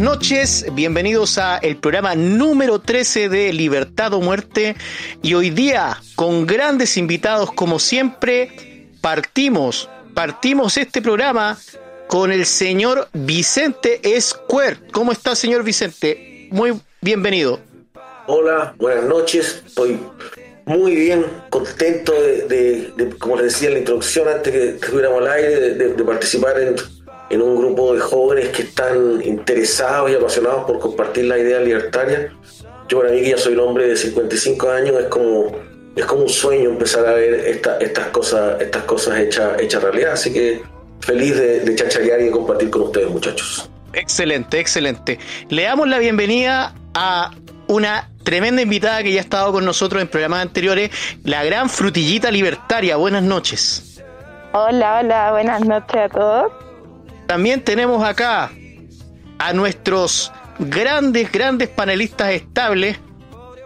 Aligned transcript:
noches, 0.00 0.64
bienvenidos 0.72 1.36
a 1.36 1.58
el 1.58 1.76
programa 1.76 2.14
número 2.14 2.80
13 2.80 3.28
de 3.28 3.52
Libertad 3.52 4.14
o 4.14 4.20
Muerte 4.20 4.74
y 5.22 5.34
hoy 5.34 5.50
día 5.50 5.98
con 6.16 6.46
grandes 6.46 6.96
invitados 6.96 7.52
como 7.52 7.78
siempre 7.78 8.88
partimos, 9.02 9.90
partimos 10.14 10.78
este 10.78 11.02
programa 11.02 11.58
con 12.06 12.32
el 12.32 12.46
señor 12.46 13.08
Vicente 13.12 14.00
Square. 14.20 14.78
¿Cómo 14.90 15.12
está 15.12 15.34
señor 15.34 15.62
Vicente? 15.64 16.48
Muy 16.50 16.80
bienvenido. 17.02 17.60
Hola, 18.26 18.74
buenas 18.78 19.04
noches, 19.04 19.62
estoy 19.66 19.98
muy 20.64 20.94
bien, 20.94 21.26
contento 21.50 22.12
de, 22.12 23.14
como 23.18 23.36
les 23.36 23.52
decía 23.52 23.68
en 23.68 23.74
la 23.74 23.80
introducción 23.80 24.28
antes 24.28 24.52
que, 24.52 24.68
estuviéramos 24.70 25.20
al 25.20 25.28
aire, 25.28 25.74
de 25.74 26.04
participar 26.04 26.58
en 26.60 26.76
en 27.30 27.40
un 27.40 27.56
grupo 27.56 27.94
de 27.94 28.00
jóvenes 28.00 28.48
que 28.48 28.62
están 28.62 29.22
interesados 29.22 30.10
y 30.10 30.14
apasionados 30.16 30.64
por 30.64 30.78
compartir 30.80 31.26
la 31.26 31.38
idea 31.38 31.60
libertaria. 31.60 32.32
Yo 32.88 32.98
para 32.98 33.12
mí 33.12 33.22
que 33.22 33.30
ya 33.30 33.38
soy 33.38 33.54
un 33.54 33.60
hombre 33.60 33.86
de 33.86 33.96
55 33.96 34.68
años, 34.68 34.96
es 34.98 35.06
como, 35.06 35.56
es 35.94 36.04
como 36.04 36.22
un 36.22 36.28
sueño 36.28 36.70
empezar 36.70 37.06
a 37.06 37.12
ver 37.12 37.34
estas 37.80 38.08
cosas, 38.08 38.60
estas 38.60 38.82
cosas 38.82 39.18
hechas, 39.20 39.60
hechas 39.60 39.82
realidad. 39.82 40.12
Así 40.12 40.32
que 40.32 40.60
feliz 41.00 41.36
de, 41.36 41.60
de 41.60 41.74
chacharear 41.76 42.20
y 42.20 42.24
de 42.24 42.30
compartir 42.32 42.68
con 42.68 42.82
ustedes, 42.82 43.08
muchachos. 43.08 43.70
Excelente, 43.92 44.58
excelente. 44.58 45.18
Le 45.48 45.62
damos 45.62 45.88
la 45.88 45.98
bienvenida 45.98 46.74
a 46.94 47.30
una 47.68 48.10
tremenda 48.24 48.60
invitada 48.62 49.04
que 49.04 49.12
ya 49.12 49.20
ha 49.20 49.22
estado 49.22 49.52
con 49.52 49.64
nosotros 49.64 50.02
en 50.02 50.08
programas 50.08 50.42
anteriores, 50.42 50.90
la 51.22 51.44
gran 51.44 51.70
frutillita 51.70 52.30
libertaria. 52.32 52.96
Buenas 52.96 53.22
noches. 53.22 54.02
Hola, 54.52 54.98
hola, 54.98 55.30
buenas 55.30 55.64
noches 55.64 55.96
a 55.96 56.08
todos. 56.08 56.69
También 57.30 57.60
tenemos 57.60 58.04
acá 58.04 58.50
a 59.38 59.52
nuestros 59.52 60.32
grandes, 60.58 61.30
grandes 61.30 61.68
panelistas 61.68 62.32
estables, 62.32 62.98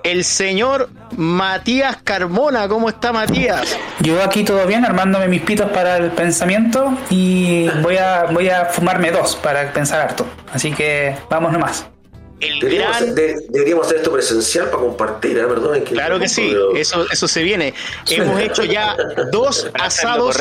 el 0.02 0.22
señor 0.22 0.90
Matías 1.16 1.96
Carmona. 2.04 2.68
¿Cómo 2.68 2.90
está 2.90 3.10
Matías? 3.14 3.74
Yo 4.00 4.22
aquí 4.22 4.44
todo 4.44 4.66
bien, 4.66 4.84
armándome 4.84 5.28
mis 5.28 5.40
pitos 5.40 5.70
para 5.70 5.96
el 5.96 6.10
pensamiento 6.10 6.94
y 7.08 7.70
voy 7.80 7.96
a, 7.96 8.24
voy 8.24 8.50
a 8.50 8.66
fumarme 8.66 9.10
dos 9.10 9.34
para 9.36 9.72
pensar 9.72 10.02
harto. 10.02 10.26
Así 10.52 10.70
que 10.74 11.16
vamos 11.30 11.50
nomás. 11.50 11.86
deberíamos, 12.60 13.86
hacer 13.86 13.96
esto 13.96 14.12
presencial 14.12 14.66
para 14.66 14.82
compartir, 14.82 15.38
¿eh? 15.38 15.46
Perdón, 15.46 15.80
claro 15.84 16.18
que 16.18 16.28
sí, 16.28 16.54
eso, 16.76 17.06
eso 17.10 17.26
se 17.26 17.42
viene. 17.42 17.72
Hemos 18.10 18.38
hecho 18.42 18.62
ya 18.62 18.94
dos 19.32 19.70
asados 19.72 20.36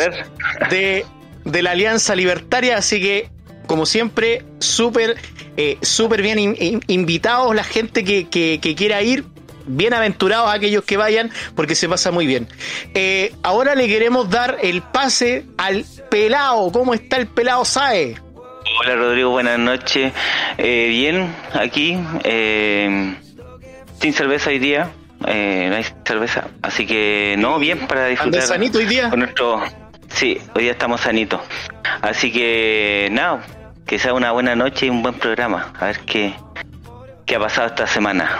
de 0.70 1.06
de 1.46 1.62
la 1.62 1.72
Alianza 1.72 2.16
Libertaria, 2.16 2.78
así 2.78 3.02
que 3.02 3.30
como 3.68 3.86
siempre, 3.86 4.44
súper 4.60 5.18
eh, 5.56 5.78
súper 5.82 6.22
bien 6.22 6.56
invitados 6.88 7.56
la 7.56 7.64
gente 7.64 8.04
que, 8.04 8.28
que, 8.28 8.76
quiera 8.76 9.02
ir, 9.02 9.24
bienaventurados 9.66 10.54
aquellos 10.54 10.84
que 10.84 10.98
vayan, 10.98 11.32
porque 11.56 11.76
se 11.76 11.88
pasa 11.88 12.12
muy 12.12 12.26
bien. 12.26 12.48
Eh, 12.94 13.34
ahora 13.44 13.76
le 13.76 13.88
queremos 13.88 14.30
dar 14.30 14.58
el 14.62 14.82
pase 14.82 15.46
al 15.58 15.86
pelado. 16.10 16.72
¿Cómo 16.72 16.94
está 16.94 17.18
el 17.18 17.28
pelado 17.28 17.66
Sae? 17.66 18.16
Hola 18.80 18.96
Rodrigo, 18.96 19.30
buenas 19.30 19.60
noches. 19.60 20.12
Eh, 20.58 20.88
bien, 20.90 21.36
aquí, 21.54 21.98
sin 24.02 24.14
cerveza 24.14 24.50
hoy 24.50 24.60
día. 24.60 24.92
no 25.20 25.28
hay 25.28 25.86
cerveza, 26.06 26.48
así 26.62 26.88
que 26.88 27.36
no, 27.38 27.60
bien 27.60 27.88
para 27.88 28.08
disfrutar. 28.08 28.42
sanito 28.42 28.80
hoy 28.80 28.86
día? 28.86 29.10
Con 29.10 29.20
nuestro 29.20 29.62
Sí, 30.14 30.40
hoy 30.56 30.64
día 30.64 30.74
estamos 30.74 31.02
sanitos. 31.02 31.42
Así 32.02 32.32
que 32.32 33.10
nada, 33.12 33.44
que 33.86 33.98
sea 33.98 34.14
una 34.14 34.32
buena 34.32 34.56
noche 34.56 34.86
y 34.86 34.90
un 34.90 35.02
buen 35.02 35.16
programa. 35.16 35.74
A 35.80 35.88
ver 35.88 36.00
qué, 36.02 36.36
qué 37.26 37.36
ha 37.36 37.40
pasado 37.40 37.68
esta 37.68 37.88
semana. 37.88 38.40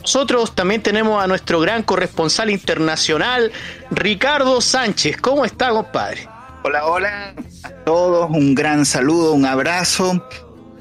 Nosotros 0.00 0.54
también 0.54 0.82
tenemos 0.82 1.22
a 1.22 1.26
nuestro 1.26 1.60
gran 1.60 1.82
corresponsal 1.82 2.50
internacional, 2.50 3.52
Ricardo 3.90 4.60
Sánchez. 4.60 5.18
¿Cómo 5.20 5.44
está, 5.44 5.70
compadre? 5.70 6.28
Hola, 6.64 6.86
hola 6.86 7.34
a 7.62 7.70
todos. 7.84 8.30
Un 8.30 8.54
gran 8.54 8.86
saludo, 8.86 9.34
un 9.34 9.44
abrazo. 9.44 10.26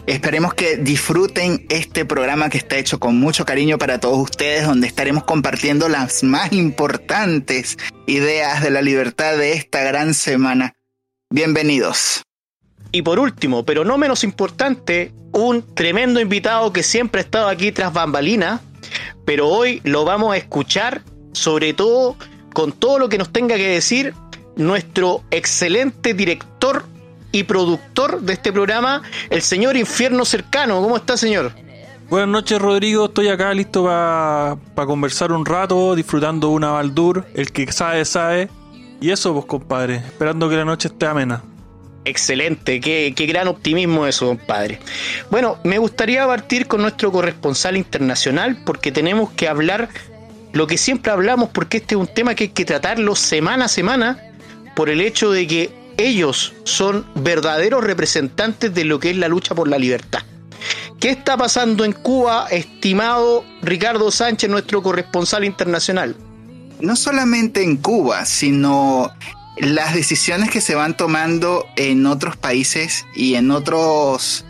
Esperemos 0.07 0.56
que 0.56 0.78
disfruten 0.78 1.66
este 1.69 2.06
programa 2.06 2.50
que 2.50 2.57
está 2.57 2.78
hecho 2.78 3.00
con 3.00 3.19
mucho 3.19 3.45
cariño 3.45 3.78
para 3.78 4.00
todos 4.00 4.17
ustedes, 4.17 4.66
donde 4.66 4.88
estaremos 4.88 5.23
compartiendo 5.25 5.89
las 5.89 6.23
más 6.23 6.51
importantes 6.53 7.78
ideas 8.07 8.63
de 8.63 8.72
la 8.72 8.81
libertad 8.81 9.38
de 9.38 9.53
esta 9.53 9.84
gran 9.84 10.16
semana. 10.16 10.73
Bienvenidos. 11.29 12.23
Y 12.91 13.03
por 13.03 13.19
último, 13.19 13.63
pero 13.63 13.85
no 13.85 14.00
menos 14.00 14.23
importante, 14.23 15.13
un 15.34 15.63
tremendo 15.75 16.19
invitado 16.19 16.73
que 16.73 16.83
siempre 16.83 17.22
ha 17.22 17.23
estado 17.23 17.47
aquí 17.47 17.72
tras 17.72 17.94
bambalina, 17.94 18.59
pero 19.23 19.47
hoy 19.47 19.81
lo 19.83 20.03
vamos 20.03 20.33
a 20.33 20.38
escuchar, 20.38 21.03
sobre 21.31 21.73
todo 21.73 22.18
con 22.53 22.72
todo 22.72 22.97
lo 22.97 23.07
que 23.07 23.19
nos 23.19 23.31
tenga 23.31 23.56
que 23.56 23.69
decir 23.69 24.16
nuestro 24.56 25.23
excelente 25.31 26.13
director 26.16 26.85
y 27.31 27.44
productor 27.44 28.22
de 28.22 28.34
este 28.34 28.52
programa, 28.52 29.02
el 29.30 29.42
señor 29.42 29.78
Infierno 29.78 30.25
Cercano. 30.25 30.81
¿Cómo 30.81 30.97
está, 30.97 31.18
señor? 31.18 31.52
Buenas 32.09 32.30
noches, 32.30 32.59
Rodrigo. 32.59 33.06
Estoy 33.06 33.30
acá 33.30 33.53
listo 33.53 33.86
para 33.86 34.58
conversar 34.86 35.31
un 35.31 35.46
rato, 35.46 35.96
disfrutando 35.96 36.50
una 36.50 36.72
Baldur. 36.72 37.25
El 37.34 37.52
que 37.52 37.72
sabe, 37.72 38.03
sabe. 38.03 38.50
Y 39.00 39.12
eso, 39.12 39.34
pues, 39.34 39.46
compadre, 39.46 39.96
esperando 39.96 40.50
que 40.50 40.56
la 40.58 40.66
noche 40.66 40.90
esté 40.90 41.06
amena. 41.06 41.42
Excelente, 42.03 42.80
qué, 42.80 43.14
qué, 43.16 43.25
gran 43.28 43.48
optimismo 43.48 44.08
eso, 44.08 44.28
compadre. 44.28 44.80
Bueno, 45.30 45.58
me 45.63 45.78
gustaría 45.78 46.25
partir 46.25 46.68
con 46.68 46.81
nuestro 46.81 47.12
corresponsal 47.12 47.78
internacional 47.78 48.58
porque 48.66 48.92
tenemos 48.92 49.30
que 49.31 49.48
hablar 49.48 49.90
lo 50.52 50.68
que 50.68 50.78
siempre 50.78 51.12
hablamos 51.12 51.50
porque 51.50 51.78
este 51.78 51.96
es 51.96 52.02
un 52.02 52.08
tema 52.08 52.36
que 52.36 52.46
hay 52.46 52.50
que 52.50 52.66
tratarlo 52.66 53.16
semana 53.16 53.66
a 53.66 53.68
semana 53.68 54.19
por 54.75 54.90
el 54.90 55.00
hecho 55.00 55.31
de 55.31 55.48
que 55.48 55.81
ellos 56.07 56.53
son 56.63 57.06
verdaderos 57.16 57.84
representantes 57.84 58.73
de 58.73 58.85
lo 58.85 59.00
que 59.00 59.12
es 59.12 59.17
la 59.17 59.28
lucha 59.28 59.56
por 59.56 59.67
la 59.67 59.78
libertad. 59.78 60.22
¿Qué 61.00 61.09
está 61.09 61.35
pasando 61.35 61.84
en 61.84 61.94
Cuba, 61.94 62.47
estimado 62.51 63.44
Ricardo 63.63 64.12
Sánchez, 64.12 64.50
nuestro 64.50 64.84
corresponsal 64.84 65.44
internacional? 65.44 66.16
No 66.79 66.95
solamente 66.95 67.63
en 67.63 67.78
Cuba, 67.78 68.25
sino 68.25 69.12
las 69.57 69.94
decisiones 69.94 70.50
que 70.50 70.62
se 70.62 70.75
van 70.75 70.95
tomando 70.95 71.66
en 71.75 72.06
otros 72.06 72.38
países 72.38 73.06
y 73.16 73.35
en 73.35 73.51
otros 73.51 74.45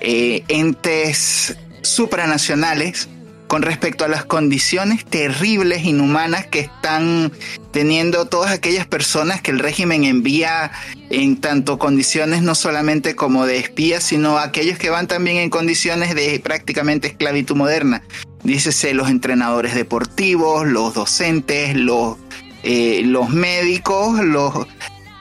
eh, 0.00 0.44
entes 0.48 1.56
supranacionales 1.82 3.08
con 3.46 3.62
respecto 3.62 4.04
a 4.04 4.08
las 4.08 4.24
condiciones 4.24 5.04
terribles, 5.04 5.84
inhumanas 5.84 6.46
que 6.46 6.60
están 6.60 7.32
teniendo 7.72 8.26
todas 8.26 8.52
aquellas 8.52 8.86
personas 8.86 9.42
que 9.42 9.50
el 9.50 9.58
régimen 9.58 10.04
envía 10.04 10.72
en 11.10 11.40
tanto 11.40 11.78
condiciones 11.78 12.42
no 12.42 12.54
solamente 12.54 13.14
como 13.14 13.46
de 13.46 13.58
espías, 13.58 14.02
sino 14.04 14.38
aquellos 14.38 14.78
que 14.78 14.90
van 14.90 15.06
también 15.06 15.36
en 15.36 15.50
condiciones 15.50 16.14
de 16.14 16.40
prácticamente 16.40 17.08
esclavitud 17.08 17.56
moderna. 17.56 18.02
Dícese 18.42 18.94
los 18.94 19.08
entrenadores 19.08 19.74
deportivos, 19.74 20.66
los 20.66 20.94
docentes, 20.94 21.76
los, 21.76 22.16
eh, 22.62 23.02
los 23.04 23.30
médicos, 23.30 24.22
los 24.22 24.66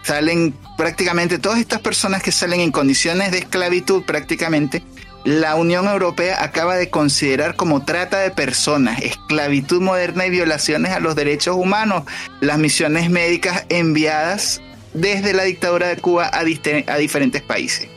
salen 0.03 0.53
prácticamente 0.77 1.39
todas 1.39 1.59
estas 1.59 1.79
personas 1.79 2.21
que 2.21 2.31
salen 2.31 2.59
en 2.59 2.71
condiciones 2.71 3.31
de 3.31 3.39
esclavitud 3.39 4.03
prácticamente 4.03 4.83
la 5.23 5.55
Unión 5.55 5.87
Europea 5.87 6.43
acaba 6.43 6.75
de 6.75 6.89
considerar 6.89 7.55
como 7.55 7.85
trata 7.85 8.19
de 8.19 8.31
personas, 8.31 9.01
esclavitud 9.01 9.81
moderna 9.81 10.25
y 10.25 10.29
violaciones 10.29 10.91
a 10.91 10.99
los 10.99 11.15
derechos 11.15 11.55
humanos 11.55 12.03
las 12.41 12.57
misiones 12.57 13.09
médicas 13.09 13.65
enviadas 13.69 14.61
desde 14.93 15.33
la 15.33 15.43
dictadura 15.43 15.87
de 15.87 15.97
Cuba 15.97 16.29
a, 16.33 16.43
diferentes 16.43 17.41
países. 17.41 17.87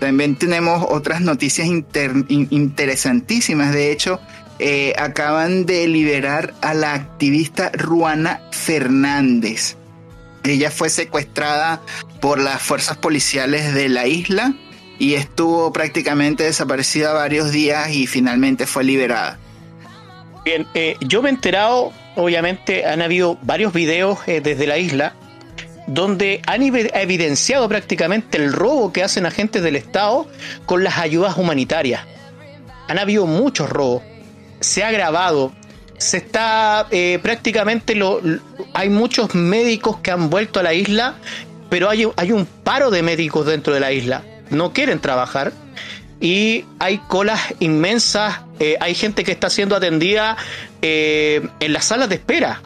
También 0.00 0.36
tenemos 0.36 0.84
otras 0.88 1.22
noticias 1.22 1.66
interesantísimas. 1.66 3.72
De 3.72 3.90
hecho, 3.90 4.20
eh, 4.58 4.92
acaban 4.98 5.64
de 5.64 5.88
liberar 5.88 6.52
a 6.60 6.74
la 6.74 6.92
activista 6.92 7.70
Ruana 7.72 8.42
Fernández. 8.52 9.76
Ella 10.44 10.70
fue 10.70 10.90
secuestrada 10.90 11.80
por 12.20 12.38
las 12.38 12.62
fuerzas 12.62 12.98
policiales 12.98 13.74
de 13.74 13.88
la 13.88 14.06
isla 14.06 14.54
y 14.98 15.14
estuvo 15.14 15.72
prácticamente 15.72 16.44
desaparecida 16.44 17.12
varios 17.12 17.52
días 17.52 17.90
y 17.90 18.06
finalmente 18.06 18.66
fue 18.66 18.84
liberada. 18.84 19.38
Bien, 20.44 20.66
eh, 20.74 20.96
yo 21.00 21.22
me 21.22 21.28
he 21.28 21.32
enterado, 21.32 21.92
obviamente 22.14 22.86
han 22.86 23.02
habido 23.02 23.36
varios 23.42 23.72
videos 23.72 24.18
eh, 24.26 24.40
desde 24.40 24.66
la 24.66 24.78
isla 24.78 25.14
donde 25.86 26.42
han 26.46 26.62
evidenciado 26.62 27.68
prácticamente 27.68 28.38
el 28.38 28.52
robo 28.52 28.92
que 28.92 29.04
hacen 29.04 29.24
agentes 29.24 29.62
del 29.62 29.76
Estado 29.76 30.26
con 30.64 30.82
las 30.82 30.98
ayudas 30.98 31.36
humanitarias. 31.36 32.02
Han 32.88 32.98
habido 32.98 33.26
muchos 33.26 33.70
robos, 33.70 34.02
se 34.58 34.82
ha 34.82 34.90
grabado, 34.90 35.52
se 35.96 36.16
está 36.16 36.88
eh, 36.90 37.20
prácticamente 37.22 37.94
lo, 37.94 38.20
hay 38.74 38.88
muchos 38.88 39.36
médicos 39.36 39.98
que 39.98 40.10
han 40.10 40.28
vuelto 40.28 40.58
a 40.58 40.64
la 40.64 40.74
isla, 40.74 41.14
pero 41.70 41.88
hay, 41.88 42.04
hay 42.16 42.32
un 42.32 42.46
paro 42.46 42.90
de 42.90 43.02
médicos 43.02 43.46
dentro 43.46 43.72
de 43.72 43.78
la 43.78 43.92
isla 43.92 44.24
no 44.50 44.72
quieren 44.72 45.00
trabajar. 45.00 45.52
y 46.18 46.64
hay 46.78 46.96
colas 47.08 47.40
inmensas, 47.60 48.40
eh, 48.58 48.76
hay 48.80 48.94
gente 48.94 49.22
que 49.22 49.32
está 49.32 49.50
siendo 49.50 49.76
atendida 49.76 50.38
eh, 50.80 51.46
en 51.60 51.72
las 51.74 51.84
salas 51.84 52.08
de 52.08 52.14
espera. 52.14 52.62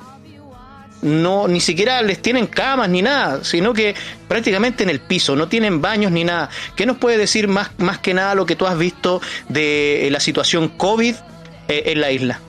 No, 1.03 1.49
ni 1.49 1.61
siquiera 1.61 2.00
les 2.03 2.23
tienen 2.23 2.47
camas 2.47 2.88
ni 2.91 3.03
nada, 3.03 3.43
sino 3.43 3.73
que 3.73 3.94
prácticamente 4.29 4.85
en 4.85 4.91
el 4.91 5.00
piso, 5.00 5.35
no 5.35 5.49
tienen 5.49 5.81
baños 5.81 6.12
ni 6.12 6.23
nada. 6.23 6.50
¿Qué 6.77 6.87
nos 6.87 6.99
puede 6.99 7.17
decir 7.17 7.49
más, 7.49 7.71
más 7.79 7.99
que 7.99 8.15
nada 8.15 8.35
lo 8.35 8.47
que 8.47 8.55
tú 8.55 8.67
has 8.67 8.79
visto 8.79 9.21
de 9.49 10.09
la 10.12 10.21
situación 10.21 10.69
COVID 10.69 11.17
en 11.69 12.00
la 12.00 12.11
isla? 12.12 12.41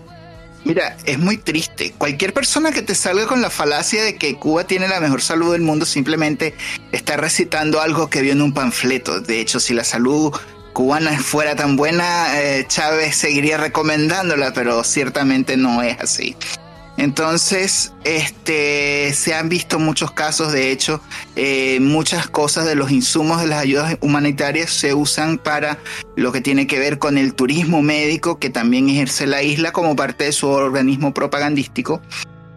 Mira, 0.63 0.95
es 1.05 1.17
muy 1.17 1.37
triste. 1.37 1.93
Cualquier 1.97 2.33
persona 2.33 2.71
que 2.71 2.81
te 2.81 2.93
salga 2.93 3.25
con 3.25 3.41
la 3.41 3.49
falacia 3.49 4.03
de 4.03 4.15
que 4.15 4.35
Cuba 4.35 4.65
tiene 4.65 4.87
la 4.87 4.99
mejor 4.99 5.21
salud 5.21 5.53
del 5.53 5.61
mundo 5.61 5.85
simplemente 5.85 6.53
está 6.91 7.17
recitando 7.17 7.81
algo 7.81 8.09
que 8.09 8.21
vio 8.21 8.33
en 8.33 8.41
un 8.41 8.53
panfleto. 8.53 9.21
De 9.21 9.39
hecho, 9.39 9.59
si 9.59 9.73
la 9.73 9.83
salud 9.83 10.31
cubana 10.73 11.17
fuera 11.19 11.55
tan 11.55 11.75
buena, 11.75 12.39
eh, 12.39 12.65
Chávez 12.67 13.15
seguiría 13.15 13.57
recomendándola, 13.57 14.53
pero 14.53 14.83
ciertamente 14.83 15.57
no 15.57 15.81
es 15.81 15.99
así. 15.99 16.35
Entonces, 16.97 17.93
este, 18.03 19.13
se 19.13 19.33
han 19.33 19.49
visto 19.49 19.79
muchos 19.79 20.11
casos, 20.11 20.51
de 20.51 20.71
hecho, 20.71 21.01
eh, 21.35 21.79
muchas 21.79 22.27
cosas 22.27 22.65
de 22.65 22.75
los 22.75 22.91
insumos 22.91 23.41
de 23.41 23.47
las 23.47 23.59
ayudas 23.59 23.97
humanitarias 24.01 24.71
se 24.71 24.93
usan 24.93 25.37
para 25.37 25.79
lo 26.15 26.31
que 26.31 26.41
tiene 26.41 26.67
que 26.67 26.79
ver 26.79 26.99
con 26.99 27.17
el 27.17 27.33
turismo 27.33 27.81
médico 27.81 28.39
que 28.39 28.49
también 28.49 28.89
ejerce 28.89 29.25
la 29.25 29.41
isla 29.41 29.71
como 29.71 29.95
parte 29.95 30.25
de 30.25 30.31
su 30.31 30.47
organismo 30.47 31.13
propagandístico. 31.13 32.01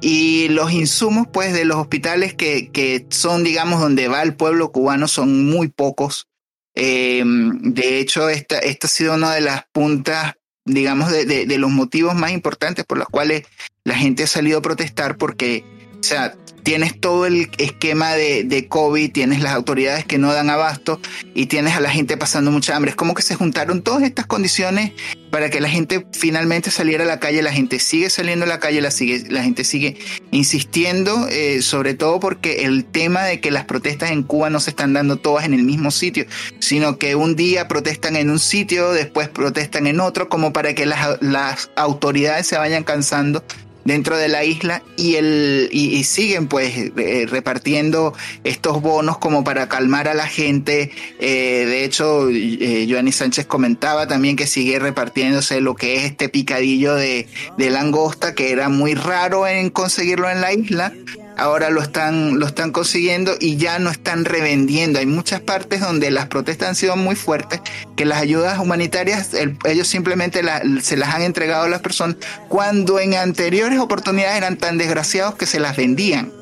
Y 0.01 0.49
los 0.49 0.71
insumos, 0.73 1.27
pues, 1.33 1.55
de 1.55 1.65
los 1.65 1.79
hospitales 1.79 2.35
que, 2.35 3.07
son, 3.09 3.45
digamos, 3.45 3.81
donde 3.81 4.09
va 4.09 4.23
el 4.23 4.35
pueblo 4.35 4.71
cubano 4.73 5.09
son 5.09 5.47
muy 5.47 5.69
pocos. 5.69 6.29
Eh, 6.75 7.23
de 7.25 8.01
hecho, 8.01 8.29
esta 8.29 8.59
ha 8.59 8.89
sido 8.89 9.15
una 9.15 9.33
de 9.33 9.41
las 9.41 9.65
puntas 9.73 10.35
digamos, 10.65 11.11
de, 11.11 11.25
de, 11.25 11.47
de, 11.47 11.59
los 11.59 11.71
motivos 11.71 12.15
más 12.15 12.33
importantes 12.33 12.85
por 12.85 12.99
los 12.99 13.09
cuales 13.09 13.47
la 13.85 13.95
gente 13.95 14.25
ha 14.25 14.27
salido 14.27 14.59
a 14.59 14.63
protestar 14.63 15.17
porque, 15.17 15.65
o 15.99 16.03
sea, 16.03 16.35
tienes 16.65 16.99
todo 16.99 17.27
el 17.27 17.51
esquema 17.59 18.15
de, 18.15 18.67
COVID, 18.69 19.13
tienes 19.13 19.41
las 19.41 19.53
autoridades 19.53 20.05
que 20.07 20.19
no 20.19 20.33
dan 20.33 20.51
abasto 20.51 20.99
y 21.35 21.47
tienes 21.47 21.77
a 21.77 21.81
la 21.81 21.91
gente 21.91 22.17
pasando 22.17 22.51
mucha 22.51 22.75
hambre. 22.75 22.91
Es 22.91 22.97
como 22.97 23.15
que 23.15 23.23
se 23.23 23.35
juntaron 23.35 23.83
todas 23.83 24.03
estas 24.03 24.27
condiciones 24.27 24.93
para 25.31 25.51
que 25.51 25.61
la 25.61 25.69
gente 25.69 26.07
finalmente 26.13 26.71
saliera 26.71 27.05
a 27.05 27.07
la 27.07 27.21
calle. 27.21 27.43
La 27.43 27.53
gente 27.53 27.79
sigue 27.79 28.09
saliendo 28.09 28.47
a 28.47 28.49
la 28.49 28.61
calle, 28.61 28.81
la, 28.81 28.91
sigue, 28.91 29.25
la 29.29 29.43
gente 29.43 29.63
sigue 29.63 29.99
insistiendo, 30.31 31.29
eh, 31.29 31.61
sobre 31.61 31.95
todo 31.95 32.19
porque 32.19 32.65
el 32.65 32.87
tema 32.87 33.25
de 33.25 33.41
que 33.41 33.51
las 33.51 33.67
protestas 33.67 34.11
en 34.11 34.23
Cuba 34.23 34.49
no 34.49 34.59
se 34.59 34.71
están 34.71 34.95
dando 34.95 35.17
todas 35.17 35.45
en 35.45 35.53
el 35.53 35.65
mismo 35.65 35.91
sitio, 35.91 36.25
sino 36.61 36.99
que 36.99 37.15
un 37.15 37.37
día 37.37 37.69
protestan 37.69 38.17
en 38.17 38.31
un 38.31 38.39
sitio, 38.39 38.93
después 38.93 39.29
protestan 39.29 39.87
en 39.87 40.01
otro, 40.01 40.31
como 40.31 40.55
para 40.55 40.75
que 40.75 40.87
las, 40.87 41.21
las 41.21 41.71
autoridades 41.77 42.47
se 42.47 42.57
vayan 42.57 42.85
cansando 42.85 43.45
dentro 43.85 44.17
de 44.17 44.29
la 44.29 44.45
isla 44.45 44.83
y, 44.97 45.17
el, 45.17 45.69
y, 45.73 46.03
siguen 46.05 46.49
pues 46.49 46.75
eh, 46.77 47.27
repartiendo 47.29 48.15
estos 48.45 48.81
bonos 48.81 49.19
como 49.19 49.45
para 49.45 49.69
calmar 49.69 50.09
a 50.09 50.15
la 50.15 50.27
gente. 50.27 50.91
Eh, 51.19 51.65
de 51.67 51.85
hecho, 51.85 52.29
eh, 52.31 52.87
Joanny 52.89 53.13
Sánchez 53.13 53.47
comentaba 53.47 54.07
también 54.07 54.37
que 54.37 54.47
sigue 54.47 54.79
repartiéndose 54.79 55.61
lo 55.61 55.75
que 55.75 55.97
es 55.97 56.05
este 56.05 56.29
picadillo 56.29 56.95
de, 56.95 57.27
de 57.57 57.71
langosta 57.71 58.35
que 58.35 58.53
era 58.53 58.69
muy 58.69 58.95
raro 58.95 59.47
en 59.47 59.71
conseguirlo 59.71 60.31
en 60.31 60.41
la 60.41 60.53
isla 60.53 60.93
ahora 61.37 61.71
lo 61.71 61.81
están, 61.81 62.39
lo 62.39 62.47
están 62.47 62.71
consiguiendo 62.73 63.35
y 63.41 63.57
ya 63.57 63.79
no 63.79 63.91
están 63.91 64.25
revendiendo. 64.25 64.99
Hay 64.99 65.07
muchas 65.07 65.41
partes 65.41 65.81
donde 65.81 66.11
las 66.11 66.27
protestas 66.27 66.71
han 66.71 66.75
sido 66.75 66.97
muy 66.97 67.17
fuertes, 67.17 67.61
que 67.97 68.05
las 68.05 68.21
ayudas 68.21 68.59
humanitarias 68.59 69.35
el, 69.35 69.59
ellos 69.65 69.89
simplemente 69.89 70.43
se 70.81 70.97
las 70.97 71.15
han 71.15 71.23
entregado 71.23 71.65
a 71.65 71.69
las 71.69 71.81
personas 71.81 72.17
cuando 72.49 72.99
en 72.99 73.15
anteriores 73.15 73.79
oportunidades 73.79 74.37
eran 74.37 74.57
tan 74.57 74.79
desgraciados 74.79 75.35
que 75.35 75.47
se 75.47 75.61
las 75.61 75.77
vendían. 75.77 76.33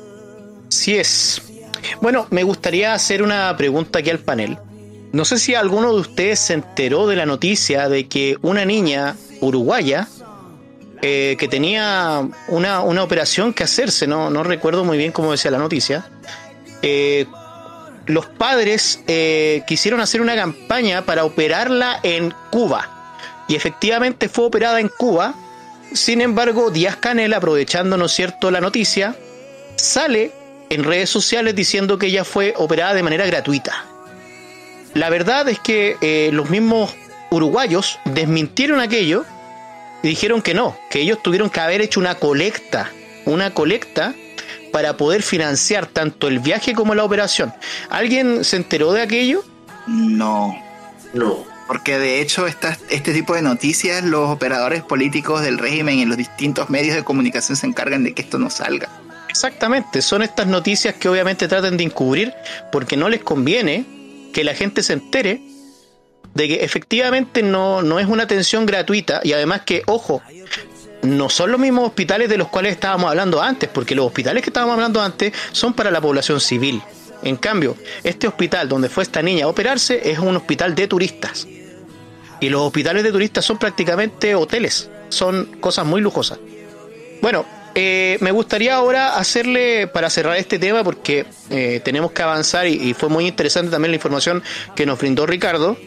Sí 0.69 0.95
es. 0.95 1.41
Bueno, 2.01 2.27
me 2.29 2.43
gustaría 2.43 2.93
hacer 2.93 3.23
una 3.23 3.55
pregunta 3.57 3.99
aquí 3.99 4.09
al 4.09 4.19
panel. 4.19 4.57
No 5.11 5.25
sé 5.25 5.37
si 5.37 5.53
alguno 5.53 5.93
de 5.93 5.99
ustedes 5.99 6.39
se 6.39 6.53
enteró 6.53 7.05
de 7.07 7.15
la 7.15 7.27
noticia 7.27 7.87
de 7.87 8.07
que 8.07 8.37
una 8.41 8.65
niña 8.65 9.15
uruguaya 9.41 10.07
eh, 11.05 11.35
que 11.37 11.49
tenía 11.49 12.25
una, 12.47 12.79
una, 12.79 13.03
operación 13.03 13.53
que 13.53 13.65
hacerse, 13.65 14.07
no, 14.07 14.29
no 14.29 14.41
recuerdo 14.41 14.85
muy 14.85 14.97
bien 14.97 15.11
cómo 15.11 15.31
decía 15.31 15.51
la 15.51 15.57
noticia. 15.57 16.05
Eh, 16.81 17.25
los 18.05 18.25
padres 18.27 19.01
eh, 19.07 19.63
quisieron 19.67 19.99
hacer 19.99 20.21
una 20.21 20.33
campaña 20.33 21.01
para 21.01 21.25
operarla 21.25 21.99
en 22.03 22.33
Cuba. 22.51 23.43
Y 23.49 23.55
efectivamente 23.55 24.29
fue 24.29 24.45
operada 24.45 24.79
en 24.79 24.87
Cuba. 24.87 25.35
Sin 25.91 26.21
embargo, 26.21 26.71
Díaz 26.71 26.95
Canel, 26.95 27.33
aprovechando, 27.33 27.97
¿no 27.97 28.07
cierto?, 28.07 28.49
la 28.49 28.61
noticia, 28.61 29.13
sale 29.75 30.31
en 30.69 30.85
redes 30.85 31.09
sociales 31.09 31.53
diciendo 31.53 31.97
que 31.97 32.07
ella 32.07 32.23
fue 32.23 32.53
operada 32.55 32.93
de 32.93 33.03
manera 33.03 33.25
gratuita. 33.25 33.83
La 34.93 35.09
verdad 35.09 35.49
es 35.49 35.59
que 35.59 36.29
los 36.31 36.49
mismos 36.49 36.95
uruguayos 37.29 37.99
desmintieron 38.05 38.79
aquello 38.79 39.25
y 40.03 40.09
dijeron 40.09 40.41
que 40.41 40.53
no, 40.53 40.77
que 40.89 40.99
ellos 40.99 41.23
tuvieron 41.23 41.49
que 41.49 41.61
haber 41.61 41.81
hecho 41.81 41.99
una 41.99 42.15
colecta, 42.15 42.91
una 43.25 43.53
colecta 43.53 44.13
para 44.71 44.97
poder 44.97 45.23
financiar 45.23 45.87
tanto 45.87 46.27
el 46.27 46.39
viaje 46.39 46.73
como 46.73 46.93
la 46.93 47.05
operación. 47.05 47.53
¿Alguien 47.89 48.43
se 48.43 48.57
enteró 48.57 48.91
de 48.91 49.01
aquello? 49.01 49.43
No. 49.87 50.55
No. 51.13 51.45
Porque 51.67 51.97
de 51.97 52.21
hecho 52.21 52.47
esta, 52.47 52.77
este 52.89 53.13
tipo 53.13 53.33
de 53.33 53.41
noticias 53.41 54.03
los 54.03 54.29
operadores 54.29 54.83
políticos 54.83 55.41
del 55.41 55.57
régimen 55.57 55.97
y 55.97 56.05
los 56.05 56.17
distintos 56.17 56.69
medios 56.69 56.95
de 56.95 57.03
comunicación 57.03 57.55
se 57.55 57.65
encargan 57.65 58.03
de 58.03 58.13
que 58.13 58.23
esto 58.23 58.37
no 58.37 58.49
salga. 58.49 58.89
Exactamente, 59.29 60.01
son 60.01 60.21
estas 60.21 60.47
noticias 60.47 60.95
que 60.95 61.07
obviamente 61.09 61.47
tratan 61.47 61.77
de 61.77 61.85
encubrir 61.85 62.33
porque 62.71 62.97
no 62.97 63.09
les 63.09 63.23
conviene 63.23 63.85
que 64.33 64.43
la 64.43 64.53
gente 64.53 64.83
se 64.83 64.93
entere 64.93 65.41
de 66.33 66.47
que 66.47 66.63
efectivamente 66.63 67.43
no, 67.43 67.81
no 67.81 67.99
es 67.99 68.07
una 68.07 68.23
atención 68.23 68.65
gratuita 68.65 69.21
y 69.23 69.33
además 69.33 69.61
que, 69.61 69.83
ojo, 69.85 70.21
no 71.03 71.29
son 71.29 71.51
los 71.51 71.59
mismos 71.59 71.87
hospitales 71.87 72.29
de 72.29 72.37
los 72.37 72.47
cuales 72.47 72.73
estábamos 72.73 73.09
hablando 73.09 73.41
antes, 73.41 73.69
porque 73.69 73.93
los 73.93 74.07
hospitales 74.07 74.41
que 74.41 74.49
estábamos 74.49 74.73
hablando 74.73 75.01
antes 75.01 75.33
son 75.51 75.73
para 75.73 75.91
la 75.91 76.01
población 76.01 76.39
civil. 76.39 76.81
En 77.23 77.37
cambio, 77.37 77.77
este 78.03 78.27
hospital 78.27 78.67
donde 78.67 78.89
fue 78.89 79.03
esta 79.03 79.21
niña 79.21 79.45
a 79.45 79.47
operarse 79.47 80.09
es 80.09 80.19
un 80.19 80.35
hospital 80.35 80.75
de 80.75 80.87
turistas. 80.87 81.47
Y 82.39 82.49
los 82.49 82.61
hospitales 82.61 83.03
de 83.03 83.11
turistas 83.11 83.45
son 83.45 83.57
prácticamente 83.57 84.35
hoteles, 84.35 84.89
son 85.09 85.45
cosas 85.59 85.85
muy 85.85 86.01
lujosas. 86.01 86.39
Bueno, 87.21 87.45
eh, 87.75 88.17
me 88.19 88.31
gustaría 88.31 88.75
ahora 88.75 89.15
hacerle, 89.15 89.87
para 89.87 90.09
cerrar 90.09 90.35
este 90.37 90.59
tema, 90.59 90.83
porque 90.83 91.25
eh, 91.49 91.81
tenemos 91.83 92.11
que 92.11 92.21
avanzar 92.21 92.67
y, 92.67 92.73
y, 92.73 92.93
fue 92.93 93.09
muy 93.09 93.25
interesante 93.25 93.71
también 93.71 93.91
la 93.91 93.95
información 93.95 94.43
que 94.75 94.85
nos 94.85 94.99
brindó 94.99 95.25
Ricardo, 95.25 95.77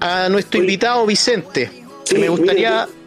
a 0.00 0.28
nuestro 0.28 0.60
invitado 0.60 1.06
Vicente. 1.06 1.70
Sí, 2.04 2.18
me 2.18 2.28
gustaría... 2.28 2.86
mire, 2.86 3.00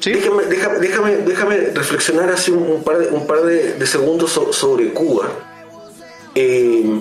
¿Sí? 0.00 0.12
Déjame, 0.12 0.44
déjame, 0.44 1.16
déjame, 1.18 1.56
reflexionar 1.74 2.30
hace 2.30 2.52
un, 2.52 2.62
un 2.62 2.84
par 2.84 2.98
de, 2.98 3.08
un 3.08 3.26
par 3.26 3.42
de, 3.42 3.72
de 3.74 3.86
segundos 3.86 4.30
so, 4.30 4.52
sobre 4.52 4.92
Cuba. 4.92 5.28
Eh, 6.34 7.00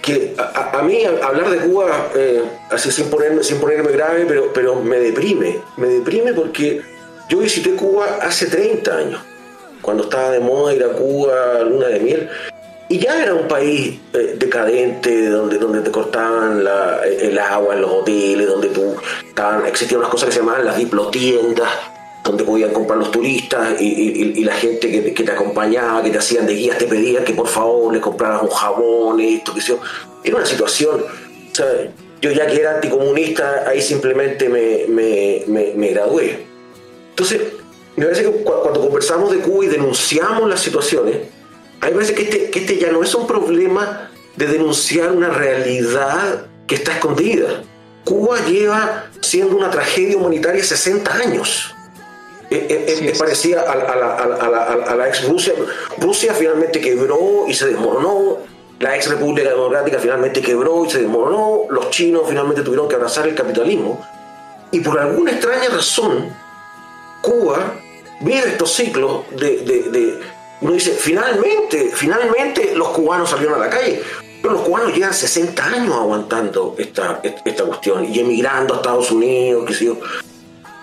que 0.00 0.34
a, 0.38 0.78
a, 0.78 0.82
mí 0.82 1.04
hablar 1.04 1.50
de 1.50 1.58
Cuba, 1.58 2.10
eh, 2.14 2.42
así 2.70 2.90
sin 2.90 3.10
ponerme, 3.10 3.42
sin 3.42 3.58
ponerme 3.58 3.92
grave, 3.92 4.24
pero, 4.26 4.52
pero 4.52 4.76
me 4.76 4.98
deprime. 4.98 5.60
Me 5.76 5.88
deprime 5.88 6.32
porque 6.32 6.82
yo 7.28 7.38
visité 7.38 7.74
Cuba 7.74 8.18
hace 8.22 8.46
30 8.46 8.96
años, 8.96 9.20
cuando 9.82 10.04
estaba 10.04 10.30
de 10.30 10.40
moda 10.40 10.74
ir 10.74 10.84
a 10.84 10.88
Cuba, 10.88 11.60
luna 11.64 11.88
de 11.88 12.00
miel. 12.00 12.30
Y 12.88 12.98
ya 12.98 13.22
era 13.22 13.34
un 13.34 13.48
país 13.48 13.98
eh, 14.12 14.34
decadente, 14.36 15.28
donde, 15.28 15.58
donde 15.58 15.80
te 15.80 15.90
cortaban 15.90 16.62
la, 16.62 17.00
el 17.04 17.38
agua 17.38 17.74
en 17.74 17.80
los 17.80 17.90
hoteles, 17.90 18.46
donde 18.46 18.68
tú, 18.68 18.94
estaban, 19.26 19.66
existían 19.66 20.00
unas 20.00 20.10
cosas 20.10 20.28
que 20.28 20.34
se 20.34 20.40
llamaban 20.40 20.66
las 20.66 20.76
diplotiendas, 20.76 21.68
donde 22.22 22.44
podían 22.44 22.72
comprar 22.72 22.98
los 22.98 23.10
turistas 23.10 23.80
y, 23.80 23.84
y, 24.38 24.44
la 24.44 24.54
gente 24.54 24.90
que, 24.90 25.14
que, 25.14 25.24
te 25.24 25.32
acompañaba, 25.32 26.02
que 26.02 26.10
te 26.10 26.18
hacían 26.18 26.46
de 26.46 26.54
guías, 26.54 26.78
te 26.78 26.86
pedían 26.86 27.24
que 27.24 27.34
por 27.34 27.48
favor 27.48 27.92
les 27.92 28.02
compraras 28.02 28.42
un 28.42 28.48
jabón, 28.50 29.20
esto, 29.20 29.54
que 29.54 29.60
sea. 29.60 29.76
Era 30.22 30.36
una 30.36 30.46
situación, 30.46 31.04
sea, 31.52 31.66
yo 32.20 32.30
ya 32.30 32.46
que 32.46 32.60
era 32.60 32.76
anticomunista, 32.76 33.64
ahí 33.68 33.82
simplemente 33.82 34.48
me, 34.48 34.86
me, 34.88 35.42
me, 35.46 35.74
me 35.74 35.88
gradué. 35.88 36.46
Entonces, 37.10 37.40
me 37.96 38.06
parece 38.06 38.24
que 38.24 38.30
cuando 38.42 38.80
conversamos 38.80 39.30
de 39.30 39.38
Cuba 39.38 39.64
y 39.66 39.68
denunciamos 39.68 40.48
las 40.48 40.60
situaciones, 40.60 41.18
me 41.90 41.92
parece 41.92 42.14
que 42.14 42.22
este, 42.22 42.50
que 42.50 42.60
este 42.60 42.78
ya 42.78 42.90
no 42.90 43.02
es 43.02 43.14
un 43.14 43.26
problema 43.26 44.10
de 44.36 44.46
denunciar 44.46 45.12
una 45.12 45.28
realidad 45.28 46.46
que 46.66 46.74
está 46.76 46.92
escondida. 46.92 47.62
Cuba 48.04 48.38
lleva 48.46 49.06
siendo 49.20 49.56
una 49.56 49.70
tragedia 49.70 50.16
humanitaria 50.16 50.62
60 50.62 51.12
años. 51.14 51.74
Eh, 52.50 52.66
eh, 52.70 53.12
parecía 53.18 53.60
a, 53.60 53.72
a, 53.72 53.96
la, 53.96 54.14
a, 54.16 54.48
la, 54.48 54.64
a, 54.64 54.94
la, 54.94 55.08
ex 55.08 55.26
Rusia. 55.26 55.54
Rusia 55.98 56.34
finalmente 56.34 56.80
quebró 56.80 57.46
y 57.48 57.54
se 57.54 57.66
desmoronó. 57.66 58.38
la 58.80 58.96
ex 58.96 59.08
República 59.08 59.48
Democrática 59.48 59.98
finalmente 59.98 60.42
quebró 60.42 60.84
y 60.84 60.90
se 60.90 61.00
desmoronó, 61.00 61.66
los 61.70 61.90
chinos 61.90 62.24
finalmente 62.28 62.62
tuvieron 62.62 62.88
que 62.88 62.96
abrazar 62.96 63.26
el 63.26 63.34
capitalismo, 63.34 64.04
y 64.70 64.80
por 64.80 64.98
alguna 64.98 65.30
extraña 65.30 65.68
razón, 65.70 66.34
Cuba 67.22 67.74
mira 68.20 68.46
estos 68.46 68.72
ciclos 68.72 69.22
de, 69.30 69.58
de, 69.58 70.20
uno 70.64 70.72
dice, 70.72 70.92
finalmente, 70.92 71.90
finalmente 71.92 72.74
los 72.74 72.88
cubanos 72.88 73.28
salieron 73.28 73.56
a 73.56 73.66
la 73.66 73.68
calle. 73.68 74.00
Pero 74.40 74.54
los 74.54 74.62
cubanos 74.62 74.94
llevan 74.94 75.12
60 75.12 75.62
años 75.62 75.94
aguantando 75.94 76.74
esta, 76.78 77.20
esta 77.22 77.64
cuestión 77.64 78.06
y 78.10 78.18
emigrando 78.18 78.72
a 78.72 78.76
Estados 78.78 79.10
Unidos, 79.10 79.66
qué 79.66 79.74
sé 79.74 79.84
yo. 79.84 79.98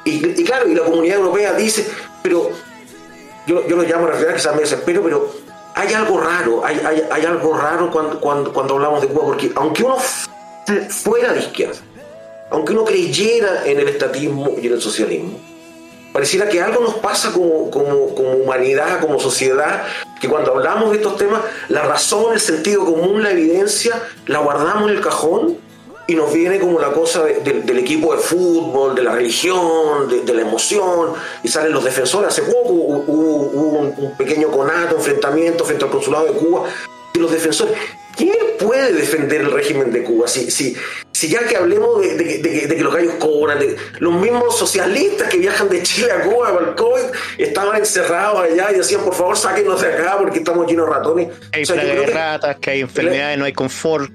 Y, 0.05 0.43
claro, 0.43 0.69
y 0.69 0.75
la 0.75 0.83
comunidad 0.83 1.17
europea 1.17 1.53
dice, 1.53 1.87
pero 2.21 2.51
yo, 3.47 3.67
yo 3.67 3.75
lo 3.75 3.81
llamo 3.81 4.07
la 4.07 4.17
realidad 4.17 4.37
se 4.37 4.51
me 4.51 4.61
desespero, 4.61 5.01
pero 5.01 5.33
hay 5.73 5.91
algo 5.93 6.21
raro, 6.21 6.63
hay, 6.63 6.79
hay, 6.85 7.03
hay 7.09 7.25
algo 7.25 7.57
raro 7.57 7.89
cuando, 7.89 8.19
cuando, 8.19 8.53
cuando, 8.53 8.75
hablamos 8.75 9.01
de 9.01 9.07
Cuba, 9.07 9.25
porque 9.25 9.51
aunque 9.55 9.83
uno 9.83 9.97
fuera 10.89 11.33
de 11.33 11.39
izquierda, 11.39 11.79
aunque 12.51 12.73
uno 12.73 12.85
creyera 12.85 13.65
en 13.65 13.79
el 13.79 13.87
estatismo 13.87 14.57
y 14.61 14.67
en 14.67 14.73
el 14.73 14.81
socialismo, 14.81 15.39
pareciera 16.11 16.49
que 16.49 16.61
algo 16.61 16.81
nos 16.81 16.95
pasa 16.95 17.31
como, 17.31 17.69
como, 17.71 18.13
como, 18.15 18.31
humanidad, 18.33 18.99
como 18.99 19.19
sociedad, 19.19 19.83
que 20.19 20.27
cuando 20.27 20.53
hablamos 20.53 20.91
de 20.91 20.97
estos 20.97 21.17
temas, 21.17 21.41
la 21.69 21.83
razón, 21.83 22.33
el 22.33 22.39
sentido 22.39 22.85
común, 22.85 23.23
la 23.23 23.31
evidencia, 23.31 24.01
la 24.27 24.39
guardamos 24.39 24.89
en 24.89 24.97
el 24.97 25.01
cajón 25.01 25.57
y 26.07 26.15
nos 26.15 26.33
viene 26.33 26.59
como 26.59 26.79
la 26.79 26.91
cosa 26.91 27.23
del 27.23 27.77
equipo 27.77 28.13
de 28.13 28.19
fútbol, 28.19 28.95
de 28.95 29.03
la 29.03 29.13
religión, 29.13 30.09
de, 30.09 30.33
la 30.33 30.41
emoción, 30.41 31.13
y 31.41 31.47
salen 31.47 31.71
los 31.71 31.83
defensores. 31.83 32.29
Hace 32.29 32.41
poco 32.41 32.73
hubo, 32.73 33.79
un, 33.79 34.17
pequeño 34.17 34.51
conato, 34.51 34.97
enfrentamiento 34.97 35.63
frente 35.63 35.85
al 35.85 35.91
consulado 35.91 36.25
de 36.25 36.33
Cuba, 36.33 36.65
y 37.13 37.19
los 37.19 37.31
defensores. 37.31 37.77
¿Quién 38.15 38.35
puede 38.59 38.93
defender 38.93 39.41
el 39.41 39.51
régimen 39.51 39.91
de 39.91 40.03
Cuba? 40.03 40.27
Si, 40.27 40.51
si, 40.51 40.75
si 41.11 41.29
ya 41.29 41.45
que 41.47 41.55
hablemos 41.55 42.01
de, 42.01 42.67
que 42.67 42.83
los 42.83 42.93
gallos 42.93 43.15
cobran, 43.19 43.59
de 43.59 43.75
los 43.99 44.13
mismos 44.13 44.57
socialistas 44.57 45.29
que 45.29 45.37
viajan 45.37 45.69
de 45.69 45.81
Chile 45.83 46.11
a 46.11 46.21
Cuba 46.21 46.53
para 46.53 46.69
el 46.69 46.75
COVID 46.75 47.03
estaban 47.37 47.77
encerrados 47.77 48.41
allá 48.41 48.71
y 48.71 48.77
decían, 48.77 49.01
por 49.01 49.13
favor, 49.13 49.37
sáquenos 49.37 49.81
de 49.81 49.93
acá 49.93 50.17
porque 50.17 50.39
estamos 50.39 50.67
llenos 50.67 50.87
de 50.87 50.93
ratones. 50.93 51.27
Hay 51.53 51.63
ratas, 52.05 52.57
que 52.57 52.71
hay 52.71 52.81
enfermedades, 52.81 53.37
no 53.37 53.45
hay 53.45 53.53
confort 53.53 54.11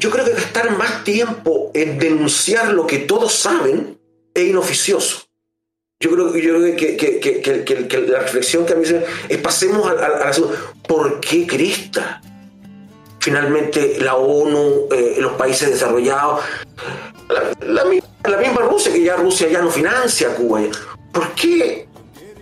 yo 0.00 0.10
creo 0.10 0.24
que 0.24 0.32
gastar 0.32 0.76
más 0.78 1.04
tiempo 1.04 1.70
en 1.74 1.98
denunciar 1.98 2.72
lo 2.72 2.86
que 2.86 3.00
todos 3.00 3.34
saben 3.34 3.98
es 4.32 4.44
inoficioso. 4.44 5.26
Yo 6.00 6.10
creo, 6.12 6.34
yo 6.36 6.58
creo 6.58 6.76
que, 6.76 6.96
que, 6.96 8.00
la 8.08 8.20
reflexión 8.20 8.64
que 8.64 8.72
a 8.72 8.76
mí 8.76 8.86
se 8.86 9.04
es 9.28 9.38
pasemos 9.38 9.86
a, 9.86 9.94
la 9.94 10.32
segunda. 10.32 10.58
¿Por 10.88 11.20
qué 11.20 11.46
Crista? 11.46 12.22
Finalmente 13.20 13.98
la 14.00 14.16
ONU, 14.16 14.88
eh, 14.90 15.16
los 15.18 15.32
países 15.32 15.70
desarrollados, 15.70 16.40
la, 17.60 17.84
misma 17.84 18.62
Rusia, 18.62 18.92
que 18.92 19.02
ya 19.02 19.16
Rusia 19.16 19.48
ya 19.48 19.60
no 19.60 19.70
financia 19.70 20.30
a 20.30 20.34
Cuba. 20.34 20.62
¿Por 21.12 21.28
qué 21.34 21.86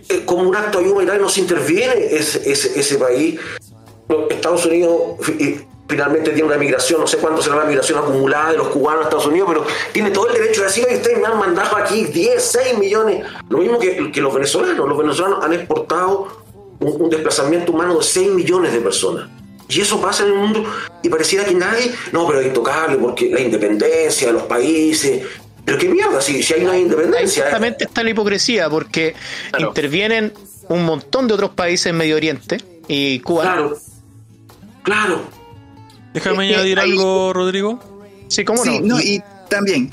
eh, 0.07 0.23
como 0.25 0.49
un 0.49 0.55
acto 0.55 0.79
de 0.79 0.85
ayuda 0.85 1.17
no 1.17 1.29
se 1.29 1.41
interviene 1.41 2.07
ese, 2.11 2.97
país? 2.97 3.39
Estados 4.29 4.65
Unidos 4.65 5.17
finalmente 5.89 6.29
tiene 6.29 6.47
una 6.47 6.57
migración, 6.57 7.01
no 7.01 7.07
sé 7.07 7.17
cuánto 7.17 7.41
será 7.41 7.57
la 7.57 7.65
migración 7.65 7.97
acumulada 7.97 8.51
de 8.51 8.57
los 8.57 8.67
cubanos 8.67 9.01
a 9.01 9.03
Estados 9.05 9.25
Unidos, 9.25 9.49
pero 9.51 9.65
tiene 9.91 10.11
todo 10.11 10.27
el 10.27 10.33
derecho 10.33 10.61
de 10.61 10.67
decir, 10.67 10.87
ustedes 10.89 11.19
me 11.19 11.25
han 11.25 11.39
mandado 11.39 11.75
aquí 11.75 12.05
10, 12.05 12.41
6 12.41 12.77
millones, 12.77 13.25
lo 13.49 13.57
mismo 13.57 13.79
que, 13.79 14.21
los 14.21 14.33
venezolanos, 14.33 14.87
los 14.87 14.97
venezolanos 14.97 15.43
han 15.43 15.53
exportado 15.53 16.27
un, 16.79 17.09
desplazamiento 17.09 17.71
humano 17.71 17.97
de 17.97 18.03
6 18.03 18.29
millones 18.31 18.71
de 18.71 18.81
personas. 18.81 19.27
Y 19.69 19.81
eso 19.81 20.01
pasa 20.01 20.23
en 20.23 20.29
el 20.29 20.35
mundo 20.35 20.65
y 21.03 21.09
pareciera 21.09 21.45
que 21.45 21.53
nadie, 21.53 21.93
no, 22.11 22.27
pero 22.27 22.41
es 22.41 22.47
intocable 22.47 22.97
porque 22.97 23.29
la 23.29 23.39
independencia 23.39 24.27
de 24.27 24.33
los 24.33 24.43
países, 24.43 25.21
pero 25.63 25.77
qué 25.77 25.87
mierda, 25.87 26.19
si, 26.19 26.41
si 26.41 26.55
hay 26.55 26.63
una 26.63 26.75
independencia. 26.75 27.43
Exactamente 27.43 27.83
está 27.83 28.03
la 28.03 28.09
hipocresía, 28.09 28.67
porque 28.69 29.13
intervienen 29.59 30.33
un 30.69 30.85
montón 30.85 31.27
de 31.27 31.35
otros 31.35 31.51
países 31.51 31.85
en 31.87 31.97
Medio 31.97 32.15
Oriente 32.15 32.57
y 32.87 33.19
Cuba. 33.19 33.43
Claro, 33.43 33.77
claro. 34.81 35.21
Déjame 36.13 36.49
añadir 36.49 36.79
algo, 36.79 37.31
Rodrigo. 37.33 37.79
Sí, 38.27 38.43
¿cómo 38.43 38.65
no? 38.65 38.99
y 38.99 39.21
también. 39.49 39.91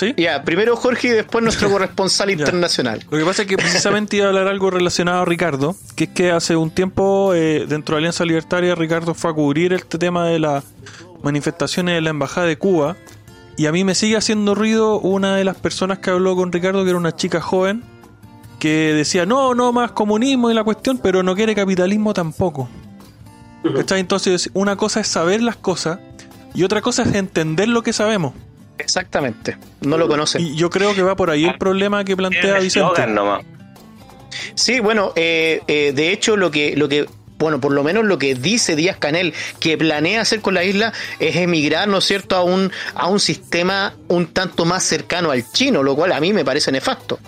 ¿Sí? 0.00 0.14
Ya, 0.16 0.42
primero 0.44 0.76
Jorge 0.76 1.08
y 1.08 1.10
después 1.10 1.44
nuestro 1.44 1.70
corresponsal 1.70 2.30
internacional. 2.30 3.04
Lo 3.10 3.18
que 3.18 3.24
pasa 3.24 3.42
es 3.42 3.48
que 3.48 3.58
precisamente 3.58 4.16
iba 4.16 4.24
a 4.24 4.28
hablar 4.28 4.48
algo 4.48 4.70
relacionado 4.70 5.20
a 5.20 5.24
Ricardo, 5.26 5.76
que 5.94 6.04
es 6.04 6.10
que 6.10 6.30
hace 6.30 6.56
un 6.56 6.70
tiempo 6.70 7.34
eh, 7.34 7.66
dentro 7.68 7.96
de 7.96 7.98
Alianza 7.98 8.24
Libertaria 8.24 8.74
Ricardo 8.74 9.12
fue 9.12 9.30
a 9.30 9.34
cubrir 9.34 9.74
este 9.74 9.98
tema 9.98 10.26
de 10.26 10.38
las 10.38 10.64
manifestaciones 11.22 11.96
de 11.96 12.00
la 12.00 12.08
Embajada 12.08 12.46
de 12.46 12.56
Cuba 12.56 12.96
y 13.58 13.66
a 13.66 13.72
mí 13.72 13.84
me 13.84 13.94
sigue 13.94 14.16
haciendo 14.16 14.54
ruido 14.54 14.98
una 15.00 15.36
de 15.36 15.44
las 15.44 15.56
personas 15.56 15.98
que 15.98 16.08
habló 16.08 16.34
con 16.34 16.50
Ricardo, 16.50 16.82
que 16.82 16.88
era 16.88 16.98
una 16.98 17.14
chica 17.14 17.42
joven, 17.42 17.82
que 18.58 18.94
decía, 18.94 19.26
no, 19.26 19.54
no 19.54 19.70
más 19.70 19.92
comunismo 19.92 20.50
y 20.50 20.54
la 20.54 20.64
cuestión, 20.64 20.96
pero 20.96 21.22
no 21.22 21.34
quiere 21.34 21.54
capitalismo 21.54 22.14
tampoco. 22.14 22.70
Entonces, 23.64 24.48
una 24.54 24.76
cosa 24.76 25.00
es 25.00 25.08
saber 25.08 25.42
las 25.42 25.56
cosas 25.56 25.98
y 26.54 26.62
otra 26.62 26.80
cosa 26.80 27.02
es 27.02 27.14
entender 27.14 27.68
lo 27.68 27.82
que 27.82 27.92
sabemos. 27.92 28.32
Exactamente, 28.80 29.56
no 29.80 29.98
lo 29.98 30.08
conocen. 30.08 30.42
Y 30.42 30.56
yo 30.56 30.70
creo 30.70 30.94
que 30.94 31.02
va 31.02 31.16
por 31.16 31.30
ahí 31.30 31.44
el 31.44 31.58
problema 31.58 32.04
que 32.04 32.16
plantea 32.16 32.58
Vicente. 32.58 33.02
Sí, 34.54 34.80
bueno, 34.80 35.12
eh, 35.16 35.60
eh, 35.66 35.92
de 35.94 36.12
hecho 36.12 36.36
lo 36.36 36.50
que, 36.50 36.76
lo 36.76 36.88
que 36.88 37.06
bueno, 37.40 37.60
por 37.60 37.72
lo 37.72 37.82
menos 37.82 38.04
lo 38.04 38.18
que 38.18 38.34
dice 38.34 38.76
Díaz 38.76 38.98
Canel 38.98 39.34
que 39.58 39.76
planea 39.78 40.20
hacer 40.20 40.40
con 40.40 40.54
la 40.54 40.62
isla 40.62 40.92
es 41.18 41.36
emigrar, 41.36 41.88
¿no 41.88 41.98
es 41.98 42.04
cierto?, 42.04 42.36
a 42.36 42.44
un, 42.44 42.70
a 42.94 43.08
un 43.08 43.18
sistema 43.18 43.94
un 44.08 44.26
tanto 44.26 44.66
más 44.66 44.84
cercano 44.84 45.30
al 45.30 45.50
chino, 45.50 45.82
lo 45.82 45.96
cual 45.96 46.12
a 46.12 46.20
mí 46.20 46.32
me 46.32 46.44
parece 46.44 46.70
nefasto. 46.70 47.18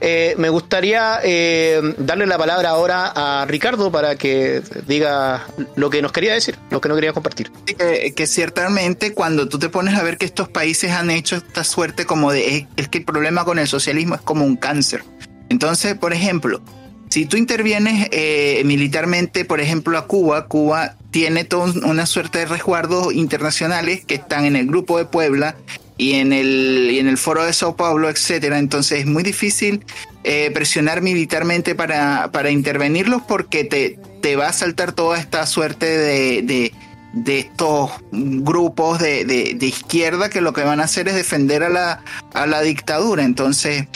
Eh, 0.00 0.34
me 0.38 0.48
gustaría 0.48 1.20
eh, 1.22 1.80
darle 1.98 2.26
la 2.26 2.38
palabra 2.38 2.70
ahora 2.70 3.12
a 3.14 3.44
Ricardo 3.44 3.92
para 3.92 4.16
que 4.16 4.62
diga 4.86 5.46
lo 5.76 5.90
que 5.90 6.00
nos 6.00 6.12
quería 6.12 6.32
decir, 6.32 6.56
lo 6.70 6.80
que 6.80 6.88
no 6.88 6.94
quería 6.94 7.12
compartir. 7.12 7.52
Que, 7.66 8.26
ciertamente 8.26 9.12
cuando 9.12 9.48
tú 9.48 9.58
te 9.58 9.68
pones 9.68 9.98
a 9.98 10.02
ver 10.02 10.16
que 10.16 10.24
estos 10.24 10.48
países 10.48 10.92
han 10.92 11.10
hecho 11.10 11.36
esta 11.36 11.62
suerte 11.62 12.06
como 12.06 12.32
de, 12.32 12.66
es 12.76 12.88
que 12.88 12.98
el 12.98 13.04
problema 13.04 13.44
con 13.44 13.58
el 13.58 13.68
socialismo 13.68 14.14
es 14.14 14.22
como 14.22 14.46
un 14.46 14.56
cáncer. 14.56 15.04
Entonces, 15.50 15.94
por 15.94 16.12
ejemplo, 16.12 16.62
si 17.08 17.26
tú 17.26 17.36
intervienes 17.36 18.08
eh, 18.12 18.62
militarmente, 18.64 19.44
por 19.44 19.60
ejemplo, 19.60 19.96
a 19.96 20.06
Cuba, 20.06 20.46
Cuba 20.46 20.96
tiene 21.10 21.44
toda 21.44 21.72
una 21.88 22.06
suerte 22.06 22.40
de 22.40 22.46
resguardos 22.46 23.14
internacionales 23.14 24.04
que 24.04 24.16
están 24.16 24.44
en 24.44 24.56
el 24.56 24.66
Grupo 24.66 24.98
de 24.98 25.06
Puebla 25.06 25.56
y 25.96 26.14
en 26.14 26.32
el, 26.32 26.90
y 26.92 26.98
en 26.98 27.08
el 27.08 27.18
Foro 27.18 27.44
de 27.44 27.52
Sao 27.52 27.76
Paulo, 27.76 28.08
etcétera. 28.08 28.58
Entonces 28.58 29.00
es 29.00 29.06
muy 29.06 29.22
difícil 29.22 29.84
eh, 30.24 30.50
presionar 30.52 31.02
militarmente 31.02 31.74
para, 31.74 32.30
para 32.30 32.50
intervenirlos 32.50 33.22
porque 33.22 33.64
te, 33.64 33.98
te, 34.20 34.36
va 34.36 34.48
a 34.48 34.52
saltar 34.52 34.92
toda 34.92 35.18
esta 35.18 35.46
suerte 35.46 35.86
de, 35.86 36.42
de, 36.42 36.72
de 37.14 37.38
estos 37.40 37.90
grupos 38.12 38.98
de, 39.00 39.24
de, 39.24 39.66
izquierda 39.66 40.28
que 40.28 40.40
lo 40.40 40.52
que 40.52 40.62
van 40.62 40.80
a 40.80 40.84
hacer 40.84 41.08
es 41.08 41.14
defender 41.14 41.62
a 41.62 41.68
la, 41.68 42.02
a 42.34 42.46
la 42.46 42.60
dictadura. 42.60 43.24
Entonces 43.24 43.86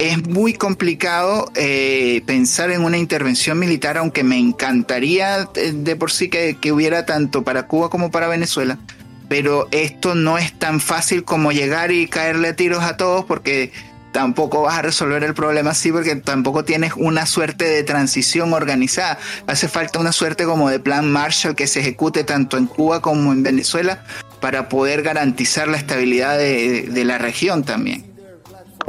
es 0.00 0.26
muy 0.26 0.54
complicado 0.54 1.52
eh, 1.54 2.22
pensar 2.24 2.70
en 2.70 2.84
una 2.84 2.96
intervención 2.96 3.58
militar, 3.58 3.98
aunque 3.98 4.24
me 4.24 4.38
encantaría 4.38 5.46
eh, 5.54 5.72
de 5.74 5.94
por 5.94 6.10
sí 6.10 6.30
que, 6.30 6.56
hubiera 6.72 7.04
tanto 7.04 7.42
para 7.42 7.66
Cuba 7.66 7.90
como 7.90 8.10
para 8.10 8.26
Venezuela. 8.26 8.78
Pero 9.28 9.68
esto 9.72 10.14
no 10.14 10.38
es 10.38 10.58
tan 10.58 10.80
fácil 10.80 11.22
como 11.22 11.52
llegar 11.52 11.92
y 11.92 12.08
caerle 12.08 12.48
a 12.48 12.56
tiros 12.56 12.82
a 12.82 12.96
todos 12.96 13.26
porque 13.26 13.72
tampoco 14.10 14.62
vas 14.62 14.78
a 14.78 14.82
resolver 14.82 15.22
el 15.22 15.34
problema 15.34 15.70
así 15.70 15.92
porque 15.92 16.16
tampoco 16.16 16.64
tienes 16.64 16.94
una 16.96 17.26
suerte 17.26 17.66
de 17.66 17.82
transición 17.82 18.54
organizada. 18.54 19.18
Hace 19.46 19.68
falta 19.68 19.98
una 19.98 20.12
suerte 20.12 20.46
como 20.46 20.70
de 20.70 20.80
plan 20.80 21.12
Marshall 21.12 21.54
que 21.54 21.66
se 21.66 21.80
ejecute 21.80 22.24
tanto 22.24 22.56
en 22.56 22.66
Cuba 22.66 23.02
como 23.02 23.32
en 23.32 23.42
Venezuela 23.42 24.02
para 24.40 24.70
poder 24.70 25.02
garantizar 25.02 25.68
la 25.68 25.76
estabilidad 25.76 26.38
de 26.38 27.02
la 27.04 27.18
región 27.18 27.64
también. 27.64 28.09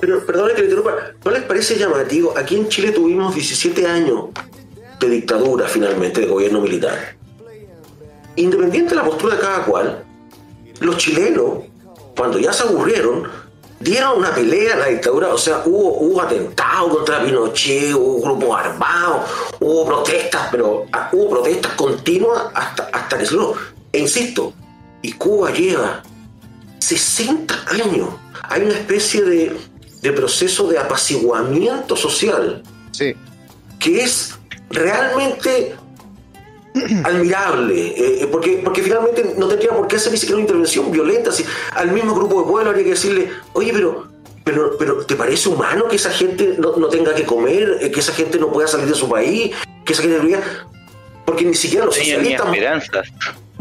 Pero 0.01 0.25
perdone 0.25 0.53
que 0.53 0.61
le 0.61 0.65
interrumpa, 0.65 1.13
¿no 1.23 1.31
les 1.31 1.43
parece 1.43 1.77
llamativo? 1.77 2.33
Aquí 2.35 2.55
en 2.55 2.67
Chile 2.67 2.91
tuvimos 2.91 3.35
17 3.35 3.85
años 3.87 4.25
de 4.99 5.07
dictadura 5.07 5.67
finalmente, 5.67 6.21
de 6.21 6.27
gobierno 6.27 6.59
militar. 6.59 7.15
Independiente 8.35 8.89
de 8.89 8.95
la 8.95 9.05
postura 9.05 9.35
de 9.35 9.41
cada 9.41 9.63
cual, 9.63 10.03
los 10.79 10.97
chilenos, 10.97 11.65
cuando 12.17 12.39
ya 12.39 12.51
se 12.51 12.63
aburrieron, 12.63 13.29
dieron 13.79 14.17
una 14.17 14.33
pelea 14.33 14.73
a 14.73 14.77
la 14.77 14.85
dictadura, 14.87 15.33
o 15.33 15.37
sea, 15.37 15.61
hubo, 15.65 15.99
hubo 15.99 16.21
atentados 16.21 16.95
contra 16.95 17.23
Pinochet, 17.23 17.93
hubo 17.93 18.21
grupos 18.21 18.59
armados, 18.59 19.29
hubo 19.59 19.85
protestas, 19.85 20.47
pero 20.51 20.87
ah, 20.93 21.09
hubo 21.11 21.29
protestas 21.29 21.73
continuas 21.73 22.47
hasta, 22.55 22.89
hasta 22.91 23.17
que. 23.19 23.27
E 23.93 23.99
insisto, 23.99 24.53
y 25.03 25.11
Cuba 25.13 25.51
lleva 25.51 26.01
60 26.79 27.53
años. 27.69 28.09
Hay 28.43 28.63
una 28.63 28.73
especie 28.73 29.23
de, 29.23 29.57
de 30.01 30.11
proceso 30.11 30.67
de 30.67 30.77
apaciguamiento 30.77 31.95
social. 31.95 32.63
Sí. 32.91 33.15
Que 33.79 34.03
es 34.03 34.37
realmente 34.69 35.75
admirable, 37.03 37.93
eh, 37.97 38.27
porque, 38.31 38.61
porque 38.63 38.81
finalmente 38.81 39.35
no 39.37 39.47
tendría 39.47 39.71
por 39.71 39.87
qué 39.87 39.97
hacer 39.97 40.11
ni 40.11 40.17
siquiera 40.17 40.37
una 40.37 40.43
intervención 40.43 40.91
violenta. 40.91 41.31
Si 41.31 41.45
al 41.75 41.91
mismo 41.91 42.15
grupo 42.15 42.41
de 42.41 42.47
pueblo 42.47 42.69
habría 42.69 42.85
que 42.85 42.91
decirle, 42.91 43.29
oye, 43.53 43.71
pero, 43.73 44.07
pero, 44.43 44.77
pero 44.77 45.05
¿te 45.05 45.15
parece 45.15 45.49
humano 45.49 45.87
que 45.87 45.97
esa 45.97 46.11
gente 46.11 46.55
no, 46.57 46.75
no 46.77 46.87
tenga 46.87 47.13
que 47.13 47.25
comer, 47.25 47.77
eh, 47.81 47.91
que 47.91 47.99
esa 47.99 48.13
gente 48.13 48.39
no 48.39 48.51
pueda 48.51 48.67
salir 48.67 48.87
de 48.87 48.95
su 48.95 49.09
país, 49.09 49.51
que 49.85 49.93
esa 49.93 50.01
gente 50.03 50.19
no 50.19 50.39
Porque 51.25 51.45
ni 51.45 51.53
siquiera 51.53 51.85
los 51.85 51.97
Ellos 51.97 52.21
ni 52.21 52.33
socialistas... 52.35 52.47
esperanzas. 52.47 53.07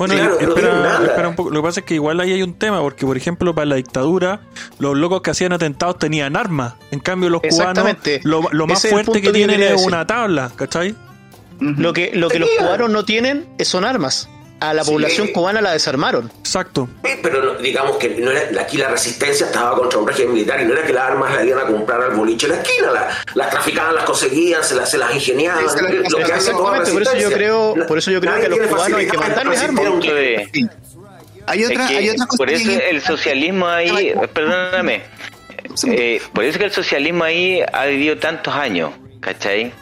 Bueno, 0.00 0.14
Claro, 0.14 0.38
y- 0.40 0.44
no 0.46 0.48
espera, 0.54 1.00
espera 1.04 1.28
un 1.28 1.36
poco. 1.36 1.50
Lo 1.50 1.60
que 1.60 1.66
pasa 1.68 1.80
es 1.80 1.86
que 1.86 1.92
igual 1.92 2.20
ahí 2.20 2.32
hay 2.32 2.42
un 2.42 2.54
tema, 2.54 2.80
porque 2.80 3.04
por 3.04 3.18
ejemplo, 3.18 3.54
para 3.54 3.66
la 3.66 3.74
dictadura, 3.74 4.40
los 4.78 4.96
locos 4.96 5.20
que 5.20 5.30
hacían 5.30 5.52
atentados 5.52 5.98
tenían 5.98 6.36
armas. 6.36 6.72
En 6.90 7.00
cambio, 7.00 7.28
los 7.28 7.42
cubanos, 7.42 7.84
lo, 8.22 8.48
lo 8.50 8.66
más 8.66 8.78
Ese 8.82 8.94
fuerte 8.94 9.20
que 9.20 9.30
tienen 9.30 9.62
es 9.62 9.84
una 9.84 10.06
tabla, 10.06 10.50
¿cachai? 10.56 10.94
Lo 11.60 11.92
que, 11.92 12.12
lo 12.14 12.30
que 12.30 12.38
los 12.38 12.48
cubanos 12.58 12.88
no 12.88 13.04
tienen 13.04 13.46
son 13.62 13.84
armas. 13.84 14.30
A 14.60 14.74
la 14.74 14.84
Sí. 14.84 14.90
población 14.90 15.28
cubana 15.28 15.60
la 15.62 15.72
desarmaron. 15.72 16.30
Exacto. 16.40 16.86
Eh, 17.04 17.18
Pero 17.22 17.42
no- 17.42 17.54
digamos 17.54 17.96
que 17.96 18.10
no 18.10 18.30
era, 18.30 18.60
aquí 18.60 18.76
la 18.76 18.88
resistencia 18.88 19.46
estaba 19.46 19.74
contra 19.76 19.98
un 19.98 20.06
régimen 20.06 20.34
militar 20.34 20.60
y 20.60 20.66
no 20.66 20.74
era 20.74 20.84
que 20.84 20.92
las 20.92 21.04
armas 21.10 21.34
las 21.34 21.44
iban 21.46 21.64
a 21.64 21.66
comprar 21.66 22.02
al 22.02 22.10
boliche 22.10 22.46
en 22.46 22.52
la 22.52 22.58
esquina, 22.62 22.90
la- 22.92 23.08
las 23.34 23.50
traficaban, 23.50 23.94
las 23.94 24.04
conseguían, 24.04 24.62
se 24.62 24.74
las, 24.74 24.90
se 24.90 24.98
las 24.98 25.14
ingeniaban. 25.14 25.64
Lo 25.64 26.18
que 26.18 26.32
hace 26.32 26.50
toda 26.50 26.78
la 26.78 26.84
por 26.84 27.02
eso 27.02 27.16
yo 27.16 27.30
creo- 27.32 27.74
por 27.88 27.96
eso 27.98 28.10
yo 28.10 28.20
creo 28.20 28.34
que 28.38 28.46
a 28.46 28.48
los 28.50 28.58
cubanos 28.60 28.98
hay 28.98 29.06
que 29.06 30.50
Sí. 30.52 30.68
Hay 31.46 31.64
otra, 31.64 31.84
Es 31.84 31.90
que 31.90 31.96
hay 31.96 32.10
otra 32.10 32.26
cosa 32.26 32.36
por 32.36 32.50
eso 32.50 32.70
el 32.70 33.00
socialismo 33.00 33.66
ahí, 33.66 34.12
perdóname, 34.32 35.02
eh, 35.88 36.20
por 36.32 36.44
eso 36.44 36.58
que 36.58 36.66
el 36.66 36.70
socialismo 36.72 37.24
ahí 37.24 37.60
ha 37.72 37.86
vivido 37.86 38.18
tantos 38.18 38.54
años, 38.54 38.92
¿cachai? 39.20 39.72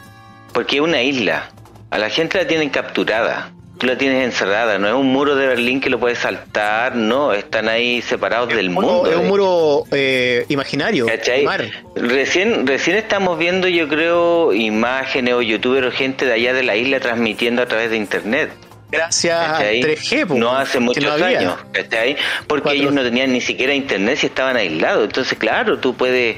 Porque 0.53 0.77
es 0.77 0.81
una 0.81 1.01
isla, 1.03 1.49
a 1.91 1.97
la 1.99 2.09
gente 2.09 2.37
la 2.39 2.47
tienen 2.47 2.69
capturada, 2.69 3.51
tú 3.79 3.87
la 3.87 3.97
tienes 3.97 4.23
encerrada, 4.25 4.77
no 4.77 4.87
es 4.87 4.93
un 4.93 5.07
muro 5.07 5.35
de 5.35 5.47
Berlín 5.47 5.79
que 5.81 5.89
lo 5.89 5.99
puedes 5.99 6.19
saltar, 6.19 6.95
no, 6.95 7.33
están 7.33 7.67
ahí 7.69 8.01
separados 8.01 8.49
del 8.49 8.69
mundo. 8.69 9.07
es 9.09 9.15
un 9.15 9.23
de- 9.23 9.27
muro 9.29 9.83
eh, 9.91 10.45
imaginario. 10.49 11.05
¿Cachai? 11.07 11.43
Mar. 11.45 11.63
Recién, 11.95 12.67
recién 12.67 12.97
estamos 12.97 13.39
viendo, 13.39 13.67
yo 13.69 13.87
creo, 13.87 14.53
imágenes 14.53 15.33
o 15.33 15.41
youtubers 15.41 15.87
o 15.87 15.91
gente 15.91 16.25
de 16.25 16.33
allá 16.33 16.53
de 16.53 16.63
la 16.63 16.75
isla 16.75 16.99
transmitiendo 16.99 17.61
a 17.61 17.65
través 17.65 17.89
de 17.89 17.97
internet. 17.97 18.51
Gracias 18.91 19.39
¿cachai? 19.51 19.81
al 19.83 19.89
3G. 19.91 20.25
po, 20.27 20.33
no 20.33 20.57
hace 20.57 20.79
muchos 20.79 21.03
no 21.03 21.25
años, 21.25 21.55
¿cachai? 21.71 22.17
Porque 22.47 22.63
Cuatro. 22.63 22.81
ellos 22.81 22.91
no 22.93 23.03
tenían 23.03 23.31
ni 23.31 23.39
siquiera 23.39 23.73
internet 23.73 24.17
si 24.17 24.25
estaban 24.25 24.57
aislados. 24.57 25.05
Entonces, 25.05 25.37
claro, 25.37 25.77
tú 25.77 25.93
puedes 25.95 26.37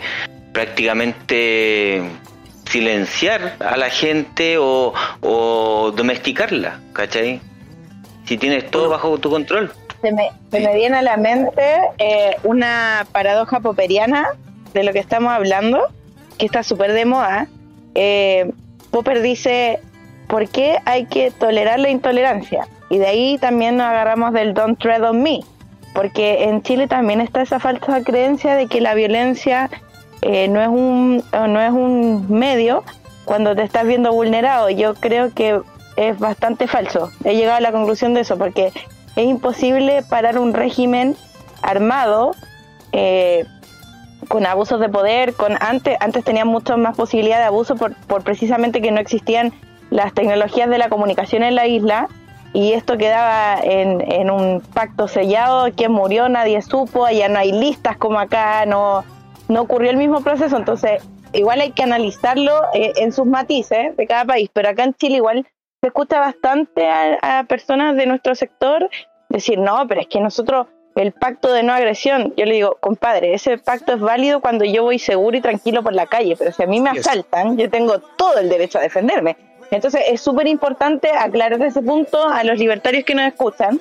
prácticamente 0.52 2.02
silenciar 2.72 3.58
a 3.60 3.76
la 3.78 3.90
gente 3.90 4.58
o, 4.58 4.94
o 5.22 5.92
domesticarla, 5.96 6.80
¿cachai? 6.94 7.42
Si 8.26 8.38
tienes 8.38 8.72
todo 8.72 8.90
bajo 8.90 9.18
tu 9.18 9.30
control. 9.30 9.72
Se 10.02 10.12
me, 10.12 10.32
se 10.50 10.60
me 10.62 10.74
viene 10.74 10.98
a 10.98 11.02
la 11.02 11.18
mente 11.18 11.62
eh, 11.98 12.38
una 12.44 13.06
paradoja 13.12 13.60
popperiana 13.60 14.30
de 14.74 14.84
lo 14.84 14.94
que 14.94 15.00
estamos 15.00 15.32
hablando, 15.32 15.88
que 16.38 16.46
está 16.46 16.64
súper 16.64 16.94
de 16.94 17.06
moda. 17.06 17.48
Eh, 17.94 18.52
Popper 18.90 19.22
dice, 19.22 19.80
¿por 20.28 20.48
qué 20.48 20.80
hay 20.86 21.06
que 21.06 21.30
tolerar 21.32 21.80
la 21.80 21.90
intolerancia? 21.90 22.68
Y 22.90 22.98
de 22.98 23.08
ahí 23.08 23.38
también 23.38 23.78
nos 23.78 23.88
agarramos 23.88 24.34
del 24.34 24.54
don't 24.54 24.80
tread 24.80 25.04
on 25.04 25.22
me, 25.22 25.42
porque 25.94 26.46
en 26.46 26.62
Chile 26.64 26.88
también 26.88 27.22
está 27.22 27.42
esa 27.42 27.60
falsa 27.60 28.02
creencia 28.04 28.56
de 28.56 28.68
que 28.68 28.82
la 28.82 28.94
violencia 28.96 29.70
eh, 30.22 30.48
no, 30.48 30.62
es 30.62 30.68
un, 30.68 31.24
o 31.34 31.48
no 31.48 31.62
es 31.62 31.72
un 31.72 32.26
medio 32.30 32.84
cuando 33.26 33.56
te 33.56 33.64
estás 33.64 33.86
viendo 33.86 34.12
vulnerado. 34.14 34.70
Yo 34.70 34.94
creo 34.94 35.34
que 35.34 35.62
es 35.96 36.20
bastante 36.20 36.68
falso. 36.68 37.12
He 37.24 37.36
llegado 37.36 37.58
a 37.58 37.62
la 37.62 37.72
conclusión 37.72 38.14
de 38.14 38.22
eso, 38.22 38.38
porque 38.38 38.72
es 39.16 39.26
imposible 39.26 40.04
parar 40.04 40.38
un 40.38 40.54
régimen 40.54 41.16
armado 41.62 42.32
eh, 42.92 43.46
con 44.28 44.46
abusos 44.46 44.80
de 44.80 44.90
poder, 44.90 45.34
con 45.34 45.58
antes 45.60 45.98
antes 46.00 46.24
tenían 46.24 46.48
mucho 46.48 46.78
más 46.78 46.96
posibilidad 46.96 47.40
de 47.40 47.46
abuso 47.46 47.76
por, 47.76 47.96
por 48.08 48.24
precisamente 48.24 48.82
que 48.82 48.92
no 48.92 49.00
existían 49.00 49.52
las 49.90 50.14
tecnologías 50.14 50.70
de 50.70 50.78
la 50.78 50.90
comunicación 50.90 51.44
en 51.44 51.56
la 51.56 51.68
isla 51.68 52.08
y 52.54 52.74
esto 52.74 52.98
quedaba 52.98 53.60
en, 53.62 54.02
en 54.12 54.30
un 54.30 54.62
pacto 54.62 55.08
sellado, 55.08 55.70
quién 55.76 55.92
murió 55.92 56.30
nadie 56.30 56.62
supo, 56.62 57.06
allá 57.06 57.30
no 57.30 57.40
hay 57.40 57.52
listas 57.52 57.98
como 57.98 58.20
acá, 58.20 58.66
no, 58.66 59.04
no 59.52 59.62
ocurrió 59.62 59.92
el 59.92 59.98
mismo 59.98 60.22
proceso, 60.22 60.58
entonces 60.58 61.04
igual 61.34 61.62
hay 61.62 61.72
que 61.72 61.84
analizarlo 61.84 62.54
eh, 62.74 62.94
en 62.98 63.12
sus 63.12 63.26
matices 63.26 63.96
de 63.96 64.08
cada 64.08 64.26
país, 64.26 64.50
pero 64.54 64.70
acá 64.70 64.84
en 64.84 64.94
Chile 64.96 65.18
igual 65.18 65.48
se 65.82 65.88
escucha 65.88 66.20
bastante 66.20 66.88
a, 66.88 67.40
a 67.40 67.44
personas 67.46 67.96
de 67.96 68.06
nuestro 68.06 68.36
sector 68.36 68.90
decir, 69.30 69.58
no, 69.58 69.88
pero 69.88 70.02
es 70.02 70.08
que 70.08 70.20
nosotros 70.20 70.68
el 70.96 71.14
pacto 71.14 71.54
de 71.54 71.64
no 71.64 71.74
agresión, 71.74 72.34
yo 72.36 72.46
le 72.46 72.54
digo, 72.54 72.78
compadre, 72.80 73.34
ese 73.34 73.58
pacto 73.58 73.94
es 73.94 74.00
válido 74.00 74.42
cuando 74.42 74.66
yo 74.66 74.84
voy 74.84 75.00
seguro 75.00 75.38
y 75.38 75.42
tranquilo 75.42 75.84
por 75.84 75.94
la 75.94 76.06
calle, 76.06 76.36
pero 76.38 76.52
si 76.52 76.64
a 76.64 76.68
mí 76.68 76.82
me 76.82 76.90
asaltan, 76.90 77.58
yo 77.58 77.70
tengo 77.70 78.00
todo 78.00 78.40
el 78.40 78.50
derecho 78.50 78.78
a 78.78 78.82
defenderme. 78.82 79.38
Entonces 79.72 80.02
es 80.08 80.20
súper 80.20 80.48
importante 80.48 81.10
aclarar 81.12 81.62
ese 81.62 81.82
punto 81.82 82.28
a 82.28 82.44
los 82.44 82.60
libertarios 82.60 83.06
que 83.06 83.16
nos 83.16 83.26
escuchan, 83.26 83.80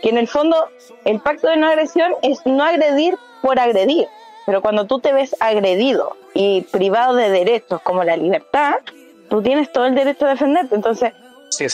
que 0.00 0.10
en 0.10 0.18
el 0.18 0.28
fondo 0.28 0.56
el 1.04 1.20
pacto 1.20 1.48
de 1.48 1.56
no 1.56 1.66
agresión 1.66 2.12
es 2.22 2.40
no 2.46 2.62
agredir 2.62 3.16
por 3.42 3.58
agredir, 3.58 4.06
pero 4.46 4.60
cuando 4.60 4.86
tú 4.86 4.98
te 4.98 5.12
ves 5.12 5.36
agredido 5.40 6.16
y 6.34 6.62
privado 6.62 7.14
de 7.14 7.30
derechos 7.30 7.80
como 7.82 8.04
la 8.04 8.16
libertad, 8.16 8.74
tú 9.28 9.42
tienes 9.42 9.72
todo 9.72 9.86
el 9.86 9.94
derecho 9.94 10.26
a 10.26 10.30
defenderte. 10.30 10.74
Entonces, 10.74 11.12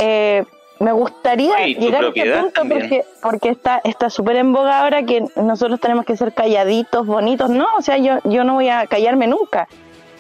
eh, 0.01 0.45
me 0.81 0.93
gustaría 0.93 1.67
llegar 1.67 2.05
a 2.05 2.09
este 2.09 2.33
punto 2.33 2.53
también. 2.53 2.81
porque, 2.81 3.05
porque 3.23 3.49
está 3.51 3.81
está 3.85 4.11
súper 4.11 4.37
en 4.37 4.53
boga 4.53 4.81
ahora 4.81 5.03
que 5.03 5.25
nosotros 5.37 5.81
tenemos 5.81 6.05
que 6.05 6.17
ser 6.17 6.33
calladitos, 6.33 7.07
bonitos. 7.07 7.51
No, 7.51 7.67
o 7.77 7.83
sea, 7.83 7.99
yo, 7.99 8.19
yo 8.25 8.45
no 8.45 8.55
voy 8.55 8.69
a 8.69 8.87
callarme 8.87 9.27
nunca. 9.27 9.69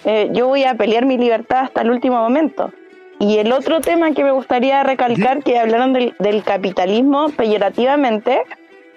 Eh, 0.04 0.30
yo 0.32 0.46
voy 0.48 0.64
a 0.64 0.74
pelear 0.74 1.06
mi 1.06 1.18
libertad 1.18 1.60
hasta 1.60 1.82
el 1.82 1.90
último 1.90 2.16
momento. 2.16 2.72
Y 3.20 3.38
el 3.38 3.52
otro 3.52 3.80
tema 3.80 4.12
que 4.12 4.22
me 4.22 4.30
gustaría 4.30 4.82
recalcar, 4.84 5.42
que 5.42 5.58
hablaron 5.58 5.92
del, 5.92 6.14
del 6.20 6.44
capitalismo 6.44 7.30
peyorativamente, 7.30 8.42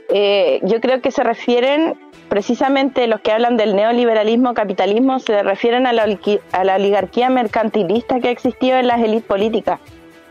eh, 0.10 0.60
yo 0.64 0.80
creo 0.80 1.02
que 1.02 1.10
se 1.12 1.24
refieren 1.24 1.96
precisamente 2.32 3.08
los 3.08 3.20
que 3.20 3.34
hablan 3.34 3.58
del 3.58 3.76
neoliberalismo, 3.76 4.54
capitalismo, 4.54 5.20
se 5.20 5.44
refieren 5.44 5.86
a 5.86 5.92
la, 5.92 6.08
a 6.54 6.64
la 6.64 6.76
oligarquía 6.76 7.30
mercantilista 7.30 8.22
que 8.22 8.30
ha 8.30 8.32
existido 8.32 8.78
en 8.78 8.88
las 8.88 9.02
élites 9.02 9.26
políticas. 9.26 9.82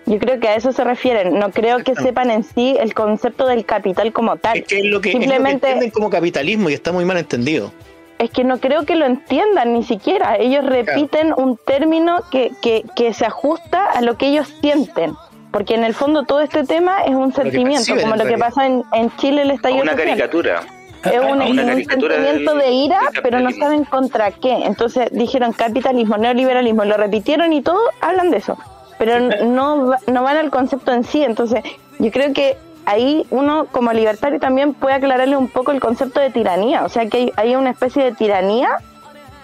Yo 0.07 0.19
creo 0.19 0.41
que 0.41 0.49
a 0.49 0.55
eso 0.55 0.73
se 0.73 0.83
refieren. 0.83 1.39
No 1.39 1.51
creo 1.51 1.85
que 1.85 1.95
sepan 1.95 2.31
en 2.31 2.43
sí 2.43 2.75
el 2.81 2.95
concepto 2.95 3.47
del 3.47 3.67
capital 3.67 4.15
como 4.15 4.39
tal. 4.39 4.57
Es 4.57 4.65
que 4.67 4.79
es 4.79 4.85
lo 4.87 5.03
que, 5.03 5.11
es 5.11 5.15
lo 5.15 5.21
que 5.21 5.25
Simplemente 5.27 5.67
entienden 5.69 5.91
como 5.91 6.09
capitalismo 6.09 6.71
y 6.71 6.73
está 6.73 6.91
muy 6.91 7.05
mal 7.05 7.19
entendido. 7.19 7.71
es 8.19 8.31
que 8.31 8.45
no 8.45 8.59
creo 8.61 8.87
que 8.87 8.97
lo 8.97 9.05
entiendan 9.05 9.75
ni 9.75 9.85
siquiera. 9.85 10.37
Ellos 10.39 10.65
repiten 10.65 11.35
un 11.37 11.59
término 11.59 12.23
que, 12.33 12.51
que, 12.63 12.83
que 12.97 13.13
se 13.13 13.27
ajusta 13.27 13.85
a 13.85 14.01
lo 14.01 14.17
que 14.17 14.29
ellos 14.29 14.49
sienten. 14.63 15.13
Porque 15.53 15.75
en 15.75 15.85
el 15.85 15.93
fondo 15.93 16.23
todo 16.23 16.41
este 16.41 16.65
tema 16.65 17.03
es 17.05 17.15
un 17.15 17.35
sentimiento, 17.35 17.95
perciben, 17.95 18.01
como 18.03 18.17
lo 18.17 18.23
que 18.23 18.37
realidad. 18.37 18.49
pasa 18.49 18.67
en, 18.67 18.85
en 18.95 19.15
Chile 19.19 19.43
el 19.43 19.51
estallido 19.51 19.83
Una 19.83 19.93
social. 19.93 20.09
caricatura. 20.09 20.63
Es 21.05 21.21
un, 21.21 21.41
sentimiento 21.57 22.55
del- 22.55 22.59
de 22.59 22.71
ira, 22.71 23.01
pero 23.23 23.41
no 23.41 23.51
saben 23.53 23.85
contra 23.85 24.31
qué. 24.33 24.65
Entonces 24.65 25.09
dijeron 25.13 25.53
capitalismo, 25.53 26.17
neoliberalismo, 26.17 26.85
lo 26.85 26.97
repitieron 26.97 27.53
y 27.53 27.63
todo 27.63 27.81
hablan 28.01 28.31
de 28.31 28.39
eso. 28.39 28.59
Pero 28.99 29.19
no, 29.47 29.95
no 30.07 30.23
van 30.23 30.37
al 30.37 30.51
concepto 30.51 30.93
en 30.93 31.05
sí. 31.05 31.23
Entonces 31.25 31.63
yo 31.99 32.11
creo 32.11 32.33
que 32.35 32.59
ahí 32.85 33.27
uno 33.31 33.67
como 33.73 33.93
libertario 33.93 34.39
también 34.41 34.75
puede 34.75 34.95
aclararle 34.97 35.37
un 35.37 35.49
poco 35.49 35.73
el 35.73 35.81
concepto 35.81 36.21
de 36.21 36.31
tiranía. 36.31 36.85
O 36.85 36.89
sea 36.89 37.07
que 37.07 37.17
hay, 37.19 37.33
hay 37.37 37.57
una 37.57 37.71
especie 37.71 38.05
de 38.05 38.13
tiranía 38.13 38.69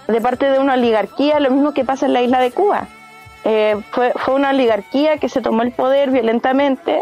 de 0.07 0.21
parte 0.21 0.49
de 0.49 0.59
una 0.59 0.75
oligarquía, 0.75 1.39
lo 1.39 1.49
mismo 1.51 1.73
que 1.73 1.83
pasa 1.83 2.05
en 2.05 2.13
la 2.13 2.21
isla 2.21 2.39
de 2.39 2.51
Cuba. 2.51 2.87
Eh, 3.45 3.77
fue, 3.91 4.11
fue 4.15 4.35
una 4.35 4.49
oligarquía 4.51 5.17
que 5.17 5.29
se 5.29 5.41
tomó 5.41 5.63
el 5.63 5.71
poder 5.71 6.11
violentamente 6.11 7.01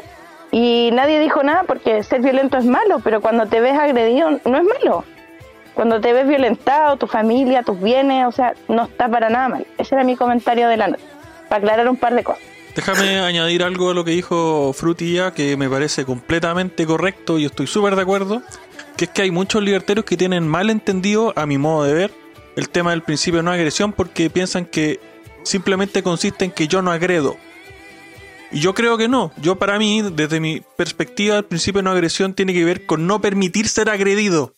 y 0.57 0.89
nadie 0.93 1.19
dijo 1.19 1.43
nada 1.43 1.63
porque 1.67 2.01
ser 2.01 2.21
violento 2.21 2.57
es 2.57 2.63
malo, 2.63 3.01
pero 3.03 3.19
cuando 3.19 3.45
te 3.45 3.59
ves 3.59 3.77
agredido 3.77 4.39
no 4.45 4.57
es 4.57 4.63
malo. 4.63 5.03
Cuando 5.73 5.99
te 5.99 6.13
ves 6.13 6.25
violentado, 6.25 6.95
tu 6.95 7.07
familia, 7.07 7.61
tus 7.61 7.81
bienes, 7.81 8.25
o 8.25 8.31
sea, 8.31 8.53
no 8.69 8.85
está 8.85 9.09
para 9.09 9.27
nada 9.27 9.49
mal. 9.49 9.67
Ese 9.77 9.95
era 9.95 10.05
mi 10.05 10.15
comentario 10.15 10.69
de 10.69 10.77
la 10.77 10.87
noche, 10.87 11.03
para 11.49 11.57
aclarar 11.57 11.89
un 11.89 11.97
par 11.97 12.15
de 12.15 12.23
cosas. 12.23 12.41
Déjame 12.73 13.19
añadir 13.25 13.63
algo 13.63 13.89
a 13.89 13.93
lo 13.93 14.05
que 14.05 14.11
dijo 14.11 14.71
Frutilla, 14.71 15.33
que 15.33 15.57
me 15.57 15.69
parece 15.69 16.05
completamente 16.05 16.85
correcto 16.85 17.37
y 17.37 17.43
estoy 17.43 17.67
súper 17.67 17.97
de 17.97 18.03
acuerdo, 18.03 18.41
que 18.95 19.05
es 19.05 19.11
que 19.11 19.23
hay 19.23 19.31
muchos 19.31 19.61
libertarios 19.61 20.05
que 20.05 20.15
tienen 20.15 20.47
mal 20.47 20.69
entendido, 20.69 21.33
a 21.35 21.45
mi 21.45 21.57
modo 21.57 21.83
de 21.83 21.93
ver, 21.93 22.11
el 22.55 22.69
tema 22.69 22.91
del 22.91 23.01
principio 23.01 23.39
de 23.39 23.43
no 23.43 23.51
agresión 23.51 23.91
porque 23.91 24.29
piensan 24.29 24.63
que 24.63 25.01
simplemente 25.43 26.01
consiste 26.01 26.45
en 26.45 26.51
que 26.51 26.69
yo 26.69 26.81
no 26.81 26.91
agredo. 26.91 27.35
Y 28.51 28.59
yo 28.59 28.73
creo 28.73 28.97
que 28.97 29.07
no. 29.07 29.31
Yo 29.41 29.55
para 29.57 29.77
mí, 29.79 30.01
desde 30.01 30.39
mi 30.39 30.61
perspectiva, 30.77 31.37
el 31.37 31.45
principio 31.45 31.79
de 31.79 31.83
no 31.83 31.91
agresión 31.91 32.33
tiene 32.33 32.53
que 32.53 32.63
ver 32.63 32.85
con 32.85 33.07
no 33.07 33.21
permitir 33.21 33.67
ser 33.67 33.89
agredido. 33.89 34.55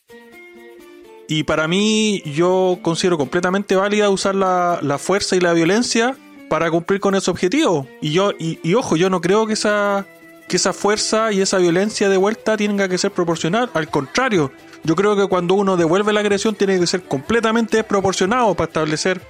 Y 1.27 1.43
para 1.43 1.67
mí, 1.67 2.21
yo 2.25 2.79
considero 2.81 3.17
completamente 3.17 3.75
válida 3.75 4.09
usar 4.09 4.35
la, 4.35 4.79
la 4.81 4.97
fuerza 4.97 5.35
y 5.35 5.39
la 5.39 5.53
violencia 5.53 6.15
para 6.49 6.71
cumplir 6.71 6.99
con 6.99 7.15
ese 7.15 7.29
objetivo. 7.29 7.87
Y 8.01 8.11
yo, 8.11 8.31
y, 8.39 8.59
y 8.63 8.75
ojo, 8.75 8.95
yo 8.95 9.09
no 9.09 9.21
creo 9.21 9.45
que 9.47 9.53
esa 9.53 10.05
que 10.47 10.55
esa 10.55 10.73
fuerza 10.73 11.31
y 11.31 11.41
esa 11.41 11.57
violencia 11.57 12.09
de 12.09 12.17
vuelta 12.17 12.55
tenga 12.55 12.87
que 12.87 12.97
ser 12.97 13.11
proporcional. 13.11 13.69
Al 13.73 13.89
contrario, 13.89 14.51
yo 14.83 14.95
creo 14.95 15.15
que 15.15 15.27
cuando 15.27 15.55
uno 15.55 15.75
devuelve 15.75 16.13
la 16.13 16.21
agresión 16.21 16.55
tiene 16.55 16.79
que 16.79 16.87
ser 16.87 17.03
completamente 17.03 17.77
desproporcionado 17.77 18.55
para 18.55 18.67
establecer, 18.67 19.21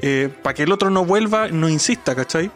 eh, 0.00 0.30
para 0.42 0.54
que 0.54 0.64
el 0.64 0.72
otro 0.72 0.90
no 0.90 1.04
vuelva, 1.04 1.48
no 1.48 1.68
insista, 1.68 2.14
¿cachai? 2.14 2.50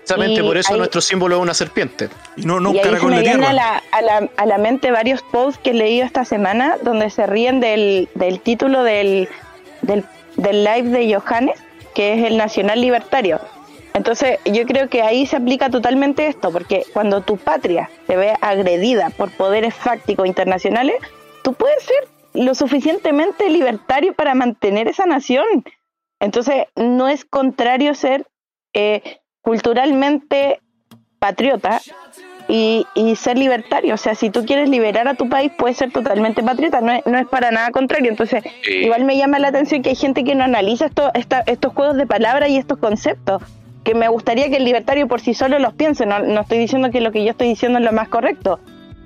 Precisamente 0.00 0.40
Y 0.40 0.42
por 0.44 0.56
eso 0.56 0.72
ahí- 0.72 0.78
nuestro 0.78 1.00
símbolo 1.00 1.36
es 1.36 1.42
una 1.42 1.54
serpiente. 1.54 2.08
Y 2.36 2.44
no, 2.44 2.58
no 2.58 2.70
un 2.70 2.76
y 2.76 2.78
ahí 2.78 2.84
se 2.84 2.90
caracol 2.90 3.10
me 3.10 3.16
de 3.18 3.22
tierra. 3.22 3.50
a 3.50 3.52
la, 3.52 3.82
a, 3.92 4.02
la, 4.02 4.28
a 4.36 4.46
la 4.46 4.58
mente 4.58 4.90
varios 4.90 5.22
posts 5.22 5.60
que 5.62 5.70
he 5.70 5.74
leído 5.74 6.04
esta 6.06 6.24
semana 6.24 6.76
donde 6.82 7.10
se 7.10 7.26
ríen 7.26 7.60
del, 7.60 8.08
del 8.14 8.40
título 8.40 8.82
del, 8.82 9.28
del, 9.82 10.04
del 10.36 10.64
live 10.64 10.88
de 10.88 11.14
Johannes, 11.14 11.60
que 11.94 12.14
es 12.14 12.24
el 12.26 12.36
Nacional 12.36 12.80
Libertario. 12.80 13.40
Entonces 13.92 14.38
yo 14.44 14.64
creo 14.66 14.88
que 14.88 15.02
ahí 15.02 15.26
se 15.26 15.36
aplica 15.36 15.68
totalmente 15.70 16.26
esto, 16.28 16.50
porque 16.52 16.84
cuando 16.92 17.20
tu 17.22 17.36
patria 17.36 17.90
se 18.06 18.16
ve 18.16 18.34
agredida 18.40 19.10
por 19.10 19.30
poderes 19.32 19.74
fácticos 19.74 20.26
internacionales, 20.26 20.96
tú 21.42 21.54
puedes 21.54 21.82
ser 21.82 22.08
lo 22.32 22.54
suficientemente 22.54 23.48
libertario 23.50 24.12
para 24.14 24.34
mantener 24.34 24.86
esa 24.88 25.06
nación. 25.06 25.44
Entonces 26.20 26.66
no 26.76 27.08
es 27.08 27.24
contrario 27.24 27.94
ser 27.94 28.26
eh, 28.74 29.18
culturalmente 29.42 30.60
patriota 31.18 31.80
y, 32.48 32.86
y 32.94 33.14
ser 33.16 33.38
libertario. 33.38 33.94
O 33.94 33.96
sea, 33.96 34.14
si 34.14 34.30
tú 34.30 34.44
quieres 34.44 34.68
liberar 34.68 35.06
a 35.06 35.14
tu 35.14 35.28
país, 35.28 35.52
puedes 35.56 35.76
ser 35.76 35.92
totalmente 35.92 36.42
patriota, 36.42 36.80
no 36.80 36.92
es, 36.92 37.02
no 37.06 37.18
es 37.18 37.26
para 37.28 37.50
nada 37.50 37.70
contrario. 37.70 38.10
Entonces, 38.10 38.42
Sí. 38.64 38.72
igual 38.74 39.04
me 39.04 39.16
llama 39.16 39.38
la 39.38 39.48
atención 39.48 39.82
que 39.82 39.90
hay 39.90 39.96
gente 39.96 40.24
que 40.24 40.34
no 40.34 40.44
analiza 40.44 40.86
esto, 40.86 41.10
esta- 41.14 41.44
estos 41.46 41.72
juegos 41.74 41.96
de 41.96 42.06
palabras 42.06 42.48
y 42.50 42.56
estos 42.56 42.78
conceptos. 42.78 43.42
Que 43.84 43.94
me 43.94 44.08
gustaría 44.08 44.50
que 44.50 44.56
el 44.56 44.64
libertario 44.64 45.08
por 45.08 45.20
sí 45.20 45.32
solo 45.32 45.58
los 45.58 45.72
piense. 45.74 46.04
No, 46.06 46.18
no 46.20 46.40
estoy 46.42 46.58
diciendo 46.58 46.90
que 46.90 47.00
lo 47.00 47.12
que 47.12 47.24
yo 47.24 47.30
estoy 47.30 47.48
diciendo 47.48 47.78
es 47.78 47.84
lo 47.84 47.92
más 47.92 48.08
correcto, 48.08 48.60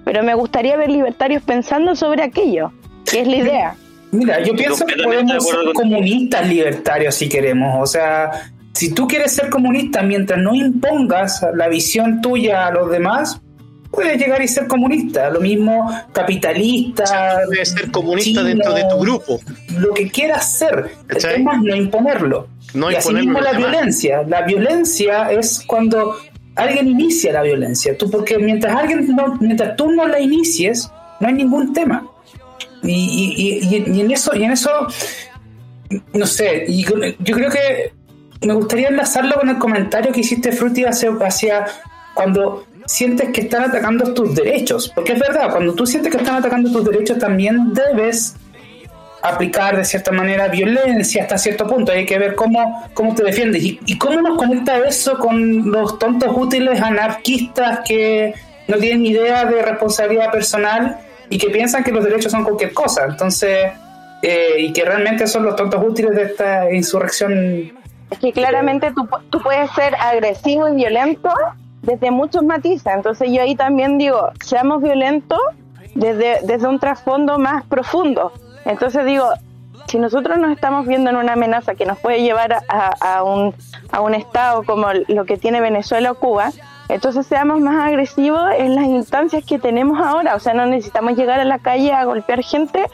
pero 0.05 0.23
me 0.23 0.35
gustaría 0.35 0.77
ver 0.77 0.91
libertarios 0.91 1.43
pensando 1.43 1.95
sobre 1.95 2.23
aquello, 2.23 2.73
que 3.11 3.21
es 3.21 3.29
la 3.29 3.37
idea. 3.37 3.77
Mira, 4.11 4.41
yo 4.43 4.55
pienso 4.55 4.85
que 4.87 4.95
podemos 5.03 5.45
ser 5.49 5.59
comunistas 5.75 6.49
libertarios 6.49 7.15
si 7.15 7.29
queremos. 7.29 7.77
O 7.83 7.87
sea, 7.87 8.31
si 8.75 8.93
tú 8.93 9.07
quieres 9.09 9.33
ser 9.33 9.51
comunista 9.51 10.03
mientras 10.03 10.41
no 10.41 10.55
impongas 10.55 11.45
la 11.55 11.69
visión 11.69 12.21
tuya 12.21 12.67
a 12.67 12.71
los 12.73 12.91
demás, 12.91 13.41
puedes 13.91 14.19
llegar 14.19 14.43
y 14.43 14.49
ser 14.49 14.67
comunista. 14.67 15.31
Lo 15.31 15.41
mismo 15.41 15.89
capitalista. 16.13 17.41
Puedes 17.47 17.71
ser 17.71 17.91
comunista 17.91 18.41
chino, 18.41 18.43
dentro 18.45 18.75
de 18.75 18.85
tu 18.91 18.99
grupo. 18.99 19.41
Lo 19.79 19.95
que 19.95 20.11
quieras 20.11 20.59
ser. 20.59 20.91
El 21.09 21.19
tema 21.19 21.55
es 21.55 21.63
no 21.63 21.77
imponerlo. 21.77 22.49
No 22.75 22.91
y 22.91 22.95
imponerlo 22.95 22.99
asimismo 22.99 23.39
a 23.39 23.43
los 23.43 23.53
la 23.53 23.59
demás. 23.59 23.71
violencia. 23.73 24.23
La 24.27 24.43
violencia 24.43 25.31
es 25.31 25.63
cuando 25.67 26.17
alguien 26.57 26.89
inicia 26.89 27.33
la 27.33 27.43
violencia. 27.43 27.97
Tú, 27.97 28.11
porque 28.11 28.39
mientras 28.39 28.75
alguien 28.75 29.07
no, 29.15 29.37
mientras 29.41 29.77
tú 29.77 29.91
no 29.93 30.07
la 30.09 30.19
inicies, 30.19 30.91
no 31.21 31.29
hay 31.29 31.35
ningún 31.35 31.73
tema. 31.73 32.05
Y, 32.83 32.91
y- 32.93 33.67
y- 33.77 33.85
y- 33.97 34.01
en 34.01 34.11
eso, 34.11 34.35
y 34.35 34.43
en 34.45 34.51
eso, 34.53 34.71
no 36.13 36.27
sé, 36.27 36.67
yo 36.69 37.35
creo 37.37 37.51
que 37.51 37.93
me 38.47 38.55
gustaría 38.55 38.89
enlazarlo 38.89 39.37
con 39.37 39.49
el 39.49 39.59
comentario 39.59 40.13
que 40.13 40.21
hiciste, 40.21 40.51
hacia, 40.51 41.11
hacia 41.11 41.67
cuando 42.15 42.67
sientes 42.87 43.31
que 43.31 43.43
están 43.43 43.65
atacando 43.65 44.13
tus 44.15 44.35
derechos. 44.35 44.91
Porque 44.95 45.13
es 45.13 45.19
verdad, 45.19 45.51
cuando 45.51 45.75
tú 45.75 45.87
sientes 45.87 46.11
que 46.11 46.19
están 46.19 46.37
atacando 46.37 46.71
tus 46.71 46.85
derechos, 46.85 47.19
también 47.19 47.73
debes 47.73 48.37
aplicar 49.23 49.77
de 49.77 49.85
cierta 49.85 50.13
manera 50.13 50.49
violencia 50.49 51.23
hasta 51.23 51.39
cierto 51.39 51.67
punto. 51.67 51.93
Hay 51.93 52.05
que 52.05 52.19
ver 52.19 52.35
cómo, 52.35 52.89
cómo 52.93 53.15
te 53.15 53.25
defiendes 53.25 53.63
y, 53.63 53.81
y 53.87 53.97
cómo 53.97 54.21
nos 54.21 54.37
conecta 54.37 54.79
eso 54.87 55.19
con 55.19 55.71
los 55.71 55.99
tontos 55.99 56.31
útiles 56.37 56.81
anarquistas 56.81 57.81
que 57.87 58.35
no 58.69 58.77
tienen 58.77 59.07
idea 59.07 59.45
de 59.47 59.63
responsabilidad 59.63 60.31
personal 60.31 60.99
y 61.31 61.39
que 61.39 61.49
piensan 61.49 61.83
que 61.83 61.93
los 61.93 62.05
derechos 62.05 62.33
son 62.33 62.45
cualquier 62.45 62.73
cosa. 62.75 63.07
Entonces, 63.09 63.73
eh, 64.23 64.57
y 64.59 64.73
que 64.73 64.85
realmente 64.85 65.27
son 65.27 65.45
los 65.45 65.57
tontos 65.57 65.83
útiles 65.87 66.15
de 66.15 66.23
esta 66.23 66.73
insurrección. 66.73 67.73
Es 68.15 68.19
que 68.21 68.33
claramente 68.33 68.93
tú, 68.93 69.09
tú 69.31 69.41
puedes 69.41 69.71
ser 69.73 69.95
agresivo 69.97 70.69
y 70.69 70.75
violento 70.77 71.31
desde 71.83 72.11
muchos 72.11 72.43
matices. 72.43 72.87
Entonces 72.95 73.31
yo 73.31 73.43
ahí 73.43 73.55
también 73.57 73.99
digo, 73.99 74.31
seamos 74.45 74.83
violentos 74.83 75.39
desde, 75.95 76.41
desde 76.45 76.67
un 76.69 76.79
trasfondo 76.79 77.39
más 77.39 77.65
profundo. 77.67 78.33
Entonces 78.65 79.05
digo, 79.05 79.29
si 79.89 79.99
nosotros 79.99 80.39
nos 80.39 80.53
estamos 80.53 80.87
viendo 80.87 81.11
en 81.11 81.17
una 81.17 81.35
amenaza 81.35 81.75
que 81.75 81.85
nos 81.87 81.99
puede 81.99 82.23
llevar 82.23 82.55
a- 82.69 82.95
a 83.17 83.23
un, 83.23 83.55
a 83.93 84.01
un 84.01 84.15
estado 84.15 84.63
como 84.65 84.87
lo 85.09 85.25
que 85.27 85.37
tiene 85.37 85.61
Venezuela 85.61 86.13
o 86.13 86.15
Cuba, 86.15 86.51
entonces 86.89 87.27
seamos 87.27 87.61
más 87.61 87.87
agresivos 87.87 88.41
en 88.59 88.75
las 88.75 88.85
instancias 88.85 89.45
que 89.45 89.59
tenemos 89.59 89.99
ahora. 90.01 90.35
O 90.37 90.39
sea, 90.41 90.55
no 90.55 90.67
necesitamos 90.67 91.17
llegar 91.17 91.41
a 91.41 91.45
la 91.45 91.59
calle 91.59 91.93
a 91.93 92.05
golpear 92.05 92.43
gente 92.43 92.87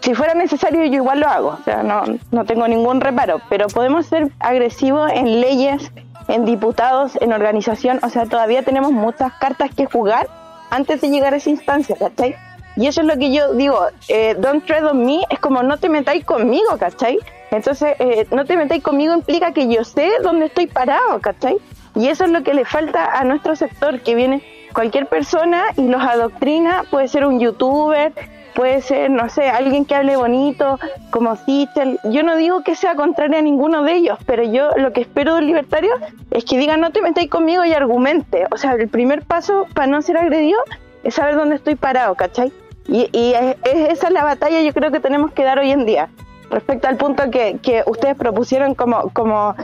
si 0.00 0.14
fuera 0.14 0.34
necesario 0.34 0.84
yo 0.84 0.94
igual 0.94 1.20
lo 1.20 1.28
hago, 1.28 1.48
o 1.60 1.64
sea, 1.64 1.82
no, 1.82 2.02
no 2.30 2.44
tengo 2.44 2.66
ningún 2.68 3.00
reparo, 3.00 3.40
pero 3.48 3.66
podemos 3.68 4.06
ser 4.06 4.30
agresivos 4.38 5.10
en 5.12 5.40
leyes, 5.40 5.92
en 6.28 6.44
diputados, 6.44 7.18
en 7.20 7.32
organización, 7.32 8.00
o 8.02 8.08
sea, 8.08 8.26
todavía 8.26 8.62
tenemos 8.62 8.92
muchas 8.92 9.32
cartas 9.34 9.70
que 9.74 9.86
jugar 9.86 10.28
antes 10.70 11.00
de 11.00 11.10
llegar 11.10 11.34
a 11.34 11.36
esa 11.36 11.50
instancia, 11.50 11.96
¿cachai? 11.98 12.34
Y 12.76 12.86
eso 12.86 13.00
es 13.00 13.06
lo 13.06 13.18
que 13.18 13.32
yo 13.32 13.52
digo, 13.54 13.78
eh, 14.08 14.36
don't 14.38 14.64
tread 14.64 14.86
on 14.86 15.04
me, 15.04 15.20
es 15.28 15.38
como 15.40 15.62
no 15.62 15.76
te 15.76 15.88
metáis 15.88 16.24
conmigo, 16.24 16.78
¿cachai? 16.78 17.18
Entonces, 17.50 17.96
eh, 17.98 18.26
no 18.30 18.44
te 18.44 18.56
metáis 18.56 18.82
conmigo 18.82 19.12
implica 19.12 19.52
que 19.52 19.68
yo 19.68 19.84
sé 19.84 20.08
dónde 20.22 20.46
estoy 20.46 20.66
parado, 20.66 21.20
¿cachai? 21.20 21.56
Y 21.96 22.08
eso 22.08 22.24
es 22.24 22.30
lo 22.30 22.42
que 22.44 22.54
le 22.54 22.64
falta 22.64 23.18
a 23.18 23.24
nuestro 23.24 23.56
sector, 23.56 24.00
que 24.00 24.14
viene 24.14 24.42
cualquier 24.72 25.06
persona 25.06 25.64
y 25.76 25.88
los 25.88 26.00
adoctrina, 26.00 26.84
puede 26.90 27.08
ser 27.08 27.26
un 27.26 27.40
youtuber, 27.40 28.12
puede 28.54 28.82
ser, 28.82 29.10
no 29.10 29.28
sé, 29.28 29.48
alguien 29.48 29.84
que 29.84 29.94
hable 29.94 30.16
bonito, 30.16 30.78
como 31.10 31.36
Sichel. 31.36 31.98
Yo 32.04 32.22
no 32.22 32.36
digo 32.36 32.62
que 32.62 32.74
sea 32.74 32.94
contraria 32.94 33.38
a 33.38 33.42
ninguno 33.42 33.82
de 33.82 33.94
ellos, 33.94 34.18
pero 34.26 34.42
yo 34.42 34.70
lo 34.76 34.92
que 34.92 35.00
espero 35.00 35.36
del 35.36 35.46
libertario 35.46 35.90
es 36.30 36.44
que 36.44 36.58
digan, 36.58 36.80
no 36.80 36.90
te 36.90 37.02
metáis 37.02 37.30
conmigo 37.30 37.64
y 37.64 37.72
argumente. 37.72 38.46
O 38.50 38.56
sea, 38.56 38.72
el 38.72 38.88
primer 38.88 39.22
paso 39.22 39.66
para 39.74 39.86
no 39.86 40.02
ser 40.02 40.16
agredido 40.16 40.58
es 41.02 41.14
saber 41.14 41.36
dónde 41.36 41.56
estoy 41.56 41.74
parado, 41.76 42.14
¿cachai? 42.14 42.52
Y, 42.88 43.08
y 43.12 43.32
es, 43.34 43.56
es- 43.64 43.88
esa 43.90 44.06
es 44.08 44.12
la 44.12 44.24
batalla 44.24 44.60
yo 44.60 44.72
creo 44.74 44.90
que 44.90 45.00
tenemos 45.00 45.32
que 45.32 45.44
dar 45.44 45.58
hoy 45.58 45.70
en 45.70 45.86
día. 45.86 46.08
Respecto 46.50 46.88
al 46.88 46.96
punto 46.96 47.30
que, 47.30 47.58
que 47.62 47.82
ustedes 47.86 48.16
propusieron 48.16 48.74
como, 48.74 49.10
como 49.12 49.54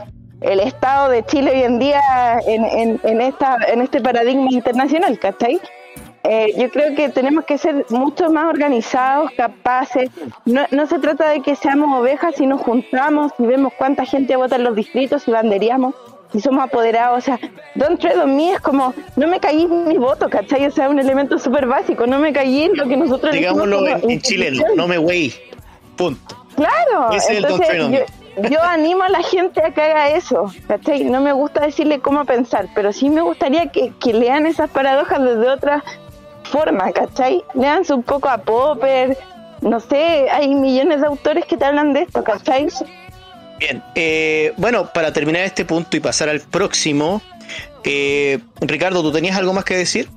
el 0.41 0.59
Estado 0.61 1.09
de 1.09 1.25
Chile 1.25 1.51
hoy 1.51 1.63
en 1.63 1.79
día 1.79 1.99
en, 2.47 2.63
en, 2.63 2.99
en, 3.03 3.21
esta, 3.21 3.57
en 3.67 3.81
este 3.81 3.99
paradigma 3.99 4.47
internacional, 4.51 5.19
¿cachai? 5.19 5.59
Eh, 6.29 6.53
yo 6.57 6.69
creo 6.69 6.93
que 6.93 7.07
tenemos 7.07 7.45
que 7.45 7.57
ser 7.57 7.85
mucho 7.89 8.29
más 8.29 8.45
organizados, 8.45 9.31
capaces. 9.37 10.09
No, 10.43 10.65
no 10.71 10.85
se 10.85 10.99
trata 10.99 11.29
de 11.29 11.41
que 11.41 11.55
seamos 11.55 11.97
ovejas, 11.97 12.35
si 12.35 12.45
nos 12.45 12.59
juntamos 12.61 13.31
y 13.39 13.45
vemos 13.45 13.71
cuánta 13.77 14.03
gente 14.03 14.35
vota 14.35 14.57
en 14.57 14.65
los 14.65 14.75
distritos 14.75 15.25
y 15.27 15.31
banderíamos, 15.31 15.95
si 16.33 16.41
somos 16.41 16.65
apoderados. 16.65 17.19
O 17.19 17.21
sea, 17.21 17.39
Don't 17.75 18.01
Tread 18.01 18.21
on 18.21 18.35
Me 18.35 18.51
es 18.51 18.59
como, 18.59 18.93
no 19.15 19.27
me 19.27 19.39
caí 19.39 19.63
en 19.63 19.87
mi 19.87 19.97
voto, 19.97 20.29
¿cachai? 20.29 20.65
O 20.65 20.71
sea, 20.71 20.89
un 20.89 20.99
elemento 20.99 21.39
súper 21.39 21.65
básico, 21.65 22.05
no 22.05 22.19
me 22.19 22.33
caí 22.33 22.63
en 22.63 22.75
lo 22.75 22.87
que 22.89 22.97
nosotros 22.97 23.33
Digámoslo 23.33 23.87
en, 23.87 24.09
en 24.11 24.21
chileno, 24.21 24.63
no 24.75 24.85
me 24.85 24.99
wey. 24.99 25.33
Punto. 25.95 26.35
Claro, 26.57 27.11
es 27.13 27.29
entonces 27.29 27.69
yo, 27.77 28.49
yo 28.49 28.61
animo 28.63 29.03
a 29.03 29.09
la 29.09 29.21
gente 29.21 29.63
a 29.63 29.71
que 29.71 29.81
haga 29.81 30.09
eso, 30.09 30.51
¿cachai? 30.67 31.05
No 31.05 31.21
me 31.21 31.31
gusta 31.31 31.61
decirle 31.61 31.99
cómo 31.99 32.25
pensar, 32.25 32.67
pero 32.75 32.91
sí 32.91 33.09
me 33.09 33.21
gustaría 33.21 33.67
que, 33.67 33.93
que 33.99 34.13
lean 34.13 34.45
esas 34.45 34.69
paradojas 34.69 35.21
desde 35.23 35.49
otra 35.49 35.83
forma, 36.47 36.91
¿cachai? 36.91 37.43
Leanse 37.53 37.93
un 37.93 38.03
poco 38.03 38.29
a 38.29 38.37
Popper, 38.37 39.17
no 39.61 39.79
sé, 39.79 40.29
hay 40.29 40.53
millones 40.53 41.01
de 41.01 41.07
autores 41.07 41.45
que 41.45 41.57
te 41.57 41.65
hablan 41.65 41.93
de 41.93 42.03
esto, 42.03 42.23
¿cachai? 42.23 42.67
Bien, 43.59 43.83
eh, 43.95 44.53
bueno, 44.57 44.91
para 44.93 45.11
terminar 45.11 45.43
este 45.43 45.65
punto 45.65 45.97
y 45.97 45.99
pasar 45.99 46.29
al 46.29 46.41
próximo, 46.41 47.21
eh, 47.83 48.39
Ricardo, 48.61 49.01
¿tú 49.01 49.11
tenías 49.11 49.37
algo 49.37 49.53
más 49.53 49.63
que 49.63 49.75
decir? 49.75 50.09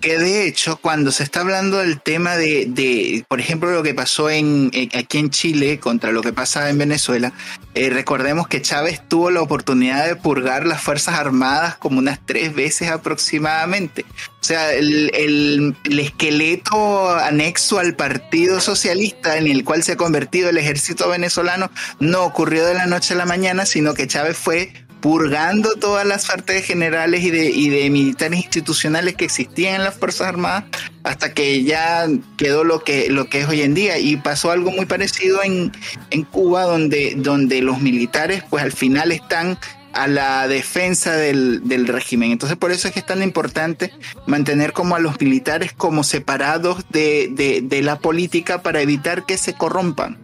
Que 0.00 0.18
de 0.18 0.46
hecho, 0.46 0.78
cuando 0.78 1.12
se 1.12 1.22
está 1.22 1.40
hablando 1.40 1.76
del 1.76 2.00
tema 2.00 2.34
de, 2.38 2.64
de 2.66 3.22
por 3.28 3.38
ejemplo, 3.38 3.70
lo 3.70 3.82
que 3.82 3.92
pasó 3.92 4.30
en, 4.30 4.70
aquí 4.94 5.18
en 5.18 5.28
Chile 5.28 5.78
contra 5.78 6.10
lo 6.10 6.22
que 6.22 6.32
pasa 6.32 6.70
en 6.70 6.78
Venezuela, 6.78 7.34
eh, 7.74 7.90
recordemos 7.90 8.48
que 8.48 8.62
Chávez 8.62 9.02
tuvo 9.08 9.30
la 9.30 9.42
oportunidad 9.42 10.06
de 10.06 10.16
purgar 10.16 10.66
las 10.66 10.80
Fuerzas 10.82 11.16
Armadas 11.18 11.76
como 11.76 11.98
unas 11.98 12.18
tres 12.24 12.54
veces 12.54 12.88
aproximadamente. 12.88 14.06
O 14.40 14.44
sea, 14.44 14.72
el, 14.72 15.10
el- 15.14 15.76
el 15.84 15.98
esqueleto 15.98 17.14
anexo 17.16 17.78
al 17.78 17.94
Partido 17.94 18.58
Socialista 18.60 19.36
en 19.36 19.48
el 19.48 19.64
cual 19.64 19.82
se 19.82 19.92
ha 19.92 19.96
convertido 19.96 20.48
el 20.48 20.56
ejército 20.56 21.10
venezolano 21.10 21.70
no 21.98 22.24
ocurrió 22.24 22.64
de 22.64 22.72
la 22.72 22.86
noche 22.86 23.12
a 23.12 23.18
la 23.18 23.26
mañana, 23.26 23.66
sino 23.66 23.92
que 23.92 24.06
Chávez 24.06 24.38
fue 24.38 24.72
purgando 25.00 25.70
todas 25.74 26.06
las 26.06 26.26
partes 26.26 26.64
generales 26.64 27.24
y 27.24 27.30
de, 27.30 27.50
y 27.50 27.68
de 27.68 27.90
militares 27.90 28.38
institucionales 28.38 29.14
que 29.16 29.24
existían 29.24 29.76
en 29.76 29.84
las 29.84 29.94
Fuerzas 29.94 30.28
Armadas 30.28 30.64
hasta 31.02 31.32
que 31.32 31.62
ya 31.64 32.06
quedó 32.36 32.64
lo 32.64 32.84
que, 32.84 33.08
lo 33.10 33.26
que 33.26 33.40
es 33.40 33.48
hoy 33.48 33.62
en 33.62 33.74
día. 33.74 33.98
Y 33.98 34.16
pasó 34.16 34.50
algo 34.50 34.70
muy 34.70 34.86
parecido 34.86 35.42
en, 35.42 35.72
en 36.10 36.22
Cuba, 36.24 36.64
donde, 36.64 37.14
donde 37.16 37.62
los 37.62 37.80
militares 37.80 38.44
pues 38.48 38.62
al 38.62 38.72
final 38.72 39.12
están 39.12 39.58
a 39.92 40.06
la 40.06 40.46
defensa 40.46 41.16
del, 41.16 41.66
del, 41.66 41.88
régimen. 41.88 42.30
Entonces 42.30 42.56
por 42.56 42.70
eso 42.70 42.86
es 42.86 42.94
que 42.94 43.00
es 43.00 43.06
tan 43.06 43.22
importante 43.22 43.92
mantener 44.26 44.72
como 44.72 44.94
a 44.94 45.00
los 45.00 45.20
militares 45.20 45.72
como 45.72 46.04
separados 46.04 46.84
de, 46.90 47.28
de, 47.32 47.60
de 47.62 47.82
la 47.82 47.98
política 47.98 48.62
para 48.62 48.82
evitar 48.82 49.26
que 49.26 49.36
se 49.36 49.54
corrompan. 49.54 50.18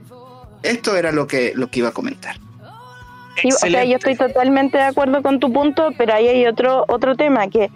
Esto 0.62 0.96
era 0.96 1.12
lo 1.12 1.26
que, 1.26 1.52
lo 1.54 1.68
que 1.70 1.80
iba 1.80 1.88
a 1.88 1.92
comentar. 1.92 2.45
Sí, 3.40 3.48
o 3.48 3.56
sea, 3.56 3.84
yo 3.84 3.96
estoy 3.96 4.16
totalmente 4.16 4.78
de 4.78 4.84
acuerdo 4.84 5.22
con 5.22 5.40
tu 5.40 5.52
punto, 5.52 5.90
pero 5.96 6.14
ahí 6.14 6.28
hay 6.28 6.46
otro, 6.46 6.84
otro 6.88 7.16
tema 7.16 7.48
que 7.48 7.70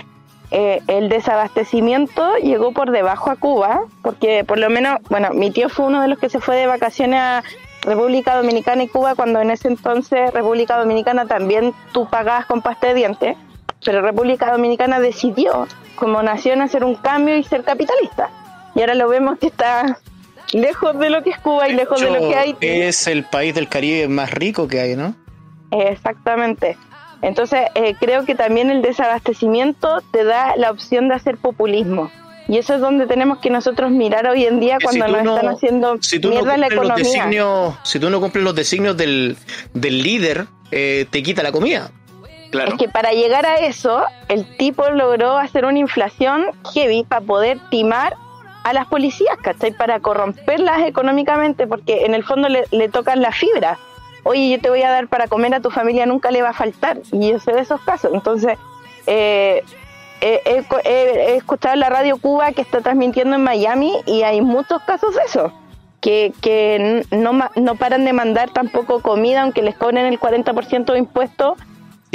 eh, 0.50 0.80
el 0.88 1.08
desabastecimiento 1.08 2.36
llegó 2.36 2.72
por 2.72 2.90
debajo 2.90 3.30
a 3.30 3.36
Cuba, 3.36 3.82
porque 4.02 4.44
por 4.44 4.58
lo 4.58 4.68
menos, 4.70 4.98
bueno, 5.08 5.30
mi 5.32 5.50
tío 5.50 5.68
fue 5.68 5.86
uno 5.86 6.02
de 6.02 6.08
los 6.08 6.18
que 6.18 6.28
se 6.28 6.40
fue 6.40 6.56
de 6.56 6.66
vacaciones 6.66 7.20
a 7.20 7.42
República 7.82 8.36
Dominicana 8.36 8.82
y 8.82 8.88
Cuba, 8.88 9.14
cuando 9.14 9.40
en 9.40 9.50
ese 9.50 9.68
entonces 9.68 10.32
República 10.32 10.76
Dominicana 10.76 11.26
también 11.26 11.72
tú 11.92 12.08
pagabas 12.08 12.46
con 12.46 12.62
pasta 12.62 12.88
de 12.88 12.94
dientes, 12.94 13.36
pero 13.84 14.02
República 14.02 14.50
Dominicana 14.50 14.98
decidió 14.98 15.68
como 15.94 16.22
nación 16.22 16.62
hacer 16.62 16.84
un 16.84 16.96
cambio 16.96 17.36
y 17.36 17.44
ser 17.44 17.62
capitalista. 17.62 18.28
Y 18.74 18.80
ahora 18.80 18.94
lo 18.94 19.08
vemos 19.08 19.38
que 19.38 19.46
está 19.46 19.98
lejos 20.52 20.98
de 20.98 21.10
lo 21.10 21.22
que 21.22 21.30
es 21.30 21.38
Cuba 21.38 21.68
y 21.68 21.74
lejos 21.74 22.00
de 22.00 22.10
lo 22.10 22.18
que 22.18 22.34
hay. 22.34 22.56
Es 22.60 23.06
el 23.06 23.24
país 23.24 23.54
del 23.54 23.68
Caribe 23.68 24.08
más 24.08 24.30
rico 24.30 24.66
que 24.68 24.80
hay, 24.80 24.96
¿no? 24.96 25.14
Exactamente. 25.70 26.76
Entonces, 27.22 27.60
eh, 27.74 27.94
creo 27.98 28.24
que 28.24 28.34
también 28.34 28.70
el 28.70 28.82
desabastecimiento 28.82 30.02
te 30.10 30.24
da 30.24 30.56
la 30.56 30.70
opción 30.70 31.08
de 31.08 31.14
hacer 31.14 31.36
populismo. 31.36 32.10
Y 32.48 32.58
eso 32.58 32.74
es 32.74 32.80
donde 32.80 33.06
tenemos 33.06 33.38
que 33.38 33.50
nosotros 33.50 33.90
mirar 33.90 34.26
hoy 34.26 34.44
en 34.44 34.58
día 34.58 34.78
cuando 34.82 35.06
nos 35.06 35.36
están 35.36 35.48
haciendo 35.48 35.98
si 36.00 36.18
tú 36.18 36.30
mierda 36.30 36.56
no 36.56 36.56
la 36.56 36.66
economía. 36.66 37.78
si 37.84 38.00
tú 38.00 38.10
no 38.10 38.20
cumples 38.20 38.42
los 38.42 38.54
designios 38.54 38.96
del, 38.96 39.36
del 39.72 40.02
líder, 40.02 40.46
eh, 40.72 41.06
te 41.10 41.22
quita 41.22 41.42
la 41.42 41.52
comida. 41.52 41.92
Claro. 42.50 42.72
Es 42.72 42.78
que 42.78 42.88
para 42.88 43.12
llegar 43.12 43.46
a 43.46 43.56
eso, 43.56 44.02
el 44.28 44.56
tipo 44.56 44.90
logró 44.90 45.38
hacer 45.38 45.64
una 45.64 45.78
inflación 45.78 46.46
heavy 46.74 47.04
para 47.04 47.20
poder 47.20 47.60
timar 47.70 48.16
a 48.64 48.72
las 48.72 48.88
policías, 48.88 49.36
¿cachai? 49.40 49.70
Para 49.70 50.00
corromperlas 50.00 50.82
económicamente, 50.88 51.68
porque 51.68 52.04
en 52.04 52.14
el 52.14 52.24
fondo 52.24 52.48
le, 52.48 52.64
le 52.72 52.88
tocan 52.88 53.22
la 53.22 53.30
fibra 53.30 53.78
oye, 54.24 54.50
yo 54.50 54.60
te 54.60 54.70
voy 54.70 54.82
a 54.82 54.90
dar 54.90 55.08
para 55.08 55.28
comer 55.28 55.54
a 55.54 55.60
tu 55.60 55.70
familia, 55.70 56.06
nunca 56.06 56.30
le 56.30 56.42
va 56.42 56.50
a 56.50 56.54
faltar. 56.54 56.98
Y 57.12 57.30
yo 57.30 57.38
sé 57.38 57.52
de 57.52 57.60
esos 57.60 57.80
casos. 57.82 58.10
Entonces, 58.14 58.58
eh, 59.06 59.62
he 60.20 61.36
escuchado 61.36 61.76
la 61.76 61.88
radio 61.88 62.18
Cuba 62.18 62.52
que 62.52 62.62
está 62.62 62.80
transmitiendo 62.80 63.36
en 63.36 63.42
Miami 63.42 63.94
y 64.06 64.22
hay 64.22 64.40
muchos 64.40 64.82
casos 64.82 65.14
de 65.14 65.22
eso. 65.22 65.52
Que, 66.00 66.32
que 66.40 67.04
no, 67.10 67.38
no 67.56 67.74
paran 67.74 68.06
de 68.06 68.14
mandar 68.14 68.50
tampoco 68.50 69.00
comida, 69.00 69.42
aunque 69.42 69.62
les 69.62 69.76
cobren 69.76 70.06
el 70.06 70.18
40% 70.18 70.92
de 70.92 70.98
impuestos, 70.98 71.58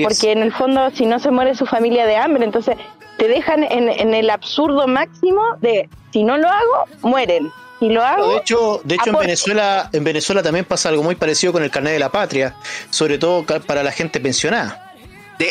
porque 0.02 0.32
en 0.32 0.40
el 0.40 0.52
fondo, 0.52 0.90
si 0.90 1.06
no 1.06 1.20
se 1.20 1.30
muere 1.30 1.54
su 1.54 1.68
familia 1.68 2.08
de 2.08 2.18
hambre, 2.18 2.46
entonces 2.46 2.78
te 3.18 3.28
dejan 3.28 3.64
en, 3.64 3.90
en 3.90 4.16
el 4.16 4.32
absurdo 4.32 4.88
máximo 4.88 5.42
de 5.62 5.88
si 6.12 6.24
no 6.24 6.38
lo 6.38 6.48
hago, 6.48 6.86
mueren 7.04 7.52
lo 7.82 8.04
hago. 8.04 8.32
De 8.32 8.38
hecho, 8.38 8.82
de 8.84 8.96
hecho 8.96 9.10
en 9.10 9.18
Venezuela, 9.18 9.90
en 9.92 10.04
Venezuela 10.04 10.44
también 10.44 10.66
pasa 10.66 10.90
algo 10.90 11.04
muy 11.04 11.16
parecido 11.16 11.54
con 11.54 11.64
el 11.64 11.72
carnet 11.72 11.94
de 11.94 12.00
la 12.00 12.10
patria, 12.10 12.56
sobre 12.90 13.18
todo 13.18 13.46
para 13.46 13.84
la 13.84 13.92
gente 13.92 14.20
pensionada. 14.20 14.85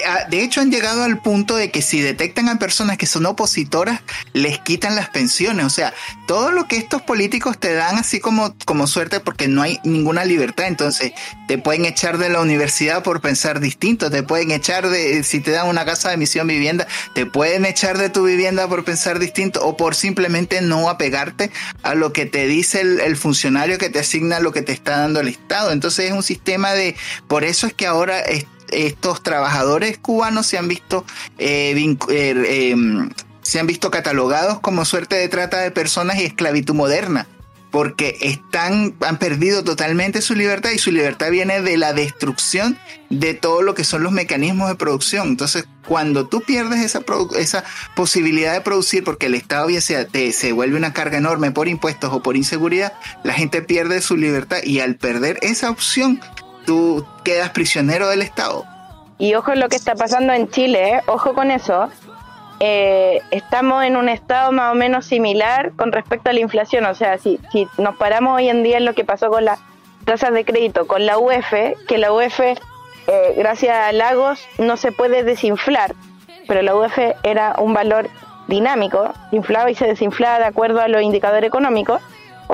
Ah, 0.06 0.24
de, 0.30 0.42
hecho, 0.42 0.60
han 0.60 0.70
llegado 0.70 1.02
al 1.02 1.18
punto 1.18 1.56
de 1.56 1.70
que 1.70 1.82
si 1.82 2.00
detectan 2.00 2.48
a 2.48 2.58
personas 2.58 2.96
que 2.96 3.06
son 3.06 3.26
opositoras, 3.26 4.00
les 4.32 4.58
quitan 4.58 4.96
las 4.96 5.10
pensiones. 5.10 5.66
O 5.66 5.70
sea, 5.70 5.92
todo 6.26 6.52
lo 6.52 6.66
que 6.66 6.76
estos 6.76 7.02
políticos 7.02 7.58
te 7.58 7.74
dan 7.74 7.96
así 7.96 8.18
como, 8.18 8.54
como 8.64 8.86
suerte 8.86 9.20
porque 9.20 9.46
no 9.46 9.62
hay 9.62 9.80
ninguna 9.84 10.24
libertad. 10.24 10.66
Entonces, 10.66 11.12
te 11.48 11.58
pueden 11.58 11.84
echar 11.84 12.16
de 12.16 12.30
la 12.30 12.40
universidad 12.40 13.02
por 13.02 13.20
pensar 13.20 13.60
distinto. 13.60 14.10
Te 14.10 14.22
pueden 14.22 14.52
echar 14.52 14.88
de, 14.88 15.22
si 15.22 15.40
te 15.40 15.50
dan 15.50 15.68
una 15.68 15.84
casa 15.84 16.10
de 16.10 16.16
misión 16.16 16.46
vivienda, 16.46 16.86
te 17.14 17.26
pueden 17.26 17.66
echar 17.66 17.98
de 17.98 18.08
tu 18.08 18.24
vivienda 18.24 18.66
por 18.68 18.84
pensar 18.84 19.18
distinto 19.18 19.64
o 19.66 19.76
por 19.76 19.94
simplemente 19.94 20.62
no 20.62 20.88
apegarte 20.88 21.50
a 21.82 21.94
lo 21.94 22.12
que 22.12 22.24
te 22.24 22.46
dice 22.46 22.80
el 22.80 23.16
funcionario 23.16 23.78
que 23.78 23.90
te 23.90 23.98
asigna 23.98 24.40
lo 24.40 24.52
que 24.52 24.62
te 24.62 24.72
está 24.72 24.98
dando 24.98 25.20
el 25.20 25.28
Estado. 25.28 25.72
Entonces, 25.72 26.06
es 26.06 26.12
un 26.12 26.22
sistema 26.22 26.72
de, 26.72 26.96
por 27.28 27.44
eso 27.44 27.66
es 27.66 27.74
que 27.74 27.86
ahora 27.86 28.22
estos 28.74 29.22
trabajadores 29.22 29.98
cubanos 29.98 30.46
se 30.46 30.58
han 30.58 30.68
visto 30.68 31.04
eh, 31.38 31.96
eh, 32.08 32.70
em, 32.70 33.10
se 33.42 33.60
han 33.60 33.66
visto 33.66 33.90
catalogados 33.90 34.60
como 34.60 34.84
suerte 34.84 35.16
de 35.16 35.28
trata 35.28 35.58
de 35.58 35.70
personas 35.70 36.18
y 36.18 36.24
esclavitud 36.24 36.74
moderna 36.74 37.26
porque 37.74 38.18
están 38.20 38.94
han 39.00 39.18
perdido 39.18 39.64
totalmente 39.64 40.22
su 40.22 40.36
libertad 40.36 40.70
y 40.70 40.78
su 40.78 40.92
libertad 40.92 41.32
viene 41.32 41.60
de 41.60 41.76
la 41.76 41.92
destrucción 41.92 42.78
de 43.10 43.34
todo 43.34 43.62
lo 43.62 43.74
que 43.74 43.82
son 43.82 44.04
los 44.04 44.12
mecanismos 44.12 44.68
de 44.68 44.76
producción. 44.76 45.26
Entonces, 45.26 45.66
cuando 45.84 46.28
tú 46.28 46.40
pierdes 46.40 46.84
esa, 46.84 47.00
esa 47.36 47.64
posibilidad 47.96 48.52
de 48.52 48.60
producir, 48.60 49.02
porque 49.02 49.26
el 49.26 49.34
Estado 49.34 49.66
bien 49.66 49.82
sea 49.82 50.06
te, 50.06 50.32
se 50.32 50.52
vuelve 50.52 50.76
una 50.76 50.92
carga 50.92 51.18
enorme 51.18 51.50
por 51.50 51.66
impuestos 51.66 52.12
o 52.12 52.22
por 52.22 52.36
inseguridad, 52.36 52.92
la 53.24 53.34
gente 53.34 53.60
pierde 53.60 54.00
su 54.02 54.16
libertad 54.16 54.58
y 54.62 54.78
al 54.78 54.94
perder 54.94 55.40
esa 55.42 55.68
opción 55.68 56.20
tú 56.64 57.06
quedas 57.24 57.50
prisionero 57.50 58.08
del 58.08 58.22
Estado. 58.22 58.64
Y 59.18 59.34
ojo 59.34 59.54
lo 59.54 59.68
que 59.68 59.76
está 59.76 59.94
pasando 59.94 60.32
en 60.32 60.50
Chile, 60.50 60.96
¿eh? 60.96 61.00
ojo 61.06 61.34
con 61.34 61.50
eso. 61.50 61.88
Eh, 62.60 63.20
estamos 63.30 63.84
en 63.84 63.96
un 63.96 64.08
estado 64.08 64.52
más 64.52 64.72
o 64.72 64.74
menos 64.74 65.06
similar 65.06 65.72
con 65.76 65.92
respecto 65.92 66.30
a 66.30 66.32
la 66.32 66.40
inflación. 66.40 66.84
O 66.86 66.94
sea, 66.94 67.18
si, 67.18 67.38
si 67.52 67.66
nos 67.78 67.96
paramos 67.96 68.36
hoy 68.36 68.48
en 68.48 68.62
día 68.62 68.78
en 68.78 68.84
lo 68.84 68.94
que 68.94 69.04
pasó 69.04 69.30
con 69.30 69.44
las 69.44 69.60
tasas 70.04 70.32
de 70.32 70.44
crédito, 70.44 70.86
con 70.86 71.06
la 71.06 71.18
UF, 71.18 71.52
que 71.88 71.98
la 71.98 72.12
UF, 72.12 72.40
eh, 72.40 72.56
gracias 73.36 73.76
a 73.76 73.92
Lagos, 73.92 74.46
no 74.58 74.76
se 74.76 74.92
puede 74.92 75.24
desinflar, 75.24 75.94
pero 76.46 76.62
la 76.62 76.74
UF 76.74 76.98
era 77.22 77.54
un 77.58 77.74
valor 77.74 78.08
dinámico, 78.48 79.12
inflaba 79.32 79.70
y 79.70 79.74
se 79.74 79.86
desinflaba 79.86 80.38
de 80.38 80.44
acuerdo 80.44 80.80
a 80.80 80.88
los 80.88 81.02
indicadores 81.02 81.48
económicos 81.48 82.02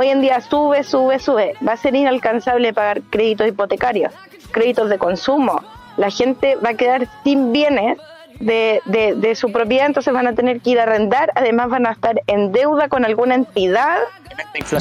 Hoy 0.01 0.09
en 0.09 0.23
día 0.23 0.41
sube, 0.41 0.83
sube, 0.83 1.19
sube. 1.19 1.53
Va 1.67 1.73
a 1.73 1.77
ser 1.77 1.95
inalcanzable 1.95 2.73
pagar 2.73 3.03
créditos 3.11 3.47
hipotecarios, 3.47 4.15
créditos 4.51 4.89
de 4.89 4.97
consumo. 4.97 5.63
La 5.99 6.09
gente 6.09 6.57
va 6.57 6.71
a 6.71 6.75
quedar 6.75 7.07
sin 7.23 7.53
bienes 7.53 7.99
de, 8.39 8.81
de, 8.87 9.35
su 9.35 9.53
propiedad, 9.53 9.85
entonces 9.85 10.15
van 10.15 10.27
a 10.27 10.35
tener 10.35 10.63
que 10.63 10.71
ir 10.71 10.81
a 10.81 10.85
arrendar, 10.85 11.31
además 11.35 11.69
van 11.69 11.87
a 11.87 11.93
estar 11.93 12.23
en 12.29 12.51
deuda 12.51 12.89
con 12.89 13.05
alguna 13.05 13.35
entidad. 13.35 13.99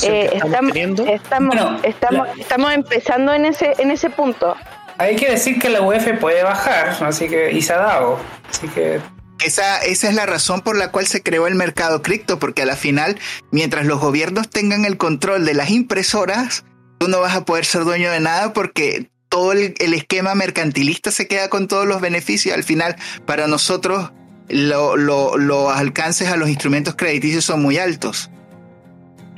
Eh, 0.04 0.30
estamos, 0.36 0.74
estamos, 0.74 1.56
estamos, 1.84 2.28
estamos, 2.40 2.72
empezando 2.72 3.34
en 3.34 3.44
ese, 3.44 3.74
en 3.78 3.92
ese 3.92 4.10
punto. 4.10 4.56
Hay 5.00 5.18
que 5.18 5.32
decir 5.32 5.60
que 5.60 5.68
la 5.68 5.82
UEF 5.82 6.18
puede 6.18 6.44
bajar, 6.44 6.96
así 7.02 7.28
que 7.28 7.52
y 7.52 7.62
se 7.62 7.74
ha 7.74 7.80
dado. 7.80 8.20
Así 8.50 8.70
que 8.70 9.02
esa, 9.46 9.80
esa 9.80 10.10
es 10.10 10.16
la 10.16 10.26
razón 10.26 10.62
por 10.62 10.78
la 10.78 10.92
cual 10.92 11.08
se 11.08 11.22
creó 11.22 11.48
el 11.48 11.56
mercado 11.56 12.02
cripto, 12.02 12.40
porque 12.40 12.64
a 12.64 12.66
la 12.66 12.76
final, 12.76 13.18
mientras 13.52 13.86
los 13.86 14.00
gobiernos 14.00 14.50
tengan 14.50 14.86
el 14.86 14.98
control 14.98 15.46
de 15.46 15.54
las 15.54 15.70
impresoras, 15.70 16.66
tú 17.00 17.08
no 17.08 17.20
vas 17.22 17.36
a 17.36 17.46
poder 17.46 17.66
ser 17.66 17.84
dueño 17.84 18.12
de 18.12 18.20
nada 18.20 18.54
porque 18.54 19.10
todo 19.30 19.54
el, 19.54 19.74
esquema 19.94 20.36
mercantilista 20.36 21.12
se 21.12 21.28
queda 21.28 21.50
con 21.50 21.68
todos 21.68 21.88
los 21.88 22.02
beneficios. 22.02 22.56
Al 22.56 22.64
final, 22.64 22.96
para 23.26 23.48
nosotros, 23.48 24.12
los 24.50 25.78
alcances 25.78 26.30
a 26.30 26.38
los 26.38 26.50
instrumentos 26.50 26.96
crediticios 26.96 27.46
son 27.46 27.62
muy 27.62 27.78
altos. 27.78 28.30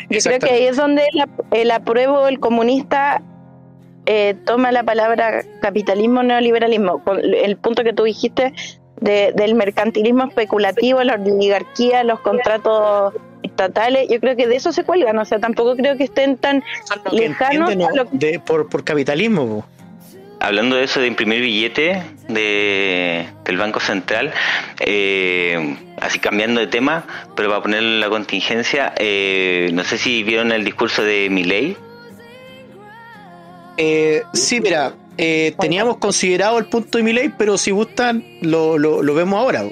Yo 0.10 0.20
creo 0.22 0.40
que 0.40 0.50
ahí 0.50 0.66
es 0.66 0.78
donde 0.78 1.04
el, 1.52 1.72
apruebo 1.72 2.28
el 2.28 2.40
comunista 2.40 3.22
eh, 4.06 4.36
toma 4.46 4.72
la 4.72 4.84
palabra 4.84 5.44
capitalismo 5.62 6.24
neoliberalismo. 6.24 7.02
El 7.22 7.58
punto 7.58 7.84
que 7.84 7.94
tú 7.94 8.04
dijiste 8.04 8.54
del 9.02 9.56
mercantilismo 9.56 10.26
especulativo, 10.26 11.04
la 11.04 11.16
oligarquía, 11.16 12.04
los 12.04 12.20
contratos 12.20 13.16
estatales, 13.42 14.08
yo 14.10 14.20
creo 14.20 14.36
que 14.36 14.48
de 14.48 14.56
eso 14.56 14.72
se 14.72 14.84
cuelgan, 14.84 15.18
o 15.18 15.26
sea, 15.26 15.40
tampoco 15.40 15.76
creo 15.76 15.98
que 15.98 16.04
estén 16.04 16.38
tan 16.38 16.64
lejanos 17.12 17.72
de, 18.12 18.40
por, 18.40 18.70
por 18.70 18.84
capitalismo. 18.84 19.66
Hablando 20.40 20.76
de 20.76 20.84
eso 20.84 21.00
de 21.00 21.08
imprimir 21.08 21.42
billete 21.42 22.04
de, 22.28 23.28
del 23.44 23.58
Banco 23.58 23.80
Central, 23.80 24.34
eh, 24.80 25.78
así 26.00 26.18
cambiando 26.20 26.60
de 26.60 26.68
tema, 26.68 27.06
pero 27.36 27.50
para 27.50 27.62
poner 27.62 27.84
la 27.84 28.10
contingencia, 28.10 28.94
eh, 28.98 29.70
no 29.74 29.84
sé 29.84 29.98
si 29.98 30.24
vieron 30.24 30.52
el 30.52 30.64
discurso 30.64 31.04
de 31.04 31.30
Milei. 31.30 31.78
Eh, 33.78 34.24
sí, 34.34 34.62
mira, 34.62 34.94
eh, 35.18 35.54
teníamos 35.60 35.98
considerado 35.98 36.58
el 36.58 36.66
punto 36.66 36.98
de 36.98 37.04
mi 37.04 37.14
ley, 37.14 37.32
pero 37.38 37.58
si 37.58 37.72
gustan, 37.72 38.24
lo, 38.42 38.78
lo, 38.78 39.14
vemos 39.14 39.40
ahora. 39.40 39.64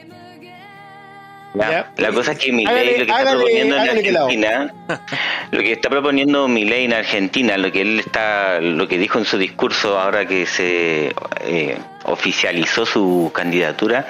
La 1.54 2.12
cosa 2.14 2.34
es 2.34 2.40
que 2.40 2.52
mi 2.52 2.66
ley 2.66 3.00
lo 3.00 3.06
que 3.06 3.12
está 3.12 3.32
proponiendo 3.32 3.76
en 3.76 3.82
Argentina, 3.82 4.74
lo 5.52 5.60
que 5.60 5.72
está 5.72 5.90
proponiendo 5.90 6.48
mi 6.48 6.64
ley 6.64 6.86
en 6.86 6.94
Argentina, 6.94 7.58
lo 7.58 7.72
que 7.72 7.82
él 7.82 8.00
está, 8.00 8.62
lo 8.62 8.88
que 8.88 8.98
dijo 8.98 9.18
en 9.18 9.26
su 9.26 9.38
discurso 9.38 10.00
ahora 10.00 10.28
que 10.28 10.46
se 10.46 11.14
eh, 11.42 11.78
oficializó 12.04 12.86
su 12.86 13.32
candidatura, 13.34 14.08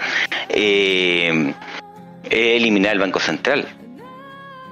eh, 0.49 1.53
es 2.23 2.57
eliminar 2.57 2.93
el 2.93 2.99
Banco 2.99 3.19
Central 3.19 3.67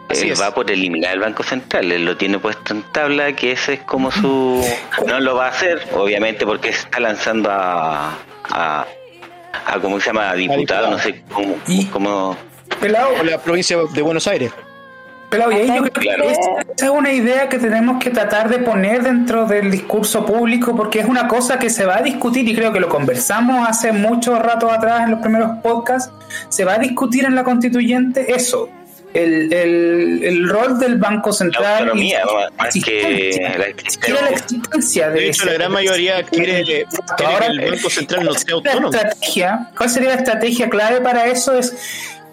él 0.10 0.34
va 0.42 0.54
por 0.54 0.70
eliminar 0.72 1.14
el 1.14 1.20
Banco 1.20 1.44
Central, 1.44 1.92
él 1.92 2.06
lo 2.06 2.16
tiene 2.18 2.40
puesto 2.40 2.74
en 2.74 2.84
tabla, 2.92 3.34
que 3.34 3.52
ese 3.52 3.74
es 3.74 3.80
como 3.82 4.12
su... 4.12 4.64
No 5.06 5.20
lo 5.20 5.36
va 5.36 5.48
a 5.48 5.50
hacer, 5.50 5.82
obviamente, 5.96 6.46
porque 6.46 6.70
está 6.70 7.00
lanzando 7.00 7.50
a, 7.52 8.14
a, 8.50 8.86
a 9.66 9.80
¿cómo 9.82 10.00
se 10.00 10.08
llama? 10.08 10.30
A 10.30 10.36
diputado, 10.36 10.90
no 10.92 11.00
sé 11.00 11.24
cómo, 11.34 11.56
Y- 11.68 11.86
cómo 11.86 12.38
Pelado, 12.82 13.10
O 13.20 13.24
la 13.24 13.38
provincia 13.40 13.78
de 13.94 14.02
Buenos 14.02 14.28
Aires. 14.28 14.52
Pelado, 15.30 15.52
y 15.52 15.56
ahí 15.56 15.68
yo 15.68 15.74
creo 15.82 15.92
que 15.92 16.00
Claro. 16.02 16.24
esa, 16.24 16.40
esa 16.74 16.86
es 16.86 16.90
una 16.92 17.12
idea 17.12 17.50
que 17.50 17.58
tenemos 17.60 18.02
que 18.02 18.12
tratar 18.12 18.48
de 18.50 18.60
poner 18.60 19.04
dentro 19.04 19.46
del 19.46 19.70
discurso 19.72 20.26
público 20.26 20.74
porque 20.76 21.00
es 21.00 21.06
una 21.06 21.28
cosa 21.28 21.60
que 21.60 21.70
se 21.70 21.86
va 21.86 21.98
a 21.98 22.02
discutir 22.02 22.48
y 22.48 22.56
creo 22.56 22.72
que 22.72 22.80
lo 22.80 22.88
conversamos 22.88 23.68
hace 23.68 23.92
mucho 23.92 24.40
rato 24.40 24.72
atrás 24.72 25.02
en 25.04 25.12
los 25.12 25.20
primeros 25.20 25.52
podcasts. 25.62 26.12
Se 26.48 26.64
va 26.64 26.76
a 26.76 26.78
discutir 26.78 27.26
en 27.26 27.36
la 27.36 27.44
constituyente 27.44 28.34
eso, 28.34 28.70
el, 29.24 29.54
el, 29.54 30.24
el 30.24 30.50
rol 30.50 30.80
del 30.80 30.98
Banco 30.98 31.30
la 31.30 31.36
Central. 31.36 31.74
autonomía, 31.80 32.22
y- 32.22 32.36
más- 32.36 32.52
más 32.58 32.74
que 32.74 32.80
existencia. 32.80 33.58
la 33.58 33.90
Siquiera 33.92 34.22
la 34.22 34.30
existencia 34.30 35.10
de 35.10 35.20
De 35.20 35.28
hecho, 35.30 35.42
ese- 35.44 35.46
la 35.46 35.54
gran 35.58 35.72
mayoría 35.72 36.24
quiere, 36.24 36.64
quiere 36.64 36.86
Ahora, 37.26 37.48
que 37.48 37.52
el 37.66 37.72
Banco 37.72 37.90
Central 37.90 38.24
no 38.26 38.34
sea 38.34 38.44
la 38.50 38.54
autónomo. 38.56 38.90
estrategia, 38.94 39.70
¿Cuál 39.78 39.90
sería 39.90 40.10
la 40.10 40.16
estrategia 40.16 40.70
clave 40.70 41.02
para 41.02 41.26
eso? 41.28 41.58
Es 41.58 41.76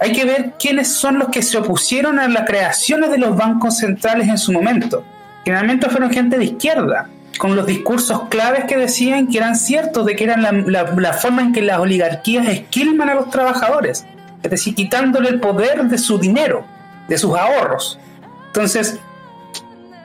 hay 0.01 0.13
que 0.13 0.25
ver 0.25 0.53
quiénes 0.59 0.89
son 0.93 1.19
los 1.21 1.29
que 1.29 1.41
se 1.41 1.57
opusieron 1.57 2.19
a 2.19 2.29
la 2.29 2.45
creación 2.45 3.01
de 3.03 3.17
los 3.17 3.37
bancos 3.37 3.79
centrales 3.79 4.29
en 4.29 4.37
su 4.39 4.53
momento. 4.53 5.05
Generalmente 5.45 5.89
fueron 5.89 6.11
gente 6.11 6.37
de 6.37 6.45
izquierda, 6.47 7.09
con 7.39 7.55
los 7.57 7.65
discursos 7.67 8.23
claves 8.29 8.65
que 8.65 8.77
decían 8.77 9.29
que 9.29 9.39
eran 9.39 9.57
ciertos, 9.57 10.05
de 10.05 10.17
que 10.17 10.25
eran 10.25 10.43
la, 10.43 10.53
la- 10.53 10.95
la 10.97 11.13
forma 11.13 11.43
en 11.43 11.53
que 11.53 11.63
las 11.63 11.79
oligarquías 11.79 12.47
esquilman 12.49 13.09
a 13.09 13.15
los 13.15 13.31
trabajadores, 13.31 14.05
es 14.43 14.51
decir, 14.51 14.75
quitándole 14.75 15.29
el 15.31 15.41
poder 15.41 15.85
de 15.85 15.97
su 15.97 16.19
dinero, 16.19 16.67
de 17.09 17.19
sus 17.19 17.37
ahorros. 17.37 17.99
Entonces, 18.47 18.99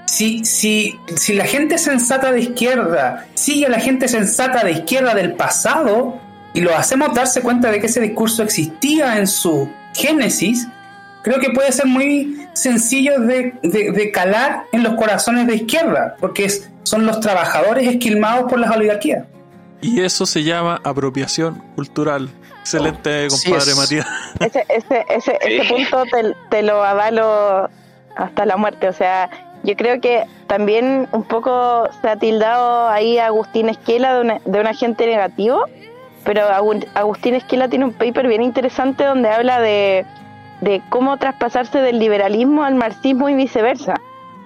si, 0.05 0.43
si, 0.43 0.99
si 1.15 1.33
la 1.33 1.45
gente 1.45 1.77
sensata 1.77 2.31
de 2.31 2.41
izquierda 2.41 3.27
sigue 3.35 3.67
a 3.67 3.69
la 3.69 3.79
gente 3.79 4.07
sensata 4.07 4.63
de 4.63 4.71
izquierda 4.71 5.13
del 5.13 5.33
pasado 5.33 6.17
y 6.53 6.61
lo 6.61 6.75
hacemos 6.75 7.13
darse 7.13 7.41
cuenta 7.41 7.69
de 7.71 7.79
que 7.79 7.85
ese 7.87 8.01
discurso 8.01 8.41
existía 8.41 9.17
en 9.19 9.27
su 9.27 9.69
génesis, 9.95 10.67
creo 11.23 11.39
que 11.39 11.51
puede 11.51 11.71
ser 11.71 11.85
muy 11.85 12.47
sencillo 12.53 13.19
de, 13.19 13.53
de- 13.61 13.91
de 13.91 14.11
calar 14.11 14.63
en 14.71 14.81
los 14.83 14.95
corazones 14.95 15.45
de 15.45 15.55
izquierda, 15.57 16.15
porque 16.19 16.45
es- 16.45 16.69
son 16.83 17.05
los 17.05 17.19
trabajadores 17.19 17.87
esquilmados 17.87 18.49
por 18.49 18.59
las 18.59 18.71
oligarquías. 18.75 19.25
Y 19.81 20.01
eso 20.01 20.25
se 20.25 20.43
llama 20.43 20.81
apropiación 20.83 21.61
cultural. 21.75 22.29
Excelente, 22.77 23.27
compadre 23.29 23.71
es. 23.71 23.77
Matías. 23.77 24.07
Ese, 24.39 24.65
ese, 24.69 25.05
ese, 25.09 25.37
ese 25.41 25.67
punto 25.69 26.03
te, 26.05 26.35
te 26.49 26.61
lo 26.63 26.83
avalo 26.83 27.69
hasta 28.15 28.45
la 28.45 28.57
muerte. 28.57 28.87
O 28.87 28.93
sea, 28.93 29.29
yo 29.63 29.75
creo 29.75 29.99
que 30.01 30.23
también 30.47 31.07
un 31.11 31.23
poco 31.23 31.87
se 32.01 32.09
ha 32.09 32.15
tildado 32.15 32.87
ahí 32.89 33.17
a 33.17 33.27
Agustín 33.27 33.69
Esquela 33.69 34.13
de, 34.15 34.21
una- 34.21 34.41
de 34.45 34.59
un 34.59 34.67
agente 34.67 35.05
negativo, 35.07 35.65
pero 36.23 36.41
Agu- 36.49 36.87
Agustín 36.93 37.35
Esquela 37.35 37.67
tiene 37.69 37.85
un 37.85 37.93
paper 37.93 38.27
bien 38.27 38.41
interesante 38.41 39.03
donde 39.03 39.29
habla 39.29 39.59
de, 39.59 40.05
de 40.61 40.81
cómo 40.89 41.17
traspasarse 41.17 41.79
del 41.79 41.99
liberalismo 41.99 42.63
al 42.63 42.75
marxismo 42.75 43.29
y 43.29 43.33
viceversa. 43.35 43.95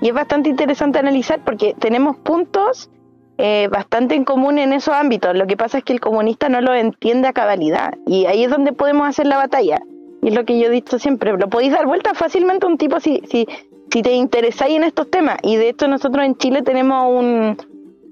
Y 0.02 0.10
es 0.10 0.14
bastante 0.14 0.50
interesante 0.50 1.00
analizar 1.00 1.40
porque 1.46 1.76
tenemos 1.80 2.18
puntos 2.18 2.90
eh, 3.38 3.68
bastante 3.72 4.16
en 4.16 4.26
común 4.26 4.60
en 4.60 4.74
esos 4.74 4.94
ámbitos. 4.94 5.36
Lo 5.36 5.48
que 5.48 5.58
pasa 5.58 5.80
es 5.80 5.84
que 5.84 5.94
el 5.94 6.00
comunista 6.00 6.50
no 6.50 6.62
lo 6.62 6.74
entiende 6.74 7.28
a 7.28 7.34
cabalidad. 7.34 7.94
Y 8.06 8.26
ahí 8.26 8.44
es 8.44 8.52
donde 8.52 8.74
podemos 8.74 9.08
hacer 9.08 9.28
la 9.28 9.38
batalla. 9.38 9.82
Y 10.22 10.30
es 10.30 10.36
lo 10.36 10.46
que 10.46 10.60
yo 10.60 10.68
he 10.68 10.70
dicho 10.70 11.00
siempre. 11.00 11.32
Lo 11.38 11.50
podéis 11.50 11.74
dar 11.74 11.86
vuelta 11.86 12.14
fácilmente 12.14 12.66
a 12.66 12.70
un 12.70 12.78
tipo 12.78 13.00
si, 13.00 13.22
si, 13.30 13.48
si 13.92 14.02
te 14.02 14.14
interesáis 14.14 14.76
en 14.76 14.84
estos 14.84 15.10
temas. 15.10 15.38
Y 15.42 15.56
de 15.56 15.70
hecho 15.70 15.88
nosotros 15.88 16.26
en 16.26 16.36
Chile 16.38 16.62
tenemos 16.62 17.08
un, 17.10 17.58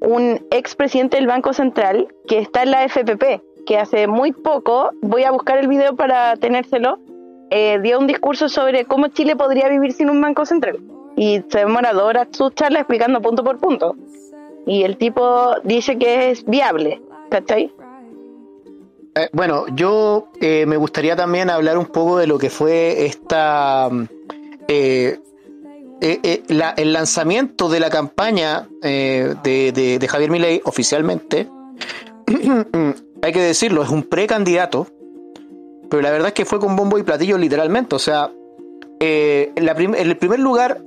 un 0.02 0.46
expresidente 0.50 1.18
del 1.18 1.28
Banco 1.28 1.54
Central 1.54 2.08
que 2.28 2.40
está 2.40 2.64
en 2.64 2.72
la 2.72 2.84
FPP, 2.84 3.42
que 3.66 3.78
hace 3.78 4.08
muy 4.08 4.32
poco, 4.32 4.90
voy 5.02 5.24
a 5.24 5.32
buscar 5.32 5.58
el 5.60 5.68
video 5.68 5.96
para 5.96 6.36
tenérselo, 6.36 6.98
eh, 7.52 7.80
dio 7.82 8.00
un 8.00 8.08
discurso 8.08 8.50
sobre 8.50 8.86
cómo 8.86 9.08
Chile 9.10 9.36
podría 9.36 9.70
vivir 9.70 9.94
sin 9.94 10.10
un 10.10 10.20
Banco 10.20 10.46
Central. 10.46 10.80
Y 11.16 11.44
se 11.50 11.60
demora 11.60 11.94
dos 11.94 12.04
horas 12.04 12.30
charla 12.56 12.80
explicando 12.80 13.22
punto 13.22 13.44
por 13.44 13.60
punto. 13.60 13.96
Y 14.66 14.84
el 14.84 14.98
tipo 14.98 15.56
dice 15.64 15.98
que 15.98 16.32
es 16.32 16.46
viable, 16.46 17.02
¿cachai? 17.30 17.74
Eh, 19.16 19.28
bueno, 19.34 19.66
yo 19.76 20.30
eh, 20.40 20.66
me 20.66 20.78
gustaría 20.78 21.16
también 21.16 21.50
hablar 21.50 21.78
un 21.78 21.88
poco 21.88 22.18
de 22.18 22.28
lo 22.28 22.38
que 22.38 22.50
fue 22.50 23.06
esta 23.06 23.90
mm, 23.92 24.04
eh, 24.68 25.20
eh, 26.02 26.44
el 26.78 26.94
lanzamiento 26.94 27.68
de 27.70 27.80
la 27.80 27.90
campaña 27.90 28.68
de, 28.82 29.36
de- 30.00 30.08
Javier 30.08 30.32
Milei 30.32 30.62
oficialmente. 30.64 31.50
Hay 33.24 33.34
que 33.34 33.42
decirlo, 33.42 33.84
es 33.84 33.90
un 33.90 34.04
precandidato, 34.04 34.88
pero 35.90 36.02
la 36.02 36.10
verdad 36.10 36.30
es 36.30 36.34
que 36.34 36.46
fue 36.46 36.60
con 36.60 36.76
bombo 36.76 36.98
y 36.98 37.04
platillo 37.04 37.38
literalmente. 37.38 37.96
O 37.96 38.00
sea, 38.00 38.32
en, 39.00 39.96
el 39.96 40.18
primer 40.18 40.40
lugar 40.40 40.82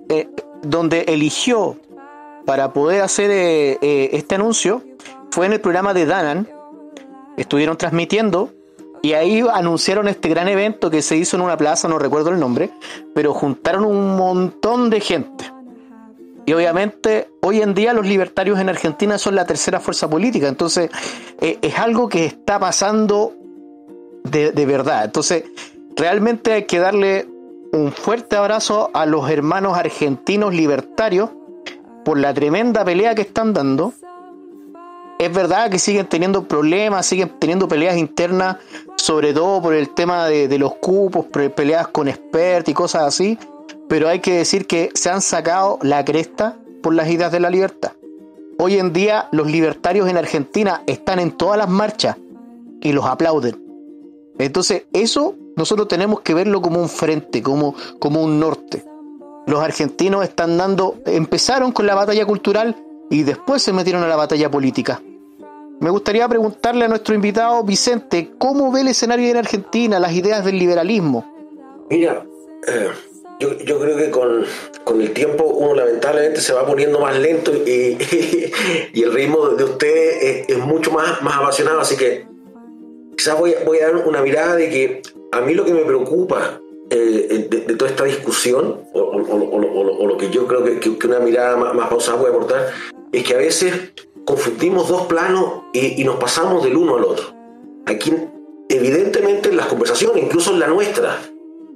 donde 0.63 1.03
eligió 1.03 1.77
para 2.45 2.73
poder 2.73 3.03
hacer 3.03 3.31
eh, 3.31 3.79
eh, 3.81 4.11
este 4.13 4.35
anuncio 4.35 4.83
fue 5.31 5.47
en 5.47 5.53
el 5.53 5.61
programa 5.61 5.95
de 5.95 6.07
Danan, 6.07 6.49
estuvieron 7.37 7.77
transmitiendo 7.77 8.53
y 9.03 9.13
ahí 9.13 9.45
anunciaron 9.53 10.09
este 10.09 10.29
gran 10.29 10.49
evento 10.49 10.91
que 10.91 11.03
se 11.03 11.17
hizo 11.17 11.37
en 11.37 11.43
una 11.43 11.57
plaza, 11.57 11.89
no 11.89 11.99
recuerdo 11.99 12.31
el 12.31 12.41
nombre, 12.41 12.71
pero 13.15 13.35
juntaron 13.35 13.85
un 13.85 14.17
montón 14.17 14.91
de 14.91 15.01
gente. 15.01 15.45
Y 16.47 16.53
obviamente 16.53 17.29
hoy 17.41 17.63
en 17.63 17.75
día 17.75 17.93
los 17.95 18.07
libertarios 18.07 18.59
en 18.59 18.69
Argentina 18.69 19.19
son 19.19 19.35
la 19.35 19.47
tercera 19.47 19.81
fuerza 19.81 20.09
política, 20.09 20.49
entonces 20.49 20.91
eh, 21.41 21.59
es 21.63 21.79
algo 21.79 22.09
que 22.09 22.27
está 22.27 22.59
pasando 22.59 23.33
de, 24.25 24.53
de 24.53 24.67
verdad. 24.67 25.07
Entonces 25.07 25.45
realmente 25.97 26.53
hay 26.53 26.65
que 26.65 26.79
darle 26.79 27.27
un 27.73 27.93
fuerte 27.93 28.37
abrazo 28.37 28.91
a 28.95 29.05
los 29.07 29.29
hermanos 29.31 29.77
argentinos 29.77 30.55
libertarios 30.55 31.31
por 32.05 32.19
la 32.19 32.35
tremenda 32.35 32.85
pelea 32.85 33.15
que 33.15 33.23
están 33.23 33.53
dando 33.53 33.93
es 35.19 35.33
verdad 35.33 35.71
que 35.71 35.79
siguen 35.79 36.07
teniendo 36.07 36.45
problemas, 36.45 37.07
siguen 37.07 37.33
teniendo 37.39 37.69
peleas 37.69 37.97
internas, 37.97 38.57
sobre 38.97 39.33
todo 39.33 39.63
por 39.63 39.75
el 39.75 39.91
tema 39.95 40.27
de, 40.27 40.59
los 40.59 40.75
cupos, 40.75 41.27
peleas 41.27 41.89
con 41.89 42.09
expert 42.09 42.69
y 42.69 42.75
cosas 42.75 43.05
así, 43.05 43.39
pero 43.89 44.09
hay 44.09 44.21
que 44.21 44.35
decir 44.35 44.67
que 44.67 44.91
se 44.95 45.11
han 45.11 45.23
sacado 45.23 45.79
la 45.83 46.05
cresta 46.05 46.57
por 46.83 46.95
las 46.95 47.09
ideas 47.09 47.33
de 47.33 47.41
la 47.41 47.51
libertad. 47.51 47.93
Hoy 48.59 48.79
en 48.79 48.93
día 48.93 49.29
los 49.33 49.51
libertarios 49.51 50.09
en 50.09 50.17
Argentina 50.17 50.83
están 50.87 51.19
en 51.19 51.33
todas 51.33 51.59
las 51.59 51.69
marchas 51.69 52.17
y 52.81 52.93
los 52.93 53.05
aplauden. 53.07 53.63
Entonces 54.39 54.85
eso 54.93 55.37
nosotros 55.57 55.89
tenemos 55.89 56.21
que 56.21 56.35
verlo 56.35 56.61
como 56.61 56.81
un 56.81 56.89
frente, 56.89 57.43
como, 57.43 57.75
como 57.99 58.23
un 58.23 58.41
norte. 58.41 58.85
Los 59.47 59.61
argentinos 59.61 60.25
están 60.25 60.57
dando, 60.57 60.97
empezaron 61.07 61.73
con 61.73 61.87
la 61.87 61.95
batalla 61.95 62.25
cultural 62.25 62.77
y 63.11 63.23
después 63.23 63.63
se 63.63 63.73
metieron 63.73 64.03
a 64.03 64.09
la 64.09 64.17
batalla 64.17 64.51
política. 64.51 65.03
Me 65.81 65.91
gustaría 65.91 66.27
preguntarle 66.29 66.87
a 66.87 66.89
nuestro 66.89 67.15
invitado 67.15 67.63
Vicente, 67.63 68.31
¿cómo 68.39 68.73
ve 68.73 68.81
el 68.81 68.89
escenario 68.89 69.29
en 69.29 69.37
Argentina, 69.37 70.01
las 70.01 70.13
ideas 70.13 70.45
del 70.45 70.59
liberalismo? 70.59 71.31
Mira, 71.91 72.25
eh, 72.67 72.89
yo, 73.39 73.59
yo 73.59 73.79
creo 73.81 73.97
que 73.97 74.11
con, 74.11 74.45
con 74.85 75.01
el 75.03 75.13
tiempo 75.13 75.45
uno 75.45 75.75
lamentablemente 75.75 76.41
se 76.41 76.55
va 76.55 76.65
poniendo 76.65 77.01
más 77.01 77.19
lento 77.19 77.53
y, 77.53 77.99
y 78.95 79.03
el 79.03 79.13
ritmo 79.13 79.49
de 79.49 79.65
ustedes 79.65 80.49
es, 80.49 80.59
mucho 80.59 80.91
más, 80.93 81.21
más 81.23 81.37
apasionado, 81.37 81.81
así 81.81 81.97
que 81.97 82.27
quizás 83.17 83.39
voy, 83.39 83.55
voy 83.67 83.79
a 83.79 83.89
dar 83.89 83.97
una 83.97 84.23
mirada 84.23 84.57
de 84.57 84.71
que 84.71 85.03
a 85.33 85.41
mí 85.41 85.53
lo 85.53 85.65
que 85.65 85.75
me 85.75 85.85
preocupa 85.85 86.61
eh, 86.91 87.49
de, 87.51 87.61
de 87.61 87.77
toda 87.77 87.91
esta 87.91 88.05
discusión, 88.05 88.83
o, 88.93 90.07
lo 90.07 90.17
que 90.17 90.31
yo 90.31 90.47
creo 90.47 90.65
que, 90.65 91.07
una 91.07 91.19
mirada 91.19 91.57
más, 91.57 91.75
más 91.75 91.89
pausada 91.89 92.19
puede 92.19 92.35
aportar, 92.35 92.73
es 93.13 93.25
que 93.25 93.35
a 93.35 93.39
veces 93.39 93.93
confundimos 94.25 94.89
dos 94.89 95.07
planos 95.07 95.63
y, 95.73 96.01
y 96.01 96.05
nos 96.05 96.17
pasamos 96.17 96.63
del 96.63 96.77
uno 96.77 96.97
al 96.97 97.05
otro. 97.05 97.35
Aquí, 97.87 98.13
evidentemente, 98.69 99.49
en 99.51 99.57
las 99.57 99.67
conversaciones, 99.67 100.23
incluso 100.23 100.53
en 100.53 100.61
la 100.61 100.67
nuestra, 100.67 101.19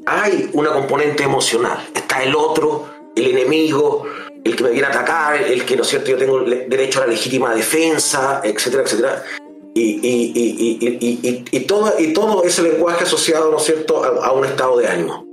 hay 0.06 0.50
una 0.52 0.72
componente 0.72 1.24
emocional. 1.24 1.78
Está 1.94 2.22
el 2.22 2.34
otro, 2.34 2.86
el 3.14 3.26
enemigo, 3.26 4.04
el 4.44 4.56
que 4.56 4.64
me 4.64 4.70
quiere 4.70 4.86
atacar, 4.86 5.36
el 5.42 5.64
que, 5.64 5.76
¿no 5.76 5.82
es 5.82 5.88
cierto?, 5.88 6.10
yo 6.10 6.16
tengo 6.16 6.40
derecho 6.40 7.00
a 7.00 7.06
la 7.06 7.12
legítima 7.12 7.54
defensa, 7.54 8.40
etcétera, 8.42 8.82
etcétera. 8.84 9.22
Y, 9.78 10.00
y- 10.02 11.44
y- 11.50 11.60
todo, 11.60 11.92
y 11.98 12.12
todo 12.12 12.42
ese 12.44 12.62
lenguaje 12.62 13.04
asociado, 13.04 13.50
¿no 13.50 13.58
es 13.58 13.64
cierto?, 13.64 14.02
a, 14.04 14.26
a 14.26 14.32
un 14.32 14.44
estado 14.44 14.76
de 14.78 14.86
ánimo. 14.88 15.24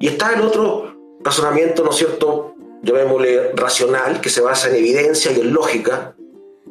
Y 0.00 0.08
está 0.08 0.34
el 0.34 0.42
otro 0.42 0.94
razonamiento, 1.24 1.82
¿no 1.84 1.90
es 1.90 1.96
cierto?, 1.96 2.54
llamémosle 2.82 3.52
racional, 3.54 4.20
que 4.20 4.28
se 4.28 4.40
basa 4.42 4.68
en 4.68 4.76
evidencia 4.76 5.32
y 5.32 5.40
en 5.40 5.52
lógica, 5.52 6.14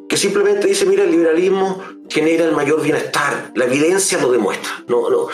que 0.08 0.16
simplemente 0.16 0.68
dice, 0.68 0.86
mira, 0.86 1.02
el 1.04 1.10
liberalismo 1.10 1.82
genera 2.08 2.44
el 2.44 2.52
mayor 2.52 2.80
bienestar, 2.82 3.50
la 3.54 3.64
evidencia 3.64 4.18
lo 4.20 4.30
demuestra. 4.30 4.70
No, 4.86 5.10
no, 5.10 5.26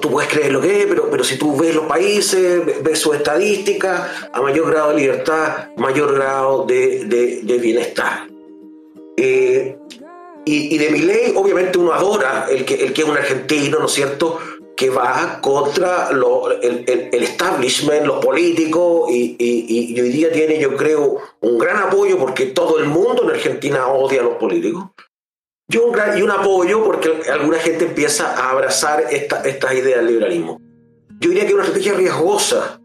tú 0.00 0.10
puedes 0.10 0.30
creer 0.30 0.52
lo 0.52 0.60
que 0.60 0.80
es, 0.80 0.86
pero, 0.86 1.08
pero 1.10 1.24
si 1.24 1.36
tú 1.38 1.56
ves 1.56 1.74
los 1.74 1.86
países, 1.86 2.64
ve- 2.66 2.78
ves 2.82 2.98
sus 2.98 3.16
estadísticas, 3.16 4.28
a 4.32 4.40
mayor 4.42 4.70
grado 4.70 4.90
de 4.90 4.96
libertad, 4.96 5.68
mayor 5.76 6.14
grado 6.14 6.64
de, 6.66 7.04
de- 7.06 7.40
de 7.42 7.58
bienestar. 7.58 8.28
Eh, 9.16 9.78
Y, 10.44 10.74
y 10.74 10.78
de 10.78 10.90
ley, 10.90 11.32
obviamente, 11.34 11.78
uno 11.78 11.92
adora 11.92 12.46
el 12.50 12.64
que, 12.64 12.74
el 12.74 12.92
que 12.92 13.02
es 13.02 13.08
un 13.08 13.16
argentino, 13.16 13.78
¿no 13.78 13.86
es 13.86 13.92
cierto?, 13.92 14.38
que 14.76 14.90
va 14.90 15.38
contra 15.40 16.10
lo, 16.12 16.50
el, 16.50 16.84
el, 16.86 17.22
establishment, 17.22 18.06
los 18.06 18.24
políticos, 18.24 19.08
y, 19.10 19.36
y, 19.38 19.94
y, 19.94 20.00
hoy 20.00 20.08
día 20.08 20.32
tiene, 20.32 20.58
yo 20.58 20.76
creo, 20.76 21.18
un 21.40 21.58
gran 21.58 21.76
apoyo 21.76 22.18
porque 22.18 22.46
todo 22.46 22.78
el 22.78 22.86
mundo 22.86 23.22
en 23.22 23.30
Argentina 23.30 23.86
odia 23.86 24.20
a 24.20 24.24
los 24.24 24.34
políticos. 24.34 24.86
Y 25.68 25.76
un, 25.78 25.92
gran, 25.92 26.18
y 26.18 26.22
un 26.22 26.30
apoyo 26.30 26.84
porque 26.84 27.10
alguna 27.30 27.58
gente 27.58 27.86
empieza 27.86 28.34
a 28.34 28.50
abrazar 28.50 29.04
esta, 29.10 29.42
estas 29.42 29.72
ideas 29.74 29.98
del 29.98 30.08
liberalismo. 30.08 30.60
Yo 31.20 31.30
diría 31.30 31.44
que 31.44 31.50
es 31.50 31.54
una 31.54 31.62
estrategia 31.64 31.94
riesgosa 31.94 32.80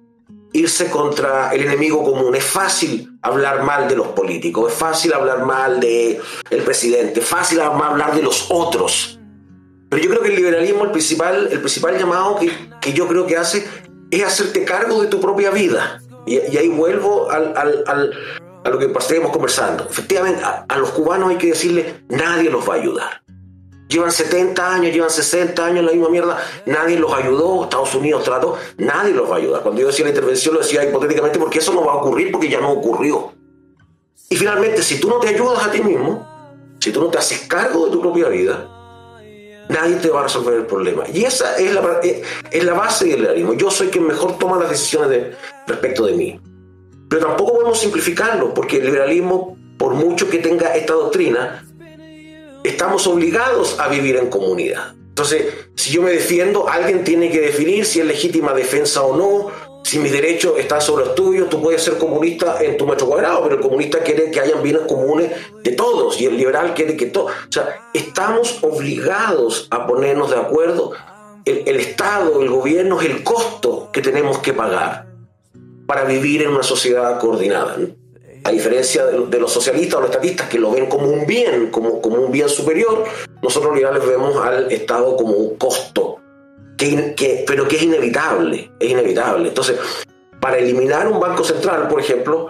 irse 0.53 0.89
contra 0.89 1.53
el 1.53 1.63
enemigo 1.63 2.03
común. 2.03 2.35
Es 2.35 2.43
fácil 2.43 3.17
hablar 3.21 3.63
mal 3.63 3.87
de 3.87 3.95
los 3.95 4.07
políticos, 4.07 4.71
es 4.71 4.77
fácil 4.77 5.13
hablar 5.13 5.45
mal 5.45 5.79
del 5.79 6.19
el 6.49 6.63
presidente, 6.63 7.19
es 7.19 7.25
fácil 7.25 7.61
hablar 7.61 8.15
de 8.15 8.23
los 8.23 8.47
otros. 8.49 9.19
Pero 9.89 10.03
yo 10.03 10.09
creo 10.09 10.21
que 10.21 10.29
el 10.29 10.35
liberalismo, 10.35 10.83
el 10.83 10.91
principal, 10.91 11.49
el 11.51 11.59
principal 11.59 11.97
llamado 11.97 12.37
que, 12.37 12.51
que 12.79 12.93
yo 12.93 13.07
creo 13.07 13.25
que 13.25 13.37
hace 13.37 13.67
es 14.11 14.23
hacerte 14.23 14.63
cargo 14.63 15.01
de 15.01 15.07
tu 15.07 15.19
propia 15.19 15.51
vida. 15.51 16.01
Y, 16.25 16.37
ahí 16.37 16.69
vuelvo 16.69 17.29
al, 17.31 17.57
al, 17.57 17.83
al, 17.87 18.13
a 18.63 18.69
lo 18.69 18.77
que 18.77 18.85
estábamos 18.85 19.31
conversando. 19.31 19.87
Efectivamente, 19.89 20.43
a, 20.43 20.77
los 20.77 20.91
cubanos 20.91 21.29
hay 21.31 21.37
que 21.37 21.47
decirle, 21.47 22.03
nadie 22.09 22.49
los 22.49 22.67
va 22.67 22.75
a 22.75 22.77
ayudar 22.77 23.21
llevan 23.89 24.11
70 24.11 24.75
años, 24.75 24.93
llevan 24.93 25.09
60 25.09 25.65
años 25.65 25.79
en 25.79 25.85
la 25.87 25.91
misma 25.91 26.09
mierda, 26.09 26.37
nadie 26.65 26.97
los 26.97 27.11
ayudó, 27.11 27.63
Estados 27.63 27.93
Unidos 27.95 28.23
trató, 28.23 28.57
nadie 28.77 29.13
los 29.13 29.29
va 29.29 29.35
ayudar. 29.35 29.61
Cuando 29.61 29.81
yo 29.81 29.87
decía 29.87 30.05
la 30.05 30.11
intervención 30.11 30.53
lo 30.53 30.61
decía 30.61 30.83
hipotéticamente 30.83 31.39
porque 31.39 31.59
eso 31.59 31.73
no 31.73 31.83
va 31.83 31.93
a 31.93 31.95
ocurrir 31.95 32.31
porque 32.31 32.47
ya 32.47 32.61
no 32.61 32.71
ocurrió. 32.71 33.33
Y 34.29 34.35
finalmente, 34.35 34.83
si 34.83 34.99
tú 34.99 35.09
no 35.09 35.19
te 35.19 35.29
ayudas 35.29 35.65
a 35.65 35.71
ti 35.71 35.81
mismo, 35.81 36.25
si 36.79 36.91
tú 36.91 37.01
no 37.01 37.07
te 37.07 37.17
haces 37.17 37.47
cargo 37.47 37.87
de 37.87 37.91
tu 37.91 37.99
propia 37.99 38.29
vida, 38.29 38.69
nadie 39.69 39.95
te 39.95 40.09
va 40.09 40.19
a 40.19 40.23
resolver 40.23 40.53
el 40.53 40.65
problema. 40.67 41.03
Y 41.11 41.23
esa 41.23 41.57
es 41.57 41.73
la, 41.73 41.99
es 42.51 42.63
la 42.63 42.73
base 42.73 43.05
del 43.05 43.21
liberalismo. 43.21 43.53
Yo 43.53 43.71
soy 43.71 43.87
quien 43.87 44.05
mejor 44.05 44.37
toma 44.37 44.59
las 44.59 44.69
decisiones 44.69 45.09
de, 45.09 45.35
respecto 45.65 46.05
de 46.05 46.13
mí. 46.13 46.39
Pero 47.09 47.25
tampoco 47.25 47.53
podemos 47.53 47.79
simplificarlo, 47.79 48.53
porque 48.53 48.77
el 48.77 48.85
liberalismo, 48.85 49.57
por 49.79 49.95
mucho 49.95 50.29
que 50.29 50.37
tenga 50.37 50.75
esta 50.75 50.93
doctrina, 50.93 51.65
estamos 52.63 53.07
obligados 53.07 53.79
a 53.79 53.87
vivir 53.87 54.17
en 54.17 54.29
comunidad. 54.29 54.93
Entonces, 54.95 55.53
si 55.75 55.91
yo 55.91 56.01
me 56.01 56.11
defiendo, 56.11 56.69
alguien 56.69 57.03
tiene 57.03 57.29
que 57.29 57.41
definir 57.41 57.85
si 57.85 57.99
es 57.99 58.05
legítima 58.05 58.53
defensa 58.53 59.03
o 59.03 59.17
no, 59.17 59.51
si 59.83 59.99
mis 59.99 60.11
derechos 60.11 60.53
están 60.57 60.81
sobre 60.81 61.05
los 61.05 61.15
tuyos, 61.15 61.49
tú 61.49 61.61
puedes 61.61 61.83
ser 61.83 61.97
comunista 61.97 62.63
en 62.63 62.77
tu 62.77 62.85
metro 62.85 63.07
cuadrado, 63.07 63.43
pero 63.43 63.55
el 63.55 63.61
comunista 63.61 63.99
quiere 63.99 64.29
que 64.29 64.39
hayan 64.39 64.61
bienes 64.61 64.83
comunes 64.83 65.31
de 65.63 65.71
todos 65.71 66.21
y 66.21 66.25
el 66.25 66.37
liberal 66.37 66.73
quiere 66.73 66.95
que 66.95 67.07
todo. 67.07 67.25
O 67.25 67.51
sea, 67.51 67.89
estamos 67.93 68.59
obligados 68.61 69.67
a 69.71 69.87
ponernos 69.87 70.29
de 70.29 70.37
acuerdo. 70.37 70.91
El, 71.43 71.63
el 71.65 71.77
Estado, 71.77 72.41
el 72.41 72.49
gobierno 72.49 73.01
es 73.01 73.09
el 73.09 73.23
costo 73.23 73.89
que 73.91 74.01
tenemos 74.01 74.39
que 74.39 74.53
pagar 74.53 75.07
para 75.87 76.03
vivir 76.03 76.43
en 76.43 76.49
una 76.49 76.63
sociedad 76.63 77.19
coordinada 77.19 77.75
a 78.43 78.51
diferencia 78.51 79.05
de, 79.05 79.39
los 79.39 79.51
socialistas 79.51 79.95
o 79.95 80.01
los 80.01 80.09
estatistas 80.09 80.47
que 80.47 80.59
lo 80.59 80.71
ven 80.71 80.87
como 80.87 81.07
un 81.07 81.25
bien, 81.25 81.69
como, 81.71 82.01
como 82.01 82.17
un 82.17 82.31
bien 82.31 82.49
superior, 82.49 83.03
nosotros 83.41 83.75
liberales 83.75 84.05
vemos 84.05 84.35
al 84.37 84.71
Estado 84.71 85.15
como 85.15 85.33
un 85.33 85.57
costo, 85.57 86.17
que, 86.77 87.13
que, 87.15 87.43
pero 87.45 87.67
que 87.67 87.77
es 87.77 87.83
inevitable, 87.83 88.71
es 88.79 88.89
inevitable. 88.89 89.49
Entonces, 89.49 89.77
para 90.39 90.57
eliminar 90.57 91.07
un 91.07 91.19
banco 91.19 91.43
central, 91.43 91.87
por 91.87 91.99
ejemplo, 91.99 92.47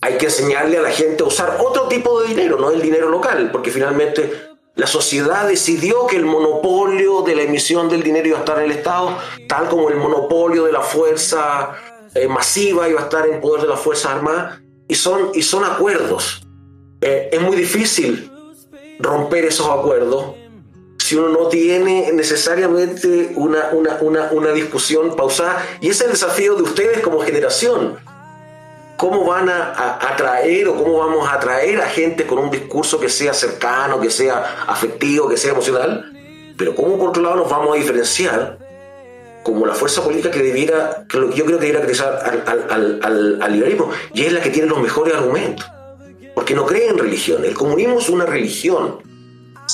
hay 0.00 0.16
que 0.16 0.26
enseñarle 0.26 0.78
a 0.78 0.82
la 0.82 0.90
gente 0.90 1.22
a 1.22 1.26
usar 1.26 1.58
otro 1.60 1.88
tipo 1.88 2.20
de 2.22 2.28
dinero, 2.28 2.58
no 2.58 2.70
el 2.70 2.80
dinero 2.80 3.08
local, 3.08 3.50
porque 3.52 3.70
finalmente 3.70 4.52
la 4.74 4.86
sociedad 4.86 5.46
decidió 5.46 6.06
que 6.06 6.16
el 6.16 6.24
monopolio 6.24 7.22
de 7.22 7.36
la 7.36 7.42
emisión 7.42 7.88
del 7.88 8.02
dinero 8.02 8.28
iba 8.28 8.38
a 8.38 8.40
estar 8.40 8.58
en 8.58 8.64
el 8.64 8.72
Estado, 8.72 9.18
tal 9.48 9.68
como 9.68 9.90
el 9.90 9.96
monopolio 9.96 10.64
de 10.64 10.72
la 10.72 10.80
fuerza 10.80 11.74
eh, 12.14 12.26
masiva 12.26 12.88
iba 12.88 13.00
a 13.00 13.04
estar 13.04 13.26
en 13.26 13.40
poder 13.40 13.62
de 13.62 13.68
las 13.68 13.80
Fuerzas 13.80 14.12
Armadas, 14.12 14.60
y 14.92 14.94
son, 14.94 15.30
y 15.32 15.40
son 15.40 15.64
acuerdos. 15.64 16.42
Eh, 17.00 17.30
es 17.32 17.40
muy 17.40 17.56
difícil 17.56 18.30
romper 18.98 19.46
esos 19.46 19.66
acuerdos 19.66 20.34
si 20.98 21.16
uno 21.16 21.30
no 21.30 21.48
tiene 21.48 22.12
necesariamente 22.12 23.32
una, 23.36 23.70
una, 23.72 23.96
una, 24.02 24.28
una 24.32 24.52
discusión 24.52 25.16
pausada. 25.16 25.64
Y 25.80 25.88
ese 25.88 26.00
es 26.00 26.00
el 26.02 26.10
desafío 26.10 26.56
de 26.56 26.62
ustedes 26.64 27.00
como 27.00 27.20
generación. 27.20 27.96
¿Cómo 28.98 29.24
van 29.24 29.48
a, 29.48 29.96
atraer 29.98 30.68
o 30.68 30.76
cómo 30.76 30.98
vamos 30.98 31.26
a 31.26 31.36
atraer 31.36 31.80
a 31.80 31.88
gente 31.88 32.26
con 32.26 32.38
un 32.38 32.50
discurso 32.50 33.00
que 33.00 33.08
sea 33.08 33.32
cercano, 33.32 33.98
que 33.98 34.10
sea 34.10 34.66
afectivo, 34.66 35.26
que 35.26 35.38
sea 35.38 35.52
emocional? 35.52 36.12
Pero 36.58 36.74
¿cómo 36.74 36.98
por 36.98 37.08
otro 37.08 37.22
lado 37.22 37.36
nos 37.36 37.48
vamos 37.48 37.74
a 37.74 37.78
diferenciar 37.78 38.58
como 39.42 39.66
la 39.66 39.74
fuerza 39.74 40.02
política 40.02 40.30
que 40.30 40.42
debiera, 40.42 41.04
que 41.08 41.18
yo 41.18 41.44
creo 41.44 41.58
que 41.58 41.66
debiera 41.66 41.80
crecer 41.80 42.06
al, 42.06 42.44
al, 42.46 43.00
al, 43.02 43.42
al, 43.42 43.52
liberalismo, 43.52 43.90
y 44.14 44.22
es 44.22 44.32
la 44.32 44.40
que 44.40 44.50
tiene 44.50 44.68
los 44.68 44.80
mejores 44.80 45.14
argumentos, 45.14 45.66
porque 46.34 46.54
no 46.54 46.64
cree 46.66 46.88
en 46.88 46.98
religión. 46.98 47.44
El 47.44 47.54
comunismo 47.54 47.98
es 47.98 48.08
una 48.08 48.26
religión. 48.26 48.98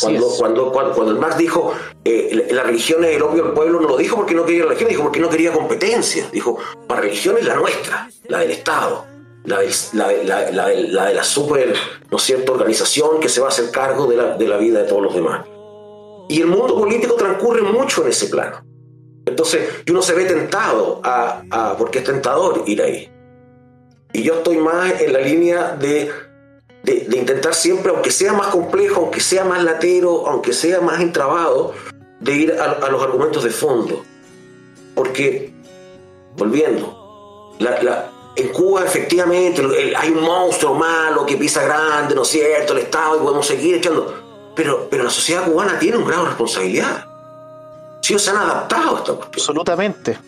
Cuando, 0.01 0.29
cuando, 0.39 0.71
cuando, 0.71 0.93
cuando, 0.93 1.13
el 1.13 1.19
Marx 1.19 1.39
dijo 1.39 1.73
eh, 2.05 2.49
la 2.51 2.63
religión 2.63 3.03
es 3.05 3.17
el 3.17 3.23
opio 3.23 3.45
del 3.45 3.53
pueblo, 3.53 3.81
no 3.81 3.89
lo 3.89 3.97
dijo 3.97 4.17
porque 4.17 4.35
no 4.35 4.45
quería 4.45 4.65
religión, 4.65 4.89
dijo 4.89 5.03
porque 5.03 5.19
no 5.19 5.29
quería 5.29 5.53
competencia. 5.53 6.29
Dijo, 6.31 6.59
la 6.89 6.97
religión 6.97 7.37
es 7.39 7.47
la 7.47 7.57
nuestra, 7.57 8.09
la 8.29 8.39
del 8.41 8.51
Estado, 8.51 9.07
la, 9.45 9.61
del, 9.61 9.73
la, 9.95 10.13
la, 10.23 10.51
la, 10.53 10.69
la 10.69 11.07
de 11.07 11.15
la 11.15 11.25
super, 11.25 11.75
¿no 12.11 12.17
es 12.17 12.23
cierto?, 12.23 12.53
organización 12.53 13.19
que 13.19 13.29
se 13.29 13.41
va 13.41 13.47
a 13.47 13.51
hacer 13.51 13.71
cargo 13.71 14.07
de 14.07 14.17
la, 14.17 14.37
de 14.37 14.47
la 14.47 14.59
vida 14.59 14.83
de 14.83 14.89
todos 14.89 15.03
los 15.03 15.15
demás. 15.15 15.45
Y 16.29 16.43
el 16.43 16.47
mundo 16.47 16.79
político 16.79 17.15
transcurre 17.15 17.63
mucho 17.63 18.03
en 18.03 18.11
ese 18.11 18.27
plano. 18.27 18.68
Entonces, 19.29 19.83
uno 19.89 20.03
se 20.03 20.15
ve 20.15 20.25
tentado 20.25 21.01
a, 21.05 21.43
a, 21.51 21.77
porque 21.77 21.99
es 21.99 22.05
tentador 22.05 22.65
ir 22.67 22.83
ahí. 22.83 23.11
Y 24.13 24.23
yo 24.23 24.35
estoy 24.35 24.57
más 24.57 25.01
en 25.01 25.13
la 25.13 25.21
línea 25.21 25.77
de, 25.79 26.11
de, 26.83 27.17
intentar 27.17 27.55
siempre, 27.55 27.93
aunque 27.93 28.11
sea 28.11 28.33
más 28.33 28.49
complejo, 28.49 29.03
aunque 29.03 29.21
sea 29.21 29.45
más 29.45 29.63
latero, 29.63 30.27
aunque 30.27 30.53
sea 30.53 30.81
más 30.81 31.01
entrabado, 31.01 31.75
de 32.21 32.33
ir 32.33 32.53
a, 32.53 32.89
los 32.89 33.03
argumentos 33.03 33.45
de 33.45 33.51
fondo. 33.51 34.03
Porque, 34.95 35.53
volviendo, 36.37 37.55
en 38.35 38.49
Cuba 38.49 38.85
efectivamente 38.85 39.63
hay 39.97 40.11
un 40.11 40.23
monstruo 40.23 40.75
malo 40.75 41.27
que 41.27 41.37
pisa 41.37 41.63
grande, 41.63 42.15
¿no 42.15 42.23
es 42.23 42.29
cierto? 42.29 42.73
El 42.73 42.81
Estado 42.81 43.17
y 43.17 43.21
podemos 43.21 43.47
seguir 43.47 43.77
echando. 43.77 44.53
Pero, 44.57 44.89
pero 44.91 45.05
la 45.05 45.11
sociedad 45.11 45.45
cubana 45.45 45.79
tiene 45.79 45.99
un 45.99 46.05
grado 46.05 46.23
de 46.23 46.29
responsabilidad 46.31 47.18
sí 48.03 48.19
se 48.19 48.31
han 48.31 48.37
adaptado 48.37 48.97
a 48.97 48.99
esta 48.99 49.13
cuestión. 49.15 49.35
Absolutamente. 49.35 50.19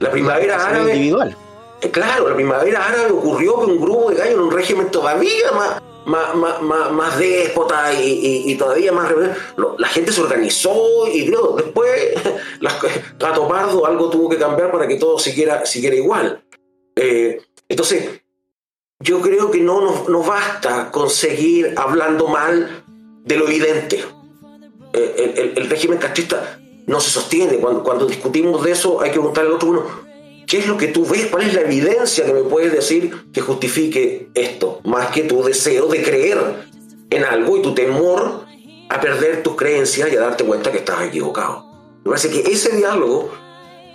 La 0.00 0.10
primavera 0.10 0.56
La 0.58 0.66
árabe. 0.66 0.92
individual. 0.94 1.36
Eh, 1.80 1.90
claro, 1.90 2.28
la 2.28 2.34
primavera 2.34 2.86
árabe 2.86 3.12
ocurrió 3.12 3.60
que 3.60 3.66
un 3.66 3.80
grupo 3.80 4.10
de 4.10 4.16
gallos 4.16 4.34
en 4.34 4.40
un 4.40 4.50
régimen 4.50 4.90
todavía 4.90 5.52
más, 5.52 5.82
más, 6.06 6.34
más, 6.34 6.62
más, 6.62 6.92
más 6.92 7.18
déspota 7.18 7.92
y, 7.94 8.06
y, 8.10 8.52
y, 8.52 8.54
todavía 8.56 8.92
más 8.92 9.08
rebelde. 9.08 9.34
La 9.78 9.88
gente 9.88 10.12
se 10.12 10.20
organizó 10.20 11.06
y 11.12 11.26
creo, 11.26 11.54
después, 11.56 12.14
las, 12.60 12.76
Gato 13.18 13.46
Pardo, 13.46 13.86
algo 13.86 14.10
tuvo 14.10 14.28
que 14.28 14.38
cambiar 14.38 14.72
para 14.72 14.88
que 14.88 14.96
todo 14.96 15.18
siguiera, 15.18 15.64
siguiera 15.66 15.94
igual. 15.96 16.42
Eh, 16.96 17.40
entonces, 17.68 18.22
yo 19.00 19.20
creo 19.20 19.50
que 19.50 19.60
no 19.60 19.80
nos, 19.80 20.08
nos 20.08 20.26
basta 20.26 20.90
conseguir 20.90 21.74
hablando 21.76 22.26
mal 22.26 22.82
de 23.24 23.36
lo 23.36 23.46
evidente. 23.46 24.04
Eh, 24.92 25.14
el, 25.18 25.38
el, 25.38 25.58
el 25.58 25.70
régimen 25.70 25.98
castrista 25.98 26.58
no 26.88 27.00
se 27.00 27.10
sostiene. 27.10 27.58
Cuando, 27.58 27.84
cuando 27.84 28.06
discutimos 28.06 28.64
de 28.64 28.72
eso 28.72 29.00
hay 29.00 29.10
que 29.10 29.18
preguntarle 29.18 29.50
al 29.50 29.56
otro, 29.56 29.68
bueno, 29.68 29.84
¿qué 30.46 30.58
es 30.58 30.66
lo 30.66 30.76
que 30.76 30.88
tú 30.88 31.06
ves? 31.06 31.26
¿Cuál 31.26 31.44
es 31.44 31.54
la 31.54 31.60
evidencia 31.60 32.24
que 32.24 32.32
me 32.32 32.42
puedes 32.42 32.72
decir 32.72 33.14
que 33.32 33.40
justifique 33.40 34.30
esto? 34.34 34.80
Más 34.84 35.08
que 35.08 35.22
tu 35.22 35.44
deseo 35.44 35.86
de 35.86 36.02
creer 36.02 36.66
en 37.10 37.24
algo 37.24 37.58
y 37.58 37.62
tu 37.62 37.74
temor 37.74 38.46
a 38.88 39.00
perder 39.00 39.42
tus 39.42 39.54
creencias 39.54 40.10
y 40.12 40.16
a 40.16 40.20
darte 40.20 40.44
cuenta 40.44 40.72
que 40.72 40.78
estás 40.78 41.02
equivocado. 41.02 41.64
Me 42.04 42.10
parece 42.10 42.30
que 42.30 42.50
ese 42.50 42.74
diálogo 42.74 43.30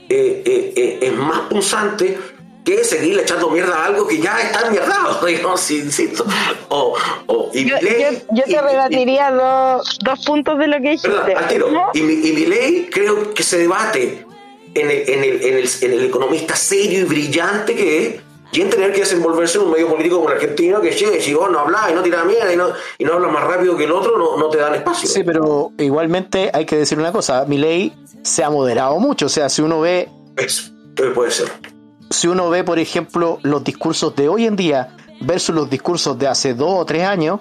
eh, 0.10 0.44
eh, 0.46 0.74
eh, 0.76 1.00
es 1.02 1.14
más 1.14 1.42
punzante 1.50 2.18
que 2.64 2.84
seguir 2.84 3.20
echando 3.20 3.50
mierda 3.50 3.76
a 3.76 3.86
algo 3.88 4.08
que 4.08 4.20
ya 4.20 4.40
está 4.40 4.68
enmierdado, 4.68 5.26
digamos, 5.26 5.70
insisto. 5.72 6.26
O, 6.70 6.96
o, 7.28 7.52
y 7.54 7.66
yo, 7.66 7.76
ley, 7.82 7.96
yo, 8.00 8.36
yo, 8.36 8.44
te 8.44 8.52
y, 8.52 8.56
rebatiría 8.56 9.30
y, 9.32 9.34
dos, 9.36 10.00
dos 10.04 10.26
puntos 10.26 10.58
de 10.58 10.68
lo 10.68 10.76
que 10.78 10.92
dijiste. 10.92 11.10
Perdón, 11.10 11.38
al 11.38 11.48
tiro. 11.48 11.72
¿No? 11.72 11.90
Y, 11.94 12.02
mi, 12.02 12.14
y 12.14 12.32
mi 12.32 12.46
ley 12.46 12.90
creo 12.92 13.34
que 13.34 13.44
se 13.44 13.58
debate 13.58 14.26
en 14.74 14.90
el, 14.90 15.10
en, 15.10 15.24
el, 15.24 15.44
en, 15.44 15.58
el, 15.58 15.70
en 15.82 15.92
el 15.94 16.06
economista 16.06 16.56
serio 16.56 17.02
y 17.02 17.04
brillante 17.04 17.76
que 17.76 18.08
es, 18.08 18.22
y 18.54 18.62
en 18.62 18.70
tener 18.70 18.94
que 18.94 19.00
desenvolverse 19.00 19.58
en 19.58 19.66
un 19.66 19.72
medio 19.72 19.88
político 19.90 20.18
como 20.18 20.30
el 20.30 20.36
argentino 20.36 20.80
que 20.80 20.92
llega 20.92 21.18
y 21.18 21.22
si 21.22 21.34
vos 21.34 21.50
no 21.52 21.60
hablas 21.60 21.90
y 21.90 21.94
no 21.94 22.04
tiras 22.04 22.24
mierda 22.24 22.54
y 22.54 22.56
no, 22.56 22.68
y 23.00 23.04
no 23.04 23.14
hablas 23.14 23.32
más 23.32 23.44
rápido 23.44 23.76
que 23.76 23.86
el 23.86 23.92
otro, 23.92 24.16
no, 24.18 24.38
no 24.38 24.48
te 24.50 24.60
dan 24.60 24.76
espacio. 24.76 25.10
Sí, 25.10 25.24
pero 25.24 25.72
igualmente 25.80 26.52
hay 26.54 26.66
que 26.66 26.78
decir 26.78 27.00
una 27.00 27.12
cosa, 27.12 27.46
mi 27.46 27.58
ley 27.58 27.94
se 28.22 28.44
ha 28.44 28.52
moderado 28.52 29.00
mucho, 29.00 29.26
o 29.26 29.30
sea, 29.30 29.50
si 29.50 29.64
uno 29.64 29.82
ve... 29.82 30.08
Eso, 30.38 30.72
puede 31.16 31.32
ser 31.32 31.73
si 32.14 32.28
uno 32.28 32.50
ve, 32.50 32.64
por 32.64 32.80
ejemplo, 32.80 33.40
los 33.44 33.64
discursos 33.64 34.16
de 34.16 34.30
hoy 34.30 34.46
en 34.46 34.56
día 34.56 34.96
versus 35.22 35.56
los 35.56 35.70
discursos 35.70 36.18
de 36.18 36.28
hace 36.28 36.54
dos 36.54 36.82
o 36.82 36.86
tres 36.86 37.04
años, 37.04 37.40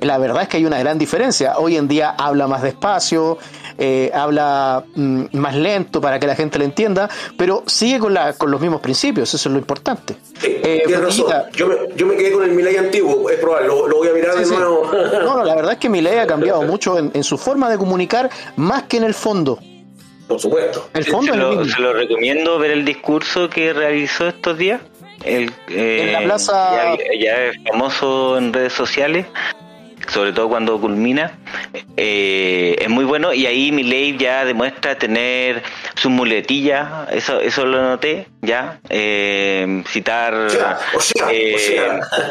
la 0.00 0.18
verdad 0.18 0.42
es 0.42 0.48
que 0.48 0.58
hay 0.58 0.66
una 0.66 0.78
gran 0.78 0.98
diferencia. 0.98 1.58
Hoy 1.58 1.76
en 1.76 1.88
día 1.88 2.10
habla 2.10 2.46
más 2.46 2.62
despacio, 2.62 3.38
eh, 3.78 4.10
habla 4.14 4.84
mm, 4.94 5.24
más 5.32 5.54
lento 5.56 6.00
para 6.00 6.18
que 6.18 6.26
la 6.26 6.34
gente 6.34 6.58
lo 6.58 6.64
entienda, 6.64 7.08
pero 7.38 7.62
sigue 7.66 7.98
con, 7.98 8.12
la, 8.12 8.34
con 8.34 8.50
los 8.50 8.60
mismos 8.60 8.80
principios, 8.80 9.32
eso 9.32 9.48
es 9.48 9.52
lo 9.52 9.58
importante. 9.58 10.16
Eh, 10.42 10.82
yo, 10.86 11.00
me, 11.00 11.96
yo, 11.96 12.06
me, 12.06 12.16
quedé 12.16 12.32
con 12.32 12.44
el 12.44 12.52
Milei 12.52 12.76
antiguo, 12.76 13.30
es 13.30 13.38
probable, 13.38 13.68
lo, 13.68 13.88
voy 13.88 14.08
a 14.08 14.12
mirar 14.12 14.36
de 14.36 14.46
nuevo. 14.46 14.90
No, 14.92 15.36
no, 15.38 15.44
la 15.44 15.54
verdad 15.54 15.72
es 15.72 15.78
que 15.78 15.88
Milei 15.88 16.18
ha 16.18 16.26
cambiado 16.26 16.62
mucho 16.64 16.98
en, 16.98 17.24
su 17.24 17.38
forma 17.38 17.70
de 17.70 17.78
comunicar, 17.78 18.28
más 18.56 18.84
que 18.84 18.98
en 18.98 19.04
el 19.04 19.14
fondo. 19.14 19.58
Por 20.26 20.40
supuesto. 20.40 20.88
El 20.94 21.04
fondo 21.04 21.32
se, 21.32 21.38
lo, 21.38 21.64
se 21.64 21.80
lo 21.80 21.92
recomiendo 21.92 22.58
ver 22.58 22.72
el 22.72 22.84
discurso 22.84 23.48
que 23.48 23.72
realizó 23.72 24.28
estos 24.28 24.58
días. 24.58 24.80
El, 25.24 25.52
en 25.68 26.12
la 26.12 26.22
plaza. 26.22 26.96
ya, 27.18 27.44
es 27.44 27.56
famoso 27.64 28.38
en 28.38 28.52
redes 28.52 28.72
sociales 28.72 29.26
sobre 30.08 30.32
todo 30.32 30.48
cuando 30.48 30.80
culmina, 30.80 31.38
eh, 31.96 32.76
es 32.80 32.88
muy 32.88 33.04
bueno 33.04 33.32
y 33.32 33.46
ahí 33.46 33.72
mi 33.72 33.82
ley 33.82 34.16
ya 34.16 34.44
demuestra 34.44 34.96
tener 34.96 35.62
sus 35.94 36.10
muletillas, 36.10 37.10
eso, 37.12 37.40
eso 37.40 37.64
lo 37.66 37.82
noté, 37.82 38.28
ya, 38.42 38.78
eh, 38.88 39.82
citar 39.88 40.48
eh, 41.30 41.80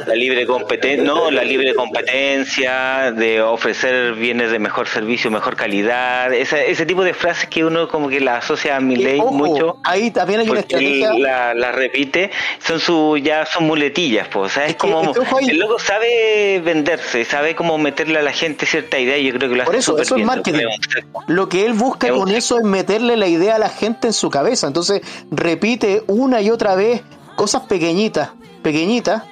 la 0.06 0.16
libre 0.16 0.46
competencia, 0.46 1.04
no, 1.04 1.32
la 1.32 1.44
libre 1.44 1.74
competencia, 1.74 3.12
de 3.12 3.42
ofrecer 3.42 4.14
bienes 4.14 4.52
de 4.52 4.60
mejor 4.60 4.88
servicio, 4.88 5.30
mejor 5.32 5.56
calidad, 5.56 6.34
ese, 6.34 6.70
ese 6.72 6.86
tipo 6.86 7.04
de 7.04 7.14
frases 7.14 7.50
que 7.50 7.66
uno 7.66 7.88
como 7.88 8.10
que 8.10 8.20
la 8.20 8.38
asocia 8.38 8.78
a 8.78 8.80
mi 8.80 8.96
ley 8.96 9.20
mucho. 9.20 9.78
Ahí 9.84 10.12
también 10.12 10.42
hay 10.42 10.50
una 10.50 10.60
estrategia. 10.62 11.14
La, 11.14 11.54
la, 11.54 11.72
repite, 11.72 12.32
son 12.60 12.80
su, 12.80 13.18
ya 13.18 13.46
son 13.46 13.66
muletillas, 13.66 14.28
pues. 14.28 14.58
Es 14.58 14.76
como, 14.76 15.14
el 15.42 15.58
loco 15.58 15.80
sabe 15.80 16.62
venderse, 16.64 17.26
sabe 17.26 17.56
cómo 17.56 17.65
meterle 17.78 18.20
a 18.20 18.22
la 18.22 18.32
gente 18.32 18.66
cierta 18.66 19.00
idea, 19.00 19.18
yo 19.18 19.38
creo 19.38 19.50
que 19.50 19.56
lo 19.56 19.66
Por 19.66 19.76
eso, 19.76 19.98
eso 19.98 20.16
es 20.16 20.26
marketing. 20.26 20.66
Lo 21.28 21.50
que 21.50 21.66
él 21.66 21.74
busca 21.74 22.10
con 22.10 22.30
eso 22.32 22.58
es 22.58 22.64
meterle 22.64 23.18
la 23.18 23.28
idea 23.28 23.56
a 23.56 23.60
la 23.60 23.70
gente 23.70 24.08
en 24.08 24.14
su 24.14 24.30
cabeza, 24.30 24.68
entonces 24.68 25.02
repite 25.32 26.04
una 26.08 26.42
y 26.42 26.50
otra 26.50 26.76
vez 26.76 27.02
cosas 27.36 27.64
pequeñitas, 27.64 28.30
pequeñitas, 28.64 29.24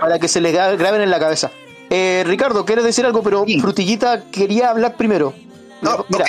para 0.00 0.18
que 0.18 0.28
se 0.28 0.40
les 0.40 0.52
graben 0.52 1.00
en 1.00 1.10
la 1.10 1.18
cabeza. 1.18 1.50
Eh, 1.90 2.22
Ricardo, 2.24 2.64
¿quieres 2.64 2.84
decir 2.84 3.04
algo? 3.04 3.22
Pero 3.22 3.44
Frutillita 3.60 4.24
quería 4.30 4.70
hablar 4.70 4.96
primero. 4.96 5.34
No, 5.82 6.06
Mira, 6.08 6.24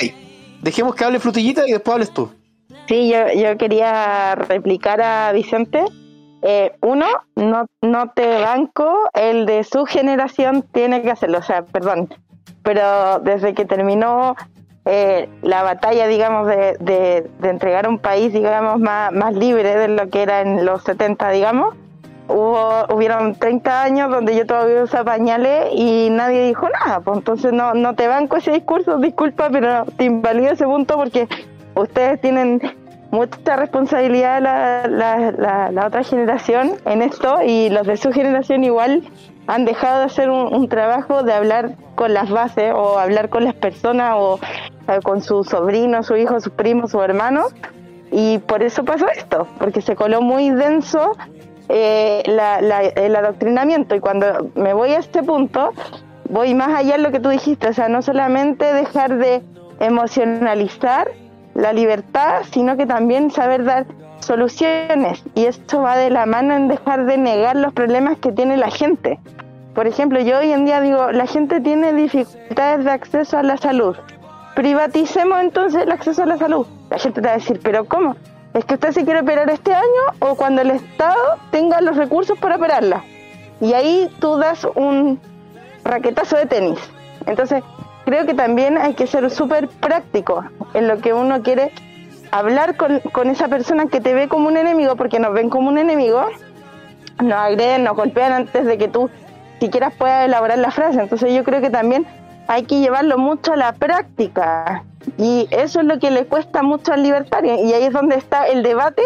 dejemos 0.61 0.95
que 0.95 1.03
hable 1.03 1.19
Frutillita 1.19 1.67
y 1.67 1.71
después 1.71 1.93
hables 1.93 2.11
tú. 2.11 2.31
Sí, 2.87 3.09
yo, 3.09 3.31
yo 3.39 3.57
quería 3.57 4.35
replicar 4.35 5.01
a 5.01 5.31
Vicente. 5.33 5.83
Eh, 6.41 6.73
uno, 6.81 7.05
no, 7.35 7.67
no 7.81 8.09
te 8.11 8.41
banco, 8.41 9.09
el 9.13 9.45
de 9.45 9.63
su 9.63 9.85
generación 9.85 10.63
tiene 10.71 11.03
que 11.03 11.11
hacerlo, 11.11 11.37
o 11.37 11.43
sea, 11.43 11.63
perdón, 11.63 12.09
pero 12.63 13.19
desde 13.19 13.53
que 13.53 13.65
terminó 13.65 14.35
eh, 14.85 15.29
la 15.43 15.61
batalla, 15.61 16.07
digamos, 16.07 16.47
de, 16.47 16.77
de, 16.79 17.49
entregar 17.49 17.87
un 17.87 17.99
país, 17.99 18.33
digamos, 18.33 18.79
más, 18.79 19.11
más 19.11 19.35
libre 19.35 19.75
de 19.75 19.87
lo 19.89 20.09
que 20.09 20.23
era 20.23 20.41
en 20.41 20.65
los 20.65 20.83
70, 20.83 21.29
digamos. 21.29 21.75
Hubo, 22.27 22.85
hubieron 22.95 23.35
30 23.35 23.83
años 23.83 24.09
donde 24.09 24.35
yo 24.35 24.45
todavía 24.47 24.83
usaba 24.83 25.13
pañales 25.13 25.67
y 25.73 26.09
nadie 26.09 26.47
dijo 26.47 26.67
nada. 26.69 27.01
Pues 27.01 27.17
entonces 27.17 27.53
no, 27.53 27.73
no 27.73 27.93
te 27.93 28.07
banco 28.07 28.37
ese 28.37 28.51
discurso, 28.51 28.97
disculpa, 28.97 29.49
pero 29.51 29.85
te 29.97 30.05
invalido 30.05 30.51
ese 30.51 30.65
punto 30.65 30.95
porque 30.95 31.27
ustedes 31.75 32.19
tienen 32.21 32.59
mucha 33.12 33.57
responsabilidad 33.57 34.41
la, 34.41 35.70
la, 35.72 35.86
otra 35.86 36.03
generación 36.03 36.74
en 36.86 37.01
esto 37.01 37.41
y 37.45 37.70
los 37.70 37.86
de 37.86 37.97
su 37.97 38.12
generación 38.12 38.64
igual 38.64 39.03
han 39.47 39.66
dejado 39.66 39.99
de 39.99 40.05
hacer 40.05 40.30
un, 40.30 40.68
trabajo 40.70 41.24
de 41.24 41.34
hablar 41.34 41.76
con 41.95 42.14
las 42.14 42.30
bases 42.30 42.74
o 42.74 42.97
hablar 42.97 43.30
con 43.30 43.43
las 43.43 43.53
personas 43.53 44.14
o 44.16 44.39
eh, 44.88 44.99
con 45.03 45.22
sus 45.22 45.47
sobrinos, 45.47 46.07
su 46.07 46.16
hijo, 46.16 46.39
sus 46.39 46.53
primos, 46.53 46.91
sus 46.91 47.03
hermanos 47.03 47.53
y 48.12 48.39
por 48.39 48.64
eso 48.64 48.84
pasó 48.86 49.07
esto, 49.09 49.47
porque 49.59 49.82
se 49.82 49.95
coló 49.95 50.22
muy 50.22 50.49
denso 50.49 51.14
eh, 51.70 52.24
el 52.26 53.16
adoctrinamiento. 53.16 53.95
Y 53.95 53.99
cuando 54.01 54.51
me 54.55 54.74
voy 54.74 54.91
a 54.91 54.99
este 54.99 55.24
punto 55.24 55.72
voy 56.30 56.53
más 56.53 56.70
allá 56.70 56.97
de 56.97 57.03
lo 57.03 57.12
que 57.12 57.20
tú 57.20 57.30
dijiste, 57.30 57.68
o 57.68 57.74
sea, 57.74 57.89
no 57.89 58.01
solamente 58.01 58.74
dejar 58.74 59.18
de 59.18 59.41
emocionalizar 59.80 61.12
la 61.53 61.73
libertad, 61.73 62.43
sino 62.51 62.77
que 62.77 62.85
también 62.85 63.31
saber 63.31 63.63
dar 63.63 63.85
soluciones. 64.19 65.23
Y 65.35 65.45
esto 65.45 65.81
va 65.81 65.97
de 65.97 66.09
la 66.09 66.25
mano 66.25 66.55
en 66.55 66.67
dejar 66.67 67.05
de 67.05 67.17
negar 67.17 67.55
los 67.55 67.73
problemas 67.73 68.17
que 68.17 68.31
tiene 68.31 68.57
la 68.57 68.69
gente. 68.69 69.19
Por 69.73 69.87
ejemplo, 69.87 70.19
yo 70.19 70.39
hoy 70.39 70.51
en 70.51 70.65
día 70.65 70.81
digo, 70.81 71.11
la 71.11 71.27
gente 71.27 71.61
tiene 71.61 71.93
dificultades 71.93 72.85
de 72.85 72.91
acceso 72.91 73.37
a 73.37 73.43
la 73.43 73.57
salud. 73.57 73.95
Privaticemos 74.55 75.39
entonces 75.41 75.83
el 75.83 75.91
acceso 75.91 76.23
a 76.23 76.25
la 76.25 76.37
salud. 76.37 76.67
La 76.89 76.97
gente 76.97 77.21
te 77.21 77.27
va 77.27 77.33
a 77.33 77.37
decir, 77.37 77.59
pero 77.63 77.85
¿cómo? 77.85 78.15
¿Es 78.53 78.65
que 78.65 78.73
usted 78.73 78.91
se 78.91 79.05
quiere 79.05 79.21
operar 79.21 79.49
este 79.49 79.73
año 79.73 80.01
o 80.19 80.35
cuando 80.35 80.61
el 80.61 80.71
Estado 80.71 81.37
tenga 81.51 81.79
los 81.79 81.95
recursos 81.95 82.37
para 82.37 82.57
operarla? 82.57 83.03
Y 83.61 83.73
ahí 83.73 84.09
tú 84.19 84.37
das 84.37 84.67
un 84.75 85.21
raquetazo 85.85 86.35
de 86.35 86.47
tenis. 86.47 86.79
Entonces, 87.27 87.63
creo 88.05 88.25
que 88.25 88.33
también 88.33 88.77
hay 88.77 88.93
que 88.93 89.07
ser 89.07 89.29
súper 89.29 89.67
práctico 89.67 90.43
en 90.73 90.87
lo 90.87 90.97
que 90.97 91.13
uno 91.13 91.41
quiere 91.43 91.71
hablar 92.31 92.77
con, 92.77 92.99
con, 93.11 93.29
esa 93.29 93.47
persona 93.47 93.87
que 93.87 93.99
te 93.99 94.13
ve 94.13 94.27
como 94.27 94.47
un 94.47 94.57
enemigo, 94.57 94.95
porque 94.95 95.19
nos 95.19 95.33
ven 95.33 95.49
como 95.49 95.69
un 95.69 95.77
enemigo, 95.77 96.25
nos 97.21 97.33
agreden, 97.33 97.83
nos 97.83 97.95
golpean 97.95 98.31
antes 98.31 98.65
de 98.65 98.77
que 98.77 98.87
tú 98.87 99.09
siquiera 99.59 99.91
puedas 99.91 100.25
elaborar 100.25 100.57
la 100.57 100.71
frase. 100.71 100.99
Entonces 100.99 101.33
yo 101.33 101.43
creo 101.43 101.61
que 101.61 101.69
también 101.69 102.05
hay 102.47 102.63
que 102.63 102.79
llevarlo 102.79 103.17
mucho 103.17 103.53
a 103.53 103.55
la 103.55 103.73
práctica. 103.73 104.83
Y 105.17 105.47
eso 105.51 105.81
es 105.81 105.85
lo 105.85 105.99
que 105.99 106.11
le 106.11 106.25
cuesta 106.25 106.63
mucho 106.63 106.93
al 106.93 107.03
libertario. 107.03 107.55
Y 107.63 107.73
ahí 107.73 107.83
es 107.83 107.93
donde 107.93 108.15
está 108.15 108.47
el 108.47 108.63
debate 108.63 109.03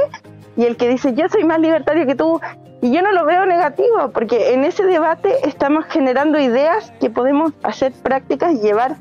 y 0.57 0.65
el 0.65 0.77
que 0.77 0.87
dice 0.87 1.13
yo 1.13 1.27
soy 1.29 1.43
más 1.43 1.59
libertario 1.59 2.05
que 2.05 2.15
tú 2.15 2.39
y 2.85 2.91
yo 2.91 3.01
no 3.01 3.11
lo 3.13 3.25
veo 3.25 3.47
negativo, 3.47 4.11
porque 4.13 4.53
en 4.53 4.63
ese 4.63 4.85
debate 4.85 5.33
estamos 5.47 5.85
generando 5.85 6.39
ideas 6.39 6.93
que 6.99 7.09
podemos 7.09 7.51
hacer 7.63 7.91
prácticas 7.91 8.53
y 8.53 8.59
llevar 8.59 8.97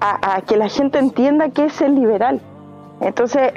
a, 0.00 0.42
que 0.42 0.58
la 0.58 0.68
gente 0.68 0.98
entienda 0.98 1.48
qué 1.48 1.66
es 1.66 1.80
el 1.80 1.94
liberal. 1.94 2.42
Entonces 3.00 3.52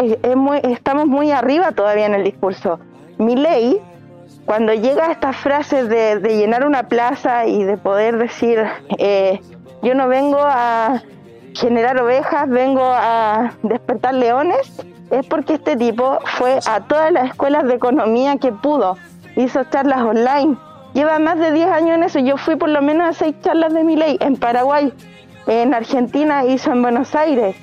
estamos 0.64 1.08
muy 1.08 1.32
arriba 1.32 1.74
todavía 1.74 2.06
en 2.06 2.14
el 2.14 2.24
discurso. 2.24 2.80
Mi 3.18 3.36
ley, 3.36 3.82
cuando 4.46 4.74
llega 4.74 5.08
a 5.08 5.12
estas 5.12 5.36
frases 5.36 5.90
de, 5.90 6.22
llenar 6.22 6.66
una 6.66 6.84
plaza 6.84 7.46
y 7.46 7.66
de 7.66 7.76
poder 7.76 8.18
decir, 8.18 8.64
eh, 8.98 9.42
yo 9.82 9.94
no 9.94 10.08
vengo 10.08 10.40
a 10.40 11.02
generar 11.54 12.00
ovejas, 12.00 12.48
vengo 12.48 12.86
a 12.86 13.52
despertar 13.62 14.14
leones, 14.14 14.82
es 15.12 15.26
porque 15.28 15.56
este 15.56 15.76
tipo 15.76 16.20
fue 16.38 16.60
a 16.66 16.80
todas 16.82 17.12
las 17.12 17.26
escuelas 17.32 17.66
de 17.66 17.74
economía 17.74 18.38
que 18.38 18.54
pudo 18.54 18.96
hizo 19.36 19.64
charlas 19.66 20.02
online. 20.02 20.58
Lleva 20.94 21.20
más 21.20 21.38
de 21.40 21.52
10 21.52 21.68
años 21.68 21.96
en 21.96 22.04
eso. 22.04 22.20
Yo 22.20 22.38
fui 22.38 22.56
por 22.56 22.70
lo 22.70 22.82
menos 22.82 23.10
a 23.10 23.14
seis 23.14 23.36
charlas 23.42 23.74
de 23.74 23.84
mi 23.84 23.96
ley 23.96 24.18
en 24.22 24.38
Paraguay, 24.38 24.94
en 25.48 25.74
Argentina, 25.74 26.46
hizo 26.46 26.72
en 26.72 26.82
Buenos 26.82 27.14
Aires. 27.16 27.56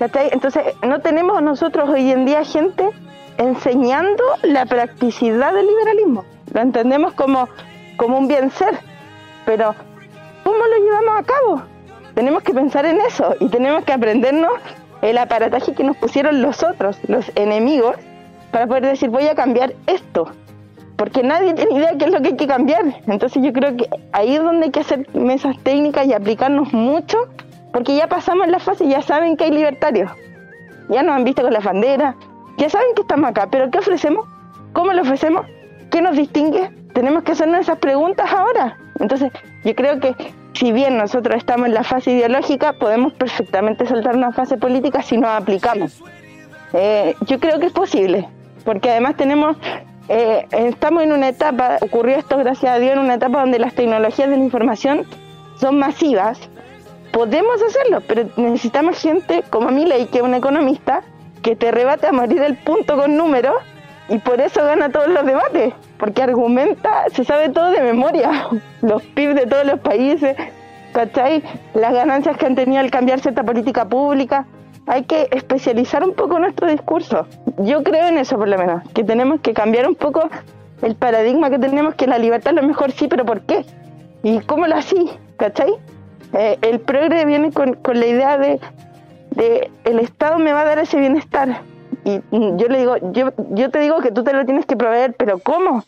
Entonces, 0.00 0.64
no 0.82 1.00
tenemos 1.00 1.40
nosotros 1.40 1.88
hoy 1.88 2.10
en 2.10 2.26
día 2.26 2.44
gente 2.44 2.90
enseñando 3.38 4.22
la 4.42 4.66
practicidad 4.66 5.54
del 5.54 5.66
liberalismo. 5.66 6.24
Lo 6.52 6.60
entendemos 6.60 7.14
como, 7.14 7.48
como 7.96 8.18
un 8.18 8.28
bien 8.28 8.50
ser, 8.50 8.78
pero 9.46 9.74
¿cómo 10.42 10.58
lo 10.58 10.84
llevamos 10.84 11.20
a 11.20 11.22
cabo? 11.22 11.62
Tenemos 12.14 12.42
que 12.42 12.52
pensar 12.52 12.84
en 12.84 13.00
eso 13.00 13.34
y 13.40 13.48
tenemos 13.48 13.84
que 13.84 13.92
aprendernos 13.92 14.52
el 15.00 15.16
aparataje 15.18 15.74
que 15.74 15.84
nos 15.84 15.96
pusieron 15.96 16.42
los 16.42 16.62
otros, 16.62 16.98
los 17.08 17.32
enemigos, 17.34 17.96
para 18.50 18.66
poder 18.66 18.84
decir 18.84 19.08
voy 19.08 19.26
a 19.26 19.34
cambiar 19.34 19.74
esto 19.86 20.30
porque 20.96 21.22
nadie 21.22 21.54
tiene 21.54 21.76
idea 21.76 21.96
qué 21.98 22.06
es 22.06 22.12
lo 22.12 22.20
que 22.20 22.28
hay 22.28 22.36
que 22.36 22.46
cambiar. 22.46 22.84
Entonces 23.06 23.42
yo 23.42 23.52
creo 23.52 23.76
que 23.76 23.88
ahí 24.12 24.34
es 24.34 24.42
donde 24.42 24.66
hay 24.66 24.70
que 24.70 24.80
hacer 24.80 25.06
mesas 25.14 25.56
técnicas 25.62 26.06
y 26.06 26.12
aplicarnos 26.12 26.72
mucho, 26.72 27.18
porque 27.72 27.96
ya 27.96 28.08
pasamos 28.08 28.46
la 28.48 28.58
fase, 28.58 28.86
ya 28.88 29.02
saben 29.02 29.36
que 29.36 29.44
hay 29.44 29.50
libertarios, 29.50 30.10
ya 30.88 31.02
nos 31.02 31.16
han 31.16 31.24
visto 31.24 31.42
con 31.42 31.52
la 31.52 31.60
bandera, 31.60 32.14
ya 32.56 32.70
saben 32.70 32.94
que 32.94 33.02
estamos 33.02 33.30
acá, 33.30 33.48
pero 33.50 33.70
¿qué 33.70 33.78
ofrecemos? 33.78 34.26
¿Cómo 34.72 34.92
lo 34.92 35.02
ofrecemos? 35.02 35.46
¿Qué 35.90 36.00
nos 36.00 36.16
distingue? 36.16 36.70
Tenemos 36.92 37.24
que 37.24 37.32
hacernos 37.32 37.60
esas 37.60 37.78
preguntas 37.78 38.32
ahora. 38.32 38.76
Entonces 39.00 39.32
yo 39.64 39.74
creo 39.74 39.98
que 39.98 40.14
si 40.52 40.70
bien 40.70 40.96
nosotros 40.96 41.36
estamos 41.36 41.66
en 41.66 41.74
la 41.74 41.82
fase 41.82 42.12
ideológica, 42.12 42.74
podemos 42.74 43.12
perfectamente 43.14 43.86
saltar 43.86 44.16
una 44.16 44.32
fase 44.32 44.56
política 44.56 45.02
si 45.02 45.16
nos 45.16 45.30
aplicamos. 45.30 46.00
Eh, 46.72 47.14
yo 47.26 47.40
creo 47.40 47.58
que 47.58 47.66
es 47.66 47.72
posible, 47.72 48.28
porque 48.64 48.90
además 48.90 49.16
tenemos 49.16 49.56
eh, 50.08 50.46
estamos 50.50 51.02
en 51.02 51.12
una 51.12 51.28
etapa, 51.28 51.78
ocurrió 51.80 52.16
esto 52.16 52.36
gracias 52.36 52.72
a 52.72 52.78
Dios, 52.78 52.92
en 52.94 53.00
una 53.00 53.14
etapa 53.14 53.40
donde 53.40 53.58
las 53.58 53.74
tecnologías 53.74 54.28
de 54.28 54.36
la 54.36 54.44
información 54.44 55.06
son 55.60 55.78
masivas. 55.78 56.38
Podemos 57.12 57.62
hacerlo, 57.62 58.02
pero 58.06 58.28
necesitamos 58.36 59.00
gente 59.00 59.44
como 59.50 59.70
Miley, 59.70 60.06
que 60.06 60.18
es 60.18 60.24
un 60.24 60.34
economista, 60.34 61.02
que 61.42 61.56
te 61.56 61.70
rebate 61.70 62.06
a 62.06 62.12
morir 62.12 62.42
el 62.42 62.56
punto 62.56 62.96
con 62.96 63.16
números 63.16 63.54
y 64.08 64.18
por 64.18 64.40
eso 64.40 64.62
gana 64.64 64.90
todos 64.90 65.08
los 65.08 65.24
debates, 65.24 65.72
porque 65.98 66.22
argumenta, 66.22 67.04
se 67.12 67.24
sabe 67.24 67.48
todo 67.48 67.70
de 67.70 67.80
memoria, 67.80 68.48
los 68.82 69.02
PIB 69.02 69.34
de 69.34 69.46
todos 69.46 69.64
los 69.64 69.80
países, 69.80 70.36
¿cachai? 70.92 71.42
Las 71.74 71.92
ganancias 71.92 72.36
que 72.36 72.46
han 72.46 72.54
tenido 72.54 72.80
al 72.80 72.90
cambiar 72.90 73.20
cierta 73.20 73.42
política 73.42 73.86
pública. 73.86 74.46
Hay 74.86 75.04
que 75.04 75.28
especializar 75.30 76.04
un 76.04 76.14
poco 76.14 76.38
nuestro 76.38 76.68
discurso. 76.68 77.26
Yo 77.58 77.82
creo 77.82 78.06
en 78.08 78.18
eso, 78.18 78.36
por 78.36 78.48
lo 78.48 78.58
menos, 78.58 78.82
que 78.92 79.04
tenemos 79.04 79.40
que 79.40 79.54
cambiar 79.54 79.88
un 79.88 79.94
poco 79.94 80.28
el 80.82 80.94
paradigma 80.96 81.50
que 81.50 81.58
tenemos, 81.58 81.94
que 81.94 82.06
la 82.06 82.18
libertad 82.18 82.52
es 82.54 82.60
lo 82.60 82.68
mejor, 82.68 82.92
sí, 82.92 83.08
pero 83.08 83.24
¿por 83.24 83.40
qué? 83.42 83.64
¿Y 84.22 84.40
cómo 84.40 84.66
lo 84.66 84.76
así? 84.76 85.10
¿Cachai? 85.38 85.72
Eh, 86.34 86.58
el 86.62 86.80
progre 86.80 87.24
viene 87.24 87.52
con, 87.52 87.74
con 87.74 87.98
la 87.98 88.06
idea 88.06 88.38
de, 88.38 88.60
de, 89.30 89.70
el 89.84 89.98
Estado 90.00 90.38
me 90.38 90.52
va 90.52 90.62
a 90.62 90.64
dar 90.64 90.78
ese 90.78 90.98
bienestar. 90.98 91.62
Y 92.04 92.20
yo 92.30 92.68
le 92.68 92.78
digo, 92.78 92.96
yo, 93.12 93.32
yo 93.50 93.70
te 93.70 93.78
digo 93.78 94.00
que 94.00 94.10
tú 94.10 94.24
te 94.24 94.34
lo 94.34 94.44
tienes 94.44 94.66
que 94.66 94.76
proveer, 94.76 95.14
pero 95.16 95.38
¿cómo? 95.38 95.84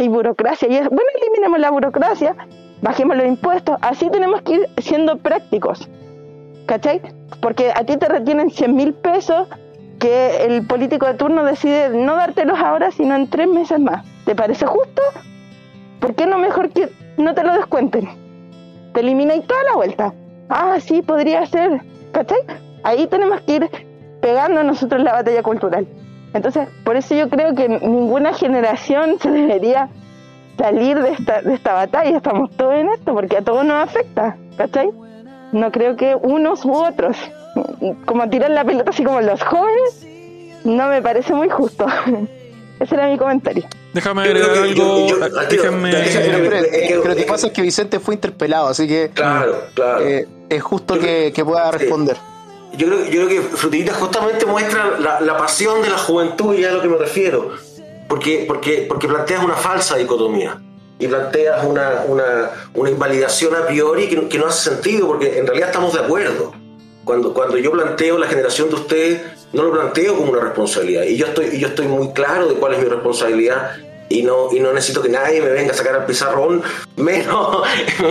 hay 0.00 0.08
burocracia. 0.08 0.68
Y 0.68 0.76
es, 0.76 0.88
bueno, 0.88 1.04
eliminemos 1.20 1.60
la 1.60 1.70
burocracia, 1.70 2.34
bajemos 2.82 3.16
los 3.16 3.26
impuestos. 3.26 3.76
Así 3.82 4.10
tenemos 4.10 4.42
que 4.42 4.54
ir 4.54 4.68
siendo 4.78 5.18
prácticos. 5.18 5.88
¿Cachai? 6.66 7.00
Porque 7.40 7.72
a 7.74 7.84
ti 7.84 7.96
te 7.96 8.08
retienen 8.08 8.50
100 8.50 8.74
mil 8.74 8.94
pesos 8.94 9.48
que 9.98 10.44
el 10.46 10.66
político 10.66 11.06
de 11.06 11.14
turno 11.14 11.44
decide 11.44 11.90
no 11.90 12.16
dártelos 12.16 12.58
ahora, 12.58 12.90
sino 12.90 13.14
en 13.14 13.28
tres 13.28 13.46
meses 13.48 13.78
más. 13.78 14.04
¿Te 14.24 14.34
parece 14.34 14.66
justo? 14.66 15.02
¿Por 16.00 16.14
qué 16.14 16.26
no 16.26 16.38
mejor 16.38 16.70
que 16.70 16.88
no 17.18 17.34
te 17.34 17.44
lo 17.44 17.52
descuenten? 17.52 18.08
Te 18.94 19.00
elimináis 19.00 19.46
toda 19.46 19.62
la 19.64 19.74
vuelta. 19.74 20.14
Ah, 20.48 20.78
sí, 20.80 21.02
podría 21.02 21.44
ser. 21.46 21.82
¿Cachai? 22.12 22.38
Ahí 22.82 23.06
tenemos 23.06 23.40
que 23.42 23.56
ir 23.56 23.70
pegando 24.20 24.62
nosotros 24.62 25.02
la 25.02 25.12
batalla 25.12 25.42
cultural. 25.42 25.86
Entonces, 26.32 26.68
por 26.84 26.96
eso 26.96 27.14
yo 27.14 27.28
creo 27.28 27.54
que 27.54 27.68
ninguna 27.68 28.32
generación 28.32 29.18
se 29.20 29.30
debería 29.30 29.88
salir 30.58 31.00
de 31.00 31.10
esta, 31.10 31.42
de 31.42 31.54
esta 31.54 31.74
batalla. 31.74 32.16
Estamos 32.16 32.50
todos 32.56 32.74
en 32.74 32.88
esto 32.88 33.14
porque 33.14 33.36
a 33.36 33.42
todos 33.42 33.64
nos 33.64 33.84
afecta, 33.84 34.36
¿cachai? 34.56 34.90
No 35.52 35.70
creo 35.72 35.96
que 35.96 36.14
unos 36.14 36.64
u 36.64 36.72
otros. 36.72 37.16
Como 38.04 38.28
tirar 38.28 38.50
la 38.50 38.64
pelota 38.64 38.90
así 38.90 39.02
como 39.02 39.20
los 39.20 39.42
jóvenes, 39.42 40.06
no 40.64 40.88
me 40.88 41.02
parece 41.02 41.34
muy 41.34 41.48
justo. 41.48 41.86
Ese 42.80 42.94
era 42.94 43.08
mi 43.08 43.18
comentario. 43.18 43.64
Déjame 43.92 44.22
agregar 44.22 44.50
algo. 44.56 45.06
déjame... 45.50 45.92
Pero 45.92 47.04
lo 47.04 47.16
que 47.16 47.24
pasa 47.24 47.48
es 47.48 47.52
que 47.52 47.60
Vicente 47.60 48.00
fue 48.00 48.14
interpelado, 48.14 48.68
así 48.68 48.88
que. 48.88 49.10
Claro, 49.12 49.64
claro. 49.74 50.06
Eh, 50.06 50.26
es 50.48 50.62
justo 50.62 50.98
que, 50.98 51.32
que, 51.34 51.44
pueda 51.44 51.70
responder. 51.70 52.16
Yo 52.72 52.86
creo, 52.86 53.04
yo 53.04 53.10
creo 53.10 53.28
que 53.28 53.40
Frutillita 53.42 53.92
justamente 53.94 54.46
muestra 54.46 54.98
la, 54.98 55.20
la, 55.20 55.36
pasión 55.36 55.82
de 55.82 55.90
la 55.90 55.98
juventud 55.98 56.54
y 56.54 56.64
a 56.64 56.72
lo 56.72 56.80
que 56.80 56.88
me 56.88 56.96
refiero. 56.96 57.50
Porque, 58.08 58.44
porque, 58.46 58.86
porque 58.88 59.08
planteas 59.08 59.44
una 59.44 59.54
falsa 59.54 59.96
dicotomía 59.96 60.56
y 61.00 61.08
planteas 61.08 61.64
una, 61.64 62.04
una, 62.06 62.50
una 62.74 62.90
invalidación 62.90 63.56
a 63.56 63.66
priori 63.66 64.08
que, 64.08 64.28
que, 64.28 64.38
no 64.38 64.46
hace 64.46 64.70
sentido, 64.70 65.08
porque 65.08 65.38
en 65.38 65.46
realidad 65.46 65.70
estamos 65.70 65.94
de 65.94 66.00
acuerdo. 66.00 66.52
Cuando, 67.04 67.34
cuando 67.34 67.56
yo 67.56 67.72
planteo 67.72 68.18
la 68.18 68.28
generación 68.28 68.68
de 68.68 68.76
ustedes, 68.76 69.22
no 69.52 69.64
lo 69.64 69.72
planteo 69.72 70.14
como 70.14 70.30
una 70.30 70.40
responsabilidad. 70.40 71.02
Y 71.04 71.16
yo 71.16 71.26
estoy, 71.26 71.46
y 71.52 71.58
yo 71.58 71.68
estoy 71.68 71.88
muy 71.88 72.12
claro 72.12 72.46
de 72.46 72.54
cuál 72.54 72.74
es 72.74 72.80
mi 72.80 72.84
responsabilidad 72.84 73.72
y 74.10 74.22
no, 74.22 74.52
y 74.52 74.58
no 74.58 74.72
necesito 74.72 75.00
que 75.00 75.08
nadie 75.08 75.40
me 75.40 75.50
venga 75.50 75.70
a 75.70 75.74
sacar 75.74 75.94
al 75.94 76.04
pizarrón, 76.04 76.62
menos, 76.96 77.62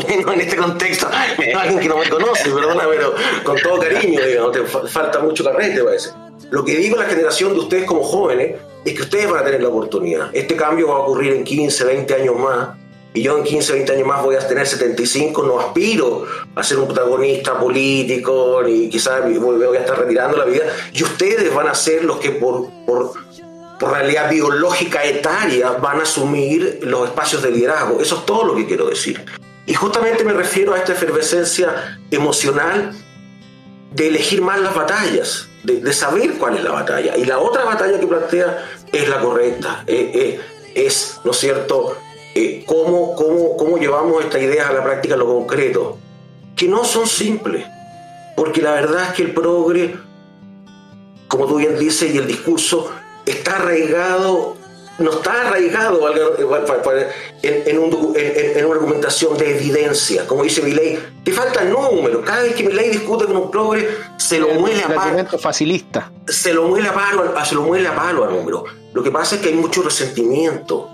menos 0.07 0.33
en 0.33 0.41
este 0.41 0.55
contexto, 0.55 1.07
alguien 1.55 1.79
que 1.79 1.89
no 1.89 1.97
me 1.97 2.09
conoce, 2.09 2.49
perdona, 2.49 2.85
pero 2.89 3.13
con 3.43 3.57
todo 3.57 3.79
cariño, 3.79 4.25
digamos, 4.25 4.51
te 4.53 4.63
falta 4.63 5.19
mucho 5.19 5.43
carrete, 5.43 5.83
parece. 5.83 6.09
Lo 6.49 6.65
que 6.65 6.75
digo 6.77 6.95
a 6.95 7.03
la 7.03 7.09
generación 7.09 7.53
de 7.53 7.59
ustedes 7.59 7.85
como 7.85 8.01
jóvenes 8.01 8.55
es 8.85 8.93
que 8.93 9.01
ustedes 9.01 9.29
van 9.29 9.41
a 9.41 9.45
tener 9.45 9.61
la 9.61 9.69
oportunidad. 9.69 10.29
Este 10.33 10.55
cambio 10.55 10.87
va 10.87 10.95
a 10.95 10.99
ocurrir 10.99 11.33
en 11.33 11.43
15, 11.43 11.83
20 11.83 12.13
años 12.15 12.39
más. 12.39 12.69
Y 13.13 13.23
yo 13.23 13.37
en 13.37 13.43
15, 13.43 13.73
20 13.73 13.93
años 13.93 14.07
más 14.07 14.23
voy 14.23 14.35
a 14.35 14.47
tener 14.47 14.67
75, 14.67 15.43
no 15.43 15.59
aspiro 15.59 16.25
a 16.55 16.63
ser 16.63 16.77
un 16.77 16.85
protagonista 16.85 17.59
político, 17.59 18.61
ni 18.63 18.87
quizás 18.87 19.23
voy 19.23 19.77
a 19.77 19.79
estar 19.79 19.97
retirando 19.97 20.37
la 20.37 20.45
vida. 20.45 20.65
Y 20.93 21.03
ustedes 21.03 21.53
van 21.53 21.67
a 21.67 21.73
ser 21.73 22.03
los 22.03 22.17
que 22.17 22.31
por, 22.31 22.69
por 22.85 23.13
realidad 23.87 24.29
biológica 24.29 25.03
etaria 25.03 25.71
van 25.71 25.99
a 25.99 26.03
asumir 26.03 26.79
los 26.83 27.07
espacios 27.07 27.41
de 27.41 27.51
liderazgo. 27.51 28.01
Eso 28.01 28.17
es 28.17 28.25
todo 28.25 28.43
lo 28.43 28.55
que 28.55 28.65
quiero 28.65 28.87
decir. 28.87 29.23
Y 29.65 29.73
justamente 29.73 30.23
me 30.23 30.33
refiero 30.33 30.73
a 30.73 30.77
esta 30.77 30.93
efervescencia 30.93 31.99
emocional 32.11 32.93
de 33.91 34.07
elegir 34.07 34.41
más 34.41 34.59
las 34.59 34.75
batallas, 34.75 35.47
de, 35.63 35.93
saber 35.93 36.33
cuál 36.33 36.57
es 36.57 36.63
la 36.63 36.71
batalla. 36.71 37.15
Y 37.17 37.25
la 37.25 37.39
otra 37.39 37.65
batalla 37.65 37.99
que 37.99 38.07
plantea 38.07 38.65
es 38.91 39.07
la 39.07 39.19
correcta, 39.19 39.83
eh, 39.87 40.11
eh, 40.13 40.41
es, 40.75 41.19
¿no 41.23 41.31
es 41.31 41.37
cierto?, 41.37 41.97
eh, 42.39 42.63
cómo, 42.65 43.15
cómo, 43.15 43.57
cómo 43.57 43.77
llevamos 43.77 44.23
esta 44.23 44.39
idea 44.39 44.69
a 44.69 44.73
la 44.73 44.83
práctica, 44.83 45.15
a 45.15 45.17
lo 45.17 45.25
concreto, 45.27 45.97
que 46.55 46.67
no 46.67 46.83
son 46.83 47.07
simples, 47.07 47.65
porque 48.35 48.61
la 48.61 48.71
verdad 48.73 49.09
es 49.09 49.13
que 49.13 49.23
el 49.23 49.33
progre, 49.33 49.95
como 51.27 51.45
tú 51.45 51.57
bien 51.57 51.77
dices, 51.77 52.13
y 52.13 52.17
el 52.17 52.27
discurso 52.27 52.91
está 53.25 53.57
arraigado, 53.57 54.55
no 54.97 55.11
está 55.11 55.47
arraigado 55.47 56.01
en, 57.41 57.63
en, 57.65 58.65
una 58.65 58.75
argumentación 58.75 59.37
de 59.37 59.57
evidencia. 59.57 60.27
Como 60.27 60.43
dice 60.43 60.61
ley 60.61 60.99
te 61.23 61.31
falta 61.31 61.63
número. 61.63 62.21
Cada 62.23 62.43
vez 62.43 62.55
que 62.55 62.63
ley 62.69 62.89
discute 62.89 63.25
con 63.25 63.37
un 63.37 63.51
progre, 63.51 63.87
se 64.17 64.39
lo 64.39 64.49
muele 64.49 64.83
a 64.83 64.93
palo. 64.93 65.37
facilista. 65.37 66.11
Se 66.27 66.53
lo 66.53 66.65
muele 66.65 66.89
a 66.89 66.93
palo, 66.93 67.33
se 67.45 67.55
lo 67.55 67.61
muele 67.63 67.87
a 67.87 67.95
palo 67.95 68.25
al 68.25 68.31
número. 68.31 68.65
Lo 68.93 69.03
que 69.03 69.11
pasa 69.11 69.35
es 69.35 69.41
que 69.41 69.49
hay 69.49 69.55
mucho 69.55 69.81
resentimiento, 69.81 70.89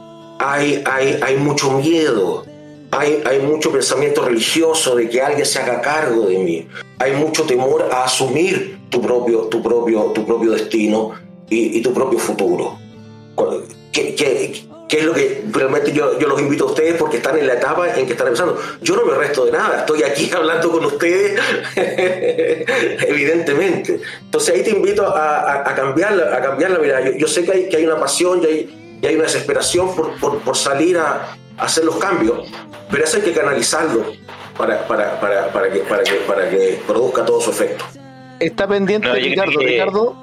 hay, 0.51 0.83
hay, 0.85 1.19
hay 1.21 1.37
mucho 1.37 1.71
miedo. 1.71 2.45
Hay, 2.91 3.21
hay, 3.25 3.39
mucho 3.39 3.71
pensamiento 3.71 4.23
religioso 4.23 4.95
de 4.95 5.09
que 5.09 5.21
alguien 5.21 5.45
se 5.45 5.59
haga 5.59 5.81
cargo 5.81 6.27
de 6.27 6.37
mí. 6.37 6.67
Hay 6.99 7.13
mucho 7.13 7.43
temor 7.43 7.89
a 7.91 8.05
asumir 8.05 8.79
tu 8.89 9.01
propio, 9.01 9.41
tu 9.41 9.61
propio, 9.61 10.03
tu 10.13 10.25
propio 10.25 10.51
destino 10.51 11.11
y, 11.49 11.81
tu 11.81 11.93
propio 11.93 12.17
futuro. 12.19 12.77
¿Qué, 13.91 14.15
qué, 14.15 14.63
qué 14.87 14.99
es 14.99 15.03
lo 15.03 15.13
que 15.13 15.43
realmente 15.51 15.91
yo, 15.91 16.17
yo, 16.19 16.27
los 16.27 16.39
invito 16.39 16.65
a 16.65 16.67
ustedes 16.67 16.95
porque 16.95 17.17
están 17.17 17.37
en 17.37 17.47
la 17.47 17.55
etapa 17.55 17.93
en 17.97 18.05
que 18.05 18.13
están 18.13 18.27
empezando? 18.27 18.57
Yo 18.81 18.95
no 18.95 19.05
me 19.05 19.15
resto 19.15 19.45
de 19.45 19.51
nada, 19.51 19.79
estoy 19.79 20.03
aquí 20.03 20.31
hablando 20.35 20.71
con 20.71 20.85
ustedes, 20.85 21.37
evidentemente. 23.07 23.99
Entonces 24.21 24.55
ahí 24.55 24.63
te 24.63 24.69
invito 24.69 25.05
a, 25.05 25.69
a, 25.69 25.75
cambiar, 25.75 26.33
a 26.33 26.41
cambiar 26.41 26.71
la 26.71 26.79
mirada. 26.79 27.09
Yo, 27.09 27.11
yo, 27.17 27.27
sé 27.27 27.43
que 27.43 27.51
hay, 27.51 27.67
que 27.67 27.77
hay 27.77 27.85
una 27.85 27.99
pasión 27.99 28.41
y 28.41 28.45
hay, 28.45 28.84
y 29.05 29.09
hay 29.09 29.15
una 29.15 29.25
desesperación 29.25 29.95
por, 29.95 30.15
por, 30.19 30.39
por 30.39 30.57
salir 30.57 30.97
a, 30.97 31.37
hacer 31.57 31.85
los 31.85 31.95
cambios, 31.97 32.49
pero 32.91 33.03
eso 33.05 33.17
hay 33.17 33.23
que 33.23 33.31
canalizarlo 33.31 34.03
para, 34.57 34.85
para, 34.87 35.19
para, 35.21 35.47
para, 35.53 35.71
que, 35.71 35.79
para, 35.79 36.03
que, 36.03 36.15
para 36.27 36.49
que 36.49 36.81
produzca 36.85 37.23
todo 37.23 37.39
su 37.39 37.51
efecto. 37.51 37.85
Está 38.39 38.67
pendiente 38.67 39.09
Ricardo. 39.13 39.59
Ricardo, 39.59 40.15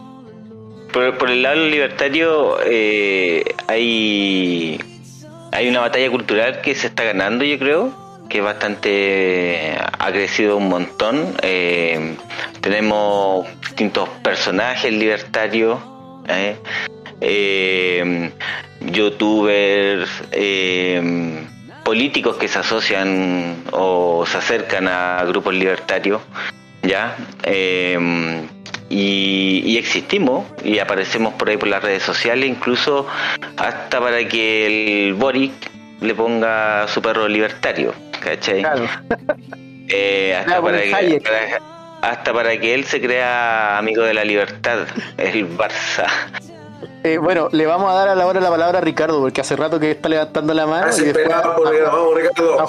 por, 0.93 1.31
el 1.31 1.43
lado 1.43 1.57
libertario 1.57 2.59
eh, 2.67 3.45
hay, 3.67 4.79
hay 5.53 5.69
una 5.69 5.81
batalla 5.81 6.11
cultural 6.11 6.61
que 6.61 6.75
se 6.75 6.89
está 6.89 7.05
ganando, 7.05 7.45
yo 7.45 7.59
creo, 7.59 7.95
que 8.29 8.39
es 8.39 8.45
bastante 8.45 9.75
ha 9.99 10.13
crecido 10.13 10.59
un 10.59 10.69
montón. 10.69 11.35
Eh, 11.43 12.17
tenemos 12.61 13.47
distintos 13.61 14.09
personajes 14.23 14.93
libertarios, 14.93 15.79
¿eh? 16.29 16.57
Youtubers, 18.81 20.11
políticos 21.85 22.37
que 22.37 22.49
se 22.49 22.59
asocian 22.59 23.57
o 23.73 24.25
se 24.27 24.39
acercan 24.39 24.89
a 24.89 25.25
grupos 25.25 25.55
libertarios, 25.55 26.23
ya 26.83 27.17
y, 28.93 29.77
existimos 29.79 30.47
y 30.63 30.79
aparecemos 30.79 31.35
por 31.35 31.49
ahí 31.49 31.57
por 31.57 31.69
las 31.69 31.83
redes 31.83 32.03
sociales, 32.03 32.49
incluso 32.49 33.07
hasta 33.57 34.01
para 34.01 34.27
que 34.29 34.67
el 35.07 35.15
Boric 35.15 35.53
le 36.01 36.15
ponga 36.15 36.87
su 36.89 37.01
perro 37.01 37.29
libertario, 37.29 37.95
¿cachai? 38.21 38.65
Eh, 39.95 40.35
hasta, 40.35 40.63
para 40.63 40.81
que, 40.81 41.21
hasta 42.01 42.33
para 42.33 42.59
que 42.59 42.73
él 42.73 42.85
se 42.85 42.99
crea 42.99 43.77
amigo 43.77 44.03
de 44.05 44.15
la 44.15 44.25
libertad, 44.25 44.87
el 45.19 45.47
Barça. 45.55 46.07
Eh, 47.05 47.19
bueno, 47.19 47.49
le 47.51 47.67
vamos 47.67 47.91
a 47.91 47.95
dar 47.95 48.09
a 48.09 48.15
la 48.15 48.27
hora 48.27 48.41
la 48.41 48.51
palabra 48.51 48.79
a 48.79 48.81
Ricardo, 48.81 49.21
porque 49.21 49.41
hace 49.41 49.57
rato 49.57 49.81
que 49.81 49.91
está 49.91 50.09
levantando 50.09 50.55
la 50.55 50.67
mano. 50.67 50.97
y 50.97 51.01
después, 51.01 51.29
vamos, 51.29 51.71
Ricardo. 52.17 52.67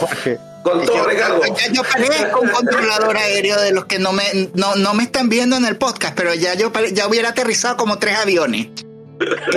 Con 0.63 0.85
todo, 0.85 1.07
Ricardo. 1.07 1.41
yo 1.73 1.83
parezco 1.83 2.39
un 2.39 2.49
controlador 2.49 3.17
aéreo 3.17 3.59
de 3.59 3.73
los 3.73 3.85
que 3.85 3.99
no 3.99 4.13
me, 4.13 4.23
no, 4.53 4.75
no 4.75 4.93
me 4.93 5.03
están 5.03 5.27
viendo 5.27 5.57
en 5.57 5.65
el 5.65 5.75
podcast, 5.75 6.15
pero 6.15 6.33
ya 6.33 6.53
yo 6.55 6.71
ya 6.93 7.07
hubiera 7.07 7.29
aterrizado 7.29 7.77
como 7.77 7.97
tres 7.99 8.17
aviones. 8.17 8.69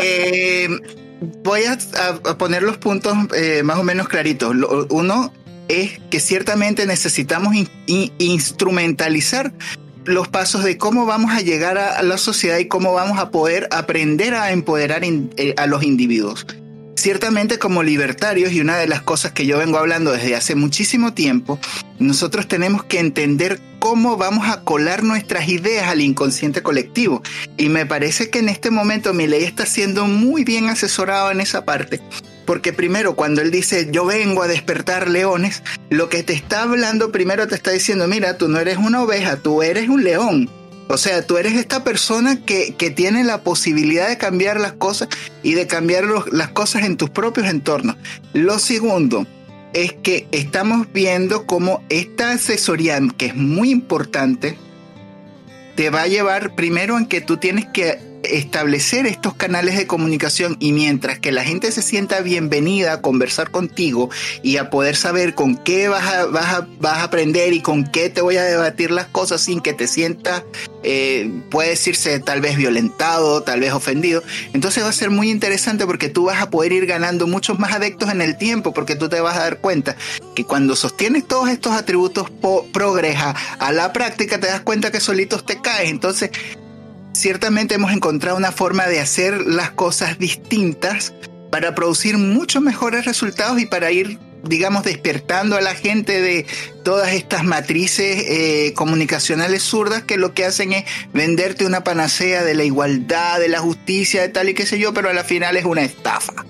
Eh, 0.01 0.69
voy 1.43 1.63
a, 1.65 1.77
poner 2.37 2.63
los 2.63 2.77
puntos 2.77 3.17
eh, 3.35 3.63
más 3.65 3.79
o 3.79 3.83
menos 3.83 4.07
claritos. 4.07 4.55
uno 4.91 5.33
es 5.67 5.99
que 6.11 6.21
ciertamente 6.21 6.87
necesitamos 6.87 7.55
instrumentalizar 7.87 9.53
los 10.07 10.29
pasos 10.29 10.65
de 10.65 10.79
cómo 10.79 11.07
vamos 11.07 11.33
a 11.33 11.41
llegar 11.41 11.79
a, 11.79 12.03
la 12.03 12.19
sociedad 12.19 12.59
y 12.59 12.67
cómo 12.67 12.93
vamos 12.93 13.19
a 13.19 13.31
poder 13.31 13.69
aprender 13.71 14.35
a 14.35 14.53
empoderar 14.53 15.03
eh, 15.05 15.55
a 15.57 15.67
los 15.67 15.83
individuos. 15.83 16.47
ciertamente 16.95 17.59
como 17.59 17.83
libertarios, 17.83 18.53
y 18.53 18.61
una 18.61 18.79
de 18.79 18.89
las 18.89 19.03
cosas 19.03 19.33
que 19.33 19.47
yo 19.47 19.59
vengo 19.59 19.79
hablando 19.79 20.13
desde 20.13 20.35
hace 20.35 20.55
muchísimo 20.55 21.13
tiempo, 21.13 21.59
nosotros 21.99 22.49
tenemos 22.49 22.85
que 22.85 22.99
entender 22.99 23.61
cómo 23.79 24.17
vamos 24.17 24.49
a 24.49 24.63
colar 24.63 25.05
nuestras 25.05 25.49
ideas 25.49 25.89
al 25.89 26.01
inconsciente 26.01 26.63
colectivo. 26.63 27.23
Y 27.57 27.69
me 27.69 27.87
parece 27.87 28.31
que 28.31 28.41
en 28.41 28.49
este 28.49 28.71
momento 28.71 29.15
mi 29.15 29.27
ley 29.27 29.45
está 29.45 29.67
siendo 29.67 30.07
muy 30.07 30.45
bien 30.45 30.69
asesorado 30.69 31.31
en 31.31 31.41
esa 31.41 31.65
parte. 31.65 32.01
Porque 32.47 32.73
primero, 32.73 33.17
cuando 33.17 33.43
él 33.43 33.51
dice 33.51 33.89
yo 33.91 34.07
vengo 34.07 34.43
a 34.43 34.49
despertar 34.49 35.09
leones, 35.09 35.63
lo 35.91 36.09
que 36.09 36.23
te 36.23 36.33
está 36.33 36.63
hablando 36.63 37.13
primero 37.13 37.47
te 37.49 37.57
está 37.57 37.73
diciendo, 37.73 38.07
mira, 38.07 38.39
tú 38.39 38.49
no 38.49 38.59
eres 38.59 38.79
una 38.79 39.03
oveja, 39.03 39.37
tú 39.37 39.63
eres 39.63 39.89
un 39.89 40.05
león. 40.05 40.49
O 40.89 40.99
sea, 40.99 41.27
tú 41.27 41.37
eres 41.37 41.55
esta 41.55 41.83
persona 41.83 42.45
que, 42.45 42.77
que 42.77 42.91
tiene 42.91 43.25
la 43.25 43.43
posibilidad 43.43 44.09
de 44.09 44.19
cambiar 44.19 44.61
las 44.61 44.73
cosas 44.73 45.09
y 45.43 45.55
de 45.55 45.67
cambiar 45.67 46.05
las 46.31 46.49
cosas 46.51 46.85
en 46.85 46.97
tus 46.97 47.11
propios 47.11 47.49
entornos. 47.49 47.97
Lo 48.33 48.61
segundo 48.61 49.27
es 49.73 49.93
que 49.93 50.29
estamos 50.31 50.87
viendo 50.93 51.45
cómo 51.45 51.85
esta 51.89 52.31
asesoría, 52.31 53.01
que 53.19 53.27
es 53.27 53.35
muy 53.35 53.71
importante, 53.71 54.57
te 55.75 55.91
va 55.91 56.03
a 56.03 56.07
llevar 56.07 56.55
primero 56.55 56.97
en 56.97 57.07
que 57.07 57.21
tú 57.21 57.37
tienes 57.37 57.67
que 57.67 57.99
establecer 58.27 59.07
estos 59.07 59.35
canales 59.35 59.77
de 59.77 59.87
comunicación 59.87 60.57
y 60.61 60.73
mientras 60.73 61.19
que 61.19 61.33
la 61.33 61.45
gente 61.45 61.71
se 61.73 61.83
sienta 61.83 62.21
bienvenida 62.21 62.95
a 62.95 63.01
conversar 63.01 63.51
contigo 63.51 64.11
y 64.43 64.57
a 64.57 64.71
poder 64.71 64.97
saber 64.97 65.35
con 65.35 65.57
qué 65.57 65.89
vas 65.89 66.07
a, 66.07 66.27
vas 66.27 66.55
a, 66.55 66.69
vas 66.81 66.99
a 66.99 67.05
aprender 67.05 67.53
y 67.53 67.61
con 67.61 67.85
qué 67.85 68.11
te 68.11 68.21
voy 68.21 68.37
a 68.37 68.45
debatir 68.45 68.91
las 68.91 69.07
cosas 69.07 69.41
sin 69.41 69.61
que 69.61 69.73
te 69.73 69.87
sientas, 69.87 70.45
eh, 70.83 71.31
puede 71.51 71.71
decirse 71.71 72.21
tal 72.21 72.41
vez 72.41 72.57
violentado, 72.57 73.43
tal 73.43 73.61
vez 73.61 73.73
ofendido, 73.73 74.23
entonces 74.53 74.85
va 74.85 74.89
a 74.89 74.93
ser 74.93 75.11
muy 75.11 75.31
interesante 75.31 75.87
porque 75.87 76.09
tú 76.09 76.25
vas 76.25 76.41
a 76.41 76.51
poder 76.51 76.73
ir 76.73 76.87
ganando 76.87 77.27
muchos 77.27 77.59
más 77.59 77.73
adeptos 77.73 78.11
en 78.11 78.23
el 78.23 78.39
tiempo 78.39 78.73
porque 78.73 78.97
tú 78.97 79.09
te 79.09 79.21
vas 79.21 79.37
a 79.37 79.41
dar 79.41 79.59
cuenta 79.59 79.97
que 80.35 80.45
cuando 80.45 80.77
sostienes 80.77 81.27
todos 81.27 81.49
estos 81.49 81.73
atributos 81.73 82.31
progresa 82.73 83.35
a 83.59 83.73
la 83.73 83.93
práctica 83.93 84.39
te 84.39 84.47
das 84.47 84.61
cuenta 84.61 84.91
que 84.91 85.01
solitos 85.01 85.45
te 85.45 85.61
caes, 85.61 85.91
entonces 85.91 86.31
ciertamente 87.17 87.75
hemos 87.75 87.93
encontrado 87.93 88.37
una 88.37 88.53
forma 88.53 88.87
de 88.87 89.01
hacer 89.01 89.47
las 89.47 89.71
cosas 89.71 90.19
distintas 90.19 91.15
para 91.51 91.75
producir 91.75 92.19
muchos 92.19 92.63
mejores 92.63 93.05
resultados 93.05 93.61
y 93.61 93.67
para 93.67 93.91
ir, 93.91 94.19
digamos, 94.45 94.85
despertando 94.85 95.57
a 95.57 95.61
la 95.61 95.75
gente 95.75 96.21
de 96.21 96.47
todas 96.85 97.13
estas 97.13 97.45
matrices 97.45 98.25
eh, 98.29 98.73
comunicacionales 98.75 99.63
zurdas 99.63 100.03
que 100.03 100.19
lo 100.19 100.35
que 100.35 100.45
hacen 100.45 100.73
es 100.73 100.85
venderte 101.13 101.65
una 101.65 101.83
panacea 101.83 102.45
de 102.45 102.55
la 102.55 102.65
igualdad, 102.65 103.41
de 103.41 103.49
la 103.49 103.61
justicia, 103.61 104.23
de 104.23 104.29
tal 104.29 104.49
y 104.49 104.55
qué 104.55 104.67
sé 104.67 104.79
yo, 104.79 104.93
pero 104.93 105.09
a 105.09 105.13
la 105.15 105.25
final 105.25 105.57
es 105.57 105.65
una 105.65 105.83
estafa. 105.83 106.45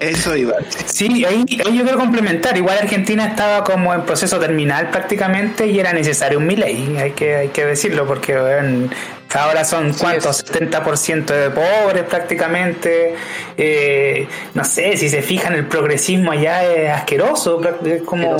Eso 0.00 0.36
iba. 0.36 0.54
Sí, 0.84 1.24
ahí, 1.24 1.44
yo 1.46 1.64
quiero 1.64 1.98
complementar. 1.98 2.56
Igual 2.56 2.78
Argentina 2.78 3.26
estaba 3.26 3.64
como 3.64 3.94
en 3.94 4.02
proceso 4.02 4.38
terminal 4.38 4.90
prácticamente 4.90 5.66
y 5.66 5.78
era 5.78 5.92
necesario 5.92 6.38
un 6.38 6.48
ley, 6.48 6.96
hay 6.98 7.12
que, 7.12 7.34
hay 7.36 7.48
que 7.48 7.64
decirlo, 7.64 8.06
porque 8.06 8.34
ahora 8.36 9.64
son 9.64 9.92
cuántos, 9.94 10.44
70% 10.44 11.24
de 11.26 11.50
pobres 11.50 12.04
prácticamente. 12.04 13.14
Eh, 13.56 14.28
no 14.54 14.64
sé, 14.64 14.96
si 14.96 15.08
se 15.08 15.22
fijan, 15.22 15.54
el 15.54 15.66
progresismo 15.66 16.32
allá 16.32 16.64
es 16.64 16.90
asqueroso, 16.90 17.60
es 17.84 18.02
como... 18.02 18.36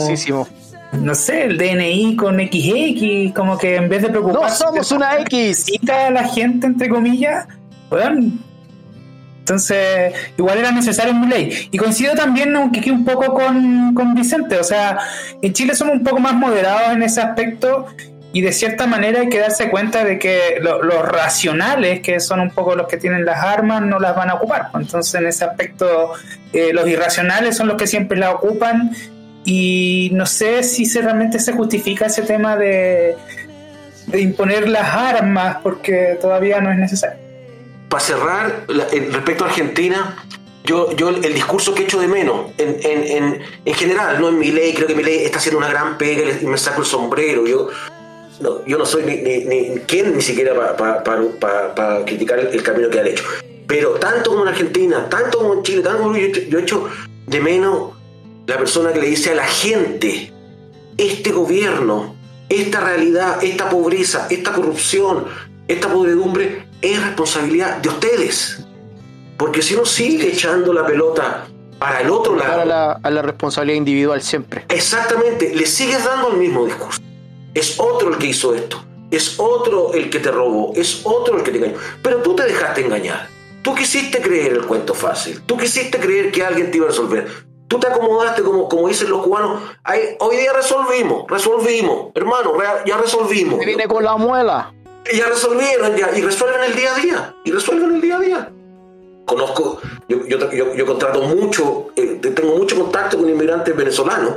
No 0.92 1.14
sé, 1.14 1.44
el 1.44 1.58
DNI 1.58 2.16
con 2.16 2.36
XX, 2.36 3.34
como 3.34 3.58
que 3.58 3.74
en 3.74 3.88
vez 3.88 4.02
de 4.02 4.08
preocuparse... 4.08 4.64
No 4.64 4.70
somos 4.70 4.92
una 4.92 5.18
X. 5.20 5.66
a 5.90 6.10
la 6.10 6.24
gente, 6.24 6.66
entre 6.66 6.88
comillas, 6.88 7.46
entonces, 9.46 10.12
igual 10.36 10.58
era 10.58 10.72
necesario 10.72 11.12
un 11.12 11.28
ley. 11.28 11.68
Y 11.70 11.78
coincido 11.78 12.14
también, 12.14 12.56
aunque 12.56 12.90
un 12.90 13.04
poco 13.04 13.32
con, 13.32 13.94
con 13.94 14.12
Vicente. 14.12 14.58
O 14.58 14.64
sea, 14.64 14.98
en 15.40 15.52
Chile 15.52 15.76
somos 15.76 15.94
un 15.94 16.02
poco 16.02 16.18
más 16.18 16.34
moderados 16.34 16.92
en 16.92 17.04
ese 17.04 17.20
aspecto 17.20 17.86
y 18.32 18.40
de 18.40 18.50
cierta 18.50 18.88
manera 18.88 19.20
hay 19.20 19.28
que 19.28 19.38
darse 19.38 19.70
cuenta 19.70 20.02
de 20.02 20.18
que 20.18 20.58
los 20.60 21.08
racionales, 21.08 22.00
que 22.00 22.18
son 22.18 22.40
un 22.40 22.50
poco 22.50 22.74
los 22.74 22.88
que 22.88 22.96
tienen 22.96 23.24
las 23.24 23.38
armas, 23.38 23.82
no 23.82 24.00
las 24.00 24.16
van 24.16 24.30
a 24.30 24.34
ocupar. 24.34 24.70
Entonces, 24.74 25.14
en 25.14 25.28
ese 25.28 25.44
aspecto, 25.44 26.14
eh, 26.52 26.72
los 26.72 26.88
irracionales 26.88 27.56
son 27.56 27.68
los 27.68 27.76
que 27.76 27.86
siempre 27.86 28.18
la 28.18 28.32
ocupan 28.32 28.96
y 29.44 30.10
no 30.12 30.26
sé 30.26 30.64
si 30.64 30.86
se, 30.86 31.02
realmente 31.02 31.38
se 31.38 31.52
justifica 31.52 32.06
ese 32.06 32.22
tema 32.22 32.56
de, 32.56 33.14
de 34.08 34.20
imponer 34.20 34.68
las 34.68 34.92
armas 34.92 35.58
porque 35.62 36.18
todavía 36.20 36.60
no 36.60 36.72
es 36.72 36.78
necesario 36.78 37.25
para 37.88 38.02
cerrar, 38.02 38.66
respecto 38.68 39.44
a 39.44 39.48
Argentina, 39.48 40.16
yo, 40.64 40.90
yo 40.96 41.10
el, 41.10 41.32
discurso 41.32 41.74
que 41.74 41.84
echo 41.84 42.00
de 42.00 42.08
menos, 42.08 42.50
en, 42.58 42.78
en, 42.82 43.40
en, 43.64 43.74
general, 43.74 44.20
no 44.20 44.28
en 44.28 44.38
mi 44.38 44.50
ley, 44.50 44.74
creo 44.74 44.88
que 44.88 44.94
mi 44.96 45.04
ley 45.04 45.24
está 45.24 45.38
haciendo 45.38 45.58
una 45.58 45.68
gran 45.68 45.96
pega 45.96 46.24
y 46.40 46.44
me 46.44 46.58
saco 46.58 46.80
el 46.80 46.86
sombrero. 46.86 47.46
Yo 47.46 47.68
no, 48.40 48.64
yo 48.66 48.76
no 48.76 48.84
soy 48.84 49.04
ni, 49.04 49.16
ni, 49.18 49.68
ni 49.68 49.80
quien 49.80 50.14
ni 50.16 50.22
siquiera 50.22 50.76
para 50.76 52.04
criticar 52.04 52.40
el, 52.40 52.62
camino 52.62 52.90
que 52.90 52.98
ha 52.98 53.06
hecho. 53.06 53.24
Pero 53.68 53.92
tanto 53.92 54.30
como 54.30 54.42
en 54.42 54.48
Argentina, 54.48 55.08
tanto 55.08 55.38
como 55.38 55.54
en 55.54 55.62
Chile, 55.62 55.82
tanto 55.82 56.02
como 56.02 56.16
yo, 56.16 56.26
yo 56.26 56.58
echo 56.58 56.88
de 57.26 57.40
menos 57.40 57.92
la 58.46 58.58
persona 58.58 58.92
que 58.92 59.00
le 59.00 59.08
dice 59.08 59.30
a 59.30 59.34
la 59.36 59.46
gente, 59.46 60.32
este 60.96 61.30
gobierno, 61.30 62.16
esta 62.48 62.80
realidad, 62.80 63.42
esta 63.42 63.68
pobreza, 63.68 64.26
esta 64.30 64.52
corrupción, 64.52 65.26
esta 65.68 65.88
podredumbre 65.88 66.65
es 66.82 67.02
responsabilidad 67.02 67.78
de 67.78 67.88
ustedes. 67.88 68.66
Porque 69.36 69.62
si 69.62 69.74
uno 69.74 69.84
sigue 69.84 70.28
echando 70.28 70.72
la 70.72 70.86
pelota 70.86 71.46
para 71.78 72.00
el 72.00 72.10
otro 72.10 72.36
lado. 72.36 72.64
Para 72.64 72.92
a 72.92 73.10
la 73.10 73.22
responsabilidad 73.22 73.76
individual 73.76 74.22
siempre. 74.22 74.64
Exactamente, 74.68 75.54
le 75.54 75.66
sigues 75.66 76.04
dando 76.04 76.30
el 76.30 76.38
mismo 76.38 76.64
discurso. 76.64 77.00
Es 77.54 77.78
otro 77.78 78.10
el 78.10 78.18
que 78.18 78.28
hizo 78.28 78.54
esto. 78.54 78.82
Es 79.10 79.38
otro 79.38 79.92
el 79.94 80.10
que 80.10 80.18
te 80.18 80.30
robó. 80.30 80.72
Es 80.74 81.02
otro 81.04 81.36
el 81.36 81.42
que 81.42 81.50
te 81.50 81.58
engañó. 81.58 81.76
Pero 82.02 82.22
tú 82.22 82.34
te 82.34 82.44
dejaste 82.44 82.84
engañar. 82.84 83.28
Tú 83.62 83.74
quisiste 83.74 84.20
creer 84.20 84.52
el 84.52 84.66
cuento 84.66 84.94
fácil. 84.94 85.42
Tú 85.42 85.56
quisiste 85.56 85.98
creer 85.98 86.30
que 86.32 86.44
alguien 86.44 86.70
te 86.70 86.78
iba 86.78 86.86
a 86.86 86.90
resolver. 86.90 87.26
Tú 87.68 87.80
te 87.80 87.88
acomodaste 87.88 88.42
como, 88.42 88.68
como 88.68 88.88
dicen 88.88 89.10
los 89.10 89.22
cubanos. 89.22 89.60
hoy 90.20 90.36
día 90.36 90.52
resolvimos, 90.52 91.24
resolvimos. 91.28 92.12
Hermano, 92.14 92.52
ya 92.86 92.96
resolvimos. 92.96 93.58
viene 93.64 93.88
con 93.88 94.04
la 94.04 94.16
muela 94.16 94.72
ya 95.14 95.28
resolvieron, 95.28 95.96
ya, 95.96 96.16
y 96.16 96.22
resuelven 96.22 96.64
el 96.64 96.74
día 96.74 96.94
a 96.94 96.98
día, 96.98 97.36
y 97.44 97.50
resuelven 97.50 97.94
el 97.94 98.00
día 98.00 98.16
a 98.16 98.20
día. 98.20 98.52
Conozco, 99.24 99.80
yo, 100.08 100.24
yo, 100.26 100.74
yo, 100.74 100.86
contrato 100.86 101.22
mucho, 101.22 101.88
eh, 101.96 102.20
tengo 102.20 102.56
mucho 102.56 102.76
contacto 102.76 103.18
con 103.18 103.28
inmigrantes 103.28 103.74
venezolanos, 103.76 104.36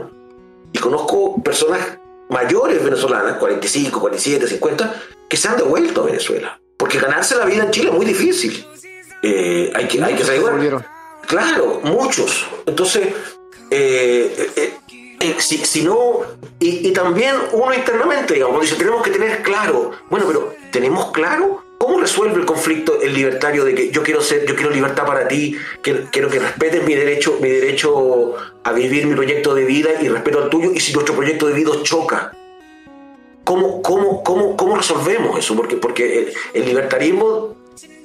y 0.73 0.79
conozco 0.79 1.41
personas 1.43 1.99
mayores 2.29 2.83
venezolanas, 2.83 3.37
45, 3.37 3.99
47, 3.99 4.47
50, 4.47 4.95
que 5.27 5.37
se 5.37 5.47
han 5.47 5.57
devuelto 5.57 6.01
a 6.01 6.05
Venezuela. 6.05 6.59
Porque 6.77 6.99
ganarse 6.99 7.35
la 7.35 7.45
vida 7.45 7.63
en 7.63 7.71
Chile 7.71 7.89
es 7.89 7.95
muy 7.95 8.05
difícil. 8.05 8.65
Eh, 9.21 9.71
hay 9.75 9.87
que, 9.87 10.01
hay 10.01 10.15
que 10.15 10.23
saber. 10.23 10.41
Claro, 11.27 11.81
muchos. 11.83 12.45
Entonces, 12.65 13.13
eh, 13.69 14.51
eh 14.55 14.73
eh, 15.19 15.35
si, 15.39 15.83
no, 15.83 16.21
y, 16.59 16.91
también 16.91 17.35
uno 17.51 17.73
internamente, 17.73 18.35
digamos, 18.35 18.61
dice, 18.61 18.75
tenemos 18.75 19.03
que 19.03 19.11
tener 19.11 19.41
claro, 19.41 19.91
bueno, 20.09 20.25
pero 20.27 20.53
¿tenemos 20.71 21.11
claro 21.11 21.63
cómo 21.77 21.99
resuelve 21.99 22.39
el 22.39 22.45
conflicto 22.45 23.01
el 23.01 23.13
libertario 23.13 23.65
de 23.65 23.75
que 23.75 23.91
yo 23.91 24.01
quiero 24.01 24.21
ser, 24.21 24.45
yo 24.45 24.55
quiero 24.55 24.69
libertad 24.71 25.05
para 25.05 25.27
ti, 25.27 25.57
quiero, 25.81 26.03
quiero 26.11 26.29
que 26.29 26.39
respetes 26.39 26.85
mi 26.85 26.95
derecho, 26.95 27.37
mi 27.41 27.49
derecho 27.49 28.35
a 28.63 28.71
vivir 28.71 29.07
mi 29.07 29.15
proyecto 29.15 29.53
de 29.53 29.65
vida 29.65 29.89
y 30.01 30.07
respeto 30.07 30.43
al 30.43 30.49
tuyo, 30.49 30.71
y 30.73 30.79
si 30.79 30.93
nuestro 30.93 31.15
proyecto 31.15 31.47
de 31.47 31.53
vida 31.53 31.71
choca, 31.83 32.31
¿cómo, 33.43 33.81
cómo, 33.81 34.23
cómo, 34.23 34.55
cómo 34.55 34.77
resolvemos 34.77 35.37
eso? 35.37 35.55
Porque, 35.55 35.75
porque 35.75 36.31
el 36.53 36.65
libertarismo 36.65 37.58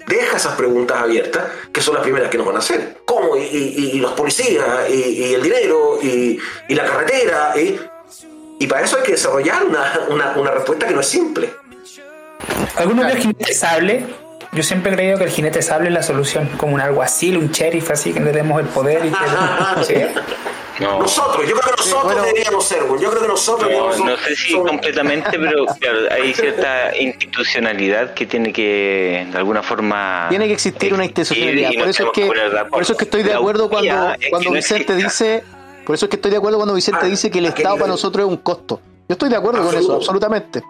deja 0.06 0.36
esas 0.36 0.54
preguntas 0.54 0.98
abiertas, 0.98 1.44
que 1.72 1.80
son 1.80 1.94
las 1.94 2.02
primeras 2.02 2.30
que 2.30 2.38
nos 2.38 2.46
van 2.46 2.56
a 2.56 2.58
hacer. 2.58 2.98
¿Cómo? 3.04 3.36
Y, 3.36 3.98
los 4.00 4.12
policías, 4.12 4.88
y, 4.90 5.34
el 5.34 5.42
dinero, 5.42 5.98
y, 6.02 6.38
la 6.68 6.84
carretera. 6.84 7.54
Y, 7.56 8.66
para 8.66 8.84
eso 8.84 8.96
hay 8.96 9.02
que 9.02 9.12
desarrollar 9.12 9.64
una, 9.64 10.50
respuesta 10.50 10.86
que 10.86 10.94
no 10.94 11.00
es 11.00 11.06
simple. 11.06 11.50
¿Alguno 12.76 13.06
el 13.06 13.18
jinete 13.18 13.54
sable? 13.54 14.06
Yo 14.52 14.62
siempre 14.62 14.92
he 14.92 14.94
creído 14.94 15.18
que 15.18 15.24
el 15.24 15.30
jinete 15.30 15.62
sable 15.62 15.88
es 15.88 15.94
la 15.94 16.02
solución, 16.02 16.48
como 16.56 16.74
un 16.74 16.80
alguacil, 16.80 17.36
un 17.36 17.50
sheriff, 17.50 17.90
así 17.90 18.12
que 18.12 18.20
le 18.20 18.32
demos 18.32 18.60
el 18.60 18.68
poder 18.68 19.04
y 19.04 19.10
que... 19.10 20.08
Nosotros, 20.80 21.46
yo 21.48 21.56
creo 21.56 21.74
que 21.74 21.82
nosotros 21.82 22.22
deberíamos 22.22 22.64
ser, 22.64 22.82
yo 23.00 23.10
creo 23.10 23.22
que 23.22 23.28
nosotros 23.28 23.70
no, 23.70 24.04
no 24.04 24.16
sé 24.16 24.36
si 24.36 24.54
completamente, 24.54 25.38
pero 25.38 25.66
hay 26.10 26.34
cierta 26.34 26.96
institucionalidad 26.96 28.14
que 28.14 28.26
tiene 28.26 28.52
que, 28.52 29.26
de 29.30 29.38
alguna 29.38 29.62
forma. 29.62 30.26
Tiene 30.28 30.46
que 30.46 30.54
existir 30.54 30.92
una 30.92 31.04
institucionalidad. 31.04 31.70
Por 31.78 31.88
eso, 31.88 32.04
es 32.04 32.10
que, 32.12 32.26
por 32.70 32.82
eso 32.82 32.92
es 32.92 32.98
que 32.98 33.04
estoy 33.04 33.22
de 33.22 33.34
acuerdo 33.34 33.68
cuando, 33.68 34.14
cuando 34.30 34.50
Vicente 34.52 34.96
dice. 34.96 35.44
Por 35.84 35.94
eso 35.94 36.06
es 36.06 36.10
que 36.10 36.16
estoy 36.16 36.30
de 36.30 36.38
acuerdo 36.38 36.56
cuando 36.56 36.74
Vicente 36.74 37.00
ah, 37.02 37.06
dice 37.06 37.30
que 37.30 37.40
el 37.40 37.46
Estado 37.46 37.76
para 37.76 37.88
nosotros 37.88 38.24
es 38.24 38.30
un 38.30 38.38
costo. 38.38 38.80
Yo 39.06 39.12
estoy 39.12 39.28
de 39.28 39.36
acuerdo 39.36 39.62
con 39.62 39.76
eso, 39.76 39.96
absolutamente. 39.96 40.62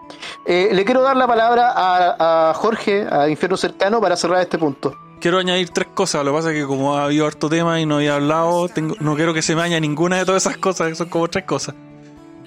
Eh, 0.45 0.69
le 0.73 0.83
quiero 0.83 1.01
dar 1.01 1.15
la 1.15 1.25
palabra 1.25 1.71
a, 1.73 2.49
a 2.49 2.53
Jorge, 2.53 3.07
a 3.09 3.29
Infierno 3.29 3.55
Cercano, 3.55 4.01
para 4.01 4.17
cerrar 4.17 4.41
este 4.41 4.57
punto. 4.57 4.93
Quiero 5.25 5.39
añadir 5.39 5.71
tres 5.71 5.87
cosas. 5.91 6.23
Lo 6.23 6.29
que 6.29 6.37
pasa 6.37 6.51
es 6.51 6.61
que 6.61 6.67
como 6.67 6.95
ha 6.95 7.05
habido 7.05 7.25
harto 7.25 7.49
tema 7.49 7.81
y 7.81 7.87
no 7.87 7.95
había 7.95 8.13
hablado, 8.13 8.69
no 8.99 9.15
quiero 9.15 9.33
que 9.33 9.41
se 9.41 9.55
me 9.55 9.63
añada 9.63 9.79
ninguna 9.79 10.17
de 10.17 10.25
todas 10.25 10.45
esas 10.45 10.57
cosas, 10.57 10.95
son 10.95 11.09
como 11.09 11.27
tres 11.27 11.45
cosas. 11.45 11.73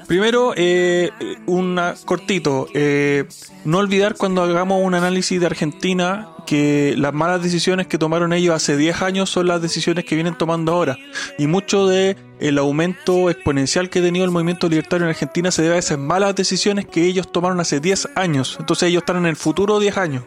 Primero, 0.06 0.52
eh, 0.54 1.10
una 1.46 1.96
cortito. 2.04 2.68
Eh, 2.74 3.24
no 3.64 3.78
olvidar 3.78 4.14
cuando 4.14 4.42
hagamos 4.42 4.80
un 4.80 4.94
análisis 4.94 5.40
de 5.40 5.46
Argentina 5.46 6.28
que 6.46 6.94
las 6.96 7.12
malas 7.12 7.42
decisiones 7.42 7.88
que 7.88 7.98
tomaron 7.98 8.32
ellos 8.32 8.54
hace 8.54 8.76
10 8.76 9.02
años 9.02 9.28
son 9.28 9.48
las 9.48 9.60
decisiones 9.60 10.04
que 10.04 10.14
vienen 10.14 10.38
tomando 10.38 10.72
ahora. 10.72 10.98
Y 11.36 11.48
mucho 11.48 11.88
de 11.88 12.16
el 12.38 12.58
aumento 12.58 13.28
exponencial 13.28 13.90
que 13.90 13.98
ha 13.98 14.02
tenido 14.02 14.24
el 14.24 14.30
movimiento 14.30 14.68
libertario 14.68 15.04
en 15.04 15.10
Argentina 15.10 15.50
se 15.50 15.62
debe 15.62 15.74
a 15.74 15.78
esas 15.78 15.98
malas 15.98 16.36
decisiones 16.36 16.86
que 16.86 17.06
ellos 17.06 17.32
tomaron 17.32 17.58
hace 17.58 17.80
10 17.80 18.10
años. 18.14 18.56
Entonces 18.60 18.88
ellos 18.88 19.02
están 19.02 19.16
en 19.16 19.26
el 19.26 19.34
futuro 19.34 19.80
10 19.80 19.96
años. 19.96 20.22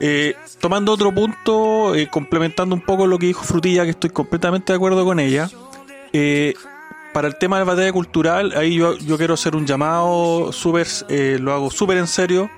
Eh, 0.00 0.34
tomando 0.60 0.92
otro 0.92 1.12
punto, 1.12 1.94
eh, 1.94 2.08
complementando 2.08 2.74
un 2.74 2.80
poco 2.80 3.06
lo 3.06 3.18
que 3.18 3.26
dijo 3.26 3.44
Frutilla, 3.44 3.84
que 3.84 3.90
estoy 3.90 4.10
completamente 4.10 4.72
de 4.72 4.76
acuerdo 4.76 5.04
con 5.04 5.18
ella. 5.20 5.48
Eh, 6.12 6.54
para 7.12 7.26
el 7.28 7.36
tema 7.36 7.58
de 7.58 7.64
la 7.64 7.72
batalla 7.72 7.92
cultural, 7.92 8.52
ahí 8.56 8.76
yo, 8.76 8.96
yo 8.98 9.16
quiero 9.16 9.34
hacer 9.34 9.56
un 9.56 9.66
llamado 9.66 10.52
súper, 10.52 10.86
eh, 11.08 11.38
lo 11.40 11.52
hago 11.52 11.70
súper 11.70 11.98
en 11.98 12.06
serio. 12.06 12.50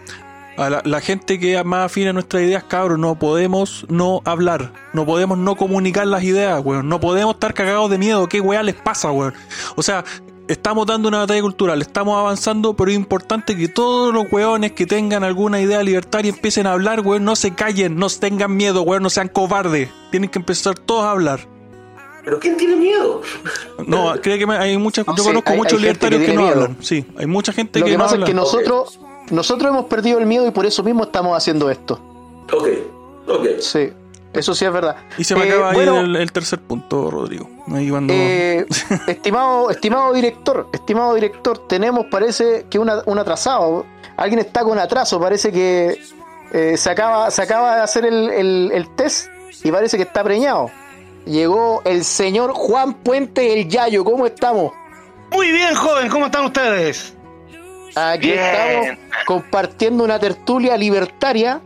A 0.56 0.68
la, 0.68 0.82
la 0.84 1.00
gente 1.00 1.38
que 1.38 1.58
es 1.58 1.64
más 1.64 1.86
afina 1.86 2.10
a 2.10 2.12
nuestras 2.12 2.42
ideas, 2.42 2.64
cabros, 2.64 2.98
no 2.98 3.18
podemos 3.18 3.86
no 3.88 4.20
hablar, 4.26 4.72
no 4.92 5.06
podemos 5.06 5.38
no 5.38 5.54
comunicar 5.54 6.06
las 6.06 6.22
ideas, 6.22 6.60
weón. 6.62 6.88
No 6.88 7.00
podemos 7.00 7.34
estar 7.34 7.54
cagados 7.54 7.90
de 7.90 7.96
miedo. 7.96 8.28
¿Qué 8.28 8.40
weá 8.42 8.62
les 8.62 8.74
pasa, 8.74 9.10
weón? 9.10 9.32
O 9.76 9.82
sea, 9.82 10.04
estamos 10.52 10.86
dando 10.86 11.08
una 11.08 11.18
batalla 11.18 11.40
cultural, 11.42 11.80
estamos 11.82 12.18
avanzando, 12.18 12.74
pero 12.74 12.90
es 12.90 12.96
importante 12.96 13.56
que 13.56 13.68
todos 13.68 14.12
los 14.12 14.30
weones 14.32 14.72
que 14.72 14.86
tengan 14.86 15.24
alguna 15.24 15.60
idea 15.60 15.82
libertaria 15.82 16.30
empiecen 16.30 16.66
a 16.66 16.72
hablar, 16.72 17.00
weón. 17.00 17.24
No 17.24 17.36
se 17.36 17.54
callen, 17.54 17.96
no 17.96 18.08
tengan 18.08 18.56
miedo, 18.56 18.82
weón, 18.82 19.02
no 19.02 19.10
sean 19.10 19.28
cobardes. 19.28 19.88
Tienen 20.10 20.28
que 20.28 20.38
empezar 20.38 20.78
todos 20.78 21.04
a 21.04 21.12
hablar. 21.12 21.40
¿Pero 22.24 22.38
quién 22.38 22.56
tiene 22.56 22.76
miedo? 22.76 23.22
No, 23.86 24.12
creo 24.20 24.36
que 24.38 24.46
me- 24.46 24.56
hay 24.56 24.76
muchas, 24.76 25.06
No, 25.06 25.16
yo 25.16 25.22
sí, 25.22 25.28
conozco 25.30 25.50
hay- 25.52 25.56
muchos 25.56 25.78
hay 25.78 25.84
gente 25.86 25.98
que 26.00 26.10
libertarios 26.10 26.22
que, 26.30 26.34
no 26.36 26.42
miedo. 26.42 26.54
hablan. 26.64 26.76
Sí, 26.82 27.04
hay 27.16 27.26
mucha 27.26 27.52
gente 27.52 27.78
Lo 27.80 27.86
que, 27.86 27.92
que 27.92 27.96
no 27.98 28.04
pasa 28.04 28.14
habla. 28.14 28.26
es 28.26 28.30
que 28.30 28.34
nosotros, 28.34 29.00
nosotros 29.30 29.70
hemos 29.70 29.86
perdido 29.86 30.18
el 30.18 30.26
miedo 30.26 30.46
y 30.46 30.50
por 30.50 30.66
eso 30.66 30.82
mismo 30.82 31.04
estamos 31.04 31.34
haciendo 31.36 31.70
esto. 31.70 31.94
Ok, 32.52 32.68
ok. 33.26 33.46
Sí, 33.60 33.90
eso 34.32 34.54
sí 34.54 34.64
es 34.64 34.72
verdad. 34.72 34.96
Y 35.18 35.24
se 35.24 35.34
me 35.34 35.44
Eh, 35.46 35.50
acaba 35.52 35.70
ahí 35.70 35.74
bueno, 35.74 36.00
el, 36.00 36.16
el 36.16 36.32
tercer 36.32 36.60
punto, 36.60 37.10
Rodrigo. 37.10 37.48
Ahí 37.72 37.90
cuando... 37.90 38.12
Eh, 38.14 38.66
estimado, 39.08 39.70
estimado 39.70 40.12
director, 40.12 40.68
estimado 40.72 41.14
director, 41.14 41.66
tenemos 41.68 42.06
parece 42.10 42.66
que 42.70 42.78
una- 42.78 43.02
un 43.06 43.18
atrasado. 43.18 43.86
Alguien 44.16 44.40
está 44.40 44.62
con 44.62 44.78
atraso, 44.78 45.18
parece 45.20 45.50
que 45.50 45.98
eh, 46.52 46.76
se, 46.76 46.90
acaba, 46.90 47.30
se 47.30 47.42
acaba 47.42 47.76
de 47.76 47.82
hacer 47.82 48.04
el, 48.04 48.30
el- 48.30 48.70
el 48.74 48.88
test 48.96 49.28
y 49.64 49.70
parece 49.70 49.96
que 49.96 50.02
está 50.04 50.22
preñado. 50.22 50.70
Llegó 51.26 51.82
el 51.84 52.04
señor 52.04 52.52
Juan 52.54 52.94
Puente 52.94 53.52
el 53.52 53.68
Yayo, 53.68 54.04
¿cómo 54.04 54.26
estamos? 54.26 54.72
Muy 55.30 55.50
bien, 55.52 55.74
joven, 55.74 56.08
¿cómo 56.08 56.26
están 56.26 56.44
ustedes? 56.46 57.14
Aquí 57.94 58.28
Bien. 58.32 58.38
estamos 58.40 58.98
compartiendo 59.26 60.04
una 60.04 60.18
tertulia 60.18 60.76
libertaria 60.76 61.60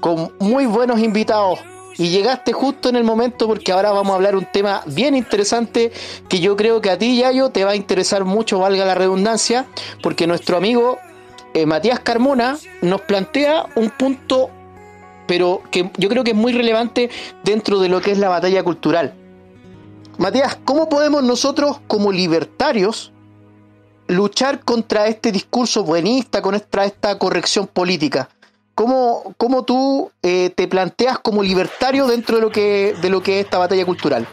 con 0.00 0.32
muy 0.40 0.66
buenos 0.66 0.98
invitados. 1.00 1.58
Y 1.98 2.08
llegaste 2.08 2.52
justo 2.52 2.88
en 2.88 2.96
el 2.96 3.04
momento 3.04 3.46
porque 3.46 3.72
ahora 3.72 3.92
vamos 3.92 4.12
a 4.12 4.16
hablar 4.16 4.36
un 4.36 4.46
tema 4.50 4.82
bien 4.86 5.14
interesante 5.14 5.92
que 6.28 6.40
yo 6.40 6.56
creo 6.56 6.80
que 6.80 6.90
a 6.90 6.98
ti, 6.98 7.18
Yayo, 7.18 7.50
te 7.50 7.64
va 7.64 7.72
a 7.72 7.76
interesar 7.76 8.24
mucho, 8.24 8.58
valga 8.58 8.84
la 8.84 8.94
redundancia, 8.94 9.66
porque 10.02 10.26
nuestro 10.26 10.56
amigo 10.56 10.98
eh, 11.54 11.66
Matías 11.66 12.00
Carmona 12.00 12.58
nos 12.80 13.02
plantea 13.02 13.66
un 13.74 13.90
punto, 13.90 14.50
pero 15.26 15.62
que 15.70 15.90
yo 15.98 16.08
creo 16.08 16.24
que 16.24 16.30
es 16.30 16.36
muy 16.36 16.52
relevante 16.52 17.10
dentro 17.44 17.78
de 17.78 17.88
lo 17.88 18.00
que 18.00 18.12
es 18.12 18.18
la 18.18 18.30
batalla 18.30 18.62
cultural. 18.62 19.14
Matías, 20.18 20.58
¿cómo 20.64 20.88
podemos 20.88 21.22
nosotros 21.22 21.80
como 21.86 22.10
libertarios 22.10 23.12
luchar 24.06 24.60
contra 24.60 25.06
este 25.06 25.32
discurso 25.32 25.84
buenista, 25.84 26.42
contra 26.42 26.84
esta 26.84 27.18
corrección 27.18 27.66
política? 27.66 28.28
¿Cómo, 28.74 29.34
cómo 29.36 29.64
tú 29.64 30.10
eh, 30.22 30.50
te 30.54 30.66
planteas 30.66 31.18
como 31.18 31.42
libertario 31.42 32.06
dentro 32.06 32.36
de 32.36 32.42
lo 32.42 32.50
que 32.50 32.94
de 33.00 33.10
lo 33.10 33.22
que 33.22 33.40
es 33.40 33.44
esta 33.44 33.58
batalla 33.58 33.84
cultural? 33.84 34.26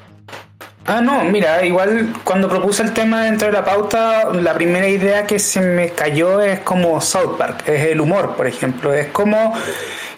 Ah, 0.85 1.01
no, 1.01 1.23
mira, 1.25 1.63
igual 1.65 2.13
cuando 2.23 2.49
propuse 2.49 2.81
el 2.81 2.93
tema 2.93 3.23
dentro 3.23 3.47
de 3.47 3.53
la 3.53 3.63
pauta, 3.63 4.33
la 4.33 4.55
primera 4.55 4.87
idea 4.87 5.27
que 5.27 5.37
se 5.37 5.61
me 5.61 5.89
cayó 5.89 6.41
es 6.41 6.61
como 6.61 6.99
South 6.99 7.37
Park, 7.37 7.67
es 7.67 7.85
el 7.89 8.01
humor, 8.01 8.35
por 8.35 8.47
ejemplo, 8.47 8.91
es 8.91 9.07
como... 9.09 9.53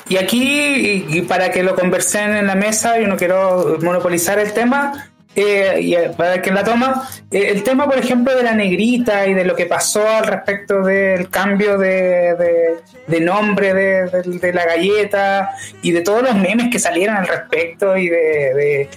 Y 0.07 0.17
aquí, 0.17 1.05
y, 1.07 1.21
para 1.21 1.51
que 1.51 1.63
lo 1.63 1.75
conversen 1.75 2.35
en 2.35 2.47
la 2.47 2.55
mesa, 2.55 2.99
yo 2.99 3.07
no 3.07 3.17
quiero 3.17 3.77
monopolizar 3.81 4.39
el 4.39 4.51
tema, 4.53 5.10
eh, 5.35 5.79
y 5.81 5.95
eh, 5.95 6.11
para 6.17 6.41
que 6.41 6.51
la 6.51 6.63
toma, 6.63 7.07
eh, 7.31 7.47
el 7.51 7.63
tema, 7.63 7.85
por 7.85 7.97
ejemplo, 7.97 8.35
de 8.35 8.43
la 8.43 8.53
negrita 8.53 9.27
y 9.27 9.33
de 9.33 9.45
lo 9.45 9.55
que 9.55 9.65
pasó 9.65 10.07
al 10.07 10.25
respecto 10.27 10.81
del 10.83 11.29
cambio 11.29 11.77
de, 11.77 12.35
de- 13.07 13.19
nombre 13.21 13.73
de, 13.73 14.09
de- 14.23 14.53
la 14.53 14.65
galleta 14.65 15.51
y 15.81 15.91
de 15.91 16.01
todos 16.01 16.23
los 16.23 16.35
memes 16.35 16.69
que 16.71 16.79
salieron 16.79 17.15
al 17.15 17.27
respecto 17.27 17.95
y 17.97 18.09
de 18.09 18.89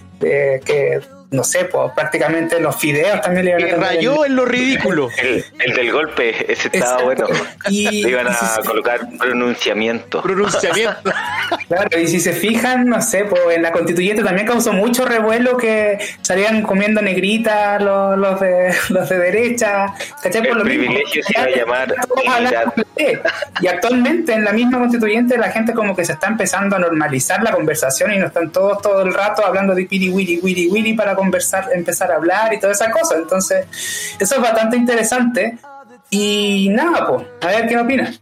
que, 0.64 1.00
no 1.30 1.42
sé, 1.44 1.64
pues 1.64 1.90
prácticamente 1.94 2.60
los 2.60 2.76
fideos 2.76 3.20
también 3.20 3.46
le 3.46 3.50
iban 3.52 3.64
a 3.64 3.68
el- 3.68 3.80
rayó 3.80 4.24
en 4.24 4.36
lo 4.36 4.44
ridículo. 4.44 5.08
El, 5.20 5.44
el 5.58 5.74
del 5.74 5.90
golpe, 5.92 6.30
ese 6.52 6.68
estaba 6.72 7.02
Exacto. 7.02 7.04
bueno. 7.04 7.26
Y- 7.68 8.02
Le 8.02 8.10
iban 8.10 8.26
y 8.28 8.30
si 8.34 8.44
a 8.44 8.48
se- 8.48 8.62
colocar 8.62 9.00
pronunciamiamiento. 9.18 10.22
Pronunciamiento. 10.22 11.12
Claro, 11.68 11.98
y 11.98 12.06
si 12.06 12.20
se 12.20 12.32
fijan, 12.32 12.86
no 12.88 13.00
sé, 13.00 13.24
pues 13.24 13.40
en 13.54 13.62
la 13.62 13.72
constituyente 13.72 14.22
también 14.22 14.46
causó 14.46 14.72
mucho 14.72 15.04
revuelo 15.04 15.56
que 15.56 15.98
salían 16.20 16.62
comiendo 16.62 17.00
negrita 17.00 17.78
los, 17.80 18.18
los, 18.18 18.40
de, 18.40 18.74
los 18.90 19.08
de 19.08 19.18
derecha. 19.18 19.86
¿cachai? 20.22 20.42
El 20.42 20.48
Por 20.48 20.58
lo 20.58 20.64
mismo. 20.64 20.84
privilegio 20.84 21.22
se 21.22 21.32
iba 21.32 21.42
a 21.44 21.50
llamar 21.50 21.94
Y 23.60 23.66
actualmente 23.66 24.32
en 24.32 24.44
la 24.44 24.52
misma 24.52 24.78
constituyente 24.78 25.36
la 25.38 25.50
gente 25.50 25.72
como 25.72 25.94
que 25.96 26.04
se 26.04 26.12
está 26.12 26.26
empezando 26.28 26.76
a 26.76 26.78
normalizar 26.78 27.42
la 27.42 27.52
conversación 27.52 28.12
y 28.12 28.18
no 28.18 28.26
están 28.26 28.50
todos 28.50 28.80
todo 28.82 29.02
el 29.02 29.12
rato 29.14 29.44
hablando 29.44 29.74
de 29.74 29.84
piri 29.86 30.08
wiri 30.10 30.38
wiri 30.42 30.68
wiri 30.68 30.92
para 30.94 31.13
conversar, 31.14 31.70
empezar 31.74 32.10
a 32.10 32.16
hablar 32.16 32.52
y 32.54 32.60
toda 32.60 32.72
esa 32.72 32.90
cosa. 32.90 33.16
Entonces, 33.16 33.66
eso 34.18 34.34
es 34.36 34.40
bastante 34.40 34.76
interesante. 34.76 35.58
Y 36.10 36.68
nada, 36.70 37.06
pues, 37.06 37.26
a 37.40 37.46
ver 37.46 37.68
qué 37.68 37.78
opinas. 37.78 38.20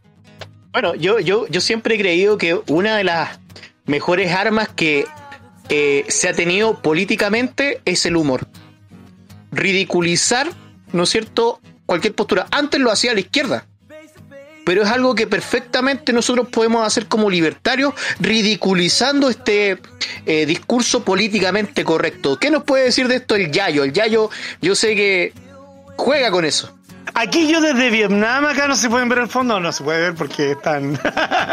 Bueno, 0.73 0.95
yo, 0.95 1.21
yo, 1.21 1.47
yo 1.49 1.61
siempre 1.61 1.97
he 1.97 1.99
creído 1.99 2.39
que 2.39 2.61
una 2.69 2.97
de 2.97 3.05
las 3.05 3.39
mejores 3.85 4.33
armas 4.33 4.69
que 4.69 5.07
eh, 5.69 6.05
se 6.09 6.29
ha 6.29 6.33
tenido 6.33 6.81
políticamente 6.81 7.81
es 7.85 8.07
el 8.07 8.17
humor. 8.17 8.47
Ridiculizar, 9.51 10.49
¿no 10.93 11.03
es 11.03 11.11
cierto?, 11.11 11.61
cualquier 11.85 12.15
postura. 12.15 12.47
Antes 12.51 12.81
lo 12.81 12.91
hacía 12.91 13.13
la 13.13 13.21
izquierda. 13.21 13.67
Pero 14.65 14.83
es 14.83 14.89
algo 14.89 15.15
que 15.15 15.27
perfectamente 15.27 16.13
nosotros 16.13 16.49
podemos 16.49 16.87
hacer 16.87 17.07
como 17.07 17.29
libertarios, 17.29 17.95
ridiculizando 18.21 19.29
este 19.29 19.79
eh, 20.27 20.47
discurso 20.47 21.05
políticamente 21.05 21.85
correcto. 21.85 22.39
¿Qué 22.39 22.51
nos 22.51 22.65
puede 22.65 22.85
decir 22.85 23.09
de 23.09 23.17
esto 23.17 23.35
el 23.35 23.51
Yayo? 23.51 23.85
El 23.85 23.93
Yayo, 23.93 24.31
yo 24.61 24.75
sé 24.75 24.95
que 24.95 25.33
juega 25.97 26.31
con 26.31 26.45
eso. 26.45 26.73
Aquí 27.15 27.47
yo 27.47 27.61
desde 27.61 27.91
Vietnam, 27.91 28.47
acá 28.47 28.67
no 28.69 28.75
se 28.75 28.89
pueden 28.89 29.09
ver 29.09 29.19
el 29.19 29.29
fondo, 29.29 29.61
no 29.61 29.71
se 29.73 29.85
puede 29.85 30.01
ver 30.01 30.15
porque 30.15 30.53
están. 30.53 30.99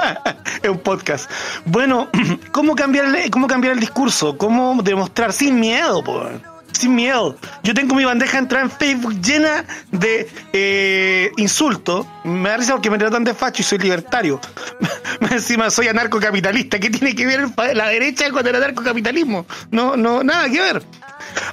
es 0.64 0.70
un 0.70 0.80
podcast. 0.80 1.30
Bueno, 1.66 2.10
¿cómo 2.52 2.76
cambiar 2.76 3.14
el, 3.14 3.30
cómo 3.30 3.48
cambiar 3.48 3.74
el 3.74 3.80
discurso? 3.80 4.38
¿Cómo 4.38 4.82
demostrar 4.82 5.34
sin 5.34 5.60
miedo, 5.60 6.04
po? 6.04 6.30
Sin 6.72 6.96
miedo. 6.96 7.36
Yo 7.64 7.74
tengo 7.74 7.96
mi 7.96 8.06
bandeja 8.06 8.34
de 8.34 8.38
entrada 8.40 8.66
en 8.66 8.72
Facebook 8.72 9.20
llena 9.22 9.66
de 9.92 10.30
eh, 10.54 11.32
insultos. 11.38 12.06
Me 12.24 12.50
da 12.50 12.58
risa 12.58 12.74
porque 12.74 12.90
me 12.90 12.98
tratan 12.98 13.24
de 13.24 13.34
facho 13.34 13.62
y 13.62 13.66
soy 13.66 13.80
libertario. 13.80 14.40
Encima 15.32 15.70
soy 15.70 15.88
anarcocapitalista. 15.88 16.80
¿Qué 16.80 16.90
tiene 16.90 17.16
que 17.16 17.26
ver 17.26 17.50
la 17.74 17.88
derecha 17.88 18.30
con 18.32 18.46
el 18.46 18.56
anarcocapitalismo? 18.56 19.46
No, 19.72 19.98
no, 19.98 20.24
nada 20.24 20.50
que 20.50 20.62
ver. 20.62 20.84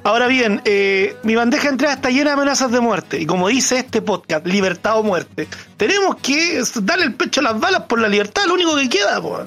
Ahora 0.05 0.27
bien, 0.27 0.63
eh, 0.65 1.17
mi 1.23 1.35
bandeja 1.35 1.65
de 1.65 1.71
entrada 1.71 1.95
está 1.95 2.11
llena 2.11 2.31
de 2.31 2.35
amenazas 2.35 2.71
de 2.71 2.81
muerte. 2.81 3.21
Y 3.21 3.27
como 3.27 3.49
dice 3.49 3.79
este 3.79 4.03
podcast, 4.03 4.47
libertad 4.47 4.99
o 4.99 5.03
muerte, 5.03 5.49
tenemos 5.77 6.17
que 6.17 6.63
darle 6.83 7.07
el 7.07 7.15
pecho 7.15 7.41
a 7.41 7.45
las 7.45 7.61
balas 7.61 7.83
por 7.83 8.01
la 8.01 8.09
libertad, 8.09 8.45
lo 8.47 8.55
único 8.55 8.77
que 8.77 8.89
queda, 8.89 9.21
po. 9.21 9.45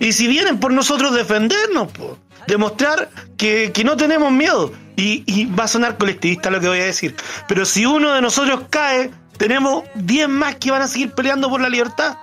Y 0.00 0.12
si 0.12 0.26
vienen 0.26 0.58
por 0.58 0.72
nosotros 0.72 1.14
defendernos, 1.14 1.90
po, 1.92 2.18
demostrar 2.48 3.10
que, 3.36 3.70
que 3.72 3.84
no 3.84 3.96
tenemos 3.96 4.32
miedo. 4.32 4.72
Y, 4.96 5.22
y 5.26 5.44
va 5.44 5.64
a 5.64 5.68
sonar 5.68 5.96
colectivista 5.96 6.50
lo 6.50 6.60
que 6.60 6.66
voy 6.66 6.80
a 6.80 6.86
decir. 6.86 7.14
Pero 7.46 7.64
si 7.64 7.86
uno 7.86 8.14
de 8.14 8.20
nosotros 8.20 8.62
cae, 8.68 9.12
tenemos 9.36 9.84
10 9.94 10.28
más 10.28 10.56
que 10.56 10.72
van 10.72 10.82
a 10.82 10.88
seguir 10.88 11.12
peleando 11.12 11.48
por 11.48 11.60
la 11.60 11.68
libertad. 11.68 12.16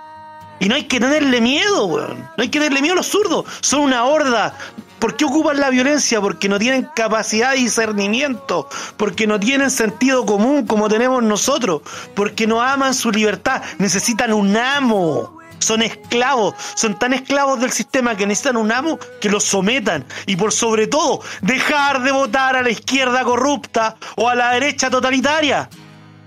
Y 0.60 0.68
no 0.68 0.74
hay 0.74 0.84
que 0.84 1.00
tenerle 1.00 1.40
miedo, 1.40 1.86
weón. 1.86 2.18
No 2.36 2.42
hay 2.42 2.48
que 2.48 2.58
tenerle 2.58 2.82
miedo 2.82 2.94
a 2.94 2.96
los 2.96 3.06
zurdos. 3.06 3.46
Son 3.60 3.80
una 3.80 4.04
horda. 4.04 4.54
¿Por 4.98 5.16
qué 5.16 5.24
ocupan 5.24 5.60
la 5.60 5.70
violencia? 5.70 6.20
Porque 6.20 6.48
no 6.48 6.58
tienen 6.58 6.88
capacidad 6.94 7.52
de 7.52 7.58
discernimiento. 7.58 8.68
Porque 8.96 9.26
no 9.26 9.38
tienen 9.38 9.70
sentido 9.70 10.26
común 10.26 10.66
como 10.66 10.88
tenemos 10.88 11.22
nosotros. 11.22 11.82
Porque 12.14 12.46
no 12.46 12.60
aman 12.62 12.94
su 12.94 13.10
libertad. 13.10 13.62
Necesitan 13.78 14.32
un 14.32 14.56
amo. 14.56 15.38
Son 15.58 15.82
esclavos, 15.82 16.54
son 16.74 16.98
tan 16.98 17.12
esclavos 17.12 17.60
del 17.60 17.72
sistema 17.72 18.16
que 18.16 18.26
necesitan 18.26 18.56
un 18.56 18.72
amo 18.72 18.98
que 19.20 19.28
los 19.28 19.44
sometan. 19.44 20.04
Y 20.26 20.36
por 20.36 20.52
sobre 20.52 20.86
todo, 20.86 21.20
dejar 21.42 22.02
de 22.02 22.12
votar 22.12 22.56
a 22.56 22.62
la 22.62 22.70
izquierda 22.70 23.24
corrupta 23.24 23.96
o 24.16 24.28
a 24.28 24.34
la 24.34 24.52
derecha 24.52 24.90
totalitaria. 24.90 25.68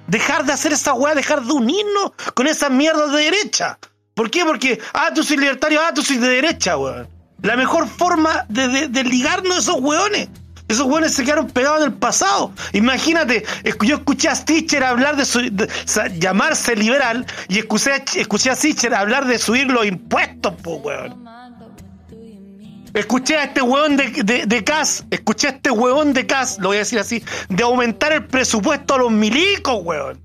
Dejar 0.08 0.46
de 0.46 0.54
hacer 0.54 0.74
esa 0.74 0.94
weá, 0.94 1.14
dejar 1.14 1.44
de 1.44 1.54
unirnos 1.54 2.12
con 2.34 2.48
esas 2.48 2.72
mierdas 2.72 3.12
de 3.12 3.24
derecha. 3.24 3.78
¿Por 4.16 4.32
qué? 4.32 4.44
Porque, 4.44 4.80
ah, 4.94 5.12
tú 5.14 5.24
soy 5.24 5.38
libertario, 5.38 5.80
ah, 5.82 5.94
tú 5.94 6.02
soy 6.02 6.18
de 6.18 6.28
derecha, 6.28 6.78
weón. 6.78 7.08
La 7.42 7.56
mejor 7.56 7.88
forma 7.88 8.46
de, 8.50 8.68
de, 8.68 8.88
de 8.88 9.04
ligarnos 9.04 9.56
a 9.56 9.60
esos 9.60 9.76
weones. 9.80 10.28
Esos 10.70 10.86
weones 10.86 11.16
se 11.16 11.24
quedaron 11.24 11.48
pegados 11.48 11.80
en 11.80 11.86
el 11.88 11.94
pasado. 11.94 12.54
Imagínate, 12.74 13.44
yo 13.82 13.96
escuché 13.96 14.30
a 14.30 14.36
Stitcher 14.36 14.84
hablar 14.84 15.18
de, 15.18 15.26
su, 15.26 15.42
llamarse 16.20 16.76
liberal 16.76 17.26
y 17.48 17.58
escuché, 17.58 18.04
escuché 18.16 18.52
a 18.52 18.56
Stitcher 18.56 18.94
hablar 18.94 19.26
de 19.26 19.40
subir 19.40 19.66
los 19.66 19.84
impuestos, 19.86 20.54
po, 20.62 20.76
weón. 20.76 21.28
Escuché 22.94 23.38
a 23.38 23.46
este 23.46 23.64
huevón 23.64 23.98
de, 23.98 24.46
de, 24.46 24.64
CAS, 24.64 25.06
escuché 25.10 25.48
a 25.48 25.52
este 25.52 25.72
huevón 25.72 26.14
de 26.14 26.28
CAS, 26.28 26.60
lo 26.60 26.70
voy 26.70 26.78
a 26.78 26.80
decir 26.80 27.00
así, 27.00 27.24
de 27.50 27.64
aumentar 27.64 28.14
el 28.14 28.26
presupuesto 28.26 28.94
a 28.94 29.00
los 29.00 29.12
milicos, 29.12 29.80
weón. 29.84 30.22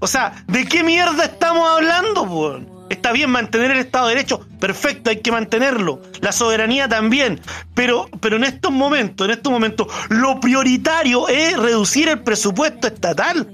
O 0.00 0.06
sea, 0.06 0.44
¿de 0.46 0.66
qué 0.66 0.82
mierda 0.82 1.24
estamos 1.24 1.66
hablando, 1.70 2.22
weón? 2.24 2.75
Está 2.88 3.12
bien 3.12 3.30
mantener 3.30 3.72
el 3.72 3.78
Estado 3.78 4.08
de 4.08 4.14
Derecho, 4.14 4.46
perfecto, 4.60 5.10
hay 5.10 5.20
que 5.20 5.32
mantenerlo. 5.32 6.00
La 6.20 6.32
soberanía 6.32 6.88
también. 6.88 7.40
Pero, 7.74 8.08
pero 8.20 8.36
en 8.36 8.44
estos 8.44 8.70
momentos, 8.70 9.26
en 9.26 9.34
estos 9.34 9.52
momentos, 9.52 9.88
lo 10.08 10.38
prioritario 10.40 11.28
es 11.28 11.56
reducir 11.56 12.08
el 12.08 12.20
presupuesto 12.20 12.86
estatal 12.86 13.48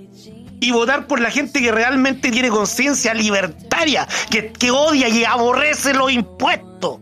y 0.61 0.70
votar 0.70 1.07
por 1.07 1.20
la 1.20 1.30
gente 1.30 1.61
que 1.61 1.72
realmente 1.72 2.30
tiene 2.30 2.49
conciencia 2.49 3.14
libertaria, 3.14 4.07
que, 4.30 4.53
que 4.53 4.70
odia 4.70 5.09
y 5.09 5.24
aborrece 5.24 5.95
los 5.95 6.12
impuestos. 6.12 7.01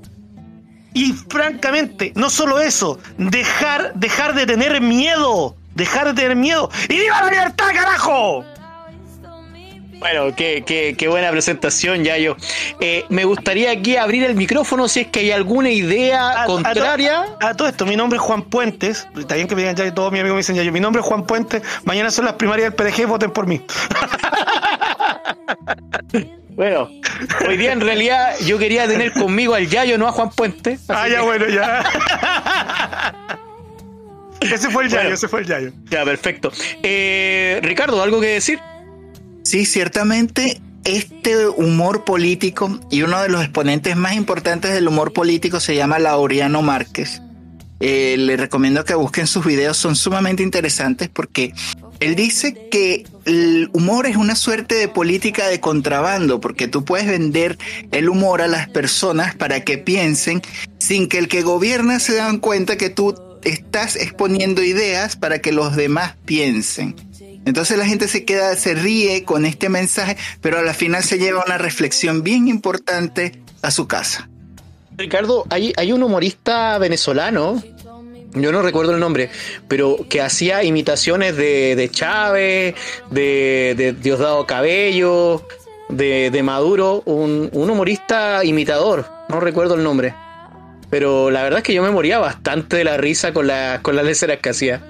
Y 0.94 1.12
francamente, 1.12 2.12
no 2.16 2.30
solo 2.30 2.58
eso, 2.58 2.98
dejar, 3.18 3.92
dejar 3.94 4.34
de 4.34 4.46
tener 4.46 4.80
miedo, 4.80 5.56
dejar 5.74 6.06
de 6.08 6.14
tener 6.14 6.36
miedo. 6.36 6.70
¡Y 6.88 6.98
viva 6.98 7.22
la 7.22 7.30
libertad, 7.30 7.66
carajo! 7.72 8.44
Bueno, 10.00 10.34
qué, 10.34 10.64
qué, 10.66 10.94
qué 10.98 11.08
buena 11.08 11.30
presentación, 11.30 12.02
Yayo. 12.04 12.36
Eh, 12.80 13.04
me 13.10 13.24
gustaría 13.24 13.70
aquí 13.70 13.96
abrir 13.96 14.24
el 14.24 14.34
micrófono 14.34 14.88
si 14.88 15.00
es 15.00 15.06
que 15.08 15.20
hay 15.20 15.30
alguna 15.30 15.70
idea 15.70 16.42
A- 16.42 16.46
contraria. 16.46 17.22
A, 17.22 17.26
to- 17.38 17.46
a 17.46 17.54
todo 17.56 17.68
esto, 17.68 17.86
mi 17.86 17.96
nombre 17.96 18.16
es 18.16 18.22
Juan 18.22 18.42
Puentes. 18.42 19.06
Está 19.18 19.34
bien 19.34 19.46
que 19.46 19.54
me 19.54 19.60
digan 19.62 19.76
Yayo, 19.76 19.92
todos 19.92 20.10
mis 20.10 20.20
amigos 20.22 20.36
me 20.36 20.40
dicen 20.40 20.56
Yayo. 20.56 20.72
Mi 20.72 20.80
nombre 20.80 21.00
es 21.02 21.06
Juan 21.06 21.26
Puentes. 21.26 21.62
Mañana 21.84 22.10
son 22.10 22.24
las 22.24 22.34
primarias 22.34 22.74
del 22.74 22.92
PDG, 22.92 23.06
voten 23.06 23.30
por 23.30 23.46
mí. 23.46 23.60
Bueno, 26.52 26.90
hoy 27.48 27.56
día 27.56 27.72
en 27.72 27.80
realidad 27.80 28.34
yo 28.44 28.58
quería 28.58 28.86
tener 28.86 29.12
conmigo 29.12 29.54
al 29.54 29.66
Yayo, 29.68 29.96
no 29.96 30.06
a 30.06 30.12
Juan 30.12 30.28
Puente. 30.30 30.78
Ah, 30.88 31.08
ya, 31.08 31.20
que- 31.20 31.24
bueno, 31.24 31.48
ya. 31.48 31.82
ese 34.42 34.68
fue 34.68 34.84
el 34.84 34.90
Yayo, 34.90 35.02
Bueno. 35.02 35.14
ese 35.14 35.28
fue 35.28 35.40
el 35.40 35.46
Yayo. 35.46 35.72
Ya, 35.88 36.04
perfecto. 36.04 36.52
Eh, 36.82 37.60
Ricardo, 37.62 38.02
¿algo 38.02 38.20
que 38.20 38.26
decir? 38.26 38.58
Sí, 39.50 39.66
ciertamente 39.66 40.60
este 40.84 41.48
humor 41.48 42.04
político 42.04 42.78
y 42.88 43.02
uno 43.02 43.20
de 43.20 43.28
los 43.28 43.42
exponentes 43.42 43.96
más 43.96 44.14
importantes 44.14 44.72
del 44.72 44.86
humor 44.86 45.12
político 45.12 45.58
se 45.58 45.74
llama 45.74 45.98
Laureano 45.98 46.62
Márquez. 46.62 47.20
Eh, 47.80 48.14
le 48.16 48.36
recomiendo 48.36 48.84
que 48.84 48.94
busquen 48.94 49.26
sus 49.26 49.44
videos, 49.44 49.76
son 49.76 49.96
sumamente 49.96 50.44
interesantes 50.44 51.08
porque 51.08 51.52
él 51.98 52.14
dice 52.14 52.68
que 52.70 53.08
el 53.24 53.70
humor 53.72 54.06
es 54.06 54.14
una 54.14 54.36
suerte 54.36 54.76
de 54.76 54.86
política 54.86 55.48
de 55.48 55.58
contrabando, 55.58 56.40
porque 56.40 56.68
tú 56.68 56.84
puedes 56.84 57.08
vender 57.08 57.58
el 57.90 58.08
humor 58.08 58.42
a 58.42 58.46
las 58.46 58.68
personas 58.68 59.34
para 59.34 59.64
que 59.64 59.78
piensen 59.78 60.42
sin 60.78 61.08
que 61.08 61.18
el 61.18 61.26
que 61.26 61.42
gobierna 61.42 61.98
se 61.98 62.14
dan 62.14 62.38
cuenta 62.38 62.76
que 62.76 62.88
tú 62.88 63.16
estás 63.42 63.96
exponiendo 63.96 64.62
ideas 64.62 65.16
para 65.16 65.40
que 65.40 65.50
los 65.50 65.74
demás 65.74 66.14
piensen. 66.24 66.94
Entonces 67.20 67.76
la 67.78 67.86
gente 67.86 68.08
se 68.08 68.24
queda, 68.24 68.54
se 68.56 68.74
ríe 68.74 69.24
con 69.24 69.44
este 69.44 69.68
mensaje, 69.68 70.16
pero 70.40 70.58
a 70.58 70.62
la 70.62 70.74
final 70.74 71.02
se 71.04 71.18
lleva 71.18 71.44
una 71.44 71.58
reflexión 71.58 72.22
bien 72.22 72.48
importante 72.48 73.40
a 73.62 73.70
su 73.70 73.86
casa. 73.86 74.28
Ricardo, 74.96 75.44
hay, 75.50 75.72
hay 75.76 75.92
un 75.92 76.02
humorista 76.02 76.78
venezolano, 76.78 77.62
yo 78.34 78.52
no 78.52 78.62
recuerdo 78.62 78.94
el 78.94 79.00
nombre, 79.00 79.30
pero 79.66 80.06
que 80.08 80.20
hacía 80.20 80.62
imitaciones 80.62 81.36
de, 81.36 81.74
de 81.74 81.90
Chávez, 81.90 82.74
de, 83.10 83.74
de 83.76 83.92
Diosdado 83.92 84.46
Cabello, 84.46 85.46
de, 85.88 86.30
de 86.30 86.42
Maduro, 86.42 87.02
un, 87.06 87.50
un 87.52 87.70
humorista 87.70 88.44
imitador, 88.44 89.06
no 89.28 89.40
recuerdo 89.40 89.74
el 89.74 89.82
nombre. 89.82 90.14
Pero 90.90 91.30
la 91.30 91.42
verdad 91.42 91.58
es 91.58 91.64
que 91.64 91.74
yo 91.74 91.82
me 91.82 91.90
moría 91.90 92.18
bastante 92.18 92.76
de 92.76 92.84
la 92.84 92.96
risa 92.96 93.32
con, 93.32 93.46
la, 93.46 93.78
con 93.82 93.94
las 93.94 94.04
leceras 94.04 94.38
que 94.38 94.50
hacía. 94.50 94.82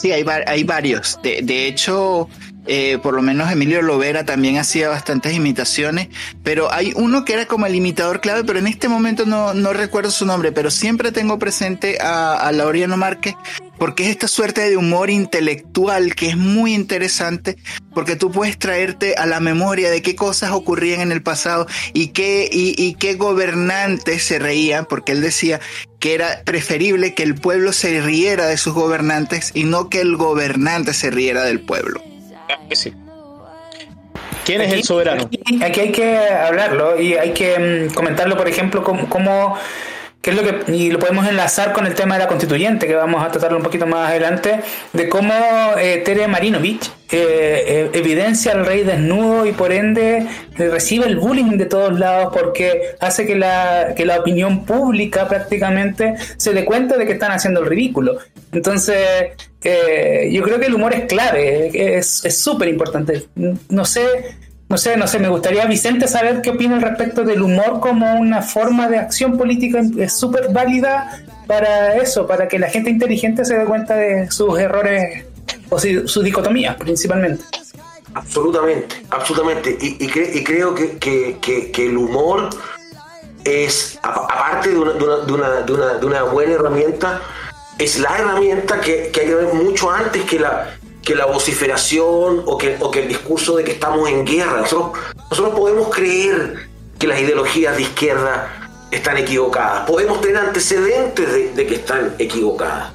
Sí, 0.00 0.12
hay, 0.12 0.24
hay 0.46 0.64
varios. 0.64 1.18
De, 1.22 1.40
de 1.42 1.66
hecho, 1.66 2.28
eh, 2.66 2.98
por 3.02 3.14
lo 3.14 3.20
menos 3.20 3.50
Emilio 3.50 3.82
Lovera 3.82 4.24
también 4.24 4.56
hacía 4.56 4.88
bastantes 4.88 5.34
imitaciones, 5.34 6.08
pero 6.42 6.72
hay 6.72 6.92
uno 6.96 7.24
que 7.24 7.34
era 7.34 7.46
como 7.46 7.66
el 7.66 7.74
imitador 7.74 8.20
clave, 8.20 8.44
pero 8.44 8.58
en 8.58 8.66
este 8.66 8.88
momento 8.88 9.26
no, 9.26 9.52
no 9.54 9.72
recuerdo 9.72 10.10
su 10.10 10.24
nombre, 10.24 10.52
pero 10.52 10.70
siempre 10.70 11.12
tengo 11.12 11.38
presente 11.38 11.98
a, 12.00 12.34
a 12.36 12.52
Laureano 12.52 12.96
Márquez, 12.96 13.34
porque 13.80 14.02
es 14.04 14.10
esta 14.10 14.28
suerte 14.28 14.68
de 14.68 14.76
humor 14.76 15.08
intelectual 15.08 16.14
que 16.14 16.28
es 16.28 16.36
muy 16.36 16.74
interesante, 16.74 17.56
porque 17.94 18.14
tú 18.14 18.30
puedes 18.30 18.58
traerte 18.58 19.14
a 19.14 19.24
la 19.24 19.40
memoria 19.40 19.90
de 19.90 20.02
qué 20.02 20.14
cosas 20.14 20.50
ocurrían 20.50 21.00
en 21.00 21.12
el 21.12 21.22
pasado 21.22 21.66
y 21.94 22.08
qué, 22.08 22.46
y, 22.52 22.74
y 22.76 22.94
qué 22.96 23.14
gobernantes 23.14 24.22
se 24.22 24.38
reían, 24.38 24.84
porque 24.84 25.12
él 25.12 25.22
decía 25.22 25.60
que 25.98 26.14
era 26.14 26.42
preferible 26.44 27.14
que 27.14 27.22
el 27.22 27.34
pueblo 27.36 27.72
se 27.72 28.02
riera 28.02 28.46
de 28.46 28.58
sus 28.58 28.74
gobernantes 28.74 29.50
y 29.54 29.64
no 29.64 29.88
que 29.88 30.02
el 30.02 30.14
gobernante 30.18 30.92
se 30.92 31.10
riera 31.10 31.42
del 31.44 31.60
pueblo. 31.60 32.02
Sí. 32.74 32.92
¿Quién 34.44 34.60
es 34.60 34.72
el 34.74 34.84
soberano? 34.84 35.22
Aquí, 35.24 35.40
aquí 35.62 35.80
hay 35.80 35.92
que 35.92 36.18
hablarlo 36.18 37.00
y 37.00 37.14
hay 37.14 37.32
que 37.32 37.88
mm, 37.88 37.94
comentarlo, 37.94 38.36
por 38.36 38.46
ejemplo, 38.46 38.84
cómo, 38.84 39.08
cómo- 39.08 39.56
qué 40.20 40.30
es 40.30 40.36
lo 40.36 40.42
que 40.42 40.72
y 40.72 40.90
lo 40.90 40.98
podemos 40.98 41.26
enlazar 41.26 41.72
con 41.72 41.86
el 41.86 41.94
tema 41.94 42.14
de 42.16 42.20
la 42.20 42.28
constituyente 42.28 42.86
que 42.86 42.94
vamos 42.94 43.24
a 43.24 43.30
tratarlo 43.30 43.56
un 43.56 43.62
poquito 43.62 43.86
más 43.86 44.10
adelante 44.10 44.60
de 44.92 45.08
cómo 45.08 45.34
eh, 45.78 46.02
Tere 46.04 46.28
Marinovich 46.28 46.90
eh, 47.12 47.64
eh, 47.66 47.90
evidencia 47.94 48.52
al 48.52 48.64
rey 48.64 48.84
desnudo 48.84 49.44
y 49.44 49.50
por 49.50 49.72
ende 49.72 50.18
eh, 50.58 50.68
recibe 50.68 51.06
el 51.06 51.16
bullying 51.16 51.58
de 51.58 51.66
todos 51.66 51.98
lados 51.98 52.32
porque 52.32 52.94
hace 53.00 53.26
que 53.26 53.34
la 53.34 53.94
que 53.96 54.04
la 54.04 54.20
opinión 54.20 54.64
pública 54.64 55.26
prácticamente 55.26 56.14
se 56.36 56.52
dé 56.52 56.64
cuenta 56.64 56.96
de 56.96 57.06
que 57.06 57.14
están 57.14 57.32
haciendo 57.32 57.60
el 57.60 57.66
ridículo. 57.66 58.18
Entonces 58.52 59.32
yo 59.62 60.42
creo 60.42 60.60
que 60.60 60.66
el 60.66 60.74
humor 60.74 60.94
es 60.94 61.06
clave 61.06 61.96
es 61.98 62.24
es 62.24 62.38
súper 62.38 62.68
importante. 62.68 63.26
No 63.68 63.84
sé 63.84 64.36
no 64.70 64.78
sé, 64.78 64.96
no 64.96 65.06
sé, 65.08 65.18
me 65.18 65.28
gustaría, 65.28 65.66
Vicente, 65.66 66.06
saber 66.06 66.40
qué 66.42 66.50
opina 66.50 66.76
al 66.76 66.82
respecto 66.82 67.24
del 67.24 67.42
humor 67.42 67.80
como 67.80 68.14
una 68.14 68.40
forma 68.40 68.88
de 68.88 68.98
acción 68.98 69.36
política 69.36 69.82
súper 70.08 70.52
válida 70.52 71.20
para 71.48 71.96
eso, 71.96 72.26
para 72.26 72.46
que 72.46 72.56
la 72.58 72.68
gente 72.70 72.88
inteligente 72.88 73.44
se 73.44 73.58
dé 73.58 73.64
cuenta 73.64 73.96
de 73.96 74.30
sus 74.30 74.56
errores 74.60 75.24
o 75.70 75.78
si- 75.78 76.06
sus 76.06 76.22
dicotomías 76.22 76.76
principalmente. 76.76 77.42
Absolutamente, 78.14 79.02
absolutamente. 79.10 79.76
Y, 79.80 80.04
y 80.04 80.08
cre- 80.08 80.30
y 80.34 80.44
creo 80.44 80.72
que, 80.74 80.98
que- 80.98 81.86
el 81.86 81.96
humor 81.96 82.50
es, 83.44 83.98
aparte 84.02 84.68
de 84.70 84.78
una, 84.78 84.92
de 84.92 85.04
una- 85.04 85.16
de 85.62 85.72
una- 85.72 85.94
de 85.94 86.06
una- 86.06 86.22
buena 86.24 86.52
herramienta, 86.54 87.20
es 87.78 87.98
la 87.98 88.16
herramienta 88.18 88.80
que 88.80 89.04
hay 89.06 89.10
que 89.10 89.34
ver 89.34 89.52
mucho 89.54 89.90
antes 89.90 90.22
que 90.24 90.38
la, 90.38 90.68
que 91.02 91.14
la 91.14 91.26
vociferación 91.26 92.42
o 92.46 92.58
que, 92.58 92.76
o 92.80 92.90
que 92.90 93.00
el 93.02 93.08
discurso 93.08 93.56
de 93.56 93.64
que 93.64 93.72
estamos 93.72 94.08
en 94.08 94.24
guerra. 94.24 94.60
Nosotros, 94.60 95.02
nosotros 95.30 95.58
podemos 95.58 95.94
creer 95.94 96.68
que 96.98 97.06
las 97.06 97.20
ideologías 97.20 97.76
de 97.76 97.82
izquierda 97.82 98.60
están 98.90 99.16
equivocadas, 99.16 99.88
podemos 99.88 100.20
tener 100.20 100.36
antecedentes 100.36 101.54
de, 101.54 101.66
que 101.66 101.74
están 101.76 102.14
equivocadas. 102.18 102.92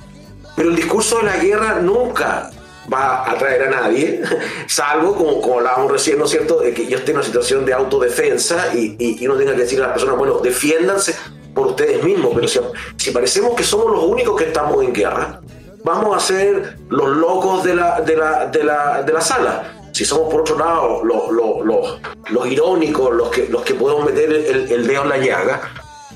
Pero 0.55 0.69
el 0.69 0.75
discurso 0.75 1.17
de 1.17 1.23
la 1.23 1.37
guerra 1.37 1.79
nunca 1.81 2.51
va 2.91 3.23
a 3.23 3.31
atraer 3.31 3.63
a 3.63 3.69
nadie, 3.69 4.21
salvo, 4.67 5.15
como, 5.15 5.41
como 5.41 5.57
hablábamos 5.57 5.91
recién, 5.91 6.19
¿no 6.19 6.25
es 6.25 6.31
cierto?, 6.31 6.59
de 6.59 6.73
que 6.73 6.85
yo 6.85 6.97
esté 6.97 7.11
en 7.11 7.17
una 7.17 7.25
situación 7.25 7.65
de 7.65 7.73
autodefensa 7.73 8.73
y, 8.75 8.95
y, 8.99 9.23
y 9.23 9.27
uno 9.27 9.37
tenga 9.37 9.53
que 9.53 9.61
decir 9.61 9.79
a 9.79 9.83
las 9.83 9.91
personas, 9.93 10.17
bueno, 10.17 10.39
defiéndanse 10.39 11.15
por 11.53 11.67
ustedes 11.67 12.03
mismos, 12.03 12.33
pero 12.35 12.47
si, 12.47 12.59
si 12.97 13.11
parecemos 13.11 13.55
que 13.55 13.63
somos 13.63 13.89
los 13.91 14.03
únicos 14.03 14.35
que 14.35 14.47
estamos 14.47 14.83
en 14.83 14.93
guerra, 14.93 15.39
vamos 15.85 16.17
a 16.17 16.19
ser 16.19 16.77
los 16.89 17.15
locos 17.15 17.63
de 17.63 17.75
la, 17.75 18.01
de 18.01 18.17
la, 18.17 18.47
de 18.47 18.63
la, 18.63 19.03
de 19.03 19.13
la 19.13 19.21
sala. 19.21 19.71
Si 19.91 20.03
somos, 20.03 20.29
por 20.29 20.41
otro 20.41 20.57
lado, 20.57 21.03
los, 21.05 21.31
los, 21.31 22.01
los, 22.31 22.47
irónicos, 22.47 23.15
los 23.15 23.29
que, 23.29 23.47
los 23.47 23.61
que 23.61 23.75
podemos 23.75 24.03
meter 24.03 24.29
el, 24.29 24.71
el 24.71 24.87
dedo 24.87 25.03
en 25.03 25.09
la 25.09 25.17
llaga, 25.17 25.61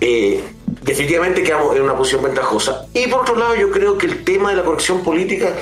eh, 0.01 0.43
definitivamente 0.81 1.43
quedamos 1.43 1.75
en 1.75 1.83
una 1.83 1.95
posición 1.95 2.23
ventajosa. 2.23 2.87
Y 2.93 3.07
por 3.07 3.21
otro 3.21 3.35
lado, 3.35 3.55
yo 3.55 3.69
creo 3.69 3.97
que 3.97 4.07
el 4.07 4.25
tema 4.25 4.49
de 4.49 4.57
la 4.57 4.63
corrección 4.63 5.01
política 5.03 5.53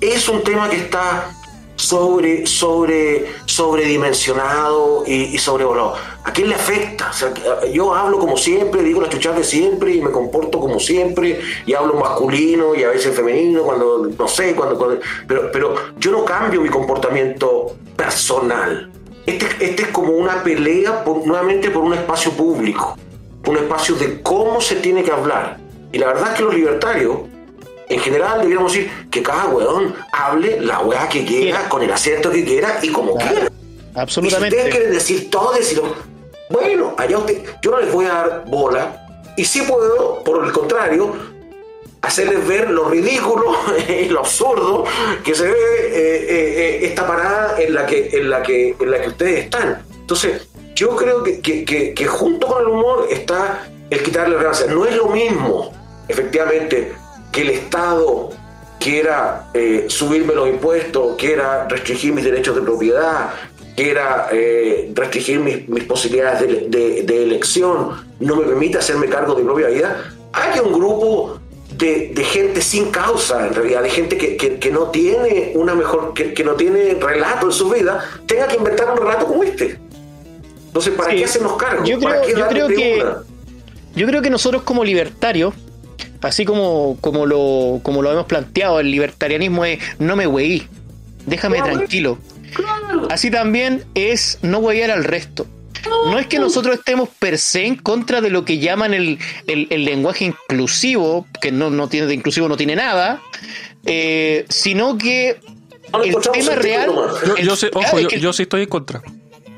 es 0.00 0.28
un 0.28 0.42
tema 0.42 0.68
que 0.68 0.76
está 0.76 1.30
sobre, 1.76 2.46
sobre, 2.46 3.26
sobredimensionado 3.46 5.04
y, 5.06 5.34
y 5.34 5.38
sobrevolado. 5.38 5.94
¿A 6.24 6.32
quién 6.32 6.48
le 6.48 6.54
afecta? 6.54 7.10
O 7.10 7.12
sea, 7.12 7.32
yo 7.72 7.94
hablo 7.94 8.18
como 8.18 8.36
siempre, 8.36 8.82
digo 8.82 9.00
las 9.00 9.10
chuchas 9.10 9.36
de 9.36 9.44
siempre 9.44 9.92
y 9.94 10.00
me 10.00 10.10
comporto 10.10 10.58
como 10.60 10.80
siempre 10.80 11.40
y 11.66 11.74
hablo 11.74 11.94
masculino 11.94 12.74
y 12.74 12.82
a 12.84 12.88
veces 12.88 13.14
femenino 13.14 13.62
cuando, 13.62 14.08
no 14.18 14.28
sé, 14.28 14.54
cuando, 14.54 14.76
cuando- 14.78 15.00
pero, 15.26 15.50
pero 15.52 15.74
yo 15.98 16.10
no 16.12 16.24
cambio 16.24 16.60
mi 16.60 16.68
comportamiento 16.68 17.76
personal. 17.96 18.90
Este, 19.26 19.46
este 19.64 19.82
es 19.84 19.88
como 19.88 20.12
una 20.12 20.42
pelea 20.42 21.04
por- 21.04 21.26
nuevamente 21.26 21.70
por 21.70 21.82
un 21.82 21.94
espacio 21.94 22.30
público, 22.32 22.96
un 23.46 23.56
espacio 23.56 23.94
de 23.96 24.22
cómo 24.22 24.60
se 24.60 24.76
tiene 24.76 25.02
que 25.02 25.10
hablar. 25.10 25.58
Y 25.92 25.98
la 25.98 26.06
verdad 26.08 26.30
es 26.32 26.36
que 26.38 26.42
los 26.42 26.54
libertarios, 26.54 27.18
en 27.88 28.00
general, 28.00 28.40
debiéramos 28.40 28.72
decir 28.72 28.90
que 29.10 29.22
cada 29.22 29.46
weón 29.46 29.94
hable 30.12 30.60
la 30.60 30.80
weá 30.80 31.08
que 31.08 31.24
quiera, 31.24 31.68
con 31.68 31.82
el 31.82 31.92
acento 31.92 32.30
que 32.30 32.44
quiera 32.44 32.78
y 32.82 32.88
como 32.90 33.16
quiera. 33.16 33.32
Y 33.34 33.36
si 33.36 33.40
ustedes 33.44 33.96
Absolutamente. 33.96 34.70
quieren 34.70 34.92
decir 34.92 35.30
todo, 35.30 35.52
decirlo, 35.52 35.94
bueno, 36.50 36.94
allá 36.98 37.18
usted, 37.18 37.42
yo 37.62 37.70
no 37.72 37.80
les 37.80 37.92
voy 37.92 38.06
a 38.06 38.08
dar 38.12 38.44
bola 38.46 39.06
y 39.36 39.44
sí 39.44 39.62
puedo, 39.62 40.22
por 40.24 40.44
el 40.44 40.52
contrario, 40.52 41.14
hacerles 42.02 42.46
ver 42.46 42.70
lo 42.70 42.88
ridículo 42.88 43.54
y 43.88 44.06
lo 44.08 44.20
absurdo 44.20 44.84
que 45.24 45.34
se 45.34 45.44
ve 45.44 45.52
eh, 45.52 45.56
eh, 45.92 46.26
eh, 46.28 46.86
esta 46.86 47.06
parada 47.06 47.56
en 47.60 47.74
la 47.74 47.86
que 47.86 48.10
en 48.12 48.28
la 48.30 48.42
que 48.42 48.76
en 48.78 48.90
la 48.90 49.00
que 49.00 49.08
ustedes 49.08 49.44
están. 49.44 49.82
Entonces, 50.00 50.48
yo 50.74 50.94
creo 50.96 51.22
que, 51.22 51.40
que- 51.40 51.64
que- 51.64 51.94
que 51.94 52.06
junto 52.06 52.46
con 52.46 52.60
el 52.62 52.68
humor 52.68 53.06
está 53.10 53.66
el 53.90 54.02
quitarle 54.02 54.36
gracia. 54.36 54.66
No 54.66 54.84
es 54.84 54.94
lo 54.96 55.06
mismo, 55.06 55.72
efectivamente, 56.08 56.92
que 57.34 57.42
el 57.42 57.50
Estado 57.50 58.30
quiera 58.78 59.48
eh, 59.54 59.86
subirme 59.88 60.34
los 60.34 60.48
impuestos, 60.48 61.16
quiera 61.16 61.66
restringir 61.68 62.12
mis 62.12 62.24
derechos 62.24 62.54
de 62.54 62.62
propiedad, 62.62 63.30
quiera 63.76 64.28
eh, 64.30 64.92
restringir 64.94 65.40
mis, 65.40 65.68
mis 65.68 65.84
posibilidades 65.84 66.40
de, 66.40 66.68
de- 66.68 67.02
de 67.02 67.22
elección, 67.24 68.06
no 68.20 68.36
me 68.36 68.44
permite 68.44 68.78
hacerme 68.78 69.08
cargo 69.08 69.34
de 69.34 69.42
mi 69.42 69.48
propia 69.48 69.68
vida, 69.68 70.04
hay 70.32 70.60
un 70.60 70.72
grupo 70.72 71.40
de, 71.76 72.12
de 72.14 72.24
gente 72.24 72.60
sin 72.60 72.90
causa, 72.90 73.46
en 73.48 73.54
realidad, 73.54 73.82
de 73.82 73.90
gente 73.90 74.16
que, 74.16 74.36
que- 74.36 74.58
que 74.60 74.70
no 74.70 74.90
tiene 74.90 75.52
una 75.56 75.74
mejor, 75.74 76.14
que, 76.14 76.32
que 76.34 76.44
no 76.44 76.52
tiene 76.54 76.94
relato 77.00 77.46
en 77.46 77.52
su 77.52 77.68
vida, 77.70 78.04
tenga 78.26 78.46
que 78.46 78.56
inventar 78.56 78.90
un 78.92 78.98
relato 78.98 79.26
como 79.26 79.42
este. 79.42 79.78
Entonces, 80.66 80.94
¿para 80.94 81.10
Sí. 81.10 81.16
qué 81.18 81.24
hacernos 81.24 81.56
cargo? 81.56 81.84
Yo 81.84 81.98
¿Para 82.00 82.20
creo- 82.22 82.34
qué 82.34 82.40
yo 82.40 82.48
creo 82.48 82.68
que-? 82.68 83.04
Yo 83.96 84.06
creo 84.08 84.22
que 84.22 84.30
nosotros 84.30 84.62
como 84.62 84.84
libertarios, 84.84 85.54
así 86.22 86.44
como, 86.44 86.96
como, 87.00 87.26
lo, 87.26 87.80
como 87.82 88.02
lo 88.02 88.10
hemos 88.12 88.26
planteado, 88.26 88.80
el 88.80 88.90
libertarianismo 88.90 89.64
es 89.64 89.78
no 89.98 90.16
me 90.16 90.26
weí, 90.26 90.66
déjame 91.26 91.56
Claro. 91.58 91.72
tranquilo. 91.74 92.18
Así 93.10 93.30
también 93.30 93.84
es 93.94 94.38
no 94.42 94.58
huevear 94.58 94.90
al 94.90 95.04
resto. 95.04 95.46
No 96.06 96.18
es 96.18 96.26
que 96.28 96.38
nosotros 96.38 96.76
estemos 96.78 97.08
per 97.18 97.36
se 97.38 97.66
en 97.66 97.76
contra 97.76 98.20
de 98.22 98.30
lo 98.30 98.44
que 98.46 98.58
llaman 98.58 98.94
el, 98.94 99.18
el- 99.46 99.66
el 99.70 99.84
lenguaje 99.84 100.24
inclusivo, 100.24 101.26
que 101.42 101.52
no, 101.52 101.68
no 101.68 101.88
tiene 101.88 102.06
de 102.06 102.14
inclusivo, 102.14 102.48
no 102.48 102.56
tiene 102.56 102.74
nada, 102.76 103.20
eh, 103.84 104.46
sino 104.48 104.96
que 104.96 105.40
No 105.92 106.02
el 106.02 106.14
tema 106.32 106.54
real. 106.54 106.90
Yo, 107.26 107.36
el- 107.36 107.46
yo 107.46 107.56
sé, 107.56 107.70
ojo, 107.74 108.00
yo, 108.00 108.08
que- 108.08 108.18
yo 108.20 108.32
sí 108.32 108.44
estoy 108.44 108.62
en 108.62 108.68
contra. 108.68 109.02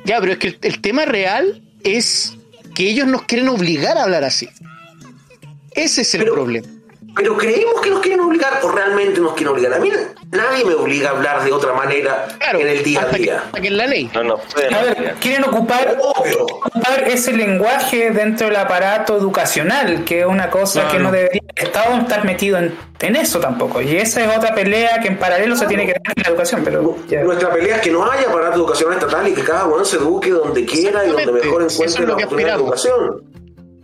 Ya, 0.04 0.18
pero 0.20 0.32
es 0.32 0.38
que 0.38 0.48
el, 0.48 0.58
el 0.62 0.80
tema 0.80 1.04
real 1.04 1.62
es 1.84 2.32
que 2.74 2.88
ellos 2.90 3.06
nos 3.06 3.22
quieren 3.22 3.48
obligar 3.48 3.96
a 3.98 4.02
hablar 4.04 4.24
así. 4.24 4.48
Ese 5.76 6.02
es 6.02 6.14
el 6.14 6.22
Pero- 6.22 6.34
problema. 6.34 6.66
Pero 7.14 7.34
creemos 7.38 7.80
que 7.80 7.88
nos 7.88 8.00
quieren 8.00 8.20
obligar 8.20 8.60
o 8.62 8.70
realmente 8.70 9.20
nos 9.22 9.32
quieren 9.32 9.54
obligar. 9.54 9.72
A 9.72 9.78
mí 9.78 9.90
nadie 10.32 10.66
me 10.66 10.74
obliga 10.74 11.08
a 11.08 11.12
hablar 11.12 11.42
de 11.44 11.50
otra 11.50 11.72
manera 11.72 12.28
Claro, 12.38 12.58
en 12.58 12.68
el 12.68 12.82
día 12.82 13.00
a 13.00 13.06
que, 13.08 13.16
día. 13.22 13.42
hasta 13.46 13.58
que 13.58 13.68
en 13.68 13.76
la 13.78 13.86
ley. 13.86 14.10
No 14.22 14.36
pueden 14.36 14.74
A 14.74 14.82
ver, 14.82 14.92
obligar. 14.98 15.14
quieren 15.14 15.44
ocupar, 15.44 15.96
ese 17.06 17.32
lenguaje 17.32 18.10
dentro 18.10 18.48
del 18.48 18.56
aparato 18.56 19.16
educacional, 19.16 20.04
que 20.04 20.20
es 20.20 20.26
una 20.26 20.50
cosa 20.50 20.88
que 20.88 20.98
no 20.98 21.10
debería 21.10 21.40
el 21.56 21.66
Estado 21.66 21.96
no 21.96 22.02
estar 22.02 22.22
metido 22.26 22.58
en, 22.58 22.74
en 23.00 23.16
eso 23.16 23.40
tampoco. 23.40 23.80
Y 23.80 23.96
esa 23.96 24.22
es 24.22 24.36
otra 24.36 24.54
pelea 24.54 25.00
que 25.00 25.08
en 25.08 25.18
paralelo 25.18 25.56
se 25.56 25.64
tiene 25.66 25.86
que 25.86 25.92
dar 25.92 26.02
en 26.16 26.22
la 26.22 26.28
educación. 26.28 26.60
Pero 26.64 26.96
ya. 27.08 27.22
Nuestra 27.22 27.50
pelea 27.50 27.76
es 27.76 27.80
que 27.82 27.90
no 27.92 28.04
haya 28.10 28.28
aparato 28.28 28.56
educacional 28.56 28.98
estatal 28.98 29.26
y 29.26 29.32
que 29.32 29.42
cada 29.42 29.64
uno 29.64 29.82
se 29.86 29.96
eduque 29.96 30.30
donde 30.32 30.66
quiera 30.66 31.02
y 31.06 31.12
donde 31.12 31.32
mejor 31.32 31.62
es 31.62 31.72
encuentre 31.80 32.02
la 32.02 32.08
que 32.08 32.24
oportunidad 32.24 32.56
de 32.56 32.62
educación. 32.62 33.22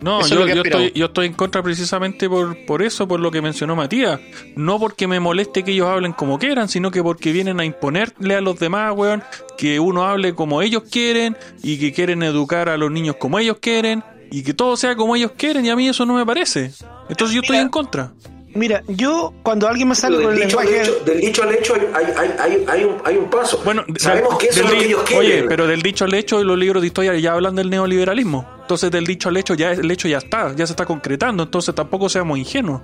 No, 0.03 0.19
Eso 0.19 0.35
yo, 0.35 0.53
yo 0.53 0.61
estoy, 0.63 0.91
yo 0.93 1.05
estoy 1.05 1.27
en 1.27 1.33
contra 1.33 1.63
precisamente 1.63 2.27
por, 2.27 2.65
por 2.65 2.81
eso, 2.81 3.07
por 3.07 3.21
lo 3.21 3.31
que 3.31 3.41
mencionó 3.41 3.73
Matías. 3.73 4.19
No 4.57 4.77
porque 4.77 5.07
me 5.07 5.21
moleste 5.21 5.63
que 5.63 5.71
ellos 5.71 5.87
hablen 5.87 6.11
como 6.11 6.37
quieran, 6.37 6.67
sino 6.67 6.91
que 6.91 7.01
porque 7.01 7.31
vienen 7.31 7.61
a 7.61 7.63
imponerle 7.63 8.35
a 8.35 8.41
los 8.41 8.59
demás, 8.59 8.93
weón, 8.93 9.23
que 9.57 9.79
uno 9.79 10.03
hable 10.03 10.35
como 10.35 10.61
ellos 10.61 10.83
quieren 10.91 11.37
y 11.63 11.77
que 11.79 11.93
quieren 11.93 12.21
educar 12.21 12.67
a 12.67 12.75
los 12.75 12.91
niños 12.91 13.15
como 13.17 13.39
ellos 13.39 13.59
quieren 13.61 14.03
y 14.29 14.43
que 14.43 14.53
todo 14.53 14.75
sea 14.75 14.97
como 14.97 15.15
ellos 15.15 15.31
quieren 15.37 15.65
y 15.65 15.69
a 15.69 15.75
mí 15.77 15.87
eso 15.87 16.05
no 16.05 16.15
me 16.15 16.25
parece. 16.25 16.73
Entonces 17.07 17.33
yo 17.33 17.41
estoy 17.41 17.57
en 17.57 17.69
contra. 17.69 18.11
Mira, 18.55 18.83
yo 18.87 19.33
cuando 19.43 19.67
alguien 19.67 19.87
me 19.89 19.95
sale 19.95 20.17
Pero 20.17 20.29
con 20.29 20.35
del, 20.35 20.43
el 20.43 20.47
dicho 20.47 20.59
al 20.59 20.65
lenguaje... 20.67 20.91
hecho, 20.91 21.05
del 21.05 21.21
dicho 21.21 21.43
al 21.43 21.53
hecho 21.53 21.73
hay, 21.73 22.05
hay, 22.17 22.35
hay, 22.39 22.65
hay, 22.67 22.83
un, 22.83 22.97
hay 23.03 23.17
un 23.17 23.29
paso. 23.29 23.61
Bueno, 23.65 23.83
Sabemos 23.97 24.37
que 24.37 24.47
eso 24.47 24.59
del 24.59 24.65
es 24.67 24.73
lo 24.73 24.79
que 24.79 24.85
ellos 24.85 25.03
quieren. 25.03 25.25
Oye, 25.25 25.43
pero 25.47 25.67
del 25.67 25.81
dicho 25.81 26.05
al 26.05 26.13
hecho, 26.13 26.43
los 26.43 26.57
libros 26.57 26.81
de 26.81 26.87
historia 26.87 27.15
ya 27.15 27.33
hablan 27.33 27.55
del 27.55 27.69
neoliberalismo. 27.69 28.47
Entonces, 28.61 28.91
del 28.91 29.05
dicho 29.05 29.29
al 29.29 29.37
hecho, 29.37 29.55
ya 29.55 29.71
el 29.71 29.89
hecho 29.89 30.07
ya 30.07 30.19
está, 30.19 30.55
ya 30.55 30.65
se 30.67 30.73
está 30.73 30.85
concretando. 30.85 31.43
Entonces, 31.43 31.73
tampoco 31.73 32.09
seamos 32.09 32.37
ingenuos. 32.37 32.81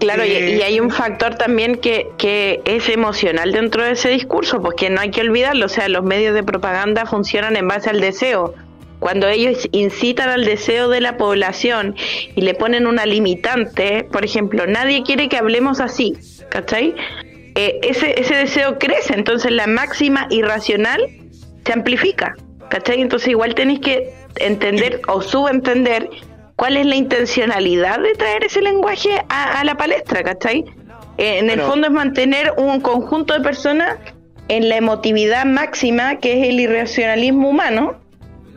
Claro, 0.00 0.24
y, 0.24 0.32
Eh, 0.32 0.56
y 0.58 0.62
hay 0.62 0.80
un 0.80 0.90
factor 0.90 1.36
también 1.36 1.76
que, 1.76 2.08
que 2.18 2.60
es 2.64 2.88
emocional 2.88 3.52
dentro 3.52 3.84
de 3.84 3.92
ese 3.92 4.08
discurso, 4.08 4.60
porque 4.60 4.90
no 4.90 5.00
hay 5.00 5.12
que 5.12 5.20
olvidarlo, 5.20 5.66
o 5.66 5.68
sea, 5.68 5.88
los 5.88 6.02
medios 6.02 6.34
de 6.34 6.42
propaganda 6.42 7.06
funcionan 7.06 7.56
en 7.56 7.68
base 7.68 7.88
al 7.88 8.00
deseo. 8.00 8.54
Cuando 9.02 9.26
ellos 9.26 9.68
incitan 9.72 10.28
al 10.28 10.44
deseo 10.44 10.88
de 10.88 11.00
la 11.00 11.16
población 11.16 11.96
y 12.36 12.40
le 12.42 12.54
ponen 12.54 12.86
una 12.86 13.04
limitante, 13.04 14.04
por 14.04 14.24
ejemplo, 14.24 14.64
nadie 14.68 15.02
quiere 15.02 15.28
que 15.28 15.36
hablemos 15.36 15.80
así, 15.80 16.14
¿cachai? 16.48 16.94
Eh, 17.56 17.80
ese, 17.82 18.20
ese 18.20 18.36
deseo 18.36 18.78
crece, 18.78 19.14
entonces 19.14 19.50
la 19.50 19.66
máxima 19.66 20.28
irracional 20.30 21.04
se 21.64 21.72
amplifica, 21.72 22.36
¿cachai? 22.68 23.00
Entonces 23.00 23.30
igual 23.30 23.56
tenéis 23.56 23.80
que 23.80 24.14
entender 24.36 25.02
o 25.08 25.20
subentender 25.20 26.08
cuál 26.54 26.76
es 26.76 26.86
la 26.86 26.94
intencionalidad 26.94 27.98
de 27.98 28.14
traer 28.14 28.44
ese 28.44 28.62
lenguaje 28.62 29.20
a, 29.28 29.58
a 29.58 29.64
la 29.64 29.76
palestra, 29.76 30.22
¿cachai? 30.22 30.64
Eh, 31.18 31.40
en 31.40 31.50
el 31.50 31.60
fondo 31.60 31.88
es 31.88 31.92
mantener 31.92 32.52
un 32.56 32.80
conjunto 32.80 33.34
de 33.34 33.40
personas 33.40 33.98
en 34.46 34.68
la 34.68 34.76
emotividad 34.76 35.44
máxima 35.44 36.18
que 36.20 36.40
es 36.40 36.48
el 36.50 36.60
irracionalismo 36.60 37.48
humano, 37.48 38.01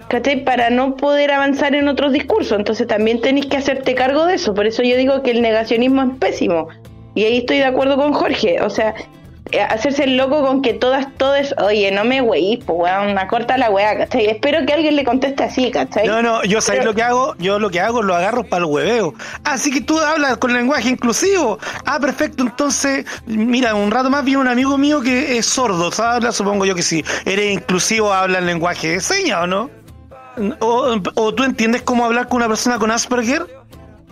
¿cachai? 0.10 0.44
Para 0.44 0.70
no 0.70 0.96
poder 0.96 1.32
avanzar 1.32 1.76
en 1.76 1.88
otros 1.88 2.14
discursos. 2.14 2.58
Entonces 2.58 2.88
también 2.88 3.22
tenéis 3.22 3.46
que 3.48 3.58
hacerte 3.58 3.96
cargo 3.96 4.26
de 4.26 4.36
eso. 4.36 4.54
Por 4.54 4.66
eso 4.68 4.84
yo 4.84 4.96
digo 4.98 5.24
que 5.24 5.32
el 5.32 5.42
negacionismo 5.42 6.02
es 6.04 6.18
pésimo. 6.20 6.68
Y 7.14 7.24
ahí 7.24 7.38
estoy 7.38 7.58
de 7.58 7.66
acuerdo 7.66 7.96
con 7.98 8.12
Jorge. 8.14 8.62
O 8.62 8.70
sea, 8.70 8.94
eh, 9.52 9.62
hacerse 9.62 10.04
el 10.06 10.18
loco 10.18 10.42
con 10.42 10.62
que 10.64 10.74
todas, 10.74 11.08
todas, 11.18 11.54
oye, 11.60 11.92
no 11.92 12.04
me 12.04 12.20
weís, 12.20 12.60
pues 12.66 12.80
weón, 12.80 13.12
una 13.12 13.28
corta 13.28 13.58
la 13.60 13.70
weá, 13.70 13.96
¿cachai? 13.96 14.26
Espero 14.26 14.66
que 14.66 14.74
alguien 14.74 14.96
le 14.96 15.04
conteste 15.04 15.44
así, 15.44 15.70
¿cachai? 15.70 16.08
No, 16.08 16.22
no, 16.24 16.44
yo 16.44 16.62
sabéis 16.62 16.82
Pero- 16.82 16.92
lo 16.92 16.96
que 16.96 17.04
hago, 17.04 17.36
yo 17.38 17.60
lo 17.60 17.70
que 17.70 17.80
hago 17.80 18.02
lo 18.02 18.16
agarro 18.16 18.44
para 18.44 18.66
el 18.66 18.72
hueveo. 18.72 19.14
Así 19.44 19.70
que 19.72 19.82
tú 19.82 20.00
hablas 20.00 20.38
con 20.38 20.52
lenguaje 20.52 20.90
inclusivo. 20.90 21.60
Ah, 21.86 22.00
perfecto, 22.00 22.42
entonces, 22.44 23.06
mira, 23.28 23.76
un 23.76 23.92
rato 23.92 24.10
más 24.10 24.26
viene 24.26 24.42
un 24.42 24.48
amigo 24.48 24.78
mío 24.80 25.02
que 25.02 25.38
es 25.38 25.46
sordo, 25.46 25.92
¿sabes? 25.92 26.36
Supongo 26.36 26.66
yo 26.66 26.74
que 26.74 26.82
sí. 26.82 27.06
Eres 27.26 27.54
inclusivo, 27.54 28.12
habla 28.12 28.40
en 28.40 28.48
lenguaje 28.48 28.90
de 28.90 29.00
señas, 29.00 29.44
¿o 29.44 29.48
no? 29.48 29.70
O, 30.60 30.98
o 31.16 31.34
tú 31.34 31.44
entiendes 31.44 31.82
cómo 31.84 32.06
hablar 32.06 32.28
con 32.28 32.38
una 32.38 32.48
persona 32.48 32.78
con 32.78 32.92
Asperger? 32.92 33.46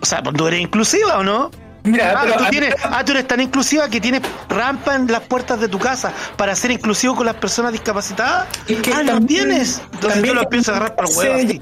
O 0.02 0.06
sea, 0.06 0.22
tú 0.22 0.48
eres 0.48 0.62
inclusiva, 0.62 1.20
¿o 1.20 1.24
no? 1.24 1.52
Mira, 1.86 2.14
Ah, 2.16 2.22
pero 2.24 2.38
tú 2.38 2.46
tienes, 2.50 2.76
ah, 2.84 3.04
tú 3.04 3.12
eres 3.12 3.28
tan 3.28 3.42
inclusiva 3.42 3.90
que 3.90 4.00
tienes 4.00 4.22
rampa 4.48 4.96
en 4.96 5.06
las 5.12 5.22
puertas 5.22 5.60
de 5.60 5.68
tu 5.68 5.80
casa 5.80 6.14
para 6.38 6.56
ser 6.56 6.72
inclusivo 6.72 7.14
con 7.16 7.26
las 7.26 7.36
personas 7.36 7.74
discapacitadas. 7.74 8.48
Es 8.68 8.78
que 8.82 8.94
ah, 8.94 9.04
¿no 9.04 9.14
también- 9.14 9.50
tienes? 9.50 9.82
Entonces 9.94 10.14
también 10.14 10.34
yo 10.36 10.42
lo 10.42 10.50
pienso 10.50 10.72
agarrar 10.72 10.96
para 10.96 11.10
el 11.10 11.16
huevo. 11.18 11.60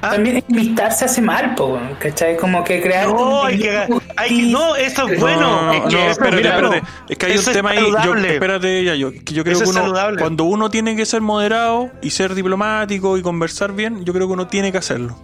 Ah. 0.00 0.10
También 0.12 0.44
enlistarse 0.48 1.06
hace 1.06 1.20
mal, 1.20 1.56
po, 1.56 1.76
¿cachai? 1.98 2.36
Como 2.36 2.62
que 2.62 2.80
crear. 2.80 3.08
No, 3.08 3.40
un 3.40 3.46
hay 3.48 3.58
que, 3.58 3.68
enemigo 3.74 4.02
hay 4.16 4.28
que- 4.28 4.52
no, 4.52 4.76
eso 4.76 5.08
es 5.08 5.18
bueno. 5.20 5.40
No, 5.40 5.62
no, 5.66 5.72
Es 5.72 5.82
que 5.82 5.96
no, 5.96 6.10
espérate, 6.10 6.36
mira, 6.36 6.50
espérate. 6.50 6.80
no. 6.80 6.86
Es 7.08 7.18
que 7.18 7.26
hay 7.26 7.32
Eso 7.32 7.50
un 7.50 7.54
tema 7.56 7.70
ahí. 7.70 7.92
Yo, 8.04 8.14
espérate, 8.14 8.84
ya, 8.84 8.94
yo, 8.94 9.10
que 9.10 9.34
yo 9.34 9.42
creo 9.42 9.56
Eso 9.56 9.64
que 9.64 9.70
es 9.70 9.76
uno, 9.76 9.80
saludable. 9.86 10.20
cuando 10.20 10.44
uno 10.44 10.70
tiene 10.70 10.94
que 10.94 11.04
ser 11.04 11.20
moderado 11.20 11.90
y 12.00 12.10
ser 12.10 12.36
diplomático 12.36 13.18
y 13.18 13.22
conversar 13.22 13.72
bien, 13.72 14.04
yo 14.04 14.12
creo 14.12 14.28
que 14.28 14.34
uno 14.34 14.46
tiene 14.46 14.70
que 14.70 14.78
hacerlo. 14.78 15.18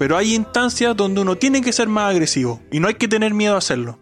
Pero 0.00 0.16
hay 0.16 0.34
instancias 0.34 0.96
donde 0.96 1.20
uno 1.20 1.36
tiene 1.36 1.60
que 1.60 1.74
ser 1.74 1.86
más 1.86 2.08
agresivo 2.10 2.58
y 2.72 2.80
no 2.80 2.88
hay 2.88 2.94
que 2.94 3.06
tener 3.06 3.34
miedo 3.34 3.54
a 3.54 3.58
hacerlo. 3.58 3.98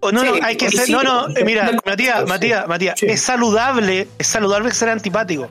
Oh, 0.00 0.10
no, 0.10 0.24
no, 0.24 0.32
hay 0.42 0.56
que 0.56 0.70
ser. 0.70 0.86
sí, 0.86 0.92
no, 0.92 1.02
no, 1.02 1.28
eh, 1.28 1.44
mira, 1.44 1.70
Matías, 1.84 2.20
sí. 2.20 2.26
Matías, 2.26 2.66
Matías, 2.66 2.98
Sí. 2.98 3.04
es 3.06 3.20
saludable, 3.20 4.08
es 4.18 4.26
saludable 4.26 4.72
ser 4.72 4.88
antipático. 4.88 5.50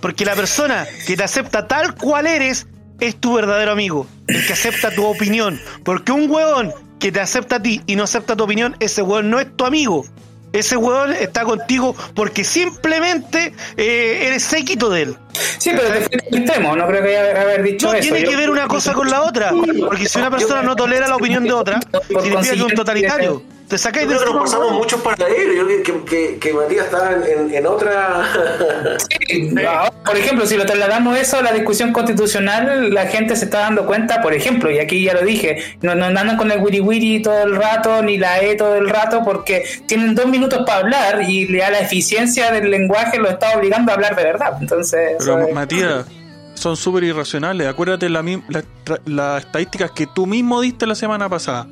Porque 0.00 0.24
la 0.24 0.34
persona 0.34 0.86
que 1.06 1.18
te 1.18 1.22
acepta 1.22 1.68
tal 1.68 1.96
cual 1.96 2.26
eres 2.26 2.66
es 2.98 3.16
tu 3.20 3.34
verdadero 3.34 3.72
amigo, 3.72 4.06
el 4.26 4.46
que 4.46 4.54
acepta 4.54 4.90
tu 4.90 5.04
opinión. 5.04 5.60
Porque 5.84 6.12
un 6.12 6.30
huevón 6.30 6.72
que 6.98 7.12
te 7.12 7.20
acepta 7.20 7.56
a 7.56 7.62
ti 7.62 7.82
y 7.86 7.96
no 7.96 8.04
acepta 8.04 8.36
tu 8.36 8.44
opinión, 8.44 8.74
ese 8.80 9.02
huevón 9.02 9.28
no 9.28 9.38
es 9.38 9.54
tu 9.54 9.66
amigo. 9.66 10.06
Ese 10.52 10.76
weón 10.76 11.12
está 11.12 11.44
contigo 11.44 11.94
porque 12.14 12.42
simplemente 12.44 13.54
eh, 13.76 14.24
eres 14.26 14.42
séquito 14.42 14.90
de 14.90 15.02
él. 15.02 15.16
Sí, 15.58 15.70
pero 15.74 15.94
extremo, 15.94 16.74
no 16.74 16.86
creo 16.88 17.02
que 17.02 17.16
haya 17.16 17.40
haber 17.40 17.62
dicho 17.62 17.86
No 17.86 17.94
eso. 17.94 18.02
tiene 18.12 18.28
que 18.28 18.36
ver 18.36 18.50
una 18.50 18.66
cosa 18.66 18.92
con 18.92 19.08
la 19.08 19.22
otra. 19.22 19.52
Porque 19.86 20.08
si 20.08 20.18
una 20.18 20.30
persona 20.30 20.62
no 20.62 20.74
tolera 20.74 21.06
la 21.06 21.16
opinión 21.16 21.44
de 21.44 21.52
otra, 21.52 21.80
significa 22.08 22.40
que 22.42 22.50
es 22.50 22.60
un 22.60 22.72
totalitario. 22.72 23.42
Te 23.70 23.78
sacáis 23.78 24.08
de 24.08 24.14
Creo 24.16 24.26
que 24.26 24.34
nos 24.34 24.42
pasamos 24.42 24.72
muchos 24.72 25.00
paralelos. 25.00 25.56
Yo 25.56 25.64
creo 25.66 26.04
que, 26.04 26.04
que, 26.04 26.38
que 26.38 26.52
Matías 26.52 26.86
estaba 26.86 27.12
en, 27.12 27.22
en- 27.22 27.54
en 27.54 27.66
otra. 27.66 28.26
Sí, 29.28 29.54
ahora, 29.64 29.92
Por 30.04 30.16
ejemplo, 30.16 30.44
si 30.44 30.56
lo 30.56 30.66
trasladamos 30.66 31.16
eso 31.16 31.36
a 31.38 31.42
la 31.42 31.52
discusión 31.52 31.92
constitucional, 31.92 32.92
la 32.92 33.06
gente 33.06 33.36
se 33.36 33.44
está 33.44 33.60
dando 33.60 33.86
cuenta, 33.86 34.20
por 34.22 34.34
ejemplo, 34.34 34.70
y 34.72 34.80
aquí 34.80 35.04
ya 35.04 35.14
lo 35.14 35.22
dije, 35.22 35.76
no, 35.82 35.94
no 35.94 36.06
andan 36.06 36.36
con 36.36 36.50
el 36.50 36.60
wiri 36.60 36.80
wiri 36.80 37.22
todo 37.22 37.44
el 37.44 37.54
rato, 37.54 38.02
ni 38.02 38.18
la 38.18 38.40
E 38.40 38.56
todo 38.56 38.74
el 38.74 38.88
rato, 38.90 39.22
porque 39.24 39.64
tienen 39.86 40.16
dos 40.16 40.26
minutos 40.26 40.64
para 40.66 40.80
hablar 40.80 41.22
y 41.30 41.60
a 41.60 41.70
la 41.70 41.78
eficiencia 41.78 42.50
del 42.50 42.70
lenguaje 42.70 43.18
lo 43.18 43.28
está 43.30 43.56
obligando 43.56 43.92
a 43.92 43.94
hablar 43.94 44.16
de 44.16 44.24
verdad. 44.24 44.54
Entonces, 44.60 45.12
Pero 45.20 45.46
Matías, 45.54 46.06
son 46.54 46.76
súper 46.76 47.04
irracionales. 47.04 47.68
Acuérdate 47.68 48.08
las 48.08 48.24
la, 48.24 48.64
la- 48.86 49.00
las 49.06 49.44
estadísticas 49.44 49.92
que 49.92 50.06
tú 50.08 50.26
mismo 50.26 50.60
diste 50.60 50.86
la 50.88 50.96
semana 50.96 51.28
pasada. 51.28 51.68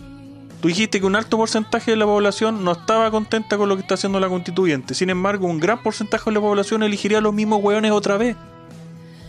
Tú 0.61 0.69
dijiste 0.69 0.99
que 0.99 1.07
un 1.07 1.15
alto 1.15 1.37
porcentaje 1.37 1.93
de 1.93 1.97
la 1.97 2.05
población 2.05 2.65
no 2.65 2.73
estaba 2.73 3.11
contenta 3.11 3.57
con 3.57 3.69
lo 3.69 3.77
que 3.77 3.83
está 3.83 3.95
haciendo 3.95 4.19
la 4.19 4.29
constituyente. 4.29 4.95
Sin 4.95 5.09
embargo, 5.09 5.47
un 5.47 5.61
gran 5.61 5.83
porcentaje 5.83 6.31
de 6.31 6.35
la 6.35 6.41
población 6.41 6.83
elegiría 6.83 7.19
a 7.19 7.21
los 7.21 7.33
mismos 7.33 7.63
hueones 7.63 7.93
otra 7.93 8.17
vez. 8.17 8.37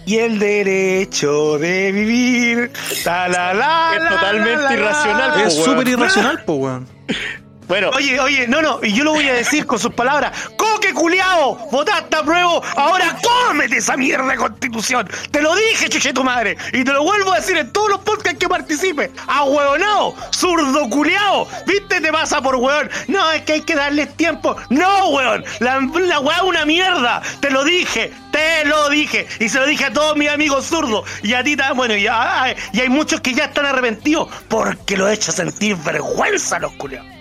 Y 0.07 0.17
el 0.17 0.39
derecho 0.39 1.59
de 1.59 1.91
vivir. 1.91 2.71
Ta, 3.03 3.27
la, 3.27 3.53
la, 3.53 3.91
Es 3.95 4.03
la, 4.03 4.09
totalmente 4.09 4.55
la, 4.55 4.69
la, 4.69 4.73
irracional, 4.73 5.33
po, 5.33 5.39
es 5.39 5.53
súper 5.53 5.87
irracional, 5.87 6.43
po, 6.45 6.53
weón. 6.55 6.87
Bueno, 7.69 7.91
Oye, 7.95 8.19
oye, 8.19 8.47
no, 8.47 8.63
no, 8.63 8.79
y 8.81 8.93
yo 8.93 9.03
lo 9.03 9.11
voy 9.13 9.29
a 9.29 9.33
decir 9.35 9.67
con 9.67 9.77
sus 9.77 9.93
palabras. 9.93 10.31
¡Coque 10.57 10.91
culiao! 10.91 11.55
¡Votaste 11.71 12.15
a 12.15 12.23
prueba! 12.23 12.61
¡Ahora 12.75 13.15
cómete 13.21 13.77
esa 13.77 13.95
mierda 13.95 14.25
de 14.25 14.37
constitución! 14.37 15.07
¡Te 15.29 15.39
lo 15.39 15.55
dije, 15.55 15.87
chuche 15.87 16.11
tu 16.11 16.23
madre! 16.23 16.57
Y 16.73 16.83
te 16.83 16.91
lo 16.91 17.03
vuelvo 17.03 17.31
a 17.31 17.35
decir 17.35 17.55
en 17.57 17.71
todos 17.71 17.89
los 17.91 17.99
podcasts 17.99 18.39
que 18.39 18.49
participe. 18.49 19.11
¡Ahueonao! 19.27 20.15
¡Zurdo 20.33 20.89
culiao! 20.89 21.47
¿Viste? 21.67 22.01
Te 22.01 22.11
pasa 22.11 22.41
por 22.41 22.55
hueón. 22.55 22.89
No, 23.07 23.31
es 23.31 23.43
que 23.43 23.53
hay 23.53 23.61
que 23.61 23.75
darles 23.75 24.17
tiempo. 24.17 24.55
¡No, 24.71 25.09
hueón! 25.09 25.45
La, 25.59 25.79
la 25.79 26.15
es 26.17 26.41
una 26.41 26.65
mierda. 26.65 27.21
Te 27.39 27.51
lo 27.51 27.63
dije. 27.63 28.11
Te 28.31 28.65
lo 28.65 28.89
dije. 28.89 29.27
Y 29.39 29.47
se 29.47 29.59
lo 29.59 29.67
dije 29.67 29.85
a 29.85 29.93
todos 29.93 30.17
mis 30.17 30.29
amigos 30.29 30.65
zurdos. 30.65 31.07
Y 31.21 31.35
a 31.35 31.43
ti 31.43 31.55
también. 31.55 31.77
Bueno, 31.77 31.95
y, 31.95 32.07
a- 32.07 32.41
hay 32.45 32.89
muchos 32.89 33.21
que 33.21 33.35
ya 33.35 33.45
están 33.45 33.67
arrepentidos 33.67 34.27
porque 34.47 34.97
lo 34.97 35.07
he 35.07 35.13
hecho 35.13 35.31
sentir 35.31 35.75
vergüenza 35.75 36.57
los 36.57 36.71
culiaos. 36.73 37.18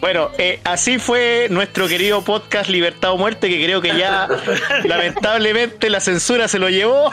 Bueno, 0.00 0.30
eh, 0.38 0.60
así 0.64 0.98
fue 0.98 1.48
nuestro 1.50 1.88
querido 1.88 2.22
podcast 2.22 2.70
Libertad 2.70 3.12
o 3.12 3.18
Muerte, 3.18 3.48
que 3.48 3.62
creo 3.64 3.80
que 3.80 3.96
ya 3.96 4.28
lamentablemente 4.84 5.90
la 5.90 6.00
censura 6.00 6.48
se 6.48 6.58
lo 6.58 6.68
llevó. 6.68 7.10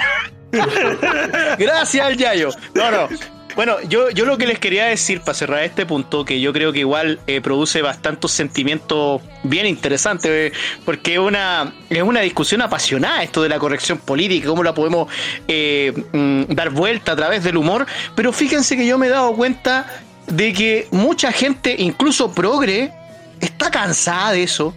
Gracias 1.57 2.05
al 2.05 2.17
Yayo. 2.17 2.49
No, 2.73 2.91
no. 2.91 3.09
Bueno, 3.55 3.77
yo, 3.87 4.09
yo 4.09 4.25
lo 4.25 4.37
que 4.37 4.47
les 4.47 4.59
quería 4.59 4.85
decir 4.85 5.21
para 5.21 5.33
cerrar 5.33 5.63
este 5.63 5.85
punto, 5.85 6.25
que 6.25 6.41
yo 6.41 6.51
creo 6.51 6.73
que 6.73 6.79
igual 6.79 7.19
eh, 7.25 7.39
produce 7.39 7.81
bastantes 7.81 8.31
sentimientos 8.31 9.21
bien 9.43 9.65
interesantes, 9.65 10.29
eh, 10.29 10.57
porque 10.83 11.13
es 11.13 11.19
una, 11.19 11.73
es 11.89 12.03
una 12.03 12.19
discusión 12.19 12.61
apasionada 12.61 13.23
esto 13.23 13.41
de 13.41 13.47
la 13.47 13.57
corrección 13.57 13.97
política, 13.97 14.49
cómo 14.49 14.61
la 14.61 14.73
podemos 14.73 15.07
eh, 15.47 15.93
mm, 16.11 16.53
dar 16.53 16.71
vuelta 16.71 17.13
a 17.13 17.15
través 17.15 17.45
del 17.45 17.55
humor, 17.55 17.85
pero 18.13 18.33
fíjense 18.33 18.75
que 18.75 18.85
yo 18.85 18.97
me 18.97 19.07
he 19.07 19.09
dado 19.09 19.33
cuenta 19.33 19.87
de 20.27 20.53
que 20.53 20.87
mucha 20.91 21.31
gente, 21.31 21.75
incluso 21.77 22.31
progre, 22.31 22.91
está 23.39 23.71
cansada 23.71 24.31
de 24.31 24.43
eso 24.43 24.73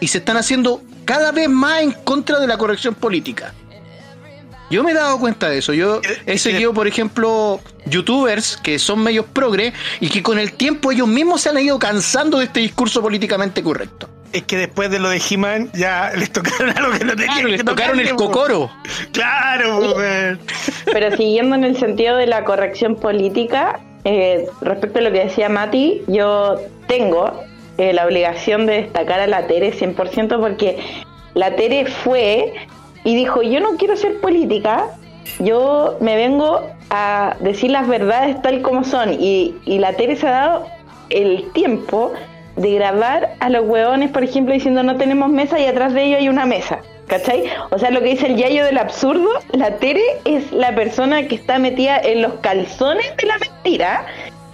y 0.00 0.08
se 0.08 0.18
están 0.18 0.36
haciendo 0.36 0.82
cada 1.04 1.32
vez 1.32 1.48
más 1.48 1.82
en 1.82 1.92
contra 1.92 2.38
de 2.38 2.46
la 2.46 2.58
corrección 2.58 2.94
política. 2.94 3.54
Yo 4.70 4.84
me 4.84 4.92
he 4.92 4.94
dado 4.94 5.18
cuenta 5.18 5.48
de 5.48 5.58
eso. 5.58 5.72
Yo 5.72 6.00
he 6.26 6.38
seguido, 6.38 6.72
por 6.72 6.86
ejemplo, 6.86 7.60
youtubers 7.86 8.56
que 8.56 8.78
son 8.78 9.02
medios 9.02 9.26
progre 9.32 9.72
y 9.98 10.08
que 10.08 10.22
con 10.22 10.38
el 10.38 10.52
tiempo 10.52 10.92
ellos 10.92 11.08
mismos 11.08 11.40
se 11.40 11.48
han 11.48 11.58
ido 11.58 11.76
cansando 11.78 12.38
de 12.38 12.44
este 12.44 12.60
discurso 12.60 13.02
políticamente 13.02 13.64
correcto. 13.64 14.08
Es 14.32 14.44
que 14.44 14.56
después 14.56 14.88
de 14.92 15.00
lo 15.00 15.08
de 15.08 15.20
He-Man 15.28 15.72
ya 15.74 16.12
les 16.16 16.30
tocaron 16.30 16.70
algo 16.78 16.96
que 16.96 17.04
no 17.04 17.16
tenían 17.16 17.34
Claro, 17.34 17.48
les 17.48 17.64
tocaron 17.64 17.98
el 17.98 18.14
cocoro. 18.14 18.70
Claro, 19.10 19.80
po, 19.80 19.96
weón. 19.96 20.40
Pero 20.84 21.16
siguiendo 21.16 21.56
en 21.56 21.64
el 21.64 21.76
sentido 21.76 22.16
de 22.16 22.28
la 22.28 22.44
corrección 22.44 22.94
política, 22.94 23.80
eh, 24.04 24.46
respecto 24.60 24.98
a 24.98 25.02
lo 25.02 25.12
que 25.12 25.24
decía 25.24 25.48
Mati, 25.48 26.02
yo 26.06 26.56
tengo 26.86 27.32
eh, 27.78 27.92
la 27.92 28.06
obligación 28.06 28.66
de 28.66 28.82
destacar 28.82 29.20
a 29.20 29.26
la 29.26 29.46
Tere 29.46 29.72
100% 29.72 30.40
porque 30.40 30.78
la 31.34 31.54
Tere 31.56 31.86
fue 31.86 32.52
y 33.04 33.14
dijo, 33.14 33.42
yo 33.42 33.60
no 33.60 33.76
quiero 33.76 33.96
ser 33.96 34.20
política, 34.20 34.88
yo 35.38 35.96
me 36.00 36.16
vengo 36.16 36.62
a 36.90 37.36
decir 37.40 37.70
las 37.70 37.88
verdades 37.88 38.40
tal 38.42 38.62
como 38.62 38.84
son. 38.84 39.14
Y, 39.14 39.56
y 39.64 39.78
la 39.78 39.94
Tere 39.94 40.16
se 40.16 40.28
ha 40.28 40.30
dado 40.30 40.66
el 41.08 41.50
tiempo 41.52 42.12
de 42.56 42.74
grabar 42.74 43.36
a 43.40 43.48
los 43.48 43.66
hueones, 43.66 44.10
por 44.10 44.24
ejemplo, 44.24 44.52
diciendo 44.52 44.82
no 44.82 44.96
tenemos 44.96 45.30
mesa 45.30 45.58
y 45.58 45.66
atrás 45.66 45.94
de 45.94 46.04
ellos 46.04 46.20
hay 46.20 46.28
una 46.28 46.46
mesa. 46.46 46.80
¿Cachai? 47.10 47.42
O 47.70 47.78
sea, 47.78 47.90
lo 47.90 48.00
que 48.00 48.10
dice 48.10 48.26
el 48.28 48.36
yayo 48.36 48.64
del 48.64 48.78
absurdo, 48.78 49.28
la 49.52 49.78
Tere 49.78 50.04
es 50.24 50.52
la 50.52 50.72
persona 50.76 51.26
que 51.26 51.34
está 51.34 51.58
metida 51.58 51.98
en 51.98 52.22
los 52.22 52.34
calzones 52.34 53.16
de 53.16 53.26
la 53.26 53.36
mentira 53.38 54.06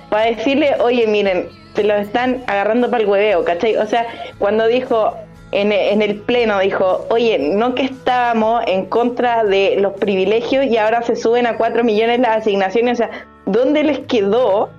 para 0.08 0.30
decirle, 0.30 0.74
oye, 0.80 1.06
miren, 1.06 1.50
se 1.74 1.84
lo 1.84 1.94
están 1.96 2.42
agarrando 2.46 2.90
para 2.90 3.02
el 3.02 3.10
hueveo, 3.10 3.44
¿cachai? 3.44 3.76
O 3.76 3.86
sea, 3.86 4.06
cuando 4.38 4.66
dijo 4.66 5.12
en, 5.52 5.70
en 5.70 6.00
el 6.00 6.22
pleno, 6.22 6.58
dijo, 6.60 7.04
oye, 7.10 7.38
no 7.38 7.74
que 7.74 7.82
estábamos 7.82 8.64
en 8.66 8.86
contra 8.86 9.44
de 9.44 9.76
los 9.78 9.92
privilegios 9.92 10.64
y 10.64 10.78
ahora 10.78 11.02
se 11.02 11.14
suben 11.14 11.46
a 11.46 11.58
4 11.58 11.84
millones 11.84 12.20
las 12.20 12.38
asignaciones, 12.38 12.94
o 12.94 13.04
sea, 13.04 13.10
¿dónde 13.44 13.82
les 13.82 13.98
quedó 14.00 14.70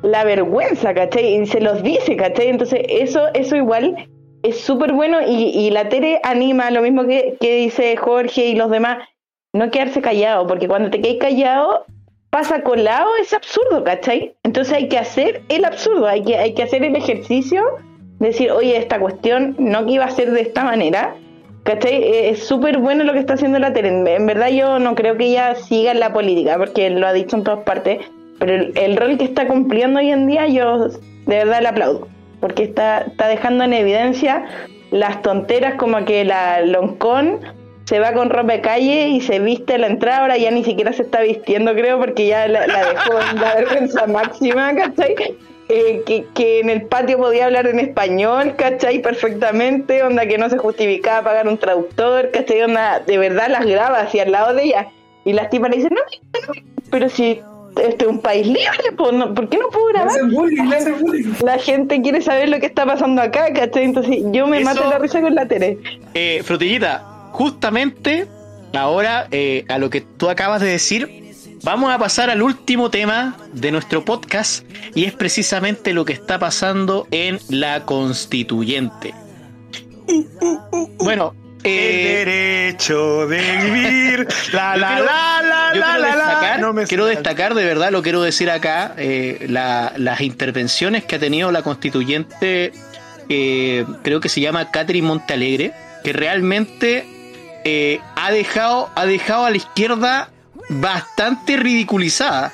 la 0.00 0.24
vergüenza, 0.24 0.94
¿cachai? 0.94 1.34
Y 1.34 1.44
se 1.44 1.60
los 1.60 1.82
dice, 1.82 2.16
¿cachai? 2.16 2.48
Entonces, 2.48 2.80
eso, 2.88 3.26
eso 3.34 3.56
igual 3.56 4.08
es 4.42 4.60
súper 4.60 4.92
bueno 4.92 5.18
y, 5.26 5.50
y 5.50 5.70
la 5.70 5.88
Tere 5.88 6.20
anima 6.22 6.70
lo 6.70 6.82
mismo 6.82 7.06
que, 7.06 7.36
que 7.40 7.56
dice 7.56 7.96
Jorge 7.96 8.46
y 8.46 8.54
los 8.54 8.70
demás, 8.70 8.98
no 9.52 9.70
quedarse 9.70 10.00
callado, 10.00 10.46
porque 10.46 10.68
cuando 10.68 10.90
te 10.90 11.00
quedas 11.00 11.18
callado, 11.18 11.84
pasa 12.30 12.62
colado 12.62 13.08
ese 13.20 13.36
absurdo, 13.36 13.82
¿cachai? 13.84 14.34
Entonces 14.44 14.74
hay 14.74 14.88
que 14.88 14.98
hacer 14.98 15.42
el 15.48 15.64
absurdo, 15.64 16.06
hay 16.06 16.22
que, 16.22 16.36
hay 16.36 16.54
que 16.54 16.62
hacer 16.62 16.84
el 16.84 16.94
ejercicio, 16.96 17.62
decir, 18.20 18.52
oye, 18.52 18.76
esta 18.76 19.00
cuestión 19.00 19.56
no 19.58 19.88
iba 19.88 20.04
a 20.04 20.10
ser 20.10 20.30
de 20.30 20.42
esta 20.42 20.62
manera, 20.62 21.16
¿cachai? 21.64 21.94
Eh, 22.02 22.30
Es 22.30 22.44
súper 22.44 22.78
bueno 22.78 23.02
lo 23.04 23.12
que 23.12 23.18
está 23.18 23.34
haciendo 23.34 23.58
la 23.58 23.72
Tere. 23.72 23.88
En, 23.88 24.06
en 24.06 24.26
verdad 24.26 24.48
yo 24.48 24.78
no 24.78 24.94
creo 24.94 25.16
que 25.16 25.26
ella 25.26 25.54
siga 25.56 25.90
en 25.90 26.00
la 26.00 26.12
política, 26.12 26.56
porque 26.56 26.88
lo 26.90 27.06
ha 27.06 27.12
dicho 27.12 27.36
en 27.36 27.44
todas 27.44 27.64
partes, 27.64 27.98
pero 28.38 28.54
el, 28.54 28.72
el 28.78 28.96
rol 28.96 29.18
que 29.18 29.24
está 29.24 29.48
cumpliendo 29.48 29.98
hoy 29.98 30.10
en 30.10 30.26
día 30.26 30.46
yo 30.46 30.86
de 30.86 30.96
verdad 31.26 31.60
le 31.62 31.68
aplaudo, 31.68 32.08
porque 32.40 32.64
está, 32.64 33.02
está 33.02 33.28
dejando 33.28 33.64
en 33.64 33.72
evidencia 33.72 34.44
las 34.90 35.22
tonteras 35.22 35.74
como 35.74 36.04
que 36.04 36.24
la 36.24 36.62
Loncón 36.62 37.40
se 37.84 37.98
va 37.98 38.12
con 38.12 38.30
ropa 38.30 38.52
de 38.52 38.60
calle 38.60 39.08
y 39.08 39.20
se 39.20 39.40
viste 39.40 39.76
la 39.78 39.88
entrada, 39.88 40.18
ahora 40.18 40.36
ya 40.36 40.50
ni 40.50 40.64
siquiera 40.64 40.92
se 40.92 41.02
está 41.02 41.22
vistiendo, 41.22 41.74
creo, 41.74 41.98
porque 41.98 42.26
ya 42.26 42.46
la, 42.46 42.66
la 42.66 42.88
dejó 42.88 43.20
en 43.20 43.40
la 43.40 43.54
vergüenza 43.56 44.06
máxima, 44.06 44.74
¿cachai? 44.74 45.16
Eh, 45.68 46.02
que, 46.04 46.24
que 46.34 46.60
en 46.60 46.70
el 46.70 46.82
patio 46.82 47.18
podía 47.18 47.46
hablar 47.46 47.66
en 47.66 47.78
español, 47.78 48.54
¿cachai? 48.56 49.00
Perfectamente, 49.00 50.02
onda 50.02 50.26
que 50.26 50.38
no 50.38 50.48
se 50.50 50.58
justificaba 50.58 51.24
pagar 51.24 51.48
un 51.48 51.58
traductor, 51.58 52.30
¿cachai? 52.30 52.62
Onda, 52.62 53.00
de 53.00 53.18
verdad 53.18 53.48
las 53.48 53.66
graba 53.66 54.00
así 54.00 54.18
al 54.20 54.32
lado 54.32 54.54
de 54.54 54.64
ella. 54.64 54.88
Y 55.24 55.32
las 55.32 55.50
tipas 55.50 55.70
le 55.70 55.76
dicen, 55.76 55.92
no, 55.92 56.00
no, 56.00 56.54
no, 56.54 56.62
pero 56.90 57.08
si 57.08 57.40
este 57.76 58.04
es 58.04 58.10
un 58.10 58.18
país 58.20 58.46
libre, 58.46 58.92
pues, 58.96 59.12
no, 59.12 59.34
¿por 59.34 59.48
qué 59.48 59.58
no 59.58 59.68
puedo 59.68 59.86
grabar? 59.86 60.14
bullying. 60.30 61.32
La 61.44 61.58
gente 61.58 62.00
quiere 62.02 62.20
saber 62.22 62.48
lo 62.48 62.58
que 62.60 62.66
está 62.66 62.84
pasando 62.86 63.22
acá, 63.22 63.52
¿cachai? 63.52 63.84
Entonces 63.84 64.18
yo 64.32 64.46
me 64.46 64.58
Eso- 64.60 64.64
mato 64.74 64.88
la 64.90 64.98
risa 64.98 65.20
con 65.20 65.34
la 65.34 65.46
Tere. 65.46 65.78
Eh, 66.14 66.42
Frutillita, 66.44 67.28
justamente 67.32 68.26
ahora 68.72 69.26
eh, 69.30 69.64
a 69.68 69.78
lo 69.78 69.90
que 69.90 70.00
tú 70.00 70.28
acabas 70.28 70.60
de 70.60 70.68
decir, 70.68 71.34
vamos 71.62 71.92
a 71.92 71.98
pasar 71.98 72.30
al 72.30 72.42
último 72.42 72.90
tema 72.90 73.36
de 73.52 73.70
nuestro 73.70 74.04
podcast 74.04 74.64
y 74.94 75.04
es 75.04 75.12
precisamente 75.12 75.92
lo 75.92 76.04
que 76.04 76.12
está 76.12 76.38
pasando 76.38 77.06
en 77.10 77.38
la 77.48 77.84
constituyente. 77.84 79.14
Bueno, 80.98 81.34
El 81.62 81.70
eh, 81.72 82.24
derecho 82.24 83.26
de 83.26 83.40
vivir. 83.64 84.28
La, 84.52 84.76
la, 84.76 84.88
quiero- 84.88 85.04
la, 85.04 85.42
la, 85.42 85.74
la, 85.74 85.98
la, 85.98 85.98
la. 85.98 86.06
destacar, 86.26 86.60
No 86.60 86.74
quiero 86.86 87.04
sale. 87.04 87.16
destacar 87.16 87.54
de 87.54 87.64
verdad, 87.64 87.90
lo 87.90 88.02
quiero 88.02 88.22
decir 88.22 88.50
acá, 88.50 88.94
eh, 88.96 89.46
la- 89.48 89.92
las 89.96 90.20
intervenciones 90.22 91.04
que 91.04 91.16
ha 91.16 91.18
tenido 91.18 91.52
la 91.52 91.62
constituyente, 91.62 92.72
eh, 93.28 93.84
creo 94.02 94.20
que 94.20 94.28
se 94.28 94.40
llama 94.40 94.70
Catherine 94.70 95.06
Montalegre, 95.06 95.72
que 96.02 96.12
realmente 96.12 97.04
ha, 98.16 98.30
dejado, 98.30 98.90
ha 98.94 99.04
dejado 99.06 99.44
a 99.44 99.50
la 99.50 99.56
izquierda 99.58 100.30
bastante 100.70 101.56
ridiculizada. 101.56 102.52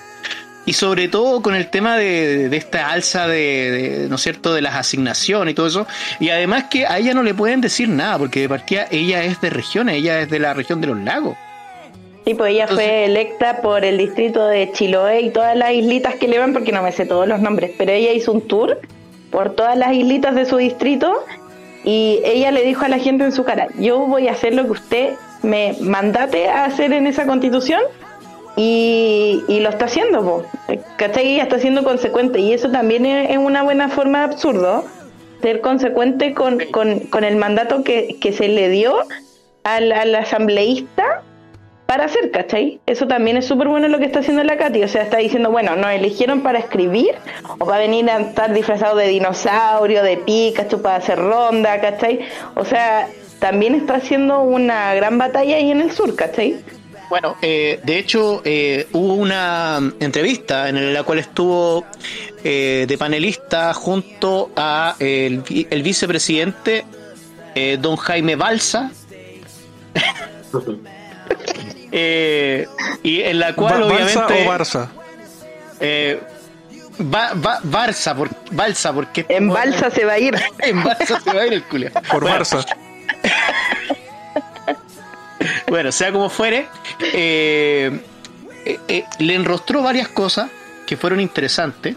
Y 0.66 0.72
sobre 0.72 1.08
todo 1.08 1.40
con 1.40 1.54
el 1.54 1.68
tema 1.70 1.96
de, 1.96 2.48
de 2.48 2.56
esta 2.56 2.90
alza 2.90 3.26
de, 3.28 3.70
de, 3.70 4.08
¿no 4.08 4.16
es 4.16 4.20
cierto?, 4.20 4.52
de 4.52 4.60
las 4.60 4.74
asignaciones 4.74 5.52
y 5.52 5.54
todo 5.54 5.68
eso. 5.68 5.86
Y 6.20 6.28
además 6.30 6.64
que 6.64 6.86
a 6.86 6.98
ella 6.98 7.14
no 7.14 7.22
le 7.22 7.32
pueden 7.32 7.60
decir 7.60 7.88
nada, 7.88 8.18
porque 8.18 8.40
de 8.40 8.48
partida 8.48 8.86
ella 8.90 9.22
es 9.22 9.40
de 9.40 9.50
regiones, 9.50 9.96
ella 9.96 10.20
es 10.20 10.28
de 10.28 10.40
la 10.40 10.52
región 10.52 10.80
de 10.80 10.88
los 10.88 10.98
lagos. 10.98 11.36
Sí, 12.26 12.34
pues 12.34 12.54
ella 12.54 12.66
fue 12.66 13.04
electa 13.04 13.62
por 13.62 13.84
el 13.84 13.98
distrito 13.98 14.48
de 14.48 14.72
Chiloé 14.72 15.20
y 15.20 15.30
todas 15.30 15.56
las 15.56 15.70
islitas 15.70 16.16
que 16.16 16.26
le 16.26 16.40
van, 16.40 16.52
porque 16.52 16.72
no 16.72 16.82
me 16.82 16.90
sé 16.90 17.06
todos 17.06 17.28
los 17.28 17.40
nombres, 17.40 17.70
pero 17.78 17.92
ella 17.92 18.12
hizo 18.12 18.32
un 18.32 18.40
tour 18.48 18.80
por 19.30 19.54
todas 19.54 19.78
las 19.78 19.92
islitas 19.94 20.34
de 20.34 20.44
su 20.44 20.56
distrito 20.56 21.24
y 21.84 22.20
ella 22.24 22.50
le 22.50 22.64
dijo 22.64 22.84
a 22.84 22.88
la 22.88 22.98
gente 22.98 23.22
en 23.22 23.30
su 23.30 23.44
cara, 23.44 23.68
yo 23.78 24.00
voy 24.00 24.26
a 24.26 24.32
hacer 24.32 24.54
lo 24.54 24.64
que 24.64 24.72
usted 24.72 25.14
me 25.42 25.76
mandate 25.80 26.48
a 26.48 26.64
hacer 26.64 26.92
en 26.92 27.06
esa 27.06 27.26
constitución 27.26 27.80
y, 28.56 29.44
y 29.48 29.60
lo 29.60 29.68
está 29.68 29.84
haciendo, 29.84 30.22
po. 30.22 30.42
¿cachai? 30.96 31.34
Ella 31.34 31.44
está 31.44 31.58
siendo 31.58 31.84
consecuente 31.84 32.40
y 32.40 32.52
eso 32.52 32.70
también 32.70 33.06
es, 33.06 33.30
es 33.30 33.38
una 33.38 33.62
buena 33.62 33.88
forma 33.88 34.20
de 34.20 34.24
absurdo, 34.24 34.84
ser 35.42 35.60
consecuente 35.60 36.34
con, 36.34 36.58
con, 36.72 37.00
con 37.00 37.24
el 37.24 37.36
mandato 37.36 37.84
que, 37.84 38.16
que 38.20 38.32
se 38.32 38.48
le 38.48 38.68
dio 38.70 38.96
al, 39.64 39.92
al 39.92 40.14
asambleísta 40.14 41.22
para 41.86 42.06
hacer, 42.06 42.30
¿cachai? 42.32 42.80
Eso 42.86 43.06
también 43.06 43.36
es 43.36 43.46
súper 43.46 43.68
bueno 43.68 43.86
lo 43.88 43.98
que 43.98 44.06
está 44.06 44.18
haciendo 44.18 44.42
la 44.42 44.56
Katy. 44.56 44.82
O 44.82 44.88
sea, 44.88 45.02
está 45.02 45.18
diciendo, 45.18 45.50
bueno, 45.50 45.76
nos 45.76 45.90
eligieron 45.92 46.42
para 46.42 46.58
escribir 46.58 47.14
o 47.58 47.64
para 47.64 47.78
venir 47.78 48.10
a 48.10 48.18
estar 48.18 48.52
disfrazado 48.52 48.96
de 48.96 49.06
dinosaurio, 49.06 50.02
de 50.02 50.16
Pikachu, 50.16 50.82
para 50.82 50.96
hacer 50.96 51.18
ronda, 51.18 51.80
¿cachai? 51.80 52.20
O 52.56 52.64
sea, 52.64 53.06
también 53.38 53.74
está 53.74 53.96
haciendo 53.96 54.40
una 54.40 54.94
gran 54.94 55.16
batalla 55.18 55.56
ahí 55.56 55.70
en 55.70 55.80
el 55.80 55.92
sur, 55.92 56.16
¿cachai? 56.16 56.56
Bueno, 57.08 57.36
eh, 57.40 57.80
de 57.84 57.98
hecho, 57.98 58.42
eh, 58.44 58.88
hubo 58.92 59.14
una 59.14 59.80
entrevista 60.00 60.68
en 60.68 60.92
la 60.92 61.02
cual 61.04 61.20
estuvo 61.20 61.86
eh, 62.42 62.84
de 62.88 62.98
panelista 62.98 63.72
junto 63.74 64.50
a 64.56 64.96
el, 64.98 65.42
el 65.70 65.82
vicepresidente 65.82 66.84
eh, 67.54 67.78
don 67.80 67.96
Jaime 67.96 68.34
Balsa. 68.36 68.90
Eh, 71.92 72.66
y 73.02 73.22
en 73.22 73.38
la 73.38 73.54
cual 73.54 73.80
Ba- 73.80 73.86
obviamente 73.86 74.44
¿Balsa 74.46 74.82
o 74.84 74.84
Barça? 74.84 74.88
eh, 75.80 76.20
Ba- 76.98 77.32
Ba- 77.34 77.60
Barça, 77.62 78.14
por, 78.14 78.28
Balsa, 78.50 78.92
porque 78.92 79.24
En 79.28 79.48
Balsa 79.52 79.90
se 79.90 80.04
va 80.04 80.14
a 80.14 80.18
ir. 80.18 80.36
en 80.58 80.82
Balsa 80.84 81.20
se 81.20 81.32
va 81.32 81.42
a 81.42 81.46
ir 81.46 81.52
el 81.54 81.62
culo. 81.64 81.88
Por 82.10 82.22
Bueno, 82.22 82.38
Barça. 82.38 82.66
Bueno, 85.68 85.90
sea 85.92 86.12
como 86.12 86.28
fuere, 86.30 86.66
eh, 87.12 88.00
eh, 88.64 88.78
eh, 88.88 89.04
le 89.18 89.34
enrostró 89.34 89.82
varias 89.82 90.08
cosas 90.08 90.48
que 90.86 90.96
fueron 90.96 91.20
interesantes, 91.20 91.96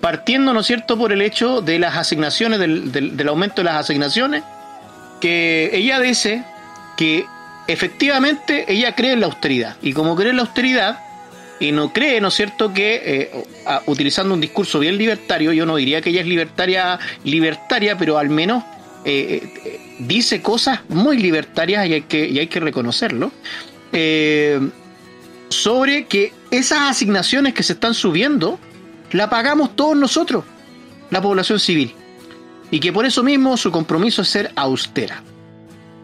partiendo, 0.00 0.52
¿no 0.54 0.60
es 0.60 0.66
cierto?, 0.66 0.96
por 0.96 1.12
el 1.12 1.20
hecho 1.20 1.60
de 1.60 1.78
las 1.78 1.96
asignaciones, 1.96 2.58
del, 2.58 2.90
del- 2.90 3.16
del 3.16 3.28
aumento 3.28 3.56
de 3.56 3.64
las 3.64 3.76
asignaciones, 3.76 4.42
que 5.20 5.70
ella 5.74 6.00
dice 6.00 6.42
que 6.96 7.26
efectivamente 7.66 8.64
ella 8.68 8.94
cree 8.94 9.12
en 9.12 9.20
la 9.20 9.26
austeridad, 9.26 9.76
y 9.82 9.92
como 9.92 10.16
cree 10.16 10.30
en 10.30 10.36
la 10.36 10.42
austeridad, 10.42 10.98
y 11.60 11.72
no 11.72 11.92
cree, 11.92 12.20
¿no 12.22 12.28
es 12.28 12.34
cierto?, 12.34 12.72
que 12.72 13.44
utilizando 13.86 14.32
un 14.32 14.40
discurso 14.40 14.78
bien 14.78 14.96
libertario, 14.96 15.52
yo 15.52 15.66
no 15.66 15.76
diría 15.76 16.00
que 16.00 16.08
ella 16.10 16.22
es 16.22 16.26
libertaria, 16.26 16.98
libertaria, 17.24 17.98
pero 17.98 18.16
al 18.16 18.30
menos 18.30 18.64
dice 19.98 20.42
cosas 20.42 20.80
muy 20.88 21.18
libertarias 21.18 21.86
y 21.86 21.92
hay 21.92 22.46
que, 22.46 22.60
reconocerlo, 22.60 23.32
eh, 23.92 24.60
sobre 25.48 26.06
que 26.06 26.32
esas 26.50 26.90
asignaciones 26.90 27.54
que 27.54 27.62
se 27.62 27.74
están 27.74 27.94
subiendo, 27.94 28.58
la 29.12 29.30
pagamos 29.30 29.74
todos 29.74 29.96
nosotros, 29.96 30.44
la 31.10 31.22
población 31.22 31.58
civil, 31.58 31.94
y 32.70 32.80
que 32.80 32.92
por 32.92 33.06
eso 33.06 33.22
mismo 33.22 33.56
su 33.56 33.70
compromiso 33.70 34.22
es 34.22 34.28
ser 34.28 34.52
austera. 34.56 35.22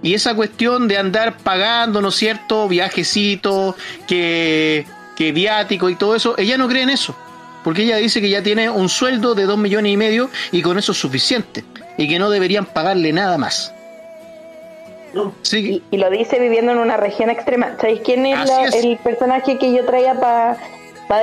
Y 0.03 0.15
esa 0.15 0.35
cuestión 0.35 0.87
de 0.87 0.99
andar 0.99 1.39
pagando, 1.39 2.03
¿no 2.03 2.09
es 2.09 2.15
cierto?, 2.15 2.69
viajecitos, 2.69 3.75
que, 4.07 4.87
que 5.17 5.33
viático 5.33 5.89
y 5.89 5.97
todo 5.97 6.15
eso, 6.15 6.35
ella 6.37 6.59
no 6.59 6.69
cree 6.69 6.83
en 6.83 6.91
eso. 6.91 7.17
Porque 7.65 7.85
ella 7.85 7.97
dice 7.97 8.21
que 8.21 8.29
ya 8.29 8.43
tiene 8.43 8.69
un 8.69 8.91
sueldo 8.91 9.35
de 9.35 9.45
dos 9.45 9.57
millones 9.57 9.91
y 9.91 9.97
medio 9.97 10.31
y 10.53 10.61
con 10.61 10.79
eso 10.79 10.93
es 10.93 10.99
suficiente. 10.99 11.65
Y 11.97 12.07
que 12.07 12.19
no 12.19 12.29
deberían 12.29 12.67
pagarle 12.67 13.15
nada 13.15 13.39
más. 13.39 13.73
Sí, 15.43 15.83
Y, 15.91 15.97
y 15.97 15.99
lo 15.99 16.11
dice 16.11 16.39
viviendo 16.39 16.73
en 16.73 16.79
una 16.79 16.97
región 16.97 17.31
extrema. 17.31 17.77
¿Sabéis 17.81 18.01
quién 18.05 18.27
es, 18.27 18.39
Así 18.39 18.49
la- 18.51 18.65
es. 18.69 18.75
el 18.85 18.97
personaje 18.99 19.59
que 19.59 19.73
yo 19.73 19.85
traía 19.85 20.15
para 20.15 20.57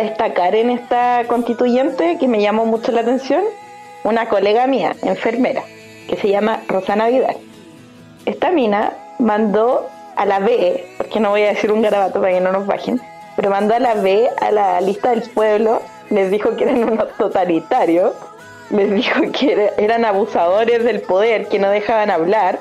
destacar 0.01 0.55
en 0.55 0.69
esta 0.69 1.23
constituyente 1.27 2.17
que 2.19 2.27
me 2.27 2.41
llamó 2.41 2.65
mucho 2.65 2.91
la 2.91 3.01
atención? 3.01 3.43
Una 4.03 4.27
colega 4.29 4.65
mía, 4.67 4.95
enfermera, 5.03 5.63
que 6.07 6.15
se 6.15 6.29
llama 6.29 6.61
Rosana 6.67 7.07
Vidal. 7.07 7.35
Esta 8.25 8.51
mina 8.51 8.93
mandó 9.19 9.87
a 10.15 10.25
la 10.25 10.39
B, 10.39 10.85
porque 10.97 11.19
no 11.19 11.29
voy 11.29 11.43
a 11.43 11.49
decir 11.49 11.71
un 11.71 11.81
garabato 11.81 12.19
para 12.19 12.33
que 12.33 12.41
no 12.41 12.51
nos 12.51 12.65
bajen, 12.67 12.99
pero 13.35 13.49
mandó 13.49 13.75
a 13.75 13.79
la 13.79 13.95
B 13.95 14.29
a 14.39 14.51
la 14.51 14.81
lista 14.81 15.09
del 15.11 15.21
pueblo, 15.29 15.81
les 16.09 16.29
dijo 16.31 16.55
que 16.55 16.63
eran 16.65 16.83
unos 16.83 17.11
totalitarios, 17.17 18.13
les 18.71 18.91
dijo 18.91 19.21
que 19.31 19.53
era- 19.53 19.71
eran 19.77 20.05
abusadores 20.05 20.83
del 20.83 21.01
poder, 21.01 21.47
que 21.47 21.59
no 21.59 21.69
dejaban 21.69 22.09
hablar, 22.09 22.59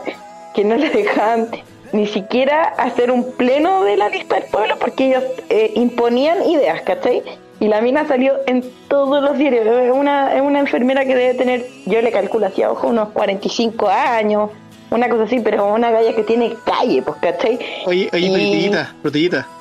que 0.55 0.65
no 0.65 0.77
les 0.77 0.93
dejaban 0.93 1.49
ni 1.93 2.07
siquiera 2.07 2.63
hacer 2.63 3.11
un 3.11 3.33
pleno 3.33 3.83
de 3.85 3.97
la 3.97 4.09
lista 4.09 4.37
del 4.37 4.45
pueblo 4.45 4.77
porque 4.79 5.09
ellos 5.09 5.25
eh, 5.49 5.73
imponían 5.75 6.49
ideas, 6.49 6.83
¿cachai? 6.83 7.23
Y 7.59 7.69
la 7.69 7.81
mina 7.81 8.07
salió 8.07 8.35
en 8.47 8.65
todos 8.89 9.23
los 9.23 9.37
diarios. 9.37 9.67
Es 9.67 9.93
una, 9.93 10.35
es 10.35 10.41
una 10.41 10.61
enfermera 10.61 11.05
que 11.05 11.15
debe 11.15 11.35
tener, 11.35 11.67
yo 11.85 12.01
le 12.01 12.11
calculo 12.11 12.47
así 12.47 12.63
a 12.63 12.71
ojo, 12.73 12.89
unos 12.89 13.11
45 13.11 13.89
años, 13.89 14.51
una 14.91 15.09
cosa 15.09 15.25
así, 15.25 15.41
pero 15.41 15.73
una 15.73 15.91
galla 15.91 16.15
que 16.15 16.23
tiene 16.23 16.55
calle, 16.65 17.03
pues, 17.03 17.17
¿cachai? 17.21 17.59
Oye, 17.87 18.09
oye, 18.13 18.27
Y. 18.27 18.73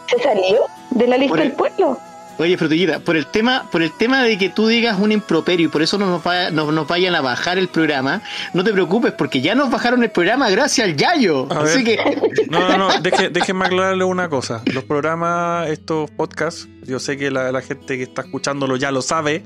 Se 0.08 0.20
salió 0.24 0.66
de 0.92 1.08
la 1.08 1.18
lista 1.18 1.38
del 1.38 1.52
pueblo. 1.52 1.98
Oye, 2.40 2.58
frutillita, 2.58 3.00
por 3.00 3.18
el 3.18 3.28
tema, 3.28 3.70
por 3.70 3.82
el 3.82 3.92
tema 3.92 4.24
de 4.24 4.38
que 4.38 4.48
tú 4.50 4.68
digas 4.68 4.98
un 4.98 5.12
improperio 5.12 5.66
y 5.66 5.70
por 5.70 5.82
eso 5.82 5.98
no 5.98 6.06
nos, 6.08 6.26
va- 6.26 6.50
no 6.52 6.72
nos 6.72 6.88
vayan 6.88 7.14
a 7.14 7.22
bajar 7.22 7.58
el 7.58 7.68
programa, 7.68 8.22
no 8.54 8.64
te 8.64 8.72
preocupes, 8.72 9.12
porque 9.12 9.42
ya 9.42 9.56
nos 9.56 9.70
bajaron 9.70 10.02
el 10.04 10.10
programa 10.12 10.50
gracias 10.50 10.88
al 10.88 10.96
Yayo. 10.96 11.52
A 11.52 11.64
Así 11.64 11.84
ver. 11.84 11.98
que 11.98 12.46
No, 12.50 12.60
no, 12.70 12.78
no, 12.78 12.90
deje- 13.02 13.30
déjenme 13.30 13.66
aclararle 13.66 14.06
una 14.06 14.30
cosa. 14.30 14.62
Los 14.74 14.86
programas, 14.86 15.68
estos 15.70 16.10
podcasts, 16.12 16.68
yo 16.86 16.98
sé 17.00 17.18
que 17.18 17.30
la, 17.30 17.52
la 17.52 17.62
gente 17.62 17.98
que 17.98 18.04
está 18.04 18.22
escuchándolo 18.22 18.78
ya 18.78 18.92
lo 18.92 19.02
sabe, 19.02 19.44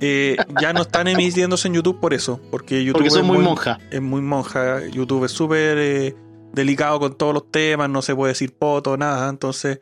eh, 0.00 0.36
ya 0.60 0.72
no 0.72 0.82
están 0.82 1.08
emitiéndose 1.08 1.68
en 1.68 1.74
YouTube 1.74 1.98
por 2.00 2.12
eso. 2.12 2.40
Porque 2.50 2.84
YouTube 2.84 2.98
Porque 3.04 3.10
son 3.10 3.20
es 3.20 3.26
muy 3.26 3.38
monja. 3.38 3.78
Es 3.90 4.02
muy 4.02 4.20
monja. 4.20 4.86
YouTube 4.86 5.24
es 5.24 5.32
súper 5.32 5.78
eh, 5.78 6.14
delicado 6.52 7.00
con 7.00 7.16
todos 7.16 7.32
los 7.32 7.50
temas, 7.50 7.88
no 7.88 8.02
se 8.02 8.14
puede 8.14 8.32
decir 8.32 8.52
poto, 8.54 8.96
nada. 8.98 9.30
Entonces, 9.30 9.80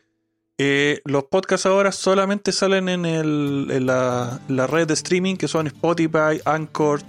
eh, 0.62 1.00
los 1.06 1.24
podcasts 1.24 1.64
ahora 1.64 1.90
solamente 1.90 2.52
salen 2.52 2.90
en, 2.90 3.06
el, 3.06 3.68
en 3.70 3.86
la, 3.86 4.40
la 4.46 4.66
red 4.66 4.86
de 4.86 4.92
streaming 4.92 5.36
que 5.36 5.48
son 5.48 5.66
Spotify, 5.68 6.38
Anchor 6.44 7.00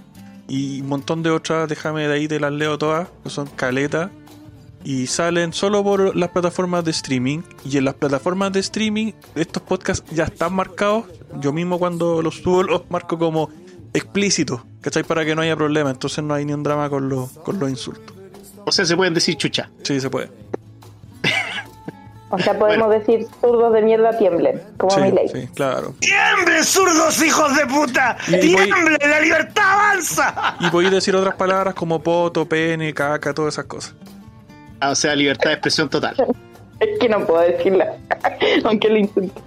y 0.48 0.80
un 0.80 0.88
montón 0.88 1.22
de 1.22 1.28
otras. 1.28 1.68
Déjame 1.68 2.08
de 2.08 2.14
ahí, 2.14 2.28
te 2.28 2.40
las 2.40 2.50
leo 2.50 2.78
todas, 2.78 3.08
que 3.22 3.28
son 3.28 3.48
caleta. 3.48 4.10
Y 4.84 5.06
salen 5.06 5.52
solo 5.52 5.84
por 5.84 6.16
las 6.16 6.30
plataformas 6.30 6.82
de 6.86 6.92
streaming. 6.92 7.42
Y 7.62 7.76
en 7.76 7.84
las 7.84 7.92
plataformas 7.92 8.54
de 8.54 8.60
streaming, 8.60 9.12
estos 9.34 9.62
podcasts 9.62 10.10
ya 10.10 10.24
están 10.24 10.54
marcados. 10.54 11.04
Yo 11.38 11.52
mismo 11.52 11.78
cuando 11.78 12.22
los 12.22 12.36
subo 12.36 12.62
los 12.62 12.90
marco 12.90 13.18
como 13.18 13.50
explícitos, 13.92 14.62
¿cachai? 14.80 15.02
Para 15.02 15.26
que 15.26 15.34
no 15.34 15.42
haya 15.42 15.56
problema. 15.56 15.90
Entonces 15.90 16.24
no 16.24 16.32
hay 16.32 16.46
ni 16.46 16.54
un 16.54 16.62
drama 16.62 16.88
con 16.88 17.10
los, 17.10 17.28
con 17.32 17.58
los 17.58 17.68
insultos. 17.68 18.16
o 18.64 18.72
sea, 18.72 18.86
se 18.86 18.96
pueden 18.96 19.12
decir 19.12 19.36
chucha. 19.36 19.70
Sí, 19.82 20.00
se 20.00 20.08
puede. 20.08 20.41
O 22.34 22.38
sea, 22.38 22.58
podemos 22.58 22.88
decir 22.90 23.26
zurdos 23.42 23.72
de 23.74 23.82
mierda 23.82 24.16
tiemblen, 24.16 24.60
como 24.78 24.90
Sí, 24.92 25.00
mi 25.02 25.12
ley. 25.12 25.28
sí, 25.28 25.48
claro. 25.54 25.94
¡Tiemblen, 26.00 26.64
zurdos 26.64 27.22
hijos 27.22 27.54
de 27.56 27.66
puta! 27.66 28.16
¡Tiemblen, 28.26 28.98
la 29.10 29.20
libertad 29.20 29.62
avanza! 29.70 30.56
Y 30.60 30.70
podéis 30.70 30.92
decir 30.92 31.14
otras 31.14 31.34
palabras 31.36 31.74
como 31.74 32.02
poto, 32.02 32.46
pene, 32.46 32.94
caca, 32.94 33.34
todas 33.34 33.54
esas 33.54 33.66
cosas. 33.66 33.94
Ah, 34.80 34.90
o 34.90 34.94
sea, 34.94 35.14
libertad 35.14 35.50
de 35.50 35.52
expresión 35.52 35.88
total. 35.90 36.16
Es 36.80 36.98
que 36.98 37.08
no 37.08 37.24
puedo 37.26 37.42
decirla, 37.42 37.96
aunque 38.64 38.88
lo 38.88 38.96
intente. 38.96 39.40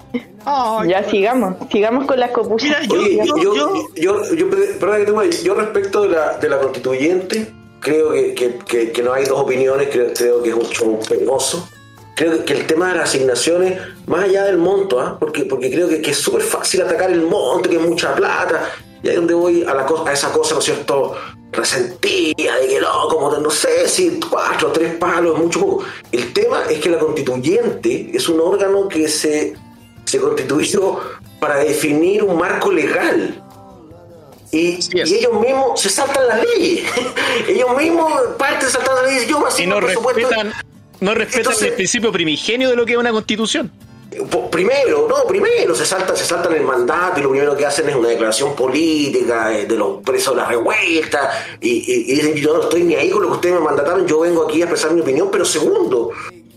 Ya 0.87 1.03
sigamos, 1.09 1.55
sigamos 1.71 2.05
con 2.05 2.19
las 2.19 2.29
copuchas. 2.31 2.87
Yo- 2.87 2.93
Oye, 2.99 3.17
yo- 3.25 3.37
yo, 3.37 3.55
yo- 3.55 3.95
yo, 3.95 4.35
yo, 4.35 4.49
perdona 4.79 4.99
que 4.99 5.05
te 5.05 5.11
mueva, 5.11 5.33
yo 5.43 5.55
respecto 5.55 6.03
de 6.03 6.09
la, 6.09 6.37
de 6.37 6.49
la 6.49 6.59
constituyente, 6.59 7.51
creo 7.79 8.11
que, 8.11 8.33
que, 8.35 8.57
que, 8.59 8.91
que 8.91 9.01
no 9.03 9.11
hay 9.13 9.25
dos 9.25 9.39
opiniones, 9.41 9.89
creo, 9.91 10.13
creo 10.13 10.43
que 10.43 10.49
es 10.49 10.55
un 10.55 10.65
show 10.67 10.99
penoso. 11.09 11.67
Creo 12.15 12.45
que 12.45 12.53
el 12.53 12.65
tema 12.65 12.89
de 12.89 12.99
las 12.99 13.09
asignaciones, 13.09 13.79
más 14.07 14.23
allá 14.23 14.45
del 14.45 14.57
monto, 14.57 14.99
¿ah? 15.01 15.17
porque, 15.19 15.43
porque 15.43 15.69
creo 15.69 15.89
que, 15.89 16.01
que 16.01 16.11
es 16.11 16.17
súper 16.17 16.41
fácil 16.41 16.81
atacar 16.81 17.11
el 17.11 17.21
monto, 17.21 17.69
que 17.69 17.75
es 17.75 17.81
mucha 17.81 18.15
plata, 18.15 18.71
y 19.03 19.09
ahí 19.09 19.15
donde 19.17 19.33
voy 19.33 19.63
a, 19.63 19.73
la 19.73 19.85
cosa, 19.85 20.09
a 20.09 20.13
esa 20.13 20.31
cosa, 20.31 20.53
¿no 20.53 20.59
es 20.59 20.65
cierto?, 20.65 21.15
resentida, 21.51 22.57
de 22.57 22.67
que 22.67 22.79
no, 22.79 23.07
como 23.09 23.31
no 23.37 23.49
sé 23.49 23.87
si 23.87 24.19
cuatro 24.19 24.69
o 24.69 24.71
tres 24.71 24.95
palos 24.95 25.37
mucho 25.37 25.59
poco. 25.59 25.83
El 26.11 26.33
tema 26.33 26.63
es 26.69 26.79
que 26.79 26.89
la 26.89 26.99
constituyente 26.99 28.11
es 28.13 28.27
un 28.29 28.39
órgano 28.39 28.87
que 28.87 29.07
se, 29.07 29.53
se 30.05 30.19
constituyó 30.19 30.99
para 31.39 31.57
definir 31.57 32.23
un 32.23 32.37
marco 32.37 32.71
legal. 32.71 33.41
Y, 34.51 34.77
Así 34.77 34.91
y 34.93 35.15
ellos 35.15 35.39
mismos 35.39 35.79
se 35.79 35.89
saltan 35.89 36.27
las 36.27 36.43
leyes. 36.43 36.89
ellos 37.47 37.77
mismos 37.77 38.11
parten 38.37 38.69
saltando 38.69 39.01
las 39.01 39.11
leyes. 39.11 39.27
Yo 39.27 39.39
me 39.39 39.63
Y 39.63 39.67
no 39.67 39.79
respetan, 39.81 40.53
no 41.05 41.13
respetan 41.13 41.39
Entonces- 41.41 41.67
el 41.69 41.73
principio 41.75 42.11
primigenio 42.11 42.69
de 42.69 42.75
lo 42.75 42.85
que 42.85 42.93
es 42.93 42.97
una 42.97 43.11
constitución. 43.11 43.71
Primero, 44.49 45.07
no, 45.09 45.25
primero 45.27 45.75
se 45.75 45.85
saltan, 45.85 46.15
se 46.15 46.23
saltan 46.25 46.53
el 46.53 46.63
mandato 46.63 47.19
y 47.19 47.23
lo 47.23 47.29
primero 47.31 47.55
que 47.57 47.65
hacen 47.65 47.89
es 47.89 47.95
una 47.95 48.07
declaración 48.07 48.55
política 48.55 49.53
eh, 49.57 49.65
de 49.65 49.75
los 49.75 50.01
presos 50.03 50.33
de 50.35 50.41
la 50.41 50.47
revuelta 50.47 51.31
y, 51.59 51.69
y- 51.69 52.11
y 52.11 52.15
dicen 52.15 52.35
yo 52.35 52.55
no 52.55 52.63
estoy 52.63 52.83
ni 52.83 52.95
ahí 52.95 53.09
con 53.09 53.23
lo 53.23 53.27
que 53.29 53.33
ustedes 53.35 53.55
me 53.55 53.61
mandataron, 53.61 54.07
yo 54.07 54.21
vengo 54.21 54.43
aquí 54.45 54.61
a 54.61 54.65
expresar 54.65 54.93
mi 54.93 55.01
opinión, 55.01 55.29
pero 55.31 55.43
segundo, 55.43 56.11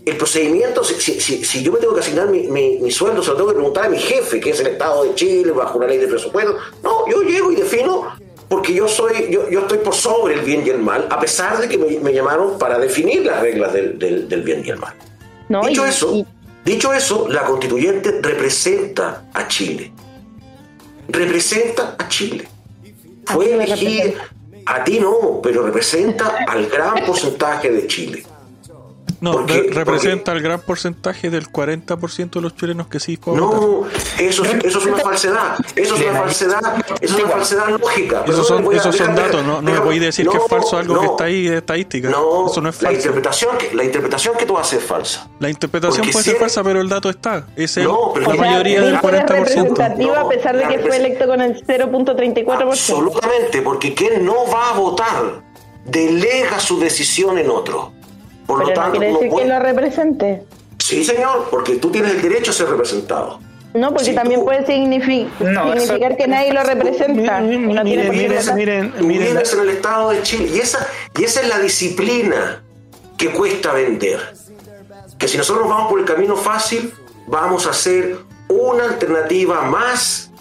el 0.05 0.15
procedimiento, 0.15 0.83
si, 0.85 0.93
si- 1.01 1.19
si- 1.19 1.43
si 1.43 1.61
yo 1.61 1.73
me 1.73 1.79
tengo 1.79 1.93
que 1.93 1.99
asignar 1.99 2.29
mi, 2.29 2.43
mi- 2.47 2.77
mi 2.77 2.91
sueldo, 2.91 3.21
se 3.21 3.31
lo 3.31 3.35
tengo 3.35 3.49
que 3.49 3.55
preguntar 3.55 3.85
a 3.85 3.89
mi 3.89 3.99
jefe, 3.99 4.39
que 4.39 4.51
es 4.51 4.59
el 4.61 4.67
Estado 4.67 5.03
de 5.03 5.15
Chile, 5.15 5.51
bajo 5.51 5.77
una 5.77 5.87
ley 5.87 5.97
de 5.97 6.07
presupuesto. 6.07 6.55
No, 6.81 7.07
yo 7.09 7.21
llego 7.23 7.51
y 7.51 7.55
defino 7.57 8.07
porque 8.49 8.73
yo 8.73 8.87
soy, 8.87 9.29
yo, 9.29 9.47
yo 9.49 9.59
estoy 9.61 9.77
por 9.77 9.93
sobre 9.93 10.33
el 10.33 10.41
bien 10.41 10.63
y 10.65 10.69
el 10.69 10.79
mal, 10.79 11.07
a 11.09 11.19
pesar 11.19 11.59
de 11.59 11.69
que 11.69 11.77
me, 11.77 11.99
me 11.99 12.11
llamaron 12.13 12.57
para 12.57 12.77
definir 12.79 13.23
las 13.25 13.39
reglas 13.41 13.71
del, 13.73 13.97
del- 13.99 14.27
del 14.27 14.41
bien 14.41 14.63
y 14.65 14.69
el 14.69 14.77
mal. 14.77 14.93
¿no? 15.47 15.61
Dicho 15.61 15.85
Y- 15.85 15.89
eso, 15.89 16.13
y- 16.15 16.25
dicho 16.65 16.91
eso, 16.93 17.27
la 17.29 17.43
constituyente 17.45 18.19
representa 18.21 19.25
a 19.33 19.47
Chile. 19.47 19.91
Representa 21.07 21.95
a 21.97 22.07
Chile. 22.07 22.47
¿A 23.27 23.33
Fue 23.33 23.53
elegida, 23.53 24.13
a 24.65 24.83
ti 24.83 24.99
no, 24.99 25.39
pero 25.41 25.63
representa 25.63 26.43
al 26.47 26.67
gran 26.67 27.05
porcentaje 27.05 27.69
de 27.71 27.87
Chile. 27.87 28.23
No, 29.21 29.45
representa 29.45 30.31
el 30.31 30.41
gran 30.41 30.61
porcentaje 30.61 31.29
del 31.29 31.47
40% 31.51 32.29
de 32.31 32.41
los 32.41 32.55
chilenos 32.55 32.87
que 32.87 32.99
sí 32.99 33.17
fue 33.21 33.35
a 33.37 33.41
votar. 33.41 33.59
No, 33.61 33.83
eso, 34.19 34.45
es- 34.45 34.63
eso 34.65 34.79
es 34.79 34.85
una 34.85 34.97
falsedad. 34.97 35.57
Eso 35.75 35.95
es 35.95 36.01
una 36.01 36.19
falsedad. 36.21 36.85
Eso 37.01 37.17
es 37.17 37.23
una 37.23 37.31
falsedad 37.33 37.69
lógica. 37.69 38.23
Esos 38.27 38.47
son, 38.47 38.63
voy 38.63 38.75
a- 38.75 38.79
esos 38.79 38.95
son 38.95 39.15
datos, 39.15 39.43
no, 39.45 39.55
no 39.55 39.61
me 39.61 39.71
déjame- 39.71 39.83
podéis 39.83 40.01
decir 40.03 40.27
que 40.27 40.37
no, 40.37 40.43
es 40.43 40.49
falso 40.49 40.77
algo 40.77 40.99
que 40.99 41.05
no, 41.05 41.11
está 41.11 41.23
ahí 41.25 41.47
de 41.47 41.57
estadística. 41.57 42.09
No, 42.09 42.47
Eso 42.47 42.61
no 42.61 42.69
es 42.69 42.81
La 42.81 42.89
falso. 42.89 42.95
interpretación, 43.07 43.57
que, 43.57 43.75
la 43.75 43.83
interpretación 43.83 44.37
que 44.37 44.45
tú 44.45 44.57
haces 44.57 44.79
es 44.79 44.85
falsa. 44.85 45.27
La 45.39 45.49
interpretación 45.49 45.97
Porque 46.01 46.11
puede 46.13 46.23
si 46.23 46.29
ser 46.31 46.39
falsa, 46.39 46.63
pero 46.63 46.79
el 46.81 46.87
dato 46.89 47.09
está. 47.09 47.47
Es 47.55 47.75
el- 47.77 47.83
No, 47.85 48.11
pero 48.13 48.29
la 48.33 48.35
mayoría 48.35 48.81
del 48.81 48.91
Víctor 48.93 49.15
es 49.15 49.21
40%. 49.21 49.33
representativo 49.75 50.15
a 50.15 50.29
pesar 50.29 50.55
de 50.57 50.63
No, 50.63 50.69
que 50.69 50.77
la 50.77 50.83
fue 50.83 50.95
electo 50.97 51.27
con 51.27 51.41
el 51.41 51.63
0.34%. 51.65 52.71
Absolutamente, 52.71 53.61
porque 53.61 53.93
quien 53.93 54.25
no 54.25 54.45
va 54.49 54.69
a 54.69 54.73
votar 54.73 55.41
delega 55.85 56.59
su 56.59 56.79
decisión 56.79 57.37
en 57.37 57.49
otro. 57.49 57.93
Por 58.49 58.57
Pero 58.57 58.69
lo 58.71 58.75
no 58.75 58.81
tanto, 58.81 58.97
quiere 58.97 59.13
no 59.13 59.19
decir 59.19 59.29
que 59.29 59.33
puede- 59.35 59.47
lo 59.47 59.59
represente. 59.59 60.43
Sí, 60.79 61.03
señor, 61.05 61.47
porque 61.51 61.75
tú 61.75 61.91
tienes 61.91 62.13
el 62.15 62.21
derecho 62.23 62.49
a 62.49 62.53
ser 62.55 62.67
representado. 62.67 63.39
No, 63.75 63.89
porque 63.91 64.05
Si 64.05 64.15
también 64.15 64.39
tú- 64.39 64.45
puede 64.47 64.65
signifi- 64.65 65.27
No, 65.39 65.71
eso- 65.71 65.81
significar 65.83 66.17
que 66.17 66.27
nadie 66.27 66.51
lo 66.51 66.63
representa. 66.63 67.41
Miren, 67.41 67.75
no 67.75 67.83
miren, 67.83 68.09
miren, 68.09 68.55
miren, 68.55 68.91
Tú 68.93 69.05
miren, 69.05 69.27
vives 69.35 69.53
en 69.53 69.59
el 69.59 69.69
Estado 69.69 70.09
de 70.09 70.23
Chile 70.23 70.49
y 70.55 70.59
esa, 70.59 70.87
y 71.15 71.23
esa 71.25 71.41
es 71.41 71.47
la 71.47 71.59
disciplina 71.59 72.63
que 73.17 73.29
cuesta 73.29 73.71
vender. 73.71 74.19
Que 75.19 75.27
si 75.27 75.37
nosotros 75.37 75.67
nos 75.67 75.75
vamos 75.75 75.91
por 75.91 75.99
el 75.99 76.05
camino 76.07 76.35
fácil, 76.35 76.91
vamos 77.27 77.67
a 77.67 77.69
hacer 77.69 78.17
una 78.47 78.85
alternativa 78.85 79.61
más 79.61 80.31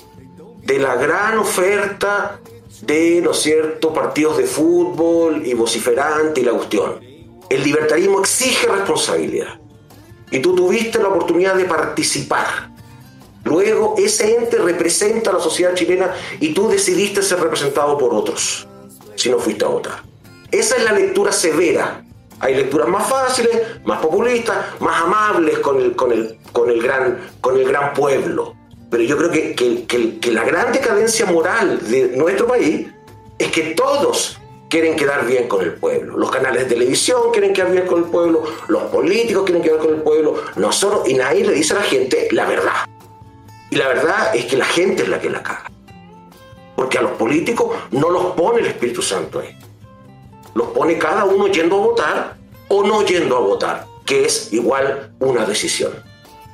de 0.63 0.79
la 0.79 0.95
gran 0.95 1.37
oferta 1.37 2.39
de, 2.81 3.21
¿no 3.23 3.33
es 3.33 3.39
cierto?, 3.39 3.93
partidos 3.93 4.39
de 4.39 4.45
fútbol 4.45 5.47
y 5.47 5.53
vociferante 5.53 6.41
y 6.41 6.45
la 6.45 6.53
cuestión. 6.53 7.07
El 7.51 7.63
libertarismo 7.65 8.21
exige 8.21 8.67
responsabilidad. 8.67 9.59
Y 10.31 10.41
tú 10.41 10.55
tuviste 10.55 10.99
la 10.99 11.09
oportunidad 11.09 11.55
de 11.55 11.65
participar. 11.65 12.71
Luego 13.45 13.95
ese 13.97 14.37
ente 14.37 14.59
representa 14.59 15.31
a 15.31 15.35
la 15.35 15.41
sociedad 15.41 15.75
chilena 15.75 16.13
y 16.41 16.53
tú 16.53 16.69
decidiste 16.69 17.23
ser 17.23 17.41
representado 17.41 17.97
por 17.97 18.13
otros, 18.15 18.67
si 19.15 19.31
no 19.31 19.39
fuiste 19.39 19.65
a 19.65 19.69
votar. 19.69 20.03
Esa 20.51 20.77
es 20.77 20.85
la 20.85 20.93
lectura 20.93 21.33
severa. 21.33 22.05
Hay 22.41 22.55
lecturas 22.55 22.89
más 22.89 23.09
fáciles, 23.09 23.51
más 23.85 24.01
populistas, 24.01 24.57
más 24.81 25.03
amables 25.03 25.59
con 25.61 25.81
el, 25.81 25.97
con 25.97 26.13
el, 26.13 26.39
con 26.53 26.71
el, 26.71 26.83
gran, 26.83 27.19
con 27.41 27.57
el 27.57 27.65
gran 27.67 27.95
pueblo. 27.95 28.55
Pero 28.91 29.03
yo 29.03 29.17
creo 29.17 29.31
que, 29.31 29.55
que- 29.55 29.85
que- 29.87 30.19
que 30.19 30.31
la 30.33 30.45
gran 30.45 30.73
decadencia 30.73 31.27
moral 31.27 31.81
de 31.91 32.17
nuestro 32.17 32.47
país 32.47 32.87
es 33.39 33.51
que 33.51 33.75
todos 33.75 34.38
quieren 34.69 34.97
quedar 34.97 35.27
bien 35.27 35.49
con 35.49 35.63
el 35.63 35.75
pueblo. 35.75 36.17
Los 36.17 36.31
canales 36.31 36.65
de 36.65 36.75
televisión 36.75 37.33
quieren 37.33 37.53
quedar 37.53 37.73
bien 37.73 37.87
con 37.87 38.05
el 38.05 38.11
pueblo, 38.11 38.45
los 38.69 38.83
políticos 38.85 39.45
quieren 39.45 39.63
quedar 39.63 39.79
con 39.79 39.95
el 39.95 40.03
pueblo, 40.03 40.43
nosotros, 40.57 41.09
y 41.09 41.15
nadie 41.15 41.45
le 41.45 41.53
dice 41.53 41.75
a 41.75 41.79
la 41.79 41.83
gente 41.83 42.29
la 42.33 42.47
verdad. 42.47 42.87
Y 43.71 43.77
la 43.77 43.89
verdad 43.89 44.35
es 44.35 44.47
que 44.47 44.57
la 44.57 44.65
gente 44.65 45.03
es 45.03 45.09
la 45.09 45.21
que 45.21 45.31
la 45.31 45.43
caga. 45.43 45.71
Porque 46.75 46.99
a 46.99 47.03
los 47.03 47.13
políticos 47.13 47.77
no 47.91 48.09
los 48.09 48.27
pone 48.35 48.61
el 48.61 48.67
Espíritu 48.67 49.03
Santo 49.03 49.41
ahí. 49.41 49.59
Los 50.55 50.69
pone 50.69 50.97
cada 50.97 51.25
uno 51.25 51.49
yendo 51.49 51.77
a 51.77 51.81
votar 51.81 52.37
o 52.69 52.83
no 52.83 53.03
yendo 53.03 53.37
a 53.37 53.41
votar, 53.41 53.87
que 54.07 54.25
es 54.25 54.53
igual 54.53 55.13
una 55.19 55.45
decisión. 55.45 55.93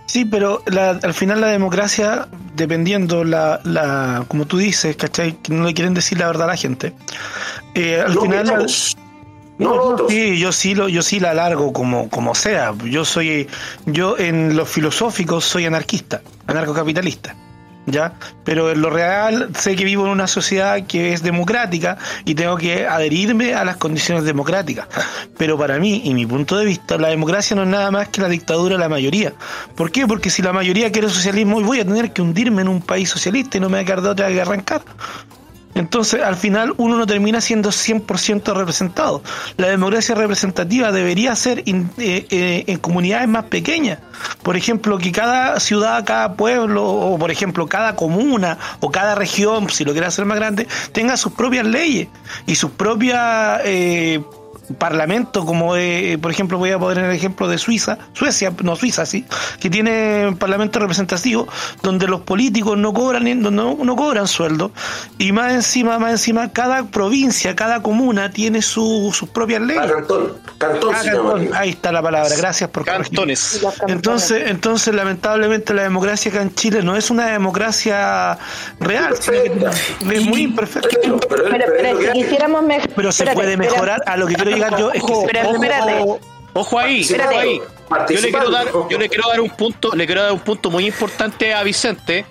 Sí, 0.07 0.25
pero 0.25 0.63
la- 0.67 0.91
al 1.03 1.15
final 1.15 1.41
la 1.41 1.49
democracia, 1.49 2.29
dependiendo 2.55 3.25
la, 3.25 3.61
la, 3.65 4.25
como 4.29 4.47
tú 4.47 4.59
dices, 4.59 4.97
¿cachai? 4.97 5.33
Que 5.43 5.53
no 5.53 5.65
le 5.65 5.75
quieren 5.75 5.95
decir 5.95 6.19
la 6.19 6.27
verdad 6.27 6.45
a 6.45 6.53
la 6.53 6.57
gente. 6.57 6.93
Eh, 7.75 8.01
al 8.07 8.15
No 8.15 8.21
final, 8.23 8.45
todos, 8.47 8.97
no 9.59 9.73
otros. 9.73 10.13
sí, 10.13 10.39
yo 10.39 10.53
sí 10.53 10.75
lo, 10.75 10.89
yo 10.89 11.03
sí 11.03 11.21
la 11.21 11.33
largo 11.35 11.73
como, 11.73 12.09
como 12.11 12.35
sea. 12.35 12.75
Yo 12.85 13.05
soy, 13.05 13.49
yo 13.87 14.19
en 14.19 14.57
lo 14.57 14.67
filosófico 14.67 15.41
soy 15.41 15.65
anarquista, 15.67 16.21
anarcocapitalista. 16.47 17.35
¿Ya? 17.87 18.15
Pero 18.45 18.71
en 18.71 18.81
lo 18.81 18.91
real 18.91 19.51
sé 19.59 19.77
que 19.77 19.85
vivo 19.85 20.05
en 20.05 20.11
una 20.11 20.27
sociedad 20.27 20.87
que 20.87 21.13
es 21.13 21.23
democrática 21.23 21.99
y 22.25 22.35
tengo 22.35 22.57
que 22.57 22.87
adherirme 22.87 23.55
a 23.55 23.65
las 23.65 23.77
condiciones 23.77 24.25
democráticas. 24.25 24.89
Pero 25.37 25.59
para 25.59 25.79
mí 25.79 26.03
y 26.05 26.15
mi 26.15 26.25
punto 26.25 26.57
de 26.57 26.65
vista, 26.65 26.97
la 26.97 27.09
democracia 27.09 27.55
no 27.55 27.63
es 27.63 27.69
nada 27.69 27.91
más 27.91 28.09
que 28.09 28.23
la 28.23 28.29
dictadura 28.29 28.77
de 28.77 28.81
la 28.81 28.89
mayoría. 28.89 29.35
¿Por 29.75 29.91
qué? 29.91 30.07
Porque 30.07 30.31
si 30.31 30.41
la 30.41 30.53
mayoría 30.53 30.91
quiere 30.91 31.09
socialismo, 31.11 31.61
voy 31.61 31.81
a 31.81 31.85
tener 31.85 32.13
que 32.13 32.23
hundirme 32.23 32.63
en 32.63 32.69
un 32.69 32.81
país 32.81 33.11
socialista 33.11 33.59
y 33.59 33.61
no 33.61 33.69
me 33.69 33.79
va 33.79 33.83
a 33.83 33.85
quedar 33.85 34.03
de 34.03 34.09
otra 34.09 34.29
que 34.29 34.41
arrancar. 34.41 34.83
Entonces, 35.75 36.23
al 36.23 36.37
final, 36.37 36.75
uno 36.77 36.97
no 36.97 37.07
termina 37.07 37.41
siendo 37.41 37.71
100% 37.71 38.55
representado. 38.55 39.23
La 39.57 39.69
democracia 39.69 40.15
representativa 40.15 40.93
debería 40.93 41.35
ser 41.37 41.61
eh, 41.67 41.87
eh, 41.99 42.65
en 42.67 42.79
comunidades 42.79 43.29
más 43.29 43.45
pequeñas. 43.45 43.99
Por 44.43 44.57
ejemplo, 44.57 44.99
que 44.99 45.13
cada 45.13 45.59
ciudad, 45.61 46.05
cada 46.05 46.35
pueblo, 46.35 46.85
o 46.85 47.19
por 47.19 47.31
ejemplo, 47.31 47.67
cada 47.67 47.97
comuna 47.97 48.59
o 48.81 48.91
cada 48.91 49.15
región, 49.15 49.69
si 49.71 49.85
lo 49.85 49.93
quiere 49.93 50.07
hacer 50.07 50.25
más 50.25 50.37
grande, 50.39 50.69
tenga 50.93 51.17
sus 51.17 51.33
propias 51.33 51.67
leyes 51.67 52.09
y 52.47 52.55
sus 52.55 52.71
propias 52.71 53.61
eh, 53.65 54.23
parlamento 54.79 55.45
como 55.45 55.77
eh, 55.77 56.19
por 56.21 56.31
ejemplo 56.31 56.59
voy 56.59 56.71
a 56.71 56.79
poner 56.79 57.05
el 57.05 57.13
ejemplo 57.13 57.49
de 57.49 57.59
Suiza 57.59 57.99
Suecia 58.13 58.53
no 58.63 58.77
Suiza 58.77 59.05
sí 59.07 59.25
que 59.61 59.71
tiene 59.71 60.35
parlamento 60.39 60.79
representativo 60.79 61.47
donde 61.83 62.07
los 62.07 62.23
políticos 62.23 62.77
no 62.79 62.93
cobran 62.93 63.25
no, 63.41 63.51
no 63.51 63.97
cobran 63.97 64.27
sueldo 64.27 64.73
y 65.19 65.33
más 65.33 65.53
encima 65.53 65.99
más 65.99 66.13
encima 66.13 66.53
cada 66.53 66.85
provincia 66.85 67.55
cada 67.57 67.83
comuna 67.83 68.31
tiene 68.31 68.63
su- 68.63 69.13
sus 69.15 69.29
propias 69.29 69.61
Ah, 69.63 69.67
leyes 69.67 69.93
cantón, 69.93 70.33
cantón 70.59 70.95
Ah, 70.95 71.03
se 71.03 71.11
llama 71.13 71.35
cantón. 71.35 71.55
ahí 71.55 71.71
está 71.71 71.93
la 71.93 72.03
palabra 72.03 72.35
gracias 72.37 72.71
por. 72.71 72.85
Cantones. 72.85 73.65
Entonces, 73.89 74.45
entonces 74.49 74.95
lamentablemente 74.95 75.73
la 75.75 75.83
democracia 75.83 76.31
acá 76.31 76.43
en 76.43 76.55
Chile 76.55 76.83
no 76.83 76.97
es 76.97 77.11
una 77.11 77.27
democracia 77.27 78.39
real, 78.81 79.15
sino 79.21 79.71
que 80.09 80.17
es 80.17 80.25
muy 80.25 80.43
imperfecta. 80.43 80.89
Pero, 81.29 81.99
si 82.01 82.13
quisiéramos 82.13 82.63
mejorar. 82.63 82.91
Pero 82.95 83.13
se 83.13 83.27
puede 83.29 83.57
mejorar. 83.57 84.01
A 84.07 84.17
lo 84.17 84.27
que 84.27 84.35
quiero 84.35 84.54
llegar 84.55 84.79
yo 84.79 84.93
es 84.93 85.03
que 85.03 85.13
Ojo, 85.13 85.27
pero 85.27 85.51
espérate. 85.53 86.05
Ojo 86.57 86.79
ahí, 86.79 87.05
ojo 87.05 87.39
ahí. 87.39 87.61
Yo 88.11 88.21
le 88.21 88.31
quiero 88.31 88.51
dar, 88.51 88.67
yo 88.91 88.99
le 88.99 89.09
quiero 89.09 89.29
dar 89.29 89.41
un 89.41 89.51
punto, 89.51 89.91
le 89.95 90.07
quiero 90.07 90.23
dar 90.23 90.33
un 90.33 90.39
punto 90.41 90.71
muy 90.71 90.87
importante 90.87 91.53
a 91.53 91.63
Vicente, 91.63 92.25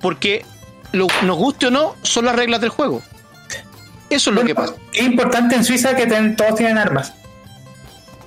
porque 0.00 0.44
lo- 0.92 1.08
nos 1.22 1.36
guste 1.36 1.66
o 1.66 1.70
no, 1.70 1.94
son 2.02 2.24
las 2.26 2.36
reglas 2.36 2.60
del 2.60 2.70
juego. 2.70 3.02
Eso 4.10 4.30
es 4.30 4.36
lo 4.36 4.44
que 4.44 4.54
pasa. 4.54 4.74
Es 4.92 5.02
importante 5.02 5.56
en 5.56 5.64
Suiza 5.64 5.96
que 5.96 6.06
ten- 6.06 6.36
todos 6.36 6.54
tienen 6.56 6.78
armas. 6.78 7.12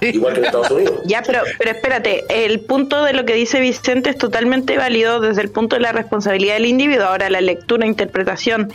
Igual 0.01 0.33
que 0.33 0.39
en 0.39 0.45
Estados 0.45 0.69
Unidos. 0.71 0.99
Ya, 1.05 1.23
pero, 1.23 1.41
pero 1.57 1.71
espérate, 1.71 2.25
el 2.45 2.59
punto 2.59 3.03
de 3.03 3.13
lo 3.13 3.25
que 3.25 3.33
dice 3.33 3.59
Vicente 3.59 4.09
es 4.11 4.17
totalmente 4.17 4.77
válido 4.77 5.19
desde 5.19 5.41
el 5.41 5.49
punto 5.49 5.75
de 5.75 5.81
la 5.81 5.91
responsabilidad 5.91 6.55
del 6.55 6.65
individuo. 6.67 7.05
Ahora, 7.05 7.29
la 7.29 7.41
lectura, 7.41 7.87
interpretación 7.87 8.71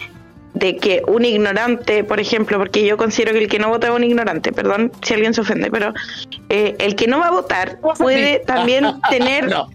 de 0.54 0.76
que 0.76 1.02
un 1.06 1.24
ignorante, 1.24 2.04
por 2.04 2.20
ejemplo, 2.20 2.58
porque 2.58 2.84
yo 2.84 2.96
considero 2.96 3.32
que 3.32 3.38
el 3.38 3.48
que 3.48 3.58
no 3.58 3.68
vota 3.68 3.88
es 3.88 3.94
un 3.94 4.04
ignorante, 4.04 4.52
perdón 4.52 4.92
si 5.02 5.14
alguien 5.14 5.34
se 5.34 5.40
ofende, 5.40 5.70
pero 5.70 5.92
eh, 6.48 6.74
el 6.78 6.94
que 6.94 7.06
no 7.06 7.18
va 7.20 7.28
a 7.28 7.30
votar 7.30 7.78
puede 7.98 8.40
también 8.40 8.86
tener 9.10 9.48
No. 9.50 9.68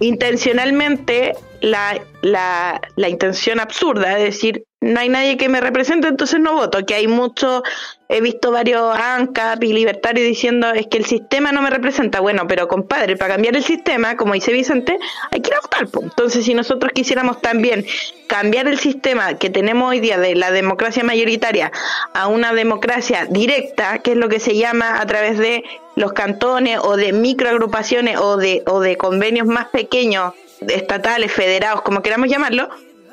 intencionalmente 0.00 1.34
la, 1.62 1.98
la, 2.20 2.80
la 2.96 3.08
intención 3.08 3.60
absurda 3.60 4.16
de 4.16 4.24
decir 4.24 4.66
no 4.82 4.98
hay 4.98 5.08
nadie 5.08 5.36
que 5.36 5.48
me 5.48 5.60
represente, 5.60 6.08
entonces 6.08 6.40
no 6.40 6.54
voto, 6.54 6.84
que 6.84 6.94
hay 6.94 7.06
mucho, 7.06 7.62
he 8.08 8.20
visto 8.20 8.50
varios 8.50 8.94
ANCAP 8.98 9.62
y 9.62 9.72
libertarios 9.72 10.26
diciendo 10.26 10.72
es 10.72 10.88
que 10.88 10.98
el 10.98 11.04
sistema 11.04 11.52
no 11.52 11.62
me 11.62 11.70
representa, 11.70 12.18
bueno, 12.18 12.48
pero 12.48 12.66
compadre, 12.66 13.16
para 13.16 13.34
cambiar 13.34 13.56
el 13.56 13.62
sistema, 13.62 14.16
como 14.16 14.34
dice 14.34 14.52
Vicente, 14.52 14.98
hay 15.30 15.40
que 15.40 15.50
ir 15.50 15.54
a 15.54 15.60
votar. 15.60 15.88
Entonces, 16.02 16.44
si 16.44 16.54
nosotros 16.54 16.90
quisiéramos 16.92 17.40
también 17.40 17.86
cambiar 18.26 18.66
el 18.66 18.78
sistema 18.78 19.34
que 19.34 19.50
tenemos 19.50 19.88
hoy 19.88 20.00
día 20.00 20.18
de 20.18 20.34
la 20.34 20.50
democracia 20.50 21.04
mayoritaria 21.04 21.70
a 22.12 22.26
una 22.26 22.52
democracia 22.52 23.26
directa, 23.30 24.00
que 24.00 24.12
es 24.12 24.16
lo 24.16 24.28
que 24.28 24.40
se 24.40 24.56
llama 24.56 25.00
a 25.00 25.06
través 25.06 25.38
de 25.38 25.62
los 25.94 26.12
cantones 26.12 26.80
o 26.82 26.96
de 26.96 27.12
microagrupaciones 27.12 28.18
o 28.18 28.36
de, 28.36 28.64
o 28.66 28.80
de 28.80 28.96
convenios 28.96 29.46
más 29.46 29.68
pequeños, 29.68 30.32
estatales, 30.68 31.32
federados, 31.32 31.82
como 31.82 32.02
queramos 32.02 32.28
llamarlo, 32.28 32.68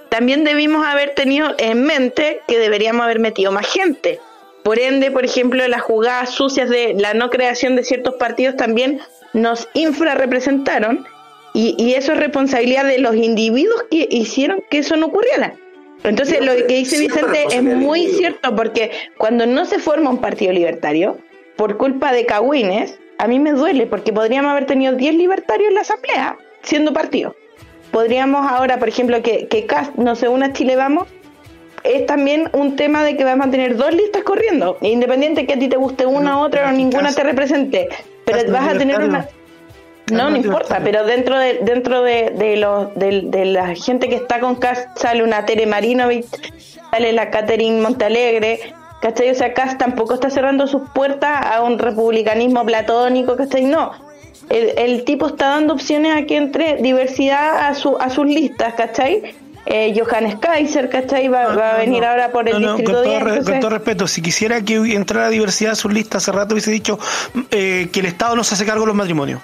también 0.09 0.43
debimos 0.43 0.85
haber 0.85 1.13
tenido 1.13 1.53
en 1.57 1.83
mente 1.83 2.41
que 2.47 2.57
deberíamos 2.57 3.03
haber 3.03 3.19
metido 3.19 3.51
más 3.51 3.67
gente. 3.67 4.19
Por 4.63 4.79
ende, 4.79 5.11
por 5.11 5.23
ejemplo, 5.23 5.65
las 5.67 5.81
jugadas 5.81 6.31
sucias 6.31 6.69
de 6.69 6.93
la 6.95 7.13
no 7.13 7.29
creación 7.29 7.75
de 7.75 7.83
ciertos 7.83 8.15
partidos 8.15 8.57
también 8.57 8.99
nos 9.33 9.69
infrarrepresentaron 9.73 11.05
y, 11.53 11.75
y 11.77 11.93
eso 11.93 12.13
es 12.13 12.19
responsabilidad 12.19 12.85
de 12.85 12.99
los 12.99 13.15
individuos 13.15 13.83
que 13.89 14.07
hicieron 14.09 14.63
que 14.69 14.79
eso 14.79 14.95
no 14.95 15.07
ocurriera. 15.07 15.53
Entonces, 16.03 16.39
lo 16.41 16.55
que 16.55 16.77
dice 16.77 16.99
Vicente 16.99 17.45
es 17.51 17.61
muy 17.61 18.07
cierto 18.07 18.55
porque 18.55 18.91
cuando 19.17 19.45
no 19.45 19.65
se 19.65 19.79
forma 19.79 20.09
un 20.09 20.19
partido 20.19 20.53
libertario, 20.53 21.17
por 21.55 21.77
culpa 21.77 22.13
de 22.13 22.25
cagüines, 22.25 22.97
a 23.17 23.27
mí 23.27 23.37
me 23.37 23.51
duele 23.51 23.85
porque 23.85 24.13
podríamos 24.13 24.51
haber 24.51 24.65
tenido 24.65 24.93
10 24.93 25.15
libertarios 25.15 25.69
en 25.69 25.75
la 25.75 25.81
asamblea 25.81 26.37
siendo 26.61 26.93
partido. 26.93 27.35
Podríamos 27.91 28.49
ahora, 28.49 28.77
por 28.77 28.87
ejemplo, 28.87 29.21
que, 29.21 29.47
que 29.47 29.65
Cast 29.65 29.95
no 29.95 30.15
se 30.15 30.27
una 30.27 30.47
a 30.47 30.53
Chile 30.53 30.75
Vamos, 30.75 31.07
es 31.83 32.05
también 32.05 32.49
un 32.53 32.75
tema 32.75 33.03
de 33.03 33.15
que 33.17 33.23
vamos 33.23 33.47
a 33.47 33.51
tener 33.51 33.75
dos 33.77 33.93
listas 33.93 34.23
corriendo, 34.23 34.77
independiente 34.81 35.45
que 35.45 35.53
a 35.53 35.59
ti 35.59 35.67
te 35.67 35.77
guste 35.77 36.05
una 36.05 36.37
u 36.37 36.41
otra 36.41 36.69
o 36.69 36.71
ninguna 36.71 37.13
te 37.13 37.23
represente, 37.23 37.89
pero 38.25 38.51
vas 38.51 38.75
a 38.75 38.77
tener 38.77 39.01
una... 39.01 39.27
No, 40.11 40.23
no 40.23 40.29
no 40.31 40.37
importa, 40.37 40.81
pero 40.83 41.05
dentro 41.05 41.37
de 41.37 41.59
dentro 41.61 42.01
de, 42.01 42.31
de, 42.35 42.57
los, 42.57 42.95
de, 42.95 43.21
de 43.25 43.45
la 43.45 43.75
gente 43.75 44.09
que 44.09 44.15
está 44.15 44.39
con 44.39 44.55
Cast 44.55 44.97
sale 44.97 45.23
una 45.23 45.45
Tere 45.45 45.67
Marinovich, 45.67 46.25
sale 46.89 47.13
la 47.13 47.29
Catherine 47.29 47.79
Montalegre, 47.79 48.73
¿cachai? 49.01 49.29
O 49.29 49.35
sea, 49.35 49.53
Cast 49.53 49.77
tampoco 49.77 50.15
está 50.15 50.31
cerrando 50.31 50.65
sus 50.65 50.89
puertas 50.95 51.45
a 51.45 51.61
un 51.61 51.77
republicanismo 51.77 52.65
platónico, 52.65 53.35
¿cachai? 53.35 53.65
No. 53.65 53.91
El, 54.49 54.73
el 54.77 55.03
tipo 55.03 55.27
está 55.27 55.49
dando 55.49 55.73
opciones 55.73 56.15
a 56.15 56.25
que 56.25 56.37
entre 56.37 56.77
diversidad 56.77 57.67
a, 57.67 57.75
su, 57.75 57.97
a 57.97 58.09
sus 58.09 58.25
listas, 58.25 58.73
¿cachai? 58.73 59.35
Eh, 59.65 59.93
Johannes 59.95 60.37
Kaiser, 60.39 60.89
¿cachai? 60.89 61.27
Va, 61.27 61.53
va 61.55 61.75
a 61.75 61.77
venir 61.77 62.03
ahora 62.03 62.31
por 62.31 62.49
el 62.49 62.59
No, 62.59 62.69
distrito 62.75 62.91
con, 62.93 63.03
todo 63.03 63.11
10. 63.11 63.21
re- 63.23 63.29
entonces- 63.29 63.51
con 63.53 63.59
todo 63.59 63.69
respeto, 63.69 64.07
si 64.07 64.21
quisiera 64.23 64.61
que 64.61 64.75
entrara 64.95 65.29
diversidad 65.29 65.73
a 65.73 65.75
sus 65.75 65.93
listas, 65.93 66.23
hace 66.23 66.31
rato 66.31 66.55
hubiese 66.55 66.71
dicho 66.71 66.97
eh, 67.51 67.89
que 67.91 67.99
el 67.99 68.07
Estado 68.07 68.35
no 68.35 68.43
se 68.43 68.55
hace 68.55 68.65
cargo 68.65 68.81
de 68.81 68.87
los 68.87 68.95
matrimonios. 68.95 69.41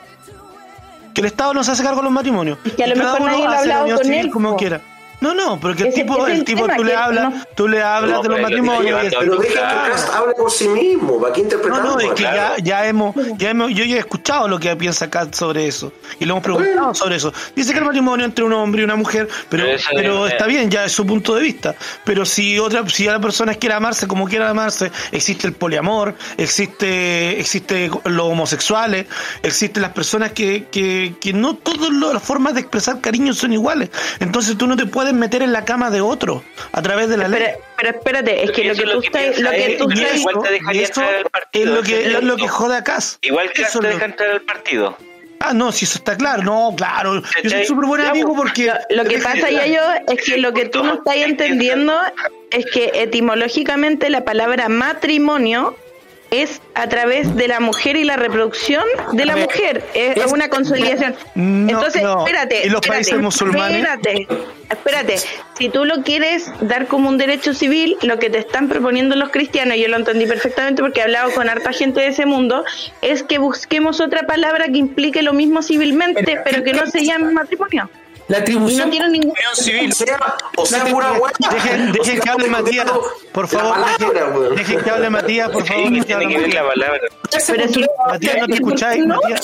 Que 1.14 1.22
el 1.22 1.28
Estado 1.28 1.54
no 1.54 1.64
se 1.64 1.72
hace 1.72 1.84
cargo 1.84 2.00
de 2.00 2.04
los 2.06 2.12
matrimonios. 2.12 2.58
Es 2.66 2.74
que 2.74 2.84
a 2.84 2.88
lo 2.88 2.96
Y 2.96 2.98
mejor 3.00 3.22
nadie 3.22 3.44
lo 3.44 3.50
ha 3.52 3.60
hablado 3.60 3.96
con 3.98 4.12
él, 4.14 4.32
como 4.32 4.50
po. 4.52 4.58
quiera. 4.58 4.82
No, 5.22 5.34
no, 5.34 5.60
porque 5.60 5.84
el 5.84 5.94
tipo, 5.94 6.28
el 6.28 6.34
el 6.38 6.44
tipo 6.44 6.68
tú 6.76 6.84
le 6.84 6.96
hablas, 6.96 7.34
no- 7.34 7.44
tú 7.56 7.68
le 7.68 7.82
hablas 7.82 8.18
No, 8.18 8.22
de 8.24 8.30
los 8.30 8.42
matrimonios. 8.42 9.02
Pero 9.20 9.38
dejen 9.38 9.54
que. 9.54 9.60
Cast 9.60 10.14
hable 10.14 10.34
por 10.36 10.52
sí 10.52 10.68
mismo, 10.68 11.20
¿para 11.20 11.34
qué 11.34 11.40
No, 11.42 11.44
interpretamos? 11.46 11.96
no, 11.96 12.00
es 12.00 12.08
que 12.10 12.16
Claro. 12.16 12.54
ya, 12.58 12.64
ya 12.64 12.88
hemos, 12.88 13.16
ya 13.38 13.50
hemos, 13.50 13.72
yo 13.72 13.84
ya 13.86 13.96
he 13.96 14.00
escuchado 14.00 14.48
lo 14.48 14.60
que 14.60 14.76
piensa 14.76 15.10
Kat 15.10 15.34
sobre 15.34 15.68
eso 15.68 15.92
y 16.20 16.26
le 16.26 16.32
hemos 16.32 16.44
preguntado 16.44 16.94
sobre 16.94 17.16
eso. 17.16 17.34
Dice 17.56 17.72
que 17.74 17.80
el 17.80 17.86
matrimonio 17.86 18.26
entre 18.26 18.44
un 18.44 18.54
hombre 18.54 18.82
y 18.82 18.84
una 18.86 18.96
mujer, 18.96 19.28
pero, 19.50 19.64
Pero 19.64 19.76
eso 19.76 19.90
pero 19.96 20.26
es- 20.28 20.34
está 20.34 20.46
bien, 20.48 20.70
ya 20.70 20.86
es 20.86 20.92
su 20.92 21.06
punto 21.06 21.34
de 21.36 21.42
vista. 21.42 21.76
Pero 22.04 22.26
si 22.26 22.60
otra, 22.60 22.88
si 22.90 23.06
la 23.06 23.20
persona 23.20 23.54
quiere 23.56 23.76
amarse 23.76 24.08
como 24.08 24.28
quiera 24.28 24.50
amarse, 24.50 24.92
existe 25.12 25.48
el 25.48 25.54
poliamor, 25.54 26.16
existe, 26.38 27.40
existe 27.40 27.90
los 28.06 28.26
homosexuales, 28.28 29.06
existen 29.44 29.82
las 29.82 29.92
personas 29.92 30.32
que, 30.32 30.66
que, 30.72 31.16
que 31.20 31.34
no 31.34 31.56
todas 31.56 31.90
las 31.92 32.24
formas 32.24 32.54
de 32.54 32.62
expresar 32.62 33.02
cariño 33.02 33.34
son 33.34 33.54
iguales. 33.54 33.90
Entonces 34.20 34.58
tú 34.58 34.68
no 34.68 34.76
te 34.76 34.86
puedes 34.86 35.05
meter 35.14 35.42
en 35.42 35.52
la 35.52 35.66
cama 35.66 35.90
de 35.90 36.02
otro 36.02 36.44
a 36.72 36.82
través 36.82 37.10
de 37.10 37.18
la 37.18 37.28
ley. 37.28 37.42
Pero, 37.44 37.60
pero 37.78 37.90
espérate, 37.90 38.44
es 38.44 38.52
que 38.52 38.64
lo 38.64 38.76
que 38.76 38.84
tú 38.84 39.02
estás, 39.02 39.40
lo 39.40 39.52
que 39.52 39.76
tú 39.78 39.90
estás, 39.92 40.18
igual 40.18 40.36
te 40.44 40.52
dejaría 40.52 40.82
y 40.82 40.84
eso 40.84 41.02
entrar 41.02 41.16
al 41.16 41.30
partido, 41.30 41.66
es 41.66 41.72
lo 41.72 41.84
que, 41.84 42.06
es 42.06 42.24
lo 42.24 42.36
que 42.38 42.48
jode 42.48 42.78
a 42.78 42.84
Cas. 42.84 43.20
Igual 43.22 43.52
que 43.52 43.64
Eso 43.64 43.80
te 43.80 43.88
deja 43.88 44.06
entrar 44.06 44.30
al 44.32 44.42
partido. 44.42 44.98
Ah, 45.40 45.54
no, 45.54 45.72
si 45.72 45.86
eso 45.86 45.98
está 45.98 46.18
claro. 46.18 46.44
No, 46.44 46.74
claro. 46.76 47.22
Yo 47.44 47.50
soy 47.50 47.66
súper 47.66 47.86
buen 47.86 48.02
amigo 48.02 48.34
pues, 48.36 48.50
porque... 48.50 48.72
Lo 48.90 49.04
que 49.06 49.20
pasa, 49.20 49.50
ya 49.50 49.66
yo, 49.66 49.82
es 50.08 50.24
que 50.24 50.38
lo 50.38 50.54
que 50.54 50.66
tú 50.66 50.84
no 50.84 50.96
estás 50.96 51.18
entendiendo 51.18 51.94
es 52.52 52.66
que 52.66 52.92
etimológicamente 52.96 54.10
la 54.10 54.24
palabra 54.24 54.70
matrimonio 54.70 55.76
es 56.32 56.62
a 56.74 56.88
través 56.90 57.36
de 57.36 57.48
la 57.48 57.60
mujer 57.60 57.96
y 57.96 58.04
la 58.04 58.16
reproducción 58.18 58.84
de 59.14 59.26
la 59.26 59.36
ver, 59.36 59.46
mujer. 59.46 59.84
Es, 59.94 60.18
es- 60.18 60.32
una 60.32 60.50
consolidación. 60.50 61.16
No, 61.36 61.70
Entonces, 61.70 62.02
no. 62.04 62.20
espérate. 62.26 62.66
¿Y 62.66 62.70
los 62.70 62.82
espérate, 62.82 62.90
países 62.90 63.20
musulmanes? 63.22 63.78
Espérate, 63.78 64.28
espérate. 64.70 65.16
Si 65.58 65.70
tú 65.70 65.86
lo 65.86 66.04
quieres 66.04 66.52
dar 66.62 66.88
como 66.88 67.10
un 67.10 67.18
derecho 67.18 67.54
civil, 67.54 67.96
lo 68.02 68.20
que 68.20 68.30
te 68.30 68.40
están 68.40 68.68
proponiendo 68.68 69.16
los 69.16 69.30
cristianos, 69.30 69.78
yo 69.78 69.88
lo 69.88 69.98
entendí 69.98 70.26
perfectamente 70.26 70.82
porque 70.82 71.00
he 71.00 71.04
hablado 71.04 71.32
con 71.32 71.48
harta 71.50 71.72
gente 71.72 72.02
de 72.02 72.08
ese 72.08 72.26
mundo, 72.26 72.66
es 73.02 73.24
que 73.24 73.38
busquemos 73.38 74.02
otra 74.02 74.24
palabra 74.28 74.66
que 74.66 74.78
implique 74.78 75.22
lo 75.22 75.34
mismo 75.34 75.62
civilmente, 75.62 76.40
pero 76.44 76.64
que 76.64 76.74
no 76.74 76.86
se 76.88 77.06
llame 77.06 77.32
matrimonio. 77.32 77.90
La 78.28 78.40
Y 78.40 78.42
atribución 78.42 78.86
no 78.88 78.92
tiene 78.92 79.10
ningún 79.10 79.34
O 79.52 79.56
sea, 79.56 80.18
o 80.58 80.66
sea, 80.66 80.86
pura 80.86 81.12
hueá. 81.14 81.32
Dejen, 81.52 81.90
O 81.90 81.92
dejen 81.94 82.06
sea, 82.16 82.20
que 82.22 82.30
hable 82.30 82.48
Matías, 82.48 82.86
por 83.32 83.48
favor. 83.48 83.74
palabra, 83.76 83.96
dejen, 84.00 84.56
dejen 84.56 84.82
que 84.82 84.90
hable 84.90 85.10
Matías, 85.12 85.50
por 85.50 85.66
favor. 85.66 85.84
Sí, 85.90 86.02
tiene 86.02 86.28
que 86.28 86.38
ver 86.40 86.54
la 86.54 86.68
palabra. 86.68 87.00
Pero 87.48 87.68
si- 87.70 87.86
Matías, 88.08 88.38
¿no 88.40 88.48
te 88.48 88.54
escucháis, 88.56 89.06
No, 89.06 89.16
Matías? 89.22 89.42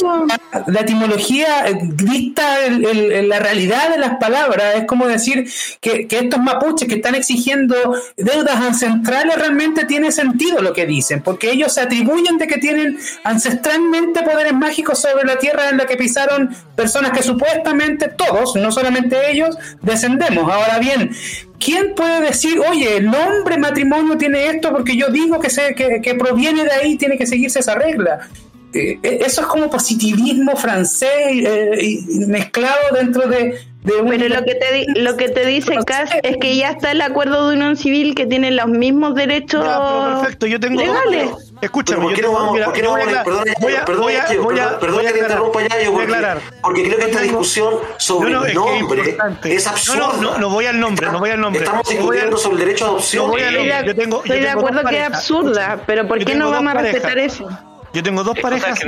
la 0.67 0.79
etimología 0.79 1.67
eh, 1.67 1.77
dicta 1.81 2.65
el- 2.65 2.85
el- 2.85 3.11
el- 3.11 3.29
la 3.29 3.39
realidad 3.39 3.89
de 3.91 3.97
las 3.99 4.17
palabras. 4.17 4.75
Es 4.75 4.85
como 4.85 5.07
decir 5.07 5.47
que, 5.79 6.07
que 6.07 6.19
estos 6.19 6.39
mapuches 6.39 6.87
que 6.87 6.95
están 6.95 7.13
exigiendo 7.15 7.75
deudas 8.17 8.55
ancestrales 8.55 9.35
realmente 9.35 9.85
tiene 9.85 10.11
sentido 10.11 10.61
lo 10.61 10.73
que 10.73 10.85
dicen, 10.87 11.21
porque 11.21 11.51
ellos 11.51 11.73
se 11.73 11.81
atribuyen 11.81 12.37
de 12.39 12.47
que 12.47 12.57
tienen 12.57 12.97
ancestralmente 13.23 14.23
poderes 14.23 14.53
mágicos 14.53 14.99
sobre 14.99 15.25
la 15.25 15.37
tierra 15.37 15.69
en 15.69 15.77
la 15.77 15.85
que 15.85 15.97
pisaron 15.97 16.49
personas 16.75 17.11
que 17.11 17.21
supuestamente 17.23 18.07
todos, 18.07 18.55
no 18.55 18.70
solamente 18.71 19.31
ellos, 19.31 19.55
descendemos. 19.81 20.51
Ahora 20.51 20.79
bien, 20.79 21.11
¿quién 21.59 21.93
puede 21.95 22.21
decir, 22.21 22.59
oye, 22.59 22.97
el 22.97 23.05
nombre 23.05 23.57
matrimonio 23.57 24.17
tiene 24.17 24.47
esto 24.47 24.71
porque 24.71 24.95
yo 24.95 25.09
digo 25.09 25.39
que, 25.39 25.49
se, 25.49 25.75
que, 25.75 26.01
que 26.01 26.15
proviene 26.15 26.63
de 26.63 26.71
ahí, 26.71 26.97
tiene 26.97 27.17
que 27.17 27.27
seguirse 27.27 27.59
esa 27.59 27.75
regla? 27.75 28.27
Eh, 28.73 28.97
eh, 29.03 29.19
eso 29.25 29.41
es 29.41 29.47
como 29.47 29.69
positivismo 29.69 30.55
francés 30.55 31.09
eh, 31.27 31.99
mezclado 32.27 32.79
dentro 32.93 33.27
de, 33.27 33.59
de 33.83 33.93
un... 34.01 34.07
Pero 34.09 34.29
lo 34.29 34.45
que 34.45 34.55
te 34.55 34.73
di- 34.73 34.85
lo 35.01 35.17
que 35.17 35.27
te 35.27 35.45
dice 35.45 35.75
Cass 35.85 36.09
es 36.23 36.37
que 36.37 36.55
ya 36.55 36.69
está 36.69 36.91
el 36.91 37.01
acuerdo 37.01 37.49
de 37.49 37.55
unión 37.57 37.75
civil 37.75 38.15
que 38.15 38.27
tiene 38.27 38.49
los 38.51 38.67
mismos 38.67 39.13
derechos 39.15 39.65
Ya, 39.65 39.77
pero 39.77 40.21
perfecto, 40.21 40.47
yo 40.47 40.57
tengo 40.61 40.79
legales. 40.79 41.50
Escúchame, 41.61 42.01
¿por 42.01 42.09
yo 42.11 42.15
qué 42.15 42.21
no 42.23 42.31
vamos, 42.33 42.53
mira, 42.53 42.65
por 42.65 42.73
qué 42.73 42.81
no 42.81 42.91
vamos, 42.93 43.05
perdón, 43.23 43.43
voy 43.59 43.73
a- 43.75 43.85
perdón, 43.85 44.01
voy 44.03 44.15
a- 44.15 44.27
Yayo, 44.27 44.43
voy 44.43 44.59
a- 44.59 44.63
perdón, 44.63 44.79
perdón 44.79 44.95
voy 44.95 45.05
a 45.05 45.07
que 45.07 45.13
te 45.13 45.19
interrumpa 45.25 45.61
Yayo, 45.61 45.69
Voy 45.71 45.85
a 45.85 45.91
porque, 45.91 46.03
aclarar. 46.15 46.41
porque 46.61 46.83
creo 46.83 46.97
que 46.97 47.05
esta 47.05 47.21
discusión 47.21 47.73
sobre 47.97 48.31
No, 48.31 48.39
no, 48.39 48.45
el 48.45 48.51
es 48.51 48.57
que 48.57 48.59
es 48.73 49.17
nombre 49.17 49.55
es 49.55 49.67
absurda. 49.67 49.99
no, 49.99 50.13
no, 50.21 50.37
no 50.39 50.49
voy 50.49 50.65
al 50.65 50.79
nombre, 50.79 51.11
no 51.11 51.19
voy 51.19 51.29
al 51.29 51.39
nombre. 51.39 51.63
Estamos 51.63 51.87
discutiendo 51.87 52.37
sobre 52.37 52.53
el 52.55 52.59
derecho 52.65 52.85
a 52.85 52.87
no 52.87 52.93
adopción. 52.95 53.29
voy 53.29 53.41
al 53.41 53.47
Estoy 53.55 53.67
de, 53.67 53.73
nombre. 53.73 53.87
Yo 53.93 53.95
tengo- 54.01 54.17
yo 54.17 54.23
estoy 54.23 54.39
de 54.39 54.45
tengo 54.47 54.59
acuerdo 54.59 54.89
que 54.89 54.97
es 54.99 55.05
absurda, 55.05 55.83
pero 55.85 56.07
¿por 56.07 56.25
qué 56.25 56.35
no 56.35 56.49
vamos 56.51 56.73
a 56.75 56.77
respetar 56.79 57.17
eso? 57.19 57.49
Yo 57.93 58.01
tengo 58.03 58.23
dos 58.23 58.39
parejas. 58.39 58.79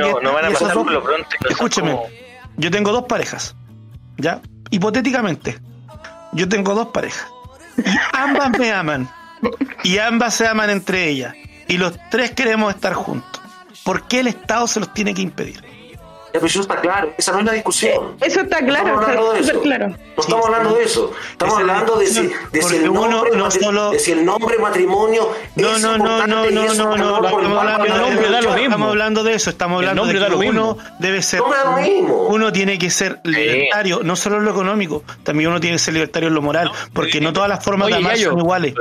Escúcheme. 1.50 1.98
Yo 2.58 2.72
tengo 2.72 2.92
dos 2.92 3.04
parejas. 3.06 3.56
¿Ya? 4.18 4.42
Hipotéticamente. 4.70 5.58
Yo 6.34 6.48
tengo 6.50 6.74
dos 6.74 6.88
parejas. 6.88 7.28
Y 7.78 7.84
ambas 8.14 8.58
me 8.58 8.72
aman. 8.72 9.10
Y 9.84 9.98
ambas 9.98 10.36
se 10.36 10.48
aman 10.48 10.70
entre 10.70 11.10
ellas. 11.10 11.34
Y 11.74 11.78
los 11.78 11.94
tres 12.12 12.30
queremos 12.30 12.76
estar 12.76 12.94
juntos. 12.94 13.42
¿Por 13.84 14.08
qué 14.08 14.20
el 14.20 14.28
Estado 14.28 14.68
se 14.68 14.80
los 14.80 14.94
tiene 14.94 15.16
que 15.16 15.24
impedir? 15.24 15.63
Pero 16.34 16.46
eso 16.48 16.62
está 16.62 16.82
claro, 16.82 17.14
esa 17.18 17.32
no 17.32 17.40
es 17.40 17.46
la 17.46 17.52
discusión. 17.54 18.16
Eso 18.20 18.42
está 18.42 18.60
No 18.62 18.68
claro, 18.68 18.88
estamos 18.88 19.08
hablando 19.08 19.34
de 19.34 19.40
está 19.40 19.52
eso. 19.52 19.60
súper 19.60 19.62
claro. 19.78 19.88
No 19.90 20.22
estamos 20.24 20.46
hablando 20.46 20.74
de 20.76 20.84
eso. 20.84 21.12
Estamos 21.32 21.60
hablando 21.60 21.96
de 21.98 22.08
si, 22.08 22.22
de 22.24 22.60
el 22.78 22.90
uno 22.90 23.08
nombre, 23.08 23.38
no 23.38 23.52
solo- 23.52 23.92
de 23.92 24.00
si 24.00 24.12
el 24.12 24.26
nombre 24.26 24.58
matrimonio 24.58 25.30
No, 25.56 25.76
es 25.76 25.82
no, 25.82 25.98
no, 25.98 26.26
no, 26.26 26.28
no, 26.28 26.44
es 26.46 26.52
no, 26.54 26.96
no, 26.98 27.28
estamos 27.28 27.40
el 27.40 29.02
hablando, 29.02 29.24
de, 29.24 29.34
estamos 29.34 29.36
eso, 29.36 29.50
estamos 29.52 29.82
El 29.84 29.90
hablando 29.90 30.06
de 30.12 30.14
que 30.14 30.36
uno 30.36 30.38
mismo. 30.40 30.78
debe 31.00 31.22
ser, 31.22 31.40
No 31.40 32.18
uno 32.30 32.52
tiene 32.52 32.78
que 32.80 32.90
ser 32.90 33.20
libertario, 33.24 34.02
no 34.04 34.16
solo 34.16 34.38
en 34.38 34.46
lo 34.46 34.52
económico, 34.52 35.04
también 35.24 35.50
uno 35.50 35.60
tiene 35.60 35.76
que 35.76 35.80
ser 35.80 35.94
libertario 35.94 36.30
en 36.30 36.36
lo 36.36 36.42
moral, 36.42 36.72
porque 36.94 37.22
no 37.22 37.32
todas 37.32 37.50
las 37.50 37.64
formas 37.64 37.90
de 37.90 37.96
amar 37.96 38.18
son 38.18 38.40
iguales. 38.40 38.74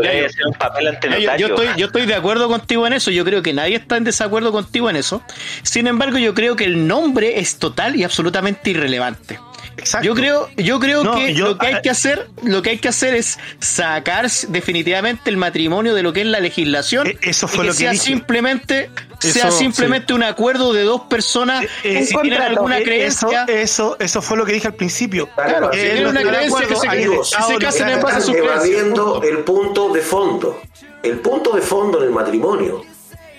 Yo, 1.39 1.47
estoy, 1.49 1.69
yo 1.77 1.87
estoy 1.87 2.07
de 2.07 2.15
acuerdo 2.15 2.49
contigo 2.49 2.87
en 2.87 2.95
eso, 2.95 3.11
yo 3.11 3.24
creo 3.24 3.43
que 3.43 3.53
nadie 3.53 3.77
está 3.77 3.97
en 3.97 4.05
desacuerdo 4.05 4.53
contigo 4.53 4.89
en 4.91 4.97
eso. 4.97 5.23
Sin 5.62 5.87
embargo, 5.87 6.19
yo 6.19 6.35
creo 6.35 6.57
que 6.57 6.65
el 6.65 6.87
nombre 6.87 7.41
es 7.43 7.56
total 7.56 7.97
y 7.97 8.05
absolutamente 8.05 8.70
irrelevante. 8.70 9.39
Exacto. 9.77 10.05
Yo 10.06 10.14
creo, 10.14 10.48
yo 10.56 10.78
creo 10.81 11.02
No, 11.02 11.14
que 11.14 11.32
yo- 11.35 11.47
lo 11.48 11.59
que 11.59 11.66
hay 11.66 11.74
ah, 11.74 11.82
que 11.82 11.89
hacer, 11.90 12.28
lo 12.43 12.60
que 12.62 12.70
hay 12.70 12.78
que 12.78 12.89
hacer 12.89 13.14
es 13.14 13.39
sacar 13.59 14.28
definitivamente 14.48 15.31
el 15.31 15.36
matrimonio 15.39 15.94
de 15.94 16.02
lo 16.02 16.12
que 16.12 16.20
es 16.20 16.27
la 16.27 16.40
legislación. 16.40 17.06
E- 17.06 17.19
eso 17.23 17.48
fue 17.48 17.64
y 17.64 17.69
lo 17.69 17.73
que 17.73 17.78
sea 17.78 17.93
dije. 17.93 18.05
simplemente, 18.05 18.90
sea 19.19 19.51
simplemente 19.51 20.12
un 20.12 20.23
acuerdo 20.24 20.73
de 20.74 20.82
dos 20.82 21.02
personas 21.02 21.64
Eh, 21.64 21.69
que 21.82 21.98
eh, 22.01 22.05
si 22.06 22.09
tienen 22.16 22.31
contrato. 22.32 22.51
alguna 22.51 22.78
Eh, 22.78 22.82
creencia. 22.85 23.44
Eso, 23.44 23.52
eso, 23.52 23.97
eso 23.98 24.23
fue 24.23 24.36
lo 24.36 24.44
que 24.44 24.52
dije 24.52 24.66
al 24.69 24.74
principio. 24.74 25.28
Claro, 25.35 25.70
Que 25.70 25.78
si 25.78 25.82
él 25.85 25.90
tiene 25.93 26.05
no 26.05 26.10
una 26.10 26.20
creencia 26.20 26.47
acuerdo 26.59 26.69
que 26.69 26.74
se- 26.77 27.12
Estado 27.14 27.48
se 27.48 27.59
casen 27.59 27.89
en 27.89 28.01
base 28.02 28.06
a 28.06 28.19
caso. 28.19 28.27
su 28.27 28.32
creencia. 28.32 28.55
evadiendo 28.55 29.23
el 29.23 29.39
punto 29.39 29.89
de 29.93 30.01
fondo. 30.02 30.60
El 31.02 31.19
punto 31.20 31.52
de 31.56 31.62
fondo 31.62 31.98
en 31.98 32.05
el 32.05 32.10
matrimonio, 32.10 32.82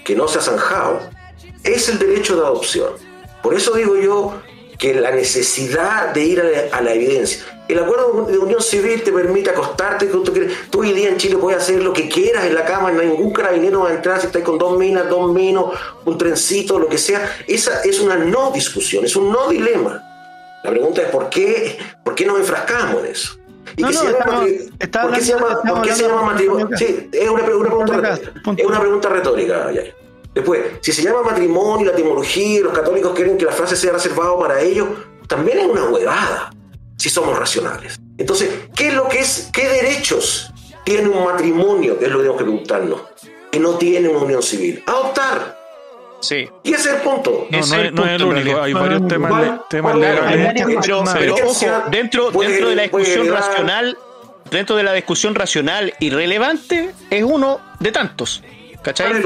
que 0.04 0.16
no 0.16 0.28
se 0.28 0.40
ha 0.40 0.42
zanjado, 0.42 1.10
es 1.64 1.88
el 1.90 2.00
derecho 2.00 2.36
de 2.36 2.42
adopción. 2.42 2.90
Por 3.44 3.54
eso 3.54 3.74
digo 3.76 3.96
yo 3.98 4.34
que 4.80 4.94
la 4.96 5.12
necesidad 5.12 6.14
de 6.14 6.24
ir 6.24 6.42
a 6.42 6.44
la, 6.44 6.78
a 6.78 6.82
la 6.82 6.94
evidencia. 6.94 7.44
El 7.68 7.80
acuerdo 7.80 8.26
de 8.26 8.38
unión 8.38 8.62
civil 8.62 9.02
te 9.04 9.12
permite 9.14 9.50
acostarte 9.52 10.08
que 10.08 10.12
tú 10.12 10.24
quieres. 10.34 10.52
Tú 10.70 10.82
hoy 10.82 10.92
día 10.92 11.10
en 11.10 11.18
Chile 11.18 11.38
puedes 11.38 11.62
hacer 11.62 11.82
lo 11.82 11.94
que 11.94 12.10
quieras 12.10 12.46
en 12.46 12.56
la 12.56 12.66
cama, 12.66 12.92
no 12.92 13.00
hay 13.00 13.08
ningún 13.08 13.32
carabinero 13.32 13.82
va 13.82 13.90
a 13.90 13.94
entrar 13.94 14.20
si 14.20 14.28
estás 14.28 14.42
con 14.44 14.58
dos 14.58 14.78
minas, 14.78 15.08
dos 15.10 15.32
minos, 15.32 15.68
un 16.04 16.18
trencito, 16.18 16.78
lo 16.80 16.88
que 16.90 16.98
sea. 16.98 17.30
Esa 17.48 17.82
es 17.84 18.00
una 18.02 18.16
no 18.18 18.52
discusión, 18.52 19.06
es 19.06 19.16
un 19.16 19.32
no 19.32 19.48
dilema. 19.48 20.02
La 20.64 20.72
pregunta 20.72 21.02
es 21.02 21.10
por 21.10 21.30
qué, 21.30 21.78
por 22.04 22.16
qué 22.16 22.26
nos 22.26 22.40
enfrascamos 22.40 23.04
en 23.06 23.12
eso. 23.12 23.38
Y 23.78 23.82
No, 23.82 23.88
que 23.90 23.94
no, 23.94 24.00
se 24.02 24.12
llama 24.12 24.46
estamos- 24.80 25.10
¿Por 25.10 25.18
qué 25.18 25.22
se 25.26 25.32
llama, 25.34 25.62
por 25.62 25.82
qué 25.82 25.94
se 25.96 26.04
llama 26.08 26.22
matrimonio? 26.24 26.70
Sí, 26.78 27.10
es 27.14 27.30
una, 27.30 27.46
pre- 27.46 27.56
una 27.56 27.70
pregunta 27.70 27.94
retórica. 27.98 28.32
Es 28.58 28.66
una 28.66 28.80
pregunta 28.82 29.10
retórica. 29.10 29.72
Después, 30.34 30.62
si 30.82 30.92
se 30.92 31.04
llama 31.04 31.22
matrimonio, 31.22 31.88
la 31.88 31.94
etimología, 31.94 32.60
y 32.60 32.64
los 32.64 32.74
católicos 32.74 33.14
quieren 33.16 33.38
que 33.38 33.46
la 33.46 33.52
frase 33.52 33.76
sea 33.76 33.94
reservada 33.94 34.38
para 34.40 34.62
ellos, 34.62 34.88
también 35.28 35.60
es 35.60 35.66
una 35.68 35.86
huevada, 35.86 36.52
si 36.98 37.10
somos 37.10 37.38
racionales. 37.38 38.00
Entonces, 38.18 38.50
¿qué 38.76 38.88
es 38.90 38.94
lo 38.96 39.08
que 39.08 39.20
es, 39.20 39.50
qué 39.54 39.68
derechos 39.68 40.52
tiene 40.84 41.10
un 41.10 41.24
matrimonio? 41.26 41.98
Que 42.00 42.06
es 42.06 42.12
lo 42.12 42.18
que 42.18 42.24
tenemos 42.24 42.38
que 42.40 42.44
preguntarnos. 42.46 43.02
Que 43.52 43.60
no 43.60 43.76
tiene 43.78 44.10
una 44.10 44.20
unión 44.20 44.42
civil. 44.42 44.84
Adoptar. 44.88 45.60
Sí. 46.22 46.50
Y 46.64 46.74
ese 46.74 46.90
es 46.90 46.96
el 46.96 47.02
punto. 47.02 47.48
No, 47.50 47.58
Ese 47.60 47.76
no 47.76 47.82
es 47.82 47.88
el 47.90 47.96
no 47.96 48.06
es 48.06 48.12
el 48.14 48.18
punto, 48.22 48.36
en 48.38 48.44
único, 48.48 48.62
hay 48.62 48.74
varios 48.74 49.08
temas, 49.08 49.30
¿Cuál- 49.32 49.46
le- 49.52 49.60
temas 49.70 49.96
legales. 49.96 50.54
Pero, 50.56 51.04
pero, 51.14 51.36
ojo, 51.48 51.66
dentro, 51.92 52.32
Puede- 52.32 52.50
dentro 52.50 52.70
de 52.70 52.76
la 52.76 52.82
discusión 52.84 53.28
racional, 53.28 53.98
dentro 54.50 54.76
de 54.78 54.84
la 54.84 54.94
discusión 54.94 55.36
racional 55.36 55.94
y 56.00 56.10
relevante, 56.10 56.92
es 57.10 57.24
uno 57.24 57.60
de 57.80 57.92
tantos. 57.92 58.42
¿Cuál 58.42 58.82
¿Cachai? 58.82 59.24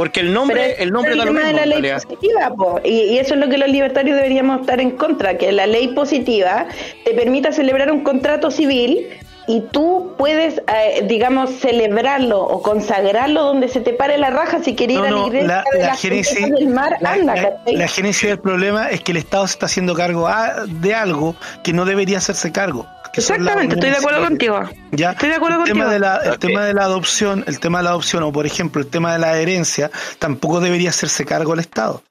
Porque 0.00 0.20
el 0.20 0.32
nombre, 0.32 0.76
el 0.82 0.90
nombre 0.92 1.12
el 1.12 1.18
da 1.18 1.24
lo 1.26 1.30
tema 1.32 1.44
mismo, 1.44 1.58
de 1.60 1.60
la 1.60 1.66
ley 1.66 1.82
realidad. 1.82 2.02
positiva, 2.02 2.54
po. 2.56 2.80
Y, 2.84 2.90
y 2.90 3.18
eso 3.18 3.34
es 3.34 3.40
lo 3.40 3.48
que 3.50 3.58
los 3.58 3.68
libertarios 3.68 4.16
deberíamos 4.16 4.62
estar 4.62 4.80
en 4.80 4.92
contra, 4.92 5.36
que 5.36 5.52
la 5.52 5.66
ley 5.66 5.88
positiva 5.88 6.66
te 7.04 7.12
permita 7.12 7.52
celebrar 7.52 7.92
un 7.92 8.02
contrato 8.02 8.50
civil 8.50 9.06
y 9.46 9.62
tú 9.72 10.14
puedes, 10.16 10.58
eh, 10.58 11.04
digamos, 11.06 11.50
celebrarlo 11.50 12.40
o 12.40 12.62
consagrarlo 12.62 13.42
donde 13.42 13.68
se 13.68 13.80
te 13.80 13.92
pare 13.92 14.16
la 14.16 14.30
raja 14.30 14.62
si 14.62 14.74
quieres 14.76 14.96
ir 14.96 15.02
No, 15.02 15.06
a 15.06 15.10
la 15.10 15.26
iglesia 15.26 15.48
la, 15.48 15.64
de 15.72 15.80
la 15.80 15.86
las 15.88 16.00
génesis, 16.00 16.50
del 16.50 16.68
mar, 16.68 16.96
la, 17.00 17.12
anda, 17.12 17.34
la- 17.36 17.52
la 17.66 17.88
génesis 17.88 18.28
del 18.28 18.38
problema 18.38 18.88
es 18.90 19.00
que 19.02 19.10
el 19.12 19.18
Estado 19.18 19.46
se 19.48 19.52
está 19.54 19.66
haciendo 19.66 19.94
cargo 19.94 20.28
a- 20.28 20.64
de 20.66 20.94
algo 20.94 21.34
que 21.64 21.72
no 21.72 21.84
debería 21.84 22.18
hacerse 22.18 22.52
cargo. 22.52 22.86
Que 23.12 23.20
Exactamente, 23.20 23.74
estoy 23.74 23.90
de 23.90 23.96
acuerdo 23.96 24.20
contigo. 24.22 24.60
¿Ya? 24.92 25.10
Estoy 25.12 25.28
de 25.30 25.34
acuerdo 25.36 25.58
el 25.60 25.64
tema 25.64 25.84
contigo. 25.84 25.90
de 25.90 25.98
la, 25.98 26.16
el 26.24 26.30
Ok. 26.32 26.38
tema 26.38 26.64
de 26.64 26.74
la 26.74 26.82
adopción, 26.84 27.44
el 27.46 27.60
tema 27.60 27.78
de 27.78 27.84
la 27.84 27.90
adopción 27.90 28.22
o 28.22 28.32
por 28.32 28.46
ejemplo 28.46 28.80
el 28.80 28.88
tema 28.88 29.12
de 29.12 29.18
la 29.18 29.36
herencia 29.38 29.90
tampoco 30.18 30.60
debería 30.60 30.90
hacerse 30.90 31.24
cargo 31.24 31.54
el 31.54 31.60
Estado. 31.60 32.02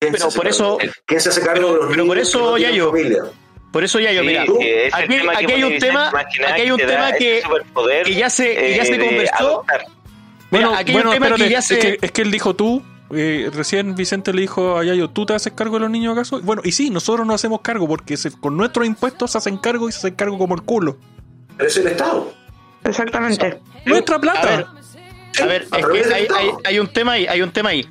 ¿Quién 0.00 0.12
Pero 0.12 0.22
se 0.22 0.28
hace 0.28 0.36
por 0.38 0.48
eso- 0.48 0.78
cargo? 0.78 0.92
¿Quién 1.06 1.20
se 1.20 1.28
hace 1.28 1.40
cargo 1.42 1.68
de 1.72 1.76
los 1.78 1.90
pero 1.90 2.06
por 2.06 2.16
niños 2.16 2.28
eso, 2.28 2.56
Yayo, 2.58 2.90
familia? 2.90 3.22
Por 3.72 3.84
eso 3.84 4.00
ya 4.00 4.10
yo, 4.12 4.22
Sí, 4.22 4.26
mira, 4.26 4.42
es 4.42 4.94
aquí, 4.94 5.06
tema 5.08 5.32
aquí 5.36 5.52
hay 5.52 5.62
un 5.62 5.78
tema, 5.78 6.08
aquí 6.18 6.42
hay 6.42 6.70
un 6.72 6.78
tema 6.78 7.12
que, 7.12 7.42
que 8.04 8.14
ya 8.14 8.28
se, 8.28 8.54
que 8.56 8.76
ya 8.76 8.82
eh, 8.82 8.86
se 8.86 8.92
de 8.98 9.06
conversó. 9.06 9.34
adoptar. 9.38 9.84
Mira, 9.86 10.66
Bueno, 10.66 10.74
aquí 10.74 10.90
hay 10.90 10.92
bueno 10.94 11.10
un 11.10 11.14
tema 11.14 11.26
espérate, 11.26 11.44
que 11.44 11.50
ya 11.50 11.62
se. 11.62 11.74
es, 11.78 11.80
que, 11.84 11.98
es 12.06 12.10
que 12.12 12.22
él 12.22 12.30
dijo 12.32 12.56
tú, 12.56 12.82
eh, 13.12 13.50
recién 13.52 13.94
Vicente 13.94 14.32
le 14.32 14.42
dijo 14.42 14.78
a 14.78 14.84
Yayo, 14.84 15.08
¿tú 15.10 15.26
te 15.26 15.34
haces 15.34 15.52
cargo 15.52 15.74
de 15.76 15.80
los 15.80 15.90
niños 15.90 16.12
acaso? 16.16 16.40
Bueno, 16.42 16.62
y 16.64 16.72
sí, 16.72 16.90
nosotros 16.90 17.26
nos 17.26 17.34
hacemos 17.34 17.60
cargo 17.62 17.86
porque 17.88 18.16
se- 18.16 18.30
con 18.32 18.56
nuestros 18.56 18.86
impuestos 18.86 19.32
se 19.32 19.38
hacen 19.38 19.56
cargo 19.58 19.88
y 19.88 19.92
se 19.92 19.98
hacen 19.98 20.14
cargo 20.14 20.38
como 20.38 20.54
el 20.54 20.62
culo. 20.62 20.96
Pero 21.56 21.68
es 21.68 21.76
el 21.76 21.86
Estado. 21.88 22.32
Exactamente. 22.84 23.60
Nuestra 23.84 24.16
A 24.16 24.18
ver, 24.18 24.20
plata. 24.20 24.72
a 25.42 25.46
ver, 25.46 25.62
es 25.62 25.86
que 25.86 26.14
hay, 26.14 26.26
hay- 26.36 26.50
hay 26.64 26.78
un 26.78 26.88
tema 26.88 27.12
ahí, 27.12 27.26
hay 27.26 27.42
un 27.42 27.50
tema 27.52 27.70
ahí. 27.70 27.86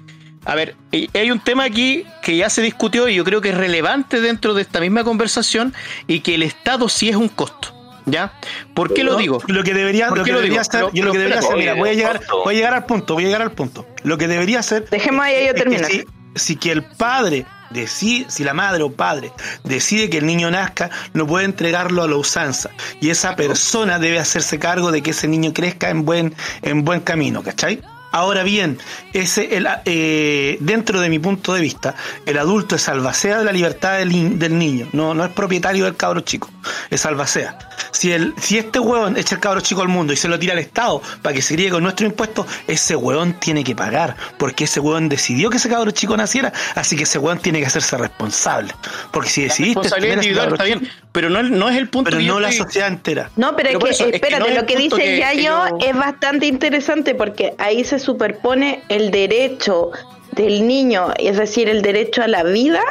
A 0.45 0.55
ver, 0.55 0.75
y- 0.91 1.09
hay 1.17 1.31
un 1.31 1.39
tema 1.39 1.65
aquí 1.65 2.05
que 2.23 2.37
ya 2.37 2.49
se 2.49 2.61
discutió 2.61 3.07
y 3.09 3.15
yo 3.15 3.23
creo 3.23 3.41
que 3.41 3.49
es 3.49 3.57
relevante 3.57 4.21
dentro 4.21 4.53
de 4.53 4.61
esta 4.61 4.79
misma 4.79 5.03
conversación 5.03 5.73
y 6.07 6.21
que 6.21 6.35
el 6.35 6.43
Estado 6.43 6.89
sí 6.89 7.09
es 7.09 7.15
un 7.15 7.27
costo. 7.29 7.75
¿Ya? 8.11 8.33
¿Por 8.73 8.93
qué 8.93 9.03
lo 9.03 9.15
digo? 9.15 9.39
Lo 9.47 9.63
que 9.63 9.73
debería, 9.73 10.09
¿Por 10.09 10.19
lo 10.19 10.23
que 10.23 10.31
lo 10.31 10.37
debería 10.39 10.61
hacer, 10.61 10.81
Pero- 10.81 10.91
yo 10.93 11.05
lo 11.05 11.11
que 11.11 11.17
debería 11.19 11.39
hacer, 11.39 11.55
mira, 11.57 11.73
voy 11.75 11.89
a 11.89 11.93
llegar, 11.93 12.21
voy 12.43 12.53
a 12.53 12.57
llegar 12.57 12.73
al 12.73 12.85
punto, 12.85 13.13
voy 13.13 13.23
a 13.23 13.27
llegar 13.27 13.41
al 13.41 13.51
punto. 13.51 13.85
Lo 14.03 14.17
que 14.17 14.27
debería 14.27 14.59
hacer 14.59 14.89
Dejemos 14.89 15.25
ahí 15.25 15.47
que 15.47 15.53
terminar. 15.53 15.85
si, 15.85 16.05
si 16.35 16.55
que 16.55 16.71
el 16.71 16.83
padre 16.83 17.45
decide, 17.69 18.25
si 18.29 18.43
la 18.43 18.53
madre 18.53 18.81
o 18.83 18.91
padre 18.91 19.31
decide 19.63 20.09
que 20.09 20.17
el 20.17 20.25
niño 20.25 20.49
nazca, 20.49 20.89
no 21.13 21.27
puede 21.27 21.45
entregarlo 21.45 22.01
a 22.03 22.07
la 22.07 22.15
usanza. 22.15 22.69
Y 23.01 23.09
esa 23.11 23.35
persona 23.35 23.99
debe 23.99 24.19
hacerse 24.19 24.57
cargo 24.59 24.91
de 24.91 25.01
que 25.03 25.11
ese 25.11 25.27
niño 25.27 25.53
crezca 25.53 25.89
en 25.89 26.03
buen, 26.05 26.33
en 26.63 26.83
buen 26.83 27.01
camino, 27.01 27.43
¿cachai? 27.43 27.81
Ahora 28.11 28.43
bien, 28.43 28.77
ese, 29.13 29.55
el, 29.55 29.67
eh, 29.85 30.57
dentro 30.61 30.99
de 30.99 31.09
mi 31.09 31.19
punto 31.19 31.53
de 31.53 31.61
vista, 31.61 31.95
el 32.25 32.37
adulto 32.37 32.75
es 32.75 32.87
albacea 32.89 33.37
de 33.39 33.45
la 33.45 33.51
libertad 33.51 33.97
del, 33.99 34.11
in- 34.11 34.39
del 34.39 34.57
niño, 34.57 34.87
no, 34.93 35.13
no 35.13 35.23
es 35.25 35.31
propietario 35.31 35.85
del 35.85 35.95
cabro 35.95 36.21
chico, 36.21 36.49
es 36.89 37.05
albacea. 37.05 37.57
Si, 37.91 38.11
el, 38.11 38.33
si 38.39 38.57
este 38.57 38.79
huevón 38.79 39.17
echa 39.17 39.35
el 39.35 39.41
cabro 39.41 39.61
chico 39.61 39.81
al 39.81 39.87
mundo 39.87 40.13
y 40.13 40.15
se 40.15 40.27
lo 40.27 40.37
tira 40.37 40.53
al 40.53 40.59
Estado 40.59 41.01
para 41.21 41.33
que 41.33 41.41
se 41.41 41.55
críe 41.55 41.69
con 41.69 41.81
nuestro 41.83 42.05
impuesto, 42.05 42.45
ese 42.67 42.95
huevón 42.95 43.33
tiene 43.39 43.63
que 43.63 43.75
pagar, 43.75 44.15
porque 44.37 44.65
ese 44.65 44.79
huevón 44.79 45.09
decidió 45.09 45.49
que 45.49 45.57
ese 45.57 45.69
cabro 45.69 45.91
chico 45.91 46.15
naciera, 46.15 46.51
así 46.75 46.95
que 46.95 47.03
ese 47.03 47.17
huevón 47.19 47.39
tiene 47.39 47.59
que 47.59 47.65
hacerse 47.67 47.97
responsable. 47.97 48.73
Porque 49.11 49.29
si 49.29 49.41
La 49.41 49.47
decidiste 49.47 49.87
ese 49.87 49.97
individual 50.13 50.51
está 50.53 50.65
chico, 50.65 50.79
bien, 50.79 50.91
pero 51.11 51.29
no, 51.29 51.41
no 51.43 51.69
es 51.69 51.77
el 51.77 51.89
punto 51.89 52.09
pero 52.09 52.19
que 52.19 52.25
yo 52.25 52.33
no 52.35 52.39
la 52.41 52.49
estoy- 52.49 52.65
sociedad 52.65 52.87
entera. 52.89 53.29
No, 53.35 53.55
pero, 53.55 53.69
Pero 53.69 53.79
es 53.79 53.83
que, 53.85 53.89
eso, 53.91 54.03
es 54.05 54.09
que 54.11 54.15
espérate, 54.17 54.43
no 54.43 54.49
es 54.49 54.55
lo 54.55 54.65
que 54.67 54.77
dice 54.77 54.95
que- 54.95 55.03
que 55.03 55.17
Yayo 55.19 55.41
yo- 55.69 55.77
es 55.87 55.95
bastante 55.95 56.45
interesante 56.45 57.15
porque 57.15 57.53
ahí 57.57 57.83
se 57.83 57.98
superpone 57.99 58.81
el 58.89 59.11
derecho 59.11 59.91
del 60.31 60.67
niño, 60.67 61.07
es 61.17 61.37
decir, 61.37 61.69
el 61.69 61.81
derecho 61.81 62.23
a 62.23 62.27
la 62.27 62.43
vida 62.43 62.81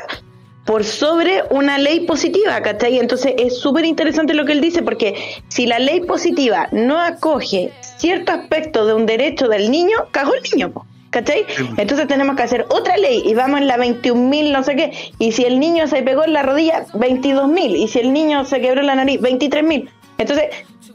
por 0.68 0.84
sobre 0.84 1.44
una 1.48 1.78
ley 1.78 2.00
positiva, 2.00 2.60
¿cachai? 2.60 2.98
Entonces 2.98 3.32
es 3.38 3.58
súper 3.58 3.86
interesante 3.86 4.34
lo 4.34 4.44
que 4.44 4.52
él 4.52 4.60
dice 4.60 4.82
porque 4.82 5.14
si 5.48 5.64
la 5.64 5.78
ley 5.78 6.00
positiva 6.00 6.68
no 6.72 7.00
acoge 7.00 7.72
cierto 7.96 8.32
aspecto 8.32 8.84
de 8.84 8.92
un 8.92 9.06
derecho 9.06 9.48
del 9.48 9.70
niño, 9.70 9.96
cagó 10.10 10.34
el 10.34 10.42
niño, 10.42 10.72
¿cachai? 11.08 11.46
Entonces 11.78 12.06
tenemos 12.06 12.36
que 12.36 12.42
hacer 12.42 12.66
otra 12.68 12.98
ley 12.98 13.22
y 13.24 13.32
vamos 13.32 13.62
en 13.62 13.66
la 13.66 13.78
21.000 13.78 14.52
no 14.52 14.62
sé 14.62 14.76
qué, 14.76 14.92
y 15.18 15.32
si 15.32 15.44
el 15.44 15.58
niño 15.58 15.86
se 15.86 16.02
pegó 16.02 16.24
en 16.24 16.34
la 16.34 16.42
rodilla, 16.42 16.84
22.000, 16.92 17.76
y 17.76 17.88
si 17.88 18.00
el 18.00 18.12
niño 18.12 18.44
se 18.44 18.60
quebró 18.60 18.82
la 18.82 18.94
nariz, 18.94 19.22
23.000. 19.22 19.88
Entonces, 20.18 20.48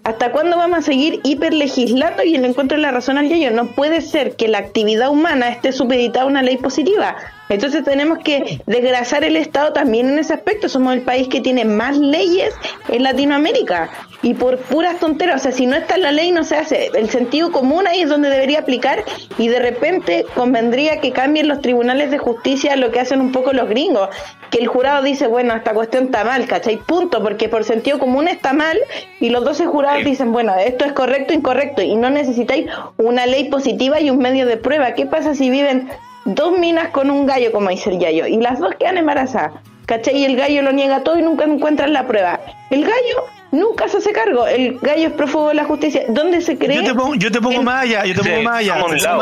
¿hasta 0.04 0.32
cuándo 0.32 0.58
vamos 0.58 0.80
a 0.80 0.82
seguir 0.82 1.20
hiperlegislando 1.24 2.24
y 2.24 2.36
el 2.36 2.46
encuentro 2.46 2.78
de 2.78 2.82
la 2.82 2.92
razón 2.92 3.18
al 3.18 3.30
yayo? 3.30 3.52
No 3.52 3.68
puede 3.68 4.02
ser 4.02 4.36
que 4.36 4.48
la 4.48 4.60
actividad 4.60 5.10
humana 5.10 5.50
esté 5.50 5.72
supeditada 5.72 6.26
a 6.26 6.28
una 6.28 6.42
ley 6.42 6.58
positiva. 6.58 7.16
Entonces 7.50 7.84
tenemos 7.84 8.20
que 8.20 8.62
desgrasar 8.66 9.24
el 9.24 9.36
Estado 9.36 9.74
también 9.74 10.10
en 10.10 10.20
ese 10.20 10.34
aspecto. 10.34 10.70
Somos 10.70 10.94
el 10.94 11.02
país 11.02 11.28
que 11.28 11.42
tiene 11.42 11.66
más 11.66 11.98
leyes 11.98 12.54
en 12.90 13.04
Latinoamérica. 13.04 13.90
Y 14.22 14.36
por 14.36 14.58
puras 14.58 15.00
tonteras, 15.00 15.42
o 15.42 15.44
sea, 15.44 15.52
si 15.52 15.66
no 15.66 15.76
está 15.76 15.96
en 15.96 16.04
la 16.04 16.12
ley 16.12 16.32
no 16.32 16.46
se 16.46 16.56
hace. 16.56 16.90
El 16.94 17.10
sentido 17.10 17.52
común 17.52 17.86
ahí 17.88 18.02
es 18.02 18.10
donde 18.10 18.30
debería 18.30 18.60
aplicar 18.60 19.04
y 19.38 19.50
de 19.50 19.60
repente 19.60 20.26
convendría 20.34 21.02
que 21.02 21.12
cambien 21.12 21.50
los 21.50 21.62
tribunales 21.62 22.10
de 22.10 22.18
justicia 22.18 22.76
lo 22.78 22.92
que 22.92 23.02
hacen 23.02 23.20
un 23.20 23.34
poco 23.34 23.52
los 23.52 23.68
gringos. 23.68 24.10
Que 24.50 24.60
el 24.60 24.68
jurado 24.68 25.04
dice, 25.04 25.28
bueno, 25.28 25.54
esta 25.54 25.74
cuestión 25.74 26.06
está 26.06 26.24
mal, 26.24 26.46
¿cachai? 26.48 26.78
Punto, 26.78 27.22
porque 27.22 27.50
por 27.50 27.66
sentido 27.66 28.00
común 28.00 28.30
está 28.30 28.54
mal 28.54 28.78
y 29.20 29.30
los 29.30 29.44
12 29.44 29.66
jurados 29.66 30.06
dicen, 30.06 30.32
bueno, 30.32 30.56
esto 30.56 30.86
es 30.86 30.94
correcto, 30.94 31.34
incorrecto 31.34 31.82
y 31.82 31.96
no 31.96 32.10
necesitáis 32.10 32.68
una 32.98 33.26
ley 33.26 33.50
positiva 33.50 34.00
y 34.00 34.10
un 34.10 34.20
medio 34.20 34.46
de 34.46 34.56
prueba. 34.56 34.94
¿Qué 34.94 35.06
pasa 35.06 35.36
si 35.36 35.50
viven 35.50 35.90
dos 36.26 36.58
minas 36.58 36.90
con 36.90 37.10
un 37.10 37.26
gallo, 37.26 37.52
como 37.52 37.70
dice 37.70 37.90
el 37.90 38.00
gallo, 38.00 38.26
y 38.28 38.38
las 38.38 38.60
dos 38.60 38.74
quedan 38.80 38.98
embarazadas? 38.98 39.54
¿Cachai? 39.86 40.18
Y 40.18 40.26
el 40.26 40.38
gallo 40.38 40.62
lo 40.62 40.72
niega 40.72 41.04
todo 41.04 41.18
y 41.20 41.22
nunca 41.22 41.44
encuentran 41.44 41.92
la 41.92 42.08
prueba. 42.08 42.40
El 42.70 42.84
gallo 42.84 43.26
nunca 43.52 43.90
se 43.90 43.98
hace 43.98 44.14
cargo. 44.14 44.48
El 44.48 44.80
gallo 44.80 45.08
es 45.10 45.14
prófugo 45.14 45.50
de 45.50 45.56
la 45.56 45.66
justicia. 45.66 46.04
¿Dónde 46.08 46.40
se 46.40 46.58
cree? 46.58 46.78
Yo 46.78 46.84
te 46.86 46.94
pongo, 46.96 47.16
yo 47.16 47.30
te 47.30 47.42
pongo 47.42 47.60
el- 47.60 47.66
más 47.66 47.84
allá, 47.84 48.06
yo 48.06 48.16
te 48.16 48.24
Sí, 48.24 48.30
pongo 48.30 48.44
allá, 48.56 48.74
somos 48.76 48.88
te 48.88 48.94
un 48.96 49.02
pongo 49.02 49.18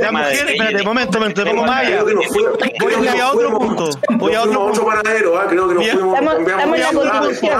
La 0.00 0.12
mujer, 0.12 0.48
espérate, 0.48 0.82
momento, 0.82 1.18
momento, 1.18 1.44
te 1.44 1.50
pongo 1.50 1.64
fuimos, 1.66 2.58
Voy 2.80 3.18
a 3.20 3.30
otro 3.30 3.58
punto, 3.58 3.90
nos 4.08 4.18
voy 4.18 4.34
a 4.34 4.42
otro 4.42 4.66
punto. 4.66 4.86
ah, 5.38 5.44
creo 5.48 5.68
que 5.68 5.74
nos 5.74 5.82
Voy 5.84 5.88
a- 5.90 5.92
fuimos, 5.92 6.14
Estamos- 6.18 6.74
en 6.74 6.80
la 6.80 6.90
constitución, 6.92 7.52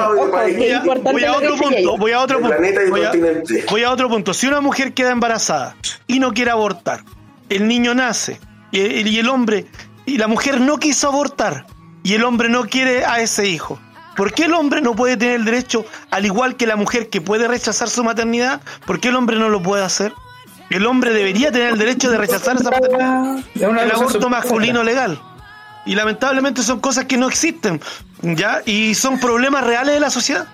Voy 1.13 1.25
otro 1.35 1.57
punto, 1.57 1.71
Yayo. 1.71 1.97
voy 1.99 2.13
a 2.13 2.21
otro 2.21 2.41
punto. 2.41 2.53
voy 3.71 3.83
a 3.85 3.91
otro 3.93 4.09
punto. 4.09 4.33
Si 4.35 4.47
una 4.47 4.61
mujer 4.63 4.95
queda 4.95 5.11
embarazada 5.13 5.77
y 6.07 6.19
no 6.19 6.33
quiere 6.33 6.51
abortar, 6.51 7.01
el 7.51 7.69
niño 7.69 7.95
nace 7.95 8.41
y 8.73 8.81
el, 8.81 9.07
y 9.07 9.19
el 9.19 9.29
hombre 9.29 9.67
y 10.07 10.19
la 10.19 10.27
mujer 10.27 10.61
no 10.61 10.79
quiso 10.79 11.09
abortar 11.09 11.67
y 12.03 12.15
el 12.15 12.25
hombre 12.25 12.49
no 12.49 12.65
quiere 12.65 13.05
a 13.05 13.21
ese 13.21 13.49
hijo. 13.49 13.79
¿Por 14.17 14.33
qué 14.35 14.45
el 14.45 14.55
hombre 14.55 14.83
no 14.83 14.95
puede 14.95 15.17
tener 15.17 15.37
el 15.37 15.45
derecho, 15.45 15.87
al 16.11 16.27
igual 16.27 16.57
que 16.57 16.67
la 16.67 16.77
mujer 16.77 17.09
que 17.09 17.21
puede 17.21 17.49
rechazar 17.49 17.89
su 17.89 18.05
maternidad, 18.05 18.61
por 18.87 19.01
qué 19.01 19.09
el 19.09 19.17
hombre 19.17 19.39
no 19.39 19.49
lo 19.49 19.63
puede 19.63 19.85
hacer? 19.85 20.13
El 20.71 20.87
hombre 20.87 21.13
debería 21.13 21.53
tener 21.53 21.69
el 21.69 21.79
derecho 21.79 22.11
de 22.11 22.19
rechazar 22.19 22.57
esa 22.57 22.71
maternidad. 22.71 23.39
El 23.55 23.91
aborto 23.91 24.29
masculino 24.29 24.83
legal. 24.83 25.21
Y 25.85 25.95
lamentablemente 25.95 26.63
son 26.63 26.81
cosas 26.81 27.07
que 27.07 27.17
no 27.17 27.29
existen, 27.29 27.81
¿ya? 28.23 28.63
Y 28.65 28.95
son 28.95 29.19
problemas 29.19 29.65
reales 29.65 29.95
de 29.95 30.01
la 30.01 30.11
sociedad. 30.11 30.47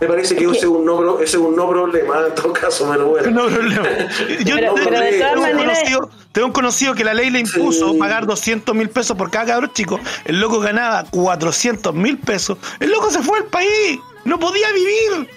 Me 0.00 0.06
parece 0.06 0.36
que 0.36 0.44
ese 0.44 0.58
es 0.58 0.64
un 0.64 0.84
no, 0.84 1.14
ese 1.20 1.24
es 1.24 1.42
un 1.42 1.56
no 1.56 1.68
problema, 1.70 2.26
en 2.28 2.34
todo 2.34 2.52
caso, 2.52 2.88
pero 2.90 3.06
bueno. 3.08 3.30
No 3.30 3.46
problema. 3.46 3.88
Yo 4.44 4.54
Pero- 4.56 4.74
te- 4.74 4.82
pero 4.84 5.00
de 5.00 5.12
tengo, 5.12 5.42
un 5.42 5.56
conocido, 5.56 6.10
tengo 6.32 6.46
un 6.48 6.52
conocido 6.52 6.94
que 6.94 7.04
la 7.04 7.14
ley 7.14 7.30
le 7.30 7.40
impuso 7.40 7.92
Sí. 7.92 7.98
pagar 7.98 8.26
200 8.26 8.74
mil 8.74 8.90
pesos 8.90 9.16
por 9.16 9.30
cada 9.30 9.46
cabrón 9.46 9.70
chico. 9.72 9.98
El 10.26 10.38
loco 10.40 10.60
ganaba 10.60 11.04
400 11.10 11.94
mil 11.94 12.18
pesos. 12.18 12.58
El 12.80 12.90
loco 12.90 13.10
se 13.10 13.22
fue 13.22 13.38
al 13.38 13.44
país. 13.46 13.98
No 14.24 14.38
podía 14.38 14.70
vivir. 14.72 15.30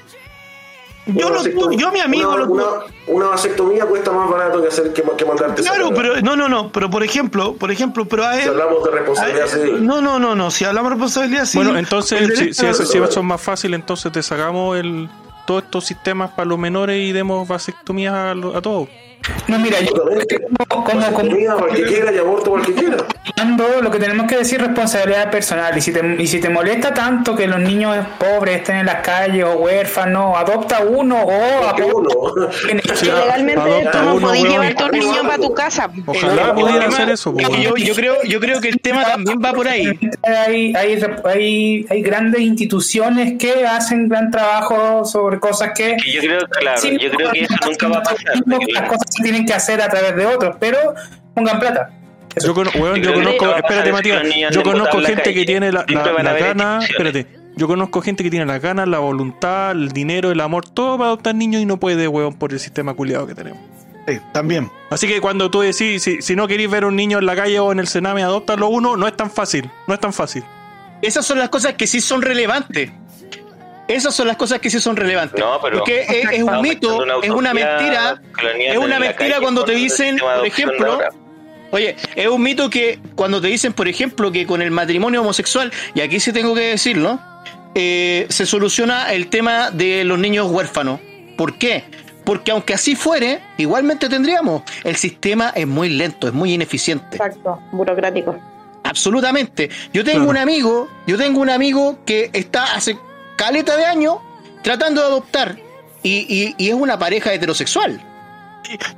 Yo, 1.13 1.29
lo 1.29 1.43
tuve- 1.43 1.77
yo 1.77 1.91
mi 1.91 1.99
amigo 1.99 2.29
una, 2.29 2.37
lo 2.39 2.47
tuve. 2.47 2.63
una, 2.63 2.73
una 3.07 3.25
vasectomía 3.27 3.85
cuesta 3.85 4.11
más 4.11 4.29
barato 4.29 4.61
que 4.61 4.67
hacer 4.67 4.93
que, 4.93 5.03
que 5.17 5.25
mandarte 5.25 5.61
Claro, 5.61 5.89
pero 5.95 6.21
no, 6.21 6.35
no, 6.35 6.47
no. 6.49 6.71
Pero 6.71 6.89
por 6.89 7.03
ejemplo, 7.03 7.53
por 7.55 7.71
ejemplo, 7.71 8.05
pero 8.05 8.25
a 8.25 8.35
él. 8.35 8.43
Si 8.43 8.49
hablamos 8.49 8.83
de 8.83 8.91
responsabilidad 8.91 9.41
a 9.41 9.53
él- 9.53 9.67
civil. 9.67 9.85
no, 9.85 10.01
no, 10.01 10.19
no, 10.19 10.35
no. 10.35 10.51
Si 10.51 10.65
hablamos 10.65 10.89
de 10.91 10.95
responsabilidad 10.95 11.45
civil. 11.45 11.65
Bueno, 11.67 11.79
entonces, 11.79 12.37
si, 12.37 12.53
si, 12.53 12.65
eso, 12.65 12.85
si 12.85 12.97
eso 12.97 13.19
es 13.19 13.25
más 13.25 13.41
fácil, 13.41 13.73
entonces 13.73 14.11
te 14.11 14.21
sacamos 14.23 14.77
el, 14.77 15.09
todos 15.45 15.63
estos 15.63 15.85
sistemas 15.85 16.31
para 16.31 16.45
los 16.47 16.57
menores 16.59 16.97
y 17.01 17.11
demos 17.11 17.47
vasectomías 17.47 18.13
a, 18.13 18.33
lo- 18.35 18.55
a 18.55 18.61
todos. 18.61 18.89
No, 19.47 19.59
mira, 19.59 19.79
yo 19.81 19.91
como, 20.67 20.85
como, 20.85 20.99
Vasectomía 20.99 21.55
para 21.55 21.71
el 21.73 21.75
que 21.75 21.83
quiera 21.93 22.11
y 22.13 22.17
aborto 22.17 22.53
quiera. 22.75 22.97
Lo 23.81 23.91
que 23.91 23.99
tenemos 23.99 24.27
que 24.27 24.37
decir 24.37 24.59
es 24.61 24.67
responsabilidad 24.67 25.29
personal 25.31 25.77
y 25.77 25.81
si 25.81 25.91
te, 25.91 26.15
y 26.17 26.27
si 26.27 26.39
te 26.39 26.49
molesta 26.49 26.93
tanto 26.93 27.35
que 27.35 27.47
los 27.47 27.59
niños 27.59 27.97
pobres 28.17 28.57
estén 28.57 28.77
en 28.77 28.85
las 28.85 29.01
calles 29.01 29.43
o 29.45 29.53
huérfanos, 29.57 30.37
adopta 30.37 30.79
uno 30.81 31.21
o 31.23 31.61
Porque 31.65 31.83
apoya- 31.83 31.93
uno. 31.95 32.51
Sí, 32.95 33.05
legalmente 33.05 33.61
adopta 33.61 33.91
tú 33.91 34.05
no 34.05 34.19
podés 34.19 34.43
llevarte 34.43 34.83
a 34.83 34.85
un 34.85 34.91
niño 34.91 35.21
para 35.23 35.37
tu 35.37 35.53
casa. 35.53 35.89
Ojalá 36.05 36.53
pudiera 36.53 36.87
hacer 36.87 37.09
eso. 37.09 37.33
yo, 37.37 37.75
yo 37.77 37.95
creo, 37.95 38.23
yo 38.23 38.39
creo 38.39 38.61
que 38.61 38.69
el 38.69 38.79
tema 38.79 39.03
también 39.05 39.39
va 39.43 39.53
por 39.53 39.67
ahí. 39.67 39.97
hay, 40.23 40.73
hay, 40.75 41.01
hay, 41.25 41.85
hay 41.89 42.01
grandes 42.01 42.41
instituciones 42.41 43.33
que 43.39 43.65
hacen 43.65 44.07
gran 44.07 44.31
trabajo 44.31 45.03
sobre 45.05 45.39
cosas 45.39 45.71
que 45.75 45.97
Que 45.97 46.11
yo 46.13 46.21
creo, 46.21 46.39
claro, 46.59 46.77
Sí, 46.79 46.97
yo 46.99 47.09
creo 47.11 47.31
que 47.31 47.41
eso 47.41 47.55
nunca 47.65 47.87
va 47.87 47.97
a 47.97 48.03
pasar. 48.03 48.43
porque 48.49 48.65
las 48.73 48.83
cosas 48.89 49.08
se 49.09 49.23
tienen 49.23 49.45
que 49.45 49.53
hacer 49.53 49.81
a 49.81 49.89
través 49.89 50.15
de 50.15 50.25
otros, 50.25 50.55
pero 50.59 50.77
pongan 51.33 51.59
plata. 51.59 51.89
Yo, 52.43 52.53
cono- 52.53 52.71
weón, 52.75 52.95
yo 52.97 53.01
Yo 53.03 53.13
creo 53.13 53.31
que 53.31 53.37
conozco, 53.37 53.45
a 53.55 53.57
espérate 53.59 53.91
Matías, 53.91 54.23
yo 54.51 54.63
conozco 54.63 54.99
gente 55.01 55.33
que 55.33 55.45
tiene 55.45 55.71
la, 55.71 55.83
la, 55.87 56.03
a 56.03 56.23
la 56.23 56.33
gana, 56.33 56.79
espérate, 56.87 57.27
yo 57.55 57.67
conozco 57.67 58.01
gente 58.01 58.23
que 58.23 58.29
tiene 58.29 58.45
las 58.45 58.61
ganas, 58.61 58.87
la 58.87 58.99
voluntad, 58.99 59.71
el 59.71 59.89
dinero, 59.89 60.31
el 60.31 60.39
amor, 60.39 60.69
todo 60.69 60.97
para 60.97 61.07
adoptar 61.07 61.35
niños 61.35 61.61
y 61.61 61.65
no 61.65 61.77
puede, 61.77 62.07
weón, 62.07 62.35
por 62.35 62.53
el 62.53 62.59
sistema 62.59 62.93
culiado 62.93 63.25
que 63.27 63.35
tenemos. 63.35 63.59
Sí, 64.07 64.19
también. 64.31 64.71
Así 64.89 65.07
que 65.07 65.19
cuando 65.21 65.51
tú 65.51 65.59
decís, 65.61 66.01
si, 66.01 66.21
si 66.21 66.35
no 66.35 66.47
queréis 66.47 66.69
ver 66.69 66.85
un 66.85 66.95
niño 66.95 67.17
en 67.19 67.25
la 67.25 67.35
calle 67.35 67.59
o 67.59 67.71
en 67.71 67.79
el 67.79 67.87
Sename, 67.87 68.23
adoptarlo 68.23 68.67
uno, 68.69 68.95
no 68.95 69.07
es 69.07 69.15
tan 69.17 69.29
fácil, 69.29 69.69
no 69.87 69.93
es 69.93 69.99
tan 69.99 70.13
fácil. 70.13 70.43
Esas 71.01 71.25
son 71.25 71.39
las 71.39 71.49
cosas 71.49 71.73
que 71.73 71.87
sí 71.87 71.99
son 71.99 72.21
relevantes. 72.21 72.91
Esas 73.89 74.13
son 74.15 74.27
las 74.27 74.37
cosas 74.37 74.59
que 74.59 74.69
sí 74.69 74.79
son 74.79 74.95
relevantes. 74.95 75.39
No, 75.39 75.59
pero 75.61 75.79
Porque 75.79 76.01
es, 76.01 76.31
es 76.31 76.43
un 76.43 76.61
mito, 76.61 76.97
una 76.97 77.15
es 77.23 77.29
una 77.31 77.53
mentira. 77.53 78.21
Es 78.57 78.77
una 78.77 78.99
mentira 78.99 79.41
cuando 79.41 79.65
te 79.65 79.73
dicen, 79.73 80.17
por 80.17 80.45
ejemplo. 80.45 80.99
Oye, 81.71 81.95
es 82.15 82.27
un 82.27 82.41
mito 82.41 82.69
que 82.69 82.99
cuando 83.15 83.41
te 83.41 83.47
dicen, 83.47 83.73
por 83.73 83.87
ejemplo, 83.87 84.31
que 84.31 84.45
con 84.47 84.61
el 84.61 84.71
matrimonio 84.71 85.21
homosexual, 85.21 85.71
y 85.93 86.01
aquí 86.01 86.19
sí 86.19 86.31
tengo 86.31 86.53
que 86.55 86.61
decirlo, 86.61 87.19
eh, 87.75 88.25
se 88.29 88.45
soluciona 88.45 89.11
el 89.13 89.27
tema 89.27 89.69
de 89.71 90.03
los 90.03 90.17
niños 90.19 90.49
huérfanos. 90.51 90.99
¿Por 91.37 91.57
qué? 91.57 91.83
Porque 92.23 92.51
aunque 92.51 92.73
así 92.75 92.95
fuere, 92.95 93.39
igualmente 93.57 94.07
tendríamos. 94.09 94.63
El 94.83 94.95
sistema 94.97 95.51
es 95.55 95.65
muy 95.67 95.89
lento, 95.89 96.27
es 96.27 96.33
muy 96.33 96.53
ineficiente. 96.53 97.17
Exacto, 97.17 97.59
burocrático. 97.71 98.35
Absolutamente. 98.83 99.69
Yo 99.93 100.03
tengo 100.03 100.19
Claro. 100.25 100.29
un 100.31 100.37
amigo, 100.37 100.89
yo 101.05 101.17
tengo 101.17 101.39
un 101.41 101.49
amigo 101.49 101.99
que 102.05 102.29
está 102.33 102.73
hace 102.75 102.97
caleta 103.39 103.77
de 103.77 103.85
años 103.85 104.17
tratando 104.61 104.99
de 105.01 105.07
adoptar. 105.07 105.57
Y, 106.03 106.25
y- 106.33 106.55
y 106.57 106.67
es 106.69 106.73
una 106.75 106.99
pareja 106.99 107.33
heterosexual. 107.33 108.01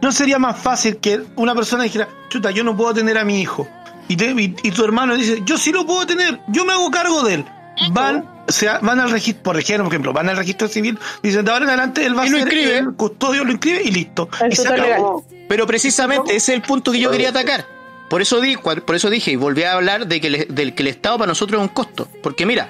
¿No 0.01 0.11
sería 0.11 0.39
más 0.39 0.59
fácil 0.59 0.97
que 0.97 1.21
una 1.35 1.53
persona 1.55 1.83
dijera, 1.83 2.07
chuta, 2.29 2.51
yo 2.51 2.63
no 2.63 2.75
puedo 2.75 2.93
tener 2.93 3.17
a 3.17 3.23
mi 3.23 3.39
hijo? 3.41 3.67
Y, 4.07 4.15
te- 4.17 4.31
y- 4.31 4.55
y 4.63 4.71
tu 4.71 4.83
hermano 4.83 5.15
dice, 5.15 5.41
yo 5.45 5.57
sí 5.57 5.71
lo 5.71 5.85
puedo 5.85 6.05
tener, 6.05 6.39
yo 6.47 6.65
me 6.65 6.73
hago 6.73 6.89
cargo 6.91 7.23
de 7.23 7.35
él. 7.35 7.45
Van, 7.91 8.25
o 8.47 8.51
sea, 8.51 8.79
van 8.79 8.99
al 8.99 9.09
registro, 9.11 9.43
por 9.43 9.57
ejemplo, 9.57 10.11
van 10.13 10.27
al 10.29 10.37
registro 10.37 10.67
civil, 10.67 10.99
dicen, 11.23 11.45
de 11.45 11.51
ahora 11.51 11.63
en 11.65 11.69
adelante 11.69 12.05
él 12.05 12.17
va 12.17 12.25
Y 12.25 12.27
a 12.27 12.31
lo 12.31 12.37
ser 12.39 12.47
inscribe. 12.47 12.77
el 12.79 12.93
custodio, 12.95 13.43
lo 13.43 13.51
inscribe 13.51 13.81
y 13.83 13.91
listo. 13.91 14.27
Y 14.49 14.55
se 14.55 14.67
acabó. 14.67 15.23
Pero 15.47 15.65
precisamente 15.65 16.35
ese 16.35 16.51
es 16.53 16.57
el 16.57 16.61
punto 16.61 16.91
que 16.91 16.99
yo 16.99 17.09
quería 17.11 17.29
atacar. 17.29 17.65
Por 18.09 18.21
eso, 18.21 18.41
di, 18.41 18.57
por 18.57 18.95
eso 18.95 19.09
dije 19.09 19.31
y 19.31 19.35
volví 19.37 19.63
a 19.63 19.73
hablar 19.73 20.05
de 20.07 20.19
que, 20.19 20.27
el- 20.27 20.47
del 20.53 20.75
que 20.75 20.83
el 20.83 20.87
Estado 20.89 21.17
para 21.17 21.29
nosotros 21.29 21.61
es 21.61 21.67
un 21.69 21.73
costo. 21.73 22.07
Porque 22.21 22.45
mira, 22.45 22.69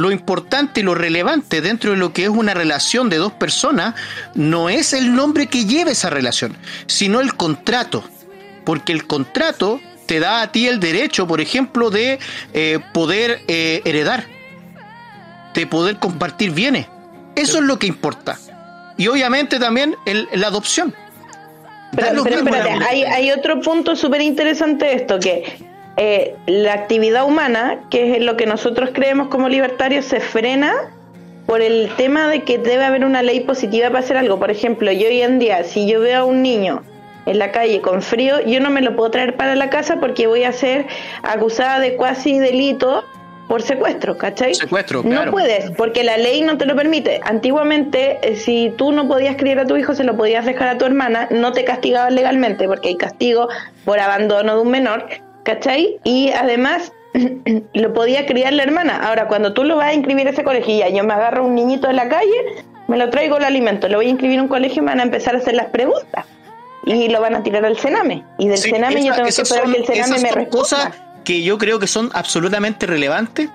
lo 0.00 0.10
importante 0.10 0.80
y 0.80 0.82
lo 0.82 0.94
relevante 0.94 1.60
dentro 1.60 1.90
de 1.92 1.96
lo 1.96 2.12
que 2.12 2.24
es 2.24 2.28
una 2.30 2.54
relación 2.54 3.08
de 3.10 3.18
dos 3.18 3.32
personas 3.32 3.94
no 4.34 4.68
es 4.68 4.92
el 4.92 5.14
nombre 5.14 5.46
que 5.46 5.64
lleve 5.66 5.92
esa 5.92 6.10
relación, 6.10 6.56
sino 6.86 7.20
el 7.20 7.34
contrato. 7.34 8.02
Porque 8.64 8.92
el 8.92 9.06
contrato 9.06 9.80
te 10.06 10.20
da 10.20 10.42
a 10.42 10.52
ti 10.52 10.66
el 10.66 10.80
derecho, 10.80 11.26
por 11.26 11.40
ejemplo, 11.40 11.90
de 11.90 12.18
eh, 12.52 12.78
poder 12.92 13.42
eh, 13.48 13.82
heredar, 13.84 14.24
de 15.54 15.66
poder 15.66 15.96
compartir 15.96 16.50
bienes. 16.52 16.86
Eso 17.36 17.58
es 17.58 17.64
lo 17.64 17.78
que 17.78 17.86
importa. 17.86 18.38
Y 18.96 19.08
obviamente 19.08 19.58
también 19.58 19.96
el- 20.06 20.28
la 20.34 20.48
adopción. 20.48 20.94
Pero, 21.96 22.24
espérate, 22.24 22.70
hay, 22.88 23.02
hay 23.04 23.30
otro 23.32 23.60
punto 23.60 23.96
súper 23.96 24.20
interesante 24.20 24.84
de 24.84 24.94
esto, 24.94 25.18
que 25.18 25.58
eh, 25.96 26.34
la 26.46 26.72
actividad 26.74 27.24
humana, 27.26 27.80
que 27.90 28.16
es 28.16 28.22
lo 28.22 28.36
que 28.36 28.46
nosotros 28.46 28.90
creemos 28.92 29.28
como 29.28 29.48
libertarios, 29.48 30.04
se 30.04 30.20
frena 30.20 30.74
por 31.46 31.62
el 31.62 31.90
tema 31.96 32.28
de 32.28 32.42
que 32.42 32.58
debe 32.58 32.84
haber 32.84 33.04
una 33.04 33.22
ley 33.22 33.40
positiva 33.40 33.88
para 33.88 34.00
hacer 34.00 34.16
algo. 34.16 34.38
Por 34.38 34.50
ejemplo, 34.50 34.92
yo 34.92 35.08
hoy 35.08 35.22
en 35.22 35.38
día, 35.38 35.64
si 35.64 35.86
yo 35.86 36.00
veo 36.00 36.20
a 36.20 36.24
un 36.24 36.42
niño 36.42 36.82
en 37.26 37.38
la 37.38 37.50
calle 37.52 37.80
con 37.80 38.02
frío, 38.02 38.40
yo 38.46 38.60
no 38.60 38.70
me 38.70 38.80
lo 38.80 38.94
puedo 38.96 39.10
traer 39.10 39.36
para 39.36 39.54
la 39.56 39.68
casa 39.68 39.96
porque 40.00 40.26
voy 40.26 40.44
a 40.44 40.52
ser 40.52 40.86
acusada 41.22 41.80
de 41.80 41.96
cuasi 41.96 42.38
delito 42.38 43.04
por 43.48 43.62
secuestro, 43.62 44.16
¿cachai? 44.16 44.54
Secuestro, 44.54 45.02
No 45.02 45.10
claro. 45.10 45.32
puedes, 45.32 45.72
porque 45.72 46.04
la 46.04 46.16
ley 46.16 46.40
no 46.42 46.56
te 46.56 46.66
lo 46.66 46.76
permite. 46.76 47.20
Antiguamente, 47.24 48.20
eh, 48.22 48.36
si 48.36 48.72
tú 48.76 48.92
no 48.92 49.08
podías 49.08 49.34
criar 49.34 49.58
a 49.58 49.66
tu 49.66 49.76
hijo, 49.76 49.92
se 49.92 50.04
lo 50.04 50.16
podías 50.16 50.46
dejar 50.46 50.68
a 50.68 50.78
tu 50.78 50.84
hermana, 50.84 51.26
no 51.32 51.52
te 51.52 51.64
castigaban 51.64 52.14
legalmente, 52.14 52.68
porque 52.68 52.90
hay 52.90 52.96
castigo 52.96 53.48
por 53.84 53.98
abandono 53.98 54.54
de 54.54 54.60
un 54.60 54.70
menor, 54.70 55.04
¿cachai? 55.42 55.98
Y 56.04 56.30
además, 56.30 56.92
lo 57.74 57.92
podía 57.92 58.26
criar 58.26 58.52
la 58.52 58.62
hermana. 58.62 59.00
Ahora, 59.06 59.28
cuando 59.28 59.52
tú 59.52 59.64
lo 59.64 59.76
vas 59.76 59.88
a 59.88 59.94
inscribir 59.94 60.26
a 60.26 60.30
ese 60.30 60.44
colegio, 60.44 60.76
ya, 60.78 60.88
yo 60.88 61.04
me 61.04 61.12
agarro 61.14 61.44
un 61.46 61.54
niñito 61.54 61.86
de 61.88 61.94
la 61.94 62.08
calle, 62.08 62.64
me 62.88 62.96
lo 62.96 63.10
traigo 63.10 63.36
el 63.38 63.44
alimento, 63.44 63.88
lo 63.88 63.98
voy 63.98 64.06
a 64.06 64.10
inscribir 64.10 64.36
en 64.36 64.42
un 64.42 64.48
colegio 64.48 64.82
y 64.82 64.84
me 64.84 64.92
van 64.92 65.00
a 65.00 65.04
empezar 65.04 65.34
a 65.34 65.38
hacer 65.38 65.54
las 65.54 65.66
preguntas. 65.66 66.24
Y 66.86 67.08
lo 67.08 67.20
van 67.20 67.34
a 67.34 67.42
tirar 67.42 67.64
al 67.64 67.78
Sename. 67.78 68.24
Y 68.38 68.48
del 68.48 68.56
Sí, 68.58 68.70
Sename 68.70 69.04
yo 69.04 69.12
tengo 69.14 69.24
que 69.28 69.42
esperar 69.42 69.64
son- 69.64 69.72
que 69.72 69.78
el 69.80 69.86
Sename 69.86 70.00
esas 70.16 70.22
me 70.22 70.30
responda. 70.32 70.50
cosas 70.50 70.90
que 71.24 71.42
yo 71.42 71.58
creo 71.58 71.78
que 71.78 71.86
son 71.86 72.10
absolutamente 72.14 72.86
relevantes. 72.86 73.48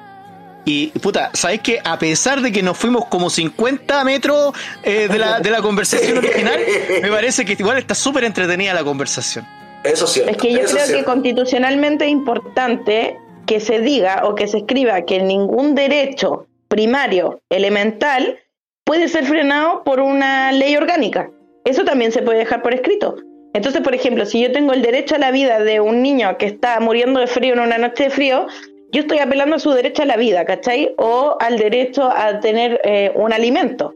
Y 0.67 0.87
puta, 0.99 1.29
¿sabes 1.33 1.61
que 1.61 1.79
A 1.83 1.97
pesar 1.99 2.41
de 2.41 2.51
que 2.51 2.61
nos 2.63 2.77
fuimos 2.77 3.05
como 3.05 3.29
50 3.29 4.03
metros 4.03 4.53
eh, 4.83 5.07
de, 5.11 5.17
la, 5.19 5.39
de 5.39 5.49
la 5.51 5.61
conversación 5.61 6.17
original, 6.19 6.59
me 7.01 7.09
parece 7.09 7.45
que 7.45 7.53
igual 7.53 7.77
está 7.77 7.93
súper 7.95 8.23
entretenida 8.23 8.73
la 8.73 8.83
conversación. 8.83 9.45
Eso 9.85 10.05
es 10.05 10.11
cierto. 10.11 10.31
Es 10.31 10.37
que 10.37 10.51
yo 10.51 10.59
creo 10.63 10.77
es 10.77 10.91
que 10.91 11.03
constitucionalmente 11.03 12.05
es 12.05 12.11
importante 12.11 13.17
que 13.45 13.59
se 13.59 13.79
diga 13.79 14.23
o 14.25 14.35
que 14.35 14.47
se 14.47 14.59
escriba 14.59 15.05
que 15.05 15.21
ningún 15.21 15.75
derecho 15.75 16.47
primario, 16.67 17.41
elemental, 17.49 18.39
puede 18.83 19.07
ser 19.07 19.25
frenado 19.25 19.83
por 19.83 19.99
una 19.99 20.51
ley 20.51 20.75
orgánica. 20.75 21.31
Eso 21.63 21.83
también 21.83 22.11
se 22.11 22.21
puede 22.21 22.39
dejar 22.39 22.61
por 22.61 22.73
escrito. 22.73 23.15
Entonces, 23.53 23.81
por 23.81 23.95
ejemplo, 23.95 24.25
si 24.25 24.41
yo 24.41 24.51
tengo 24.51 24.73
el 24.73 24.81
derecho 24.81 25.15
a 25.15 25.17
la 25.17 25.31
vida 25.31 25.59
de 25.59 25.79
un 25.79 26.01
niño 26.01 26.37
que 26.37 26.45
está 26.45 26.79
muriendo 26.79 27.19
de 27.19 27.27
frío 27.27 27.53
en 27.53 27.61
una 27.61 27.77
noche 27.77 28.05
de 28.05 28.09
frío, 28.09 28.47
yo 28.91 29.01
estoy 29.01 29.19
apelando 29.19 29.55
a 29.55 29.59
su 29.59 29.71
derecho 29.71 30.03
a 30.03 30.05
la 30.05 30.17
vida, 30.17 30.45
¿cachai? 30.45 30.93
O 30.97 31.37
al 31.39 31.57
derecho 31.57 32.03
a 32.03 32.39
tener 32.39 32.79
eh, 32.83 33.11
un 33.15 33.33
alimento. 33.33 33.94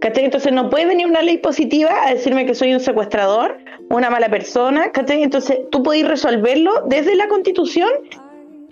¿Cachai? 0.00 0.24
Entonces 0.24 0.52
no 0.52 0.70
puede 0.70 0.86
venir 0.86 1.06
una 1.06 1.22
ley 1.22 1.38
positiva 1.38 1.90
a 2.06 2.14
decirme 2.14 2.46
que 2.46 2.54
soy 2.54 2.72
un 2.72 2.80
secuestrador, 2.80 3.58
una 3.90 4.08
mala 4.08 4.28
persona, 4.28 4.90
¿cachai? 4.92 5.22
Entonces 5.22 5.58
tú 5.70 5.82
podés 5.82 6.08
resolverlo 6.08 6.84
desde 6.86 7.14
la 7.16 7.28
constitución 7.28 7.88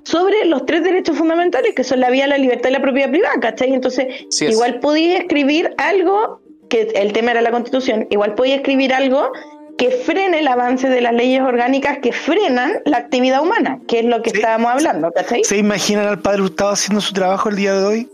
sobre 0.04 0.46
los 0.46 0.64
tres 0.64 0.82
derechos 0.82 1.18
fundamentales 1.18 1.74
que 1.74 1.84
son 1.84 2.00
la 2.00 2.08
vida, 2.08 2.26
la 2.26 2.38
libertad 2.38 2.70
y 2.70 2.72
la 2.72 2.80
propiedad 2.80 3.10
privada, 3.10 3.38
¿cachai? 3.40 3.74
Entonces 3.74 4.06
Sí 4.30 4.46
igual 4.46 4.80
podía 4.80 5.18
escribir 5.18 5.74
algo, 5.76 6.40
que 6.70 6.92
el 6.94 7.12
tema 7.12 7.32
era 7.32 7.42
la 7.42 7.50
constitución, 7.50 8.06
igual 8.10 8.34
podía 8.34 8.56
escribir 8.56 8.94
algo 8.94 9.32
que 9.76 9.90
frene 9.90 10.40
el 10.40 10.48
avance 10.48 10.88
de 10.88 11.00
las 11.00 11.14
leyes 11.14 11.40
orgánicas 11.40 11.98
que 11.98 12.12
frenan 12.12 12.80
la 12.84 12.96
actividad 12.96 13.42
humana, 13.42 13.78
que 13.86 14.00
es 14.00 14.04
lo 14.04 14.22
que 14.22 14.30
estábamos 14.30 14.72
hablando, 14.72 15.12
¿cachai? 15.12 15.44
¿Se 15.44 15.56
imaginan 15.56 16.08
al 16.08 16.20
padre 16.20 16.42
Hurtado 16.42 16.70
haciendo 16.70 17.00
su 17.00 17.12
trabajo 17.12 17.48
el 17.48 17.56
día 17.56 17.74
de 17.74 17.84
hoy? 17.84 18.08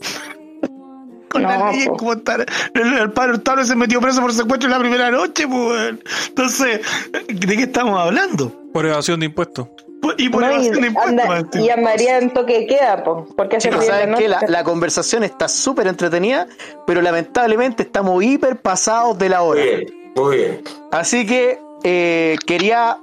Con 1.34 1.42
No, 1.42 1.96
como 1.98 2.12
están. 2.14 2.44
El, 2.74 2.92
el 2.98 3.10
padre 3.12 3.32
Hurtado 3.32 3.64
se 3.64 3.74
metió 3.76 4.00
preso 4.00 4.20
por 4.20 4.32
secuestro 4.32 4.68
en 4.68 4.72
la 4.72 4.78
primera 4.78 5.10
noche, 5.10 5.46
pues. 5.48 5.94
Entonces, 6.28 6.80
¿de 7.28 7.56
qué 7.56 7.62
estamos 7.64 7.98
hablando? 8.00 8.52
Por 8.72 8.86
evasión 8.86 9.20
de 9.20 9.26
impuestos. 9.26 9.66
Por- 10.00 10.14
Y 10.20 10.28
por 10.28 10.42
No, 10.42 10.50
y, 10.50 10.54
evasión 10.54 10.80
de 10.80 10.86
impuestos, 10.88 11.12
anda- 11.28 11.48
y 11.60 11.70
andaría 11.70 12.18
en 12.18 12.30
toque 12.30 12.60
de 12.60 12.66
queda, 12.66 13.02
po, 13.02 13.26
porque 13.36 13.56
hace 13.56 13.70
Chicos, 13.70 13.86
¿saben 13.86 14.12
la 14.12 14.18
qué? 14.18 14.28
La, 14.48 14.62
conversación 14.62 15.24
está 15.24 15.48
súper 15.48 15.86
entretenida, 15.88 16.46
pero 16.86 17.00
lamentablemente 17.02 17.82
estamos 17.84 18.22
hiper 18.22 18.60
pasados 18.60 19.18
de 19.18 19.28
la 19.28 19.42
hora. 19.42 19.60
Muy 19.60 19.70
bien, 19.70 20.12
muy 20.14 20.36
bien. 20.36 20.62
Así 20.92 21.26
que 21.26 21.58
eh, 21.84 22.36
quería 22.46 22.98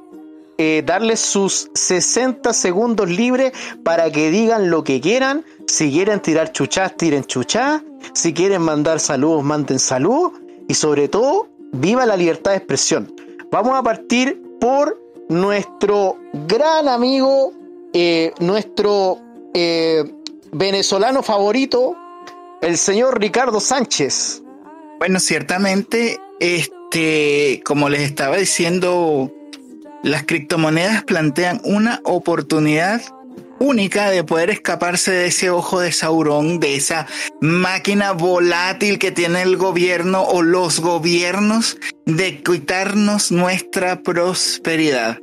eh, 0.64 0.84
darles 0.84 1.20
sus 1.20 1.72
60 1.74 2.54
segundos 2.54 3.10
libres 3.10 3.52
para 3.84 4.12
que 4.12 4.30
digan 4.30 4.70
lo 4.70 4.84
que 4.84 5.02
quieran. 5.02 5.44
Si 5.66 5.90
quieren 5.90 6.20
tirar 6.20 6.52
chuchás, 6.52 6.96
tiren 6.96 7.24
chuchás. 7.24 7.82
Si 8.14 8.32
quieren 8.32 8.62
mandar 8.62 9.00
saludos, 9.00 9.44
manden 9.44 9.80
saludos. 9.80 10.34
Y 10.68 10.76
sobre 10.76 11.08
todo, 11.08 11.50
viva 11.72 12.06
la 12.06 12.16
libertad 12.16 12.52
de 12.52 12.58
expresión. 12.58 13.12
Vamos 13.50 13.74
a 13.76 13.82
partir 13.82 14.40
por 14.60 15.02
nuestro 15.30 16.20
gran 16.48 16.88
amigo, 16.88 17.54
eh, 17.94 18.32
nuestro 18.40 19.18
eh, 19.56 20.04
venezolano 20.52 21.24
favorito, 21.24 21.96
el 22.62 22.78
señor 22.78 23.20
Ricardo 23.20 23.60
Sánchez. 23.60 24.44
Bueno, 25.00 25.20
ciertamente, 25.20 26.20
este, 26.40 27.64
como 27.66 27.90
les 27.90 28.02
estaba 28.02 28.38
diciendo, 28.38 29.32
las 30.04 30.26
criptomonedas 30.26 31.04
plantean 31.04 31.62
una 31.64 32.02
oportunidad 32.04 33.02
única 33.60 34.10
de 34.10 34.24
poder 34.24 34.50
escaparse 34.50 35.12
de 35.12 35.28
ese 35.28 35.52
ojo 35.52 35.80
de 35.80 35.92
Saurón, 35.92 36.60
de 36.60 36.76
esa 36.76 37.06
máquina 37.42 38.12
volátil 38.12 38.98
que 38.98 39.12
tiene 39.12 39.44
el 39.44 39.56
gobierno 39.56 40.24
o 40.24 40.42
los 40.42 40.80
gobiernos 40.80 41.78
de 42.06 42.42
quitarnos 42.42 43.32
nuestra 43.32 44.02
prosperidad. 44.02 45.20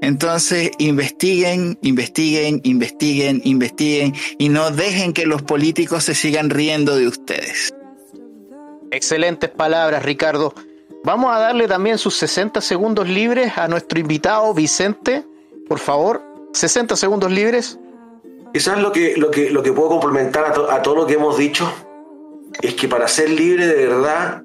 Entonces, 0.00 0.70
investiguen, 0.78 1.78
investiguen, 1.82 2.60
investiguen, 2.64 3.42
investiguen 3.44 4.14
y 4.38 4.48
no 4.48 4.70
dejen 4.70 5.12
que 5.12 5.26
los 5.26 5.42
políticos 5.42 6.04
se 6.04 6.14
sigan 6.14 6.50
riendo 6.50 6.96
de 6.96 7.08
ustedes. 7.08 7.74
Excelentes 8.90 9.50
palabras, 9.50 10.02
Ricardo. 10.02 10.54
Vamos 11.04 11.36
a 11.36 11.38
darle 11.38 11.68
también 11.68 11.98
sus 11.98 12.16
60 12.16 12.62
segundos 12.62 13.06
libres 13.06 13.58
a 13.58 13.68
nuestro 13.68 14.00
invitado 14.00 14.54
Vicente. 14.54 15.22
Por 15.68 15.78
favor, 15.78 16.22
60 16.54 16.96
segundos 16.96 17.30
libres. 17.30 17.78
Quizás 18.54 18.78
lo 18.78 18.90
que, 18.90 19.14
lo 19.18 19.30
que, 19.30 19.50
lo 19.50 19.62
que 19.62 19.70
puedo 19.72 19.90
complementar 19.90 20.46
a, 20.46 20.74
a 20.74 20.82
todo 20.82 20.96
lo 20.96 21.06
que 21.06 21.14
hemos 21.14 21.36
dicho 21.36 21.70
es 22.62 22.72
que 22.72 22.88
para 22.88 23.06
ser 23.06 23.28
libre 23.28 23.66
de 23.66 23.86
verdad 23.86 24.44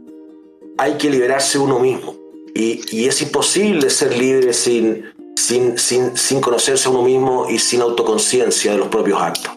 hay 0.78 0.98
que 0.98 1.10
liberarse 1.10 1.58
uno 1.58 1.80
mismo. 1.80 2.18
Y, 2.54 2.82
y 2.92 3.08
es 3.08 3.22
imposible 3.22 3.90
ser 3.90 4.18
libre 4.18 4.52
sin, 4.52 5.06
sin, 5.38 5.78
sin, 5.78 6.18
sin 6.18 6.42
conocerse 6.42 6.90
a 6.90 6.92
uno 6.92 7.04
mismo 7.04 7.50
y 7.50 7.58
sin 7.58 7.80
autoconciencia 7.82 8.74
de 8.74 8.80
los 8.80 8.90
propios 8.90 9.22
actos. 9.22 9.54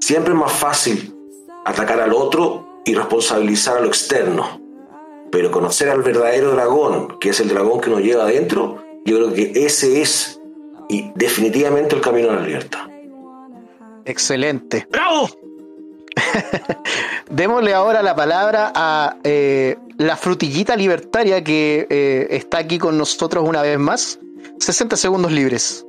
Siempre 0.00 0.32
es 0.32 0.38
más 0.38 0.52
fácil 0.52 1.14
atacar 1.66 2.00
al 2.00 2.14
otro 2.14 2.80
y 2.86 2.94
responsabilizar 2.94 3.76
a 3.76 3.80
lo 3.80 3.88
externo. 3.88 4.65
Pero 5.30 5.50
conocer 5.50 5.88
al 5.88 6.02
verdadero 6.02 6.52
dragón, 6.52 7.18
que 7.18 7.30
es 7.30 7.40
el 7.40 7.48
dragón 7.48 7.80
que 7.80 7.90
nos 7.90 8.00
lleva 8.00 8.24
adentro, 8.24 8.82
yo 9.04 9.16
creo 9.16 9.32
que 9.32 9.52
ese 9.54 10.00
es 10.00 10.40
y 10.88 11.10
definitivamente 11.14 11.96
el 11.96 12.00
camino 12.00 12.30
a 12.30 12.34
la 12.36 12.42
libertad. 12.42 12.86
Excelente. 14.04 14.86
¡Bravo! 14.90 15.28
Démosle 17.30 17.74
ahora 17.74 18.02
la 18.02 18.14
palabra 18.14 18.72
a 18.74 19.16
eh, 19.24 19.76
la 19.98 20.16
frutillita 20.16 20.76
libertaria 20.76 21.42
que 21.42 21.86
eh, 21.90 22.26
está 22.30 22.58
aquí 22.58 22.78
con 22.78 22.96
nosotros 22.96 23.46
una 23.46 23.62
vez 23.62 23.78
más. 23.78 24.18
60 24.58 24.96
segundos 24.96 25.32
libres. 25.32 25.84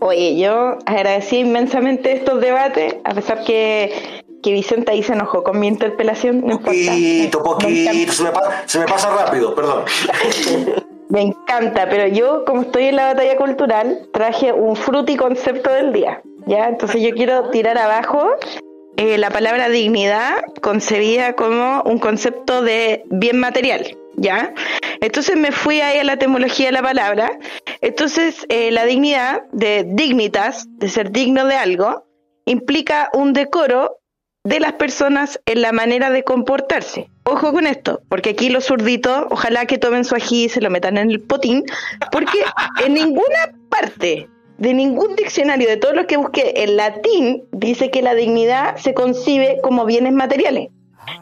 Oye, 0.00 0.38
yo 0.38 0.78
agradecí 0.86 1.38
inmensamente 1.38 2.12
estos 2.12 2.40
debates, 2.40 2.96
a 3.04 3.14
pesar 3.14 3.44
que, 3.44 4.15
que 4.42 4.52
Vicente 4.52 4.92
ahí 4.92 5.02
se 5.02 5.12
enojó 5.12 5.42
con 5.42 5.58
mi 5.58 5.68
interpelación. 5.68 6.40
No 6.40 6.52
importa. 6.52 6.70
Poquito, 6.70 7.42
poquito, 7.42 7.90
me, 7.92 8.32
se 8.66 8.78
me 8.78 8.86
pasa 8.86 9.10
rápido, 9.10 9.54
perdón. 9.54 9.84
Me 11.08 11.22
encanta, 11.22 11.88
pero 11.88 12.08
yo, 12.08 12.44
como 12.44 12.62
estoy 12.62 12.86
en 12.86 12.96
la 12.96 13.06
batalla 13.06 13.36
cultural, 13.36 14.08
traje 14.12 14.52
un 14.52 14.74
fruti 14.74 15.16
concepto 15.16 15.72
del 15.72 15.92
día. 15.92 16.20
¿ya? 16.46 16.68
Entonces 16.68 17.00
yo 17.00 17.10
quiero 17.14 17.50
tirar 17.50 17.78
abajo 17.78 18.30
eh, 18.96 19.16
la 19.16 19.30
palabra 19.30 19.68
dignidad 19.68 20.42
concebida 20.62 21.34
como 21.34 21.82
un 21.82 21.98
concepto 21.98 22.62
de 22.62 23.04
bien 23.08 23.38
material. 23.38 23.96
¿ya? 24.16 24.52
Entonces 25.00 25.36
me 25.36 25.52
fui 25.52 25.80
ahí 25.80 26.00
a 26.00 26.04
la 26.04 26.14
etimología 26.14 26.66
de 26.66 26.72
la 26.72 26.82
palabra. 26.82 27.38
Entonces 27.80 28.44
eh, 28.48 28.72
la 28.72 28.84
dignidad 28.84 29.42
de 29.52 29.84
dignitas, 29.86 30.66
de 30.70 30.88
ser 30.88 31.12
digno 31.12 31.46
de 31.46 31.54
algo, 31.54 32.04
implica 32.46 33.10
un 33.12 33.32
decoro 33.32 33.98
de 34.46 34.60
las 34.60 34.74
personas 34.74 35.40
en 35.44 35.60
la 35.60 35.72
manera 35.72 36.10
de 36.10 36.22
comportarse. 36.22 37.10
Ojo 37.24 37.52
con 37.52 37.66
esto, 37.66 38.00
porque 38.08 38.30
aquí 38.30 38.48
los 38.48 38.66
zurditos, 38.66 39.26
ojalá 39.30 39.66
que 39.66 39.76
tomen 39.76 40.04
su 40.04 40.14
ají 40.14 40.44
y 40.44 40.48
se 40.48 40.60
lo 40.60 40.70
metan 40.70 40.98
en 40.98 41.10
el 41.10 41.20
potín, 41.20 41.64
porque 42.12 42.38
en 42.84 42.94
ninguna 42.94 43.52
parte 43.68 44.28
de 44.58 44.72
ningún 44.72 45.16
diccionario 45.16 45.68
de 45.68 45.76
todos 45.76 45.96
los 45.96 46.06
que 46.06 46.16
busqué 46.16 46.62
en 46.62 46.76
latín 46.76 47.42
dice 47.50 47.90
que 47.90 48.02
la 48.02 48.14
dignidad 48.14 48.76
se 48.76 48.94
concibe 48.94 49.58
como 49.64 49.84
bienes 49.84 50.12
materiales. 50.12 50.68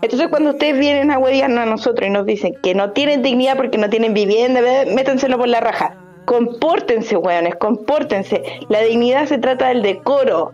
Entonces 0.03 0.29
cuando 0.29 0.51
ustedes 0.51 0.79
vienen 0.79 1.11
a 1.11 1.19
hueviarnos 1.19 1.61
a 1.61 1.67
nosotros 1.67 2.07
y 2.07 2.13
nos 2.13 2.27
dicen 2.27 2.55
que 2.63 2.75
no 2.75 2.93
tienen 2.93 3.23
dignidad 3.23 3.57
porque 3.57 3.79
no 3.79 3.89
tienen 3.89 4.13
vivienda, 4.13 4.61
métenselo 4.95 5.39
por 5.39 5.49
la 5.49 5.61
raja. 5.61 5.97
Compórtense, 6.27 7.17
weones, 7.17 7.55
compórtense. 7.57 8.43
La 8.69 8.83
dignidad 8.83 9.27
se 9.27 9.39
trata 9.39 9.69
del 9.69 9.81
decoro, 9.83 10.53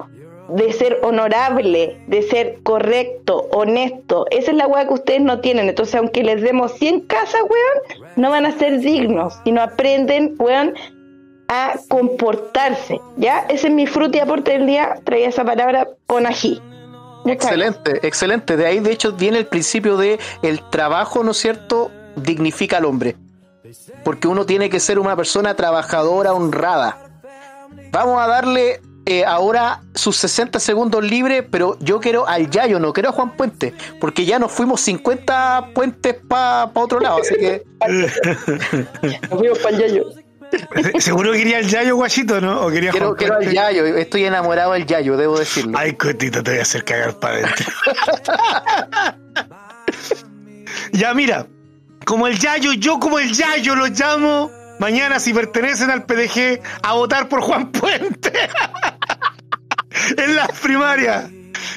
de 0.55 0.73
ser 0.73 0.99
honorable, 1.03 2.01
de 2.07 2.23
ser 2.23 2.59
correcto, 2.63 3.49
honesto. 3.53 4.27
Esa 4.31 4.51
es 4.51 4.57
la 4.57 4.67
weá 4.67 4.87
que 4.87 4.95
ustedes 4.95 5.21
no 5.21 5.41
tienen. 5.41 5.69
Entonces, 5.69 5.95
aunque 5.95 6.23
les 6.23 6.43
demos 6.43 6.73
100 6.73 7.03
casas, 7.03 7.43
weón, 7.43 8.11
no 8.17 8.31
van 8.31 8.47
a 8.47 8.59
ser 8.59 8.81
dignos, 8.81 9.35
sino 9.45 9.63
aprenden, 9.63 10.35
weón, 10.39 10.75
a 11.49 11.75
comportarse. 11.89 13.01
¿Ya? 13.17 13.47
Ese 13.49 13.69
es 13.69 13.75
mi 13.75 13.87
fruta 13.87 14.19
y 14.19 14.21
aporte 14.21 14.53
del 14.53 14.67
día. 14.67 15.01
Traía 15.05 15.29
esa 15.29 15.45
palabra 15.45 15.89
con 16.07 16.27
ají. 16.27 16.61
Excelente, 17.27 18.07
excelente. 18.07 18.57
De 18.57 18.67
ahí, 18.67 18.81
de 18.81 18.93
hecho, 18.93 19.13
viene 19.13 19.39
el 19.39 19.47
principio 19.47 19.97
de 19.97 20.19
el 20.43 20.61
trabajo, 20.71 21.23
¿no 21.23 21.33
es 21.33 21.37
cierto?, 21.37 21.91
dignifica 22.17 22.79
al 22.79 22.87
hombre. 22.87 23.17
Porque 24.05 24.27
uno 24.27 24.47
tiene 24.47 24.71
que 24.71 24.81
ser 24.81 24.99
una 24.99 25.15
persona 25.17 25.55
trabajadora, 25.55 26.33
honrada. 26.33 26.99
Vamos 27.93 28.21
a 28.21 28.27
darle 28.27 28.81
eh, 29.11 29.25
ahora 29.25 29.81
sus 29.93 30.17
60 30.19 30.61
segundos 30.61 31.03
libres, 31.03 31.45
pero 31.51 31.77
yo 31.81 31.99
quiero 31.99 32.29
al 32.29 32.49
Yayo, 32.49 32.79
no 32.79 32.93
quiero 32.93 33.09
a 33.09 33.13
Juan 33.13 33.37
Puente, 33.37 33.75
porque 34.01 34.25
ya 34.25 34.39
nos 34.39 34.53
fuimos 34.53 34.81
50 34.83 35.71
puentes 35.75 36.15
para 36.29 36.71
otro 36.75 37.01
lado, 37.01 37.19
así 37.21 37.35
que. 37.35 37.65
Nos 37.89 39.39
fuimos 39.41 39.59
pa'l 39.59 39.79
yayo. 39.79 40.05
Seguro 41.01 41.33
que 41.33 41.39
quería 41.39 41.59
el 41.59 41.67
Yayo 41.67 41.97
Guachito, 41.97 42.41
¿no? 42.41 42.61
O 42.61 42.71
quería 42.71 42.93
quiero, 42.93 43.17
quiero 43.17 43.35
al? 43.39 43.51
Yayo, 43.51 43.85
estoy 43.97 44.27
enamorado 44.27 44.75
del 44.75 44.87
Yayo, 44.87 45.17
debo 45.17 45.37
decirlo. 45.37 45.77
Ay, 45.77 45.95
cotito, 45.95 46.41
te 46.45 46.53
voy 46.53 46.61
a 46.61 46.63
hacer 46.63 46.85
cagar 46.85 47.19
para 47.19 47.39
adentro. 47.39 47.67
ya, 50.93 51.13
mira, 51.15 51.49
como 52.05 52.29
el 52.29 52.39
Yayo, 52.39 52.75
yo 52.75 53.01
como 53.01 53.19
el 53.19 53.33
Yayo 53.33 53.75
los 53.75 53.91
llamo 53.91 54.53
mañana 54.79 55.19
si 55.19 55.35
pertenecen 55.35 55.91
al 55.91 56.05
PDG 56.05 56.61
a 56.83 56.93
votar 56.95 57.29
por 57.29 57.41
Juan 57.41 57.73
Puente. 57.73 58.33
en 60.17 60.37
las 60.37 60.51
primarias. 60.61 61.31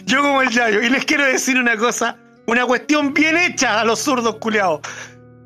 Yo 0.06 0.22
como 0.22 0.42
el 0.42 0.50
Yayo. 0.50 0.82
Y 0.82 0.90
les 0.90 1.06
quiero 1.06 1.26
decir 1.26 1.58
una 1.58 1.78
cosa, 1.78 2.18
una 2.46 2.66
cuestión 2.66 3.14
bien 3.14 3.38
hecha 3.38 3.80
a 3.80 3.86
los 3.86 4.00
zurdos 4.00 4.36
culiados. 4.36 4.82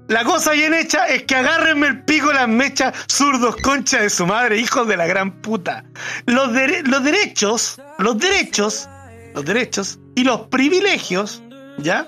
La 0.08 0.24
cosa 0.24 0.52
bien 0.52 0.74
hecha 0.74 1.06
es 1.08 1.24
que 1.24 1.36
agárrenme 1.36 1.88
el 1.88 2.04
pico 2.06 2.32
las 2.32 2.48
mechas 2.48 2.96
zurdos 3.10 3.58
concha 3.58 4.02
de 4.02 4.10
su 4.10 4.26
madre, 4.26 4.58
hijos 4.58 4.88
de 4.88 4.96
la 4.96 5.06
gran 5.06 5.42
puta. 5.42 5.84
Los, 6.26 6.50
los 6.86 7.04
derechos, 7.04 7.82
los 8.00 8.18
derechos, 8.18 8.88
los 9.36 9.44
derechos 9.44 10.00
y 10.16 10.24
los 10.24 10.48
privilegios, 10.48 11.44
¿ya? 11.80 12.08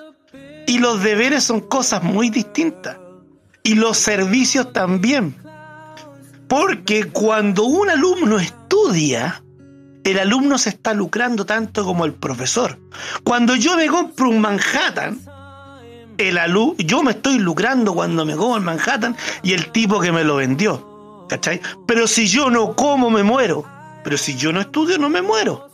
Y 0.66 0.78
los 0.78 1.04
deberes 1.04 1.44
son 1.44 1.60
cosas 1.60 2.02
muy 2.02 2.30
distintas. 2.30 2.98
Y 3.64 3.76
los 3.76 3.98
servicios 3.98 4.72
también. 4.72 5.36
Porque 6.48 7.10
cuando 7.10 7.66
un 7.66 7.90
alumno 7.90 8.40
estudia, 8.40 9.44
el 10.04 10.20
alumno 10.20 10.58
se 10.58 10.70
está 10.70 10.94
lucrando 10.94 11.46
tanto 11.46 11.84
como 11.84 12.06
el 12.06 12.14
profesor. 12.14 12.80
Cuando 13.24 13.56
yo 13.56 13.76
me 13.76 13.88
compro 13.88 14.30
un 14.30 14.42
Manhattan, 14.42 15.20
el 16.18 16.38
alu 16.38 16.76
yo 16.78 17.02
me 17.04 17.12
estoy 17.12 17.40
lucrando 17.40 17.94
cuando 17.94 18.26
me 18.26 18.36
como 18.36 18.58
en 18.58 18.64
Manhattan 18.64 19.16
y 19.44 19.54
el 19.54 19.72
tipo 19.72 20.00
que 20.00 20.12
me 20.12 20.24
lo 20.24 20.38
vendió. 20.38 21.26
¿Cachai? 21.30 21.62
Pero 21.86 22.08
si 22.08 22.28
yo 22.28 22.50
no 22.50 22.76
como, 22.76 23.10
me 23.10 23.24
muero. 23.24 23.64
Pero 24.04 24.18
si 24.18 24.36
yo 24.36 24.52
no 24.52 24.62
estudio, 24.62 24.98
no 24.98 25.10
me 25.10 25.22
muero. 25.22 25.70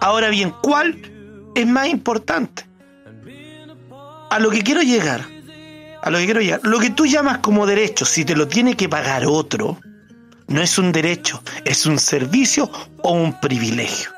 Ahora 0.00 0.28
bien, 0.28 0.52
¿cuál 0.62 1.00
es 1.54 1.66
más 1.66 1.88
importante? 1.88 2.66
A 4.30 4.38
lo 4.38 4.50
que 4.50 4.62
quiero 4.62 4.82
llegar. 4.82 5.24
A 6.02 6.10
lo 6.10 6.18
que 6.18 6.24
quiero 6.24 6.40
llegar. 6.40 6.60
Lo 6.62 6.78
que 6.78 6.90
tú 6.90 7.06
llamas 7.06 7.38
como 7.38 7.66
derecho, 7.66 8.04
si 8.04 8.24
te 8.24 8.36
lo 8.36 8.48
tiene 8.48 8.76
que 8.76 8.88
pagar 8.88 9.24
otro, 9.26 9.78
no 10.50 10.60
es 10.60 10.78
un 10.78 10.92
derecho, 10.92 11.42
es 11.64 11.86
un 11.86 11.98
servicio 11.98 12.70
o 13.02 13.12
un 13.12 13.40
privilegio. 13.40 14.10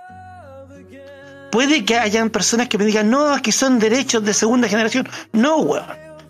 Puede 1.52 1.84
que 1.84 1.98
hayan 1.98 2.30
personas 2.30 2.68
que 2.68 2.78
me 2.78 2.86
digan, 2.86 3.10
no, 3.10 3.36
es 3.36 3.42
que 3.42 3.52
son 3.52 3.78
derechos 3.78 4.24
de 4.24 4.32
segunda 4.32 4.68
generación. 4.68 5.06
No, 5.32 5.58
weón. 5.58 5.84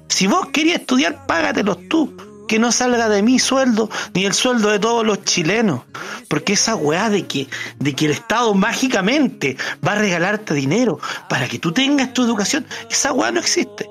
Si 0.09 0.27
vos 0.27 0.49
querías 0.53 0.81
estudiar, 0.81 1.27
págatelos 1.27 1.79
tú. 1.89 2.15
Que 2.49 2.59
no 2.59 2.73
salga 2.73 3.09
de 3.09 3.23
mi 3.23 3.39
sueldo 3.39 3.89
ni 4.13 4.27
el 4.27 4.35
sueldo 4.35 4.69
de 4.71 4.81
todos 4.81 5.07
los 5.07 5.23
chilenos. 5.25 5.83
Porque 6.29 6.55
esa 6.55 6.75
weá 6.75 7.09
de 7.09 7.25
que, 7.25 7.49
de 7.79 7.95
que 7.95 8.07
el 8.07 8.11
Estado 8.11 8.53
mágicamente 8.53 9.57
va 9.87 9.93
a 9.93 9.95
regalarte 9.95 10.53
dinero 10.53 10.99
para 11.29 11.49
que 11.49 11.61
tú 11.61 11.73
tengas 11.73 12.13
tu 12.13 12.25
educación, 12.25 12.67
esa 12.91 13.13
weá 13.13 13.31
no 13.31 13.39
existe. 13.39 13.89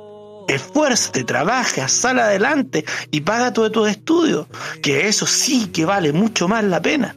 Esfuérzate, 0.54 1.24
trabaja, 1.24 1.88
sal 1.88 2.20
adelante 2.20 2.86
y 3.10 3.22
paga 3.22 3.54
todos 3.54 3.72
tus 3.72 3.90
estudios. 3.90 4.48
Que 4.82 5.08
eso 5.08 5.26
sí 5.26 5.68
que 5.68 5.86
vale 5.86 6.12
mucho 6.12 6.48
más 6.48 6.64
la 6.64 6.82
pena. 6.82 7.16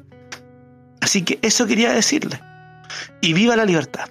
Así 1.01 1.25
que 1.25 1.39
eso 1.43 1.67
quería 1.67 1.93
decirle. 1.93 2.41
Y 3.21 3.33
viva 3.33 3.57
la 3.57 3.65
libertad. 3.65 4.09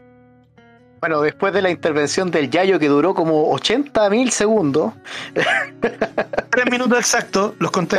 Bueno, 1.00 1.22
después 1.22 1.54
de 1.54 1.62
la 1.62 1.70
intervención 1.70 2.32
del 2.32 2.50
Yayo 2.50 2.80
que 2.80 2.88
duró 2.88 3.14
como 3.14 3.52
80 3.52 4.10
mil 4.10 4.32
segundos, 4.32 4.94
Tres 6.50 6.70
minutos 6.70 7.00
exactos, 7.00 7.54
los 7.60 7.72
conté. 7.72 7.98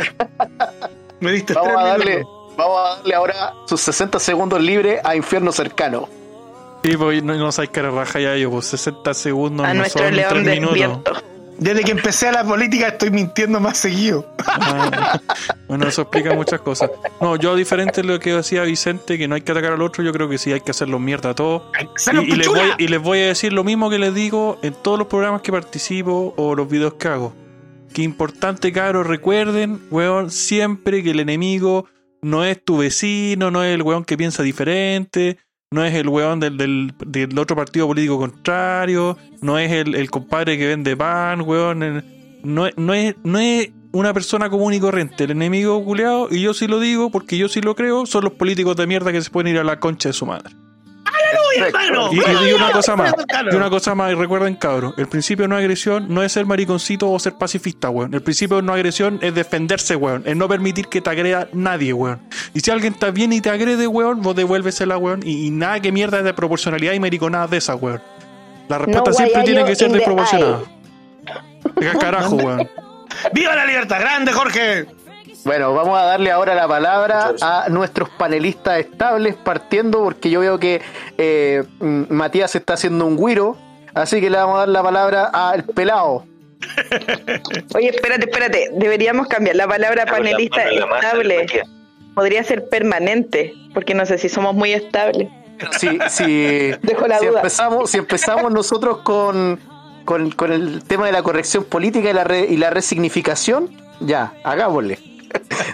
Me 1.19 1.31
diste 1.31 1.53
vamos 1.53 1.69
tres 1.73 1.79
a, 1.83 1.87
darle, 1.87 2.15
minutos. 2.17 2.55
vamos 2.57 2.79
a 2.79 2.95
darle 2.95 3.15
ahora 3.15 3.53
sus 3.67 3.81
60 3.81 4.19
segundos 4.19 4.61
libres 4.61 5.01
a 5.03 5.15
Infierno 5.15 5.51
Cercano. 5.51 6.07
Sí, 6.85 6.97
pues 6.97 7.23
no, 7.23 7.35
no 7.35 7.51
sabes 7.51 7.69
cara 7.71 7.89
raja 7.89 8.19
ya 8.19 8.35
yo, 8.37 8.51
pues 8.51 8.65
60 8.67 9.13
segundos 9.13 9.65
A 9.65 9.73
no 9.73 9.79
nuestro 9.79 10.03
son 10.03 10.15
león 10.15 10.29
3 10.29 10.43
minutos. 10.43 10.73
despierto. 10.73 11.23
Desde 11.57 11.83
que 11.85 11.91
empecé 11.91 12.27
a 12.27 12.33
la 12.33 12.43
política 12.43 12.89
estoy 12.89 13.11
mintiendo 13.11 13.61
más 13.61 13.77
seguido. 13.77 14.29
Ah, 14.45 15.19
bueno, 15.69 15.87
eso 15.87 16.01
explica 16.01 16.33
muchas 16.33 16.59
cosas. 16.59 16.91
No, 17.21 17.37
yo 17.37 17.55
diferente 17.55 18.01
de 18.01 18.07
lo 18.09 18.19
que 18.19 18.33
decía 18.33 18.63
Vicente, 18.63 19.17
que 19.17 19.27
no 19.29 19.35
hay 19.35 19.41
que 19.41 19.53
atacar 19.53 19.71
al 19.71 19.81
otro, 19.81 20.03
yo 20.03 20.11
creo 20.11 20.27
que 20.27 20.37
sí 20.37 20.51
hay 20.51 20.59
que 20.59 20.71
hacerlo 20.71 20.99
mierda 20.99 21.29
a 21.29 21.33
todos. 21.33 21.63
¡Salo, 21.95 22.23
Y, 22.23 22.25
y 22.25 22.35
les 22.35 22.47
pichula! 22.47 22.61
voy, 22.61 22.71
y 22.77 22.87
les 22.89 23.01
voy 23.01 23.19
a 23.19 23.27
decir 23.27 23.53
lo 23.53 23.63
mismo 23.63 23.89
que 23.89 23.99
les 23.99 24.13
digo 24.13 24.59
en 24.63 24.73
todos 24.73 24.99
los 24.99 25.07
programas 25.07 25.41
que 25.41 25.53
participo 25.53 26.33
o 26.35 26.55
los 26.55 26.67
videos 26.69 26.95
que 26.95 27.07
hago. 27.07 27.33
Que 27.93 28.01
importante, 28.01 28.73
cabros, 28.73 29.07
recuerden, 29.07 29.81
weón, 29.91 30.31
siempre 30.31 31.03
que 31.03 31.11
el 31.11 31.21
enemigo 31.21 31.85
no 32.21 32.43
es 32.43 32.61
tu 32.61 32.79
vecino, 32.79 33.49
no 33.49 33.63
es 33.63 33.73
el 33.73 33.81
weón 33.81 34.03
que 34.03 34.17
piensa 34.17 34.43
diferente, 34.43 35.37
no 35.75 35.83
es 35.85 35.93
el 35.93 36.07
weón 36.09 36.39
del, 36.39 36.57
del, 36.57 36.93
del 37.05 37.37
otro 37.37 37.55
partido 37.55 37.85
político 37.87 38.17
contrario, 38.17 39.17
no 39.41 39.59
es 39.59 39.71
el, 39.71 39.93
el 39.93 40.09
compadre 40.09 40.57
que 40.57 40.67
vende 40.67 40.95
pan, 40.97 41.41
weón. 41.41 41.83
el- 41.83 42.03
no, 42.43 42.67
no, 42.77 42.93
es, 42.93 43.15
no 43.23 43.39
es 43.39 43.69
una 43.91 44.13
persona 44.13 44.49
común 44.49 44.73
y 44.73 44.79
corriente. 44.79 45.23
El 45.25 45.31
enemigo 45.31 45.83
culeado, 45.83 46.27
y 46.31 46.41
yo 46.41 46.53
sí 46.53 46.67
lo 46.67 46.79
digo 46.79 47.09
porque 47.11 47.37
yo 47.37 47.47
sí 47.49 47.61
lo 47.61 47.75
creo, 47.75 48.05
son 48.05 48.23
los 48.23 48.33
políticos 48.33 48.75
de 48.75 48.87
mierda 48.87 49.11
que 49.11 49.21
se 49.21 49.29
pueden 49.29 49.53
ir 49.53 49.59
a 49.59 49.63
la 49.63 49.79
concha 49.79 50.09
de 50.09 50.13
su 50.13 50.25
madre. 50.25 50.53
Hermano! 51.57 52.09
Y, 52.11 52.53
una 52.53 52.71
cosa 52.71 52.95
más, 52.95 53.13
y 53.51 53.55
una 53.55 53.69
cosa 53.69 53.95
más, 53.95 54.11
y 54.11 54.15
recuerden 54.15 54.55
cabros, 54.55 54.93
el 54.97 55.07
principio 55.07 55.43
de 55.43 55.49
no 55.49 55.57
agresión 55.57 56.07
no 56.09 56.23
es 56.23 56.31
ser 56.31 56.45
mariconcito 56.45 57.11
o 57.11 57.19
ser 57.19 57.33
pacifista, 57.33 57.89
weón. 57.89 58.13
El 58.13 58.21
principio 58.21 58.57
de 58.57 58.63
no 58.63 58.73
agresión 58.73 59.19
es 59.21 59.33
defenderse, 59.33 59.95
weón. 59.95 60.23
Es 60.25 60.35
no 60.35 60.47
permitir 60.47 60.87
que 60.87 61.01
te 61.01 61.09
agreda 61.09 61.47
nadie, 61.53 61.93
weón. 61.93 62.21
Y 62.53 62.59
si 62.59 62.71
alguien 62.71 62.93
está 62.93 63.11
bien 63.11 63.33
y 63.33 63.41
te 63.41 63.49
agrede, 63.49 63.87
weón, 63.87 64.21
vos 64.21 64.35
devuélvesela, 64.35 64.97
weón. 64.97 65.21
Y, 65.23 65.47
y 65.47 65.51
nada 65.51 65.79
que 65.79 65.91
mierda 65.91 66.21
de 66.21 66.33
proporcionalidad 66.33 66.93
y 66.93 66.99
mariconadas 66.99 67.49
de 67.49 67.57
esa, 67.57 67.75
weón. 67.75 68.01
La 68.67 68.79
respuesta 68.79 69.09
No 69.11 69.15
siempre 69.15 69.43
tiene 69.43 69.65
que 69.65 69.75
ser 69.75 69.91
desproporcionada. 69.91 70.61
Venga, 71.75 71.99
carajo, 71.99 72.35
weón. 72.35 72.69
¡Viva 73.33 73.55
la 73.55 73.65
libertad! 73.65 73.99
¡Grande, 73.99 74.31
Jorge! 74.33 74.85
Bueno, 75.45 75.73
vamos 75.75 75.97
a 75.99 76.03
darle 76.05 76.31
ahora 76.31 76.55
la 76.55 76.67
palabra 76.67 77.33
a 77.41 77.67
nuestros 77.69 78.09
panelistas 78.09 78.79
estables, 78.79 79.35
partiendo 79.35 80.03
porque 80.03 80.29
yo 80.31 80.39
veo 80.39 80.57
que 80.59 80.81
eh, 81.19 81.63
mm, 81.79 82.05
Matías 82.09 82.55
está 82.55 82.73
haciendo 82.73 83.05
un 83.05 83.15
guiro, 83.15 83.55
así 83.93 84.19
que 84.19 84.29
le 84.31 84.37
vamos 84.37 84.55
a 84.55 84.59
dar 84.61 84.69
la 84.69 84.81
palabra 84.83 85.25
al 85.25 85.63
pelado. 85.63 86.25
Oye, 87.75 87.89
espérate, 87.89 88.25
espérate. 88.29 88.69
Deberíamos 88.73 89.27
cambiar 89.27 89.55
la 89.55 89.67
palabra 89.67 90.05
panelista 90.05 90.65
la 90.71 90.85
mano, 90.87 90.95
estable. 90.95 91.45
Podría 92.15 92.43
ser 92.43 92.67
permanente, 92.69 93.53
porque 93.73 93.93
no 93.93 94.05
sé 94.07 94.17
si 94.17 94.29
somos 94.29 94.55
muy 94.55 94.73
estables. 94.73 95.27
Si, 95.77 95.99
si, 96.09 96.71
Dejo 96.81 97.07
la 97.07 97.19
si 97.19 97.27
duda. 97.27 97.39
empezamos, 97.39 97.91
si 97.91 97.97
empezamos 97.99 98.51
nosotros 98.51 98.99
con, 99.03 99.59
con, 100.05 100.31
con 100.31 100.51
el 100.51 100.83
tema 100.83 101.05
de 101.05 101.11
la 101.11 101.21
corrección 101.21 101.65
política 101.65 102.09
y 102.09 102.13
la, 102.13 102.23
re- 102.23 102.47
y 102.49 102.57
la 102.57 102.71
resignificación, 102.71 103.69
ya, 103.99 104.33
hagámosle. 104.43 104.97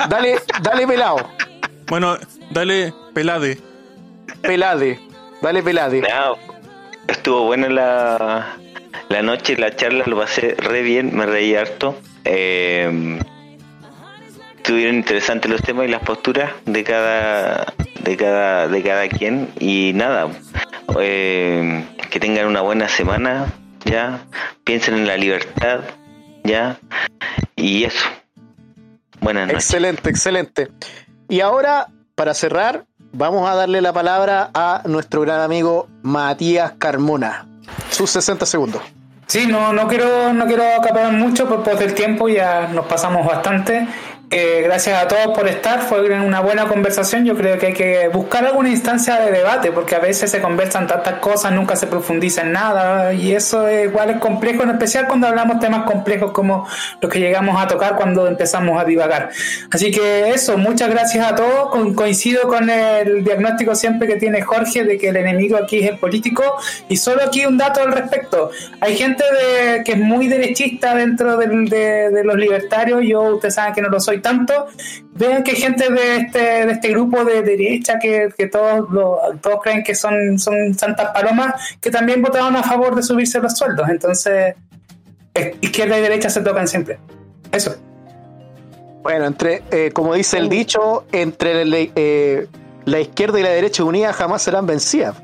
Dale, 0.10 0.40
dale 0.62 0.88
pelado, 0.88 1.30
Bueno, 1.88 2.18
dale, 2.52 2.94
pelade. 3.14 3.58
pelade, 4.42 5.00
dale 5.42 5.62
pelade. 5.64 6.02
No, 6.02 6.38
estuvo 7.08 7.44
buena 7.46 7.70
la, 7.70 8.56
la 9.10 9.22
noche, 9.22 9.58
la 9.58 9.76
charla, 9.76 10.04
lo 10.08 10.18
pasé 10.18 10.56
re 10.58 10.82
bien, 10.82 11.16
me 11.16 11.26
reí 11.26 11.56
harto. 11.56 11.96
Eh, 12.26 13.20
estuvieron 14.58 14.96
interesantes 14.96 15.50
los 15.52 15.62
temas 15.62 15.88
y 15.88 15.92
las 15.92 16.02
posturas 16.04 16.52
de 16.66 16.84
cada 16.84 17.74
de 18.04 18.16
cada 18.18 18.68
de 18.68 18.84
cada 18.84 19.08
quien 19.10 19.50
y 19.60 19.92
nada 19.96 20.28
eh, 21.00 21.84
que 22.12 22.20
tengan 22.20 22.46
una 22.48 22.62
buena 22.62 22.88
semana 22.88 23.52
ya 23.86 24.22
piensen 24.64 24.94
en 24.96 25.08
la 25.08 25.18
libertad 25.18 25.80
ya 26.44 26.78
y 27.56 27.86
eso 27.86 28.06
buenas 29.22 29.48
noches 29.48 29.64
Excelente, 29.64 30.10
excelente. 30.10 30.72
Y 31.30 31.40
ahora, 31.40 31.88
para 32.16 32.34
cerrar, 32.34 32.86
vamos 33.14 33.50
a 33.50 33.56
darle 33.56 33.82
la 33.82 33.94
palabra 33.94 34.50
a 34.54 34.82
nuestro 34.86 35.22
gran 35.22 35.40
amigo 35.40 35.88
Matías 36.02 36.74
Carmona. 36.78 37.48
Sus 37.90 38.10
60 38.12 38.46
segundos. 38.46 38.82
Sí, 39.28 39.48
no, 39.48 39.72
no 39.72 39.88
quiero, 39.88 40.34
no 40.34 40.46
quiero 40.46 40.64
acaparar 40.76 41.14
mucho 41.14 41.48
por, 41.48 41.64
por 41.64 41.82
el 41.82 41.94
tiempo, 41.94 42.28
ya 42.28 42.68
nos 42.68 42.86
pasamos 42.86 43.26
bastante. 43.26 43.88
Eh, 44.34 44.62
gracias 44.64 44.98
a 44.98 45.10
todos 45.10 45.38
por 45.38 45.46
estar, 45.50 45.82
fue 45.82 46.10
una 46.10 46.40
buena 46.40 46.66
conversación. 46.70 47.26
Yo 47.26 47.36
creo 47.36 47.58
que 47.58 47.66
hay 47.68 47.74
que 47.74 48.08
buscar 48.08 48.46
alguna 48.46 48.70
instancia 48.70 49.20
de 49.20 49.30
debate, 49.30 49.74
porque 49.74 49.94
a 49.96 50.00
veces 50.00 50.32
se 50.32 50.40
conversan 50.40 50.88
tantas 50.88 51.16
cosas, 51.16 51.52
nunca 51.52 51.76
se 51.76 51.86
profundiza 51.86 52.44
en 52.44 52.54
nada, 52.54 53.12
y 53.14 53.34
eso 53.36 53.68
es, 53.68 53.90
igual 53.90 54.10
es 54.12 54.18
complejo, 54.20 54.64
en 54.64 54.70
especial 54.70 55.06
cuando 55.06 55.28
hablamos 55.28 55.60
temas 55.60 55.84
complejos 55.84 56.32
como 56.32 56.66
los 57.02 57.12
que 57.12 57.20
llegamos 57.20 57.62
a 57.62 57.68
tocar 57.68 57.98
cuando 57.98 58.26
empezamos 58.26 58.82
a 58.82 58.86
divagar. 58.86 59.32
Así 59.70 59.92
que 59.92 60.30
eso, 60.30 60.58
muchas 60.58 60.90
gracias 60.90 61.30
a 61.30 61.36
todos. 61.36 61.70
Co- 61.70 61.94
coincido 61.94 62.44
con 62.48 62.70
el 62.70 63.26
diagnóstico 63.26 63.76
siempre 63.76 64.08
que 64.08 64.16
tiene 64.16 64.42
Jorge 64.44 64.86
de 64.86 64.98
que 64.98 65.10
el 65.10 65.18
enemigo 65.18 65.58
aquí 65.58 65.80
es 65.80 65.90
el 65.90 65.98
político, 65.98 66.56
y 66.88 66.96
solo 66.96 67.22
aquí 67.22 67.46
un 67.46 67.58
dato 67.58 67.82
al 67.82 67.92
respecto. 67.92 68.50
Hay 68.80 68.96
gente 68.96 69.26
de, 69.26 69.84
que 69.84 69.92
es 69.92 69.98
muy 70.00 70.30
derechista 70.30 70.96
dentro 70.96 71.36
del- 71.36 71.68
de, 71.68 72.12
de 72.12 72.24
los 72.24 72.38
libertarios, 72.38 73.02
yo 73.04 73.24
ustedes 73.24 73.56
saben 73.56 73.74
que 73.74 73.82
no 73.82 73.90
lo 73.90 74.00
soy 74.00 74.21
tanto. 74.22 74.68
Vean 75.14 75.44
que 75.44 75.52
hay 75.52 75.58
gente 75.58 75.92
de 75.92 76.16
este, 76.18 76.40
de 76.66 76.72
este 76.72 76.90
grupo 76.90 77.26
de 77.26 77.42
derecha 77.42 78.00
que, 78.00 78.30
que 78.38 78.48
todos, 78.48 78.90
lo- 78.90 79.20
todos 79.42 79.60
creen 79.62 79.84
que 79.84 79.94
son, 79.96 80.40
son 80.40 80.74
santas 80.74 81.10
palomas, 81.14 81.76
que 81.82 81.92
también 81.92 82.22
votaron 82.22 82.56
a 82.56 82.64
favor 82.64 82.96
de 82.96 83.04
subirse 83.04 83.40
los 83.40 83.58
sueldos. 83.58 83.90
Entonces, 83.90 84.56
izquierda 85.62 85.98
y 85.98 86.02
derecha 86.02 86.30
se 86.30 86.42
tocan 86.42 86.68
siempre. 86.68 87.00
Eso. 87.52 87.76
Bueno, 89.04 89.26
entre, 89.26 89.64
eh, 89.72 89.92
como 89.92 90.14
dice 90.14 90.38
el 90.38 90.48
dicho, 90.48 91.06
entre 91.12 91.66
la, 91.66 91.78
eh, 91.96 92.48
la 92.86 93.00
izquierda 93.00 93.40
y 93.40 93.44
la 93.44 93.50
derecha 93.50 93.84
unidas 93.84 94.16
jamás 94.16 94.44
serán 94.44 94.66
vencidas. 94.68 95.16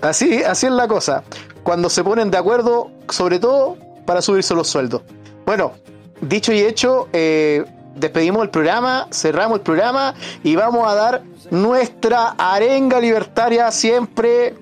Así, 0.00 0.42
así 0.44 0.66
es 0.66 0.72
la 0.72 0.86
cosa. 0.86 1.24
Cuando 1.62 1.90
se 1.90 2.04
ponen 2.04 2.30
de 2.30 2.38
acuerdo, 2.38 2.90
sobre 3.08 3.38
todo 3.40 3.76
para 4.04 4.22
subirse 4.22 4.54
los 4.54 4.68
sueldos. 4.68 5.02
Bueno, 5.44 5.72
dicho 6.20 6.52
y 6.52 6.60
hecho, 6.60 7.08
eh, 7.12 7.64
despedimos 7.96 8.42
el 8.42 8.50
programa, 8.50 9.08
cerramos 9.10 9.58
el 9.58 9.62
programa 9.62 10.14
y 10.42 10.54
vamos 10.56 10.88
a 10.88 10.94
dar 10.94 11.22
nuestra 11.50 12.34
arenga 12.38 13.00
libertaria 13.00 13.70
siempre, 13.70 14.54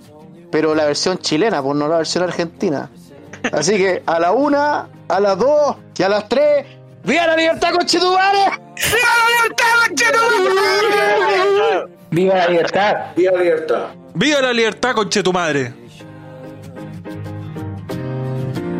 pero 0.51 0.75
la 0.75 0.85
versión 0.85 1.19
chilena, 1.19 1.63
pues 1.63 1.77
no 1.77 1.89
la 1.89 1.99
versión 1.99 2.25
argentina. 2.25 2.91
Así 3.53 3.77
que 3.77 4.03
a 4.07 4.19
la 4.19 4.33
una, 4.33 4.89
a 5.09 5.21
las 5.21 5.39
dos 5.39 5.77
y 5.97 6.03
a 6.03 6.09
las 6.09 6.29
tres, 6.29 6.65
¡Viva 7.05 7.27
la 7.27 7.37
libertad, 7.37 7.75
conchetumare! 7.75 8.51
Viva 12.11 12.35
la 12.35 12.47
libertad. 12.49 12.95
Viva 13.15 13.33
la 13.33 13.43
libertad. 13.43 13.87
¡Viva 14.15 14.41
la 14.41 14.53
libertad, 14.55 14.95
conche 14.95 15.23
tu 15.23 15.33
madre! 15.33 15.75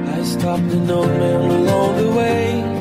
I 0.07 0.37
dropped 0.39 0.73
an 0.73 0.91
old 0.91 1.09
man 1.09 1.51
along 1.51 1.97
the 1.97 2.09
way. 2.17 2.74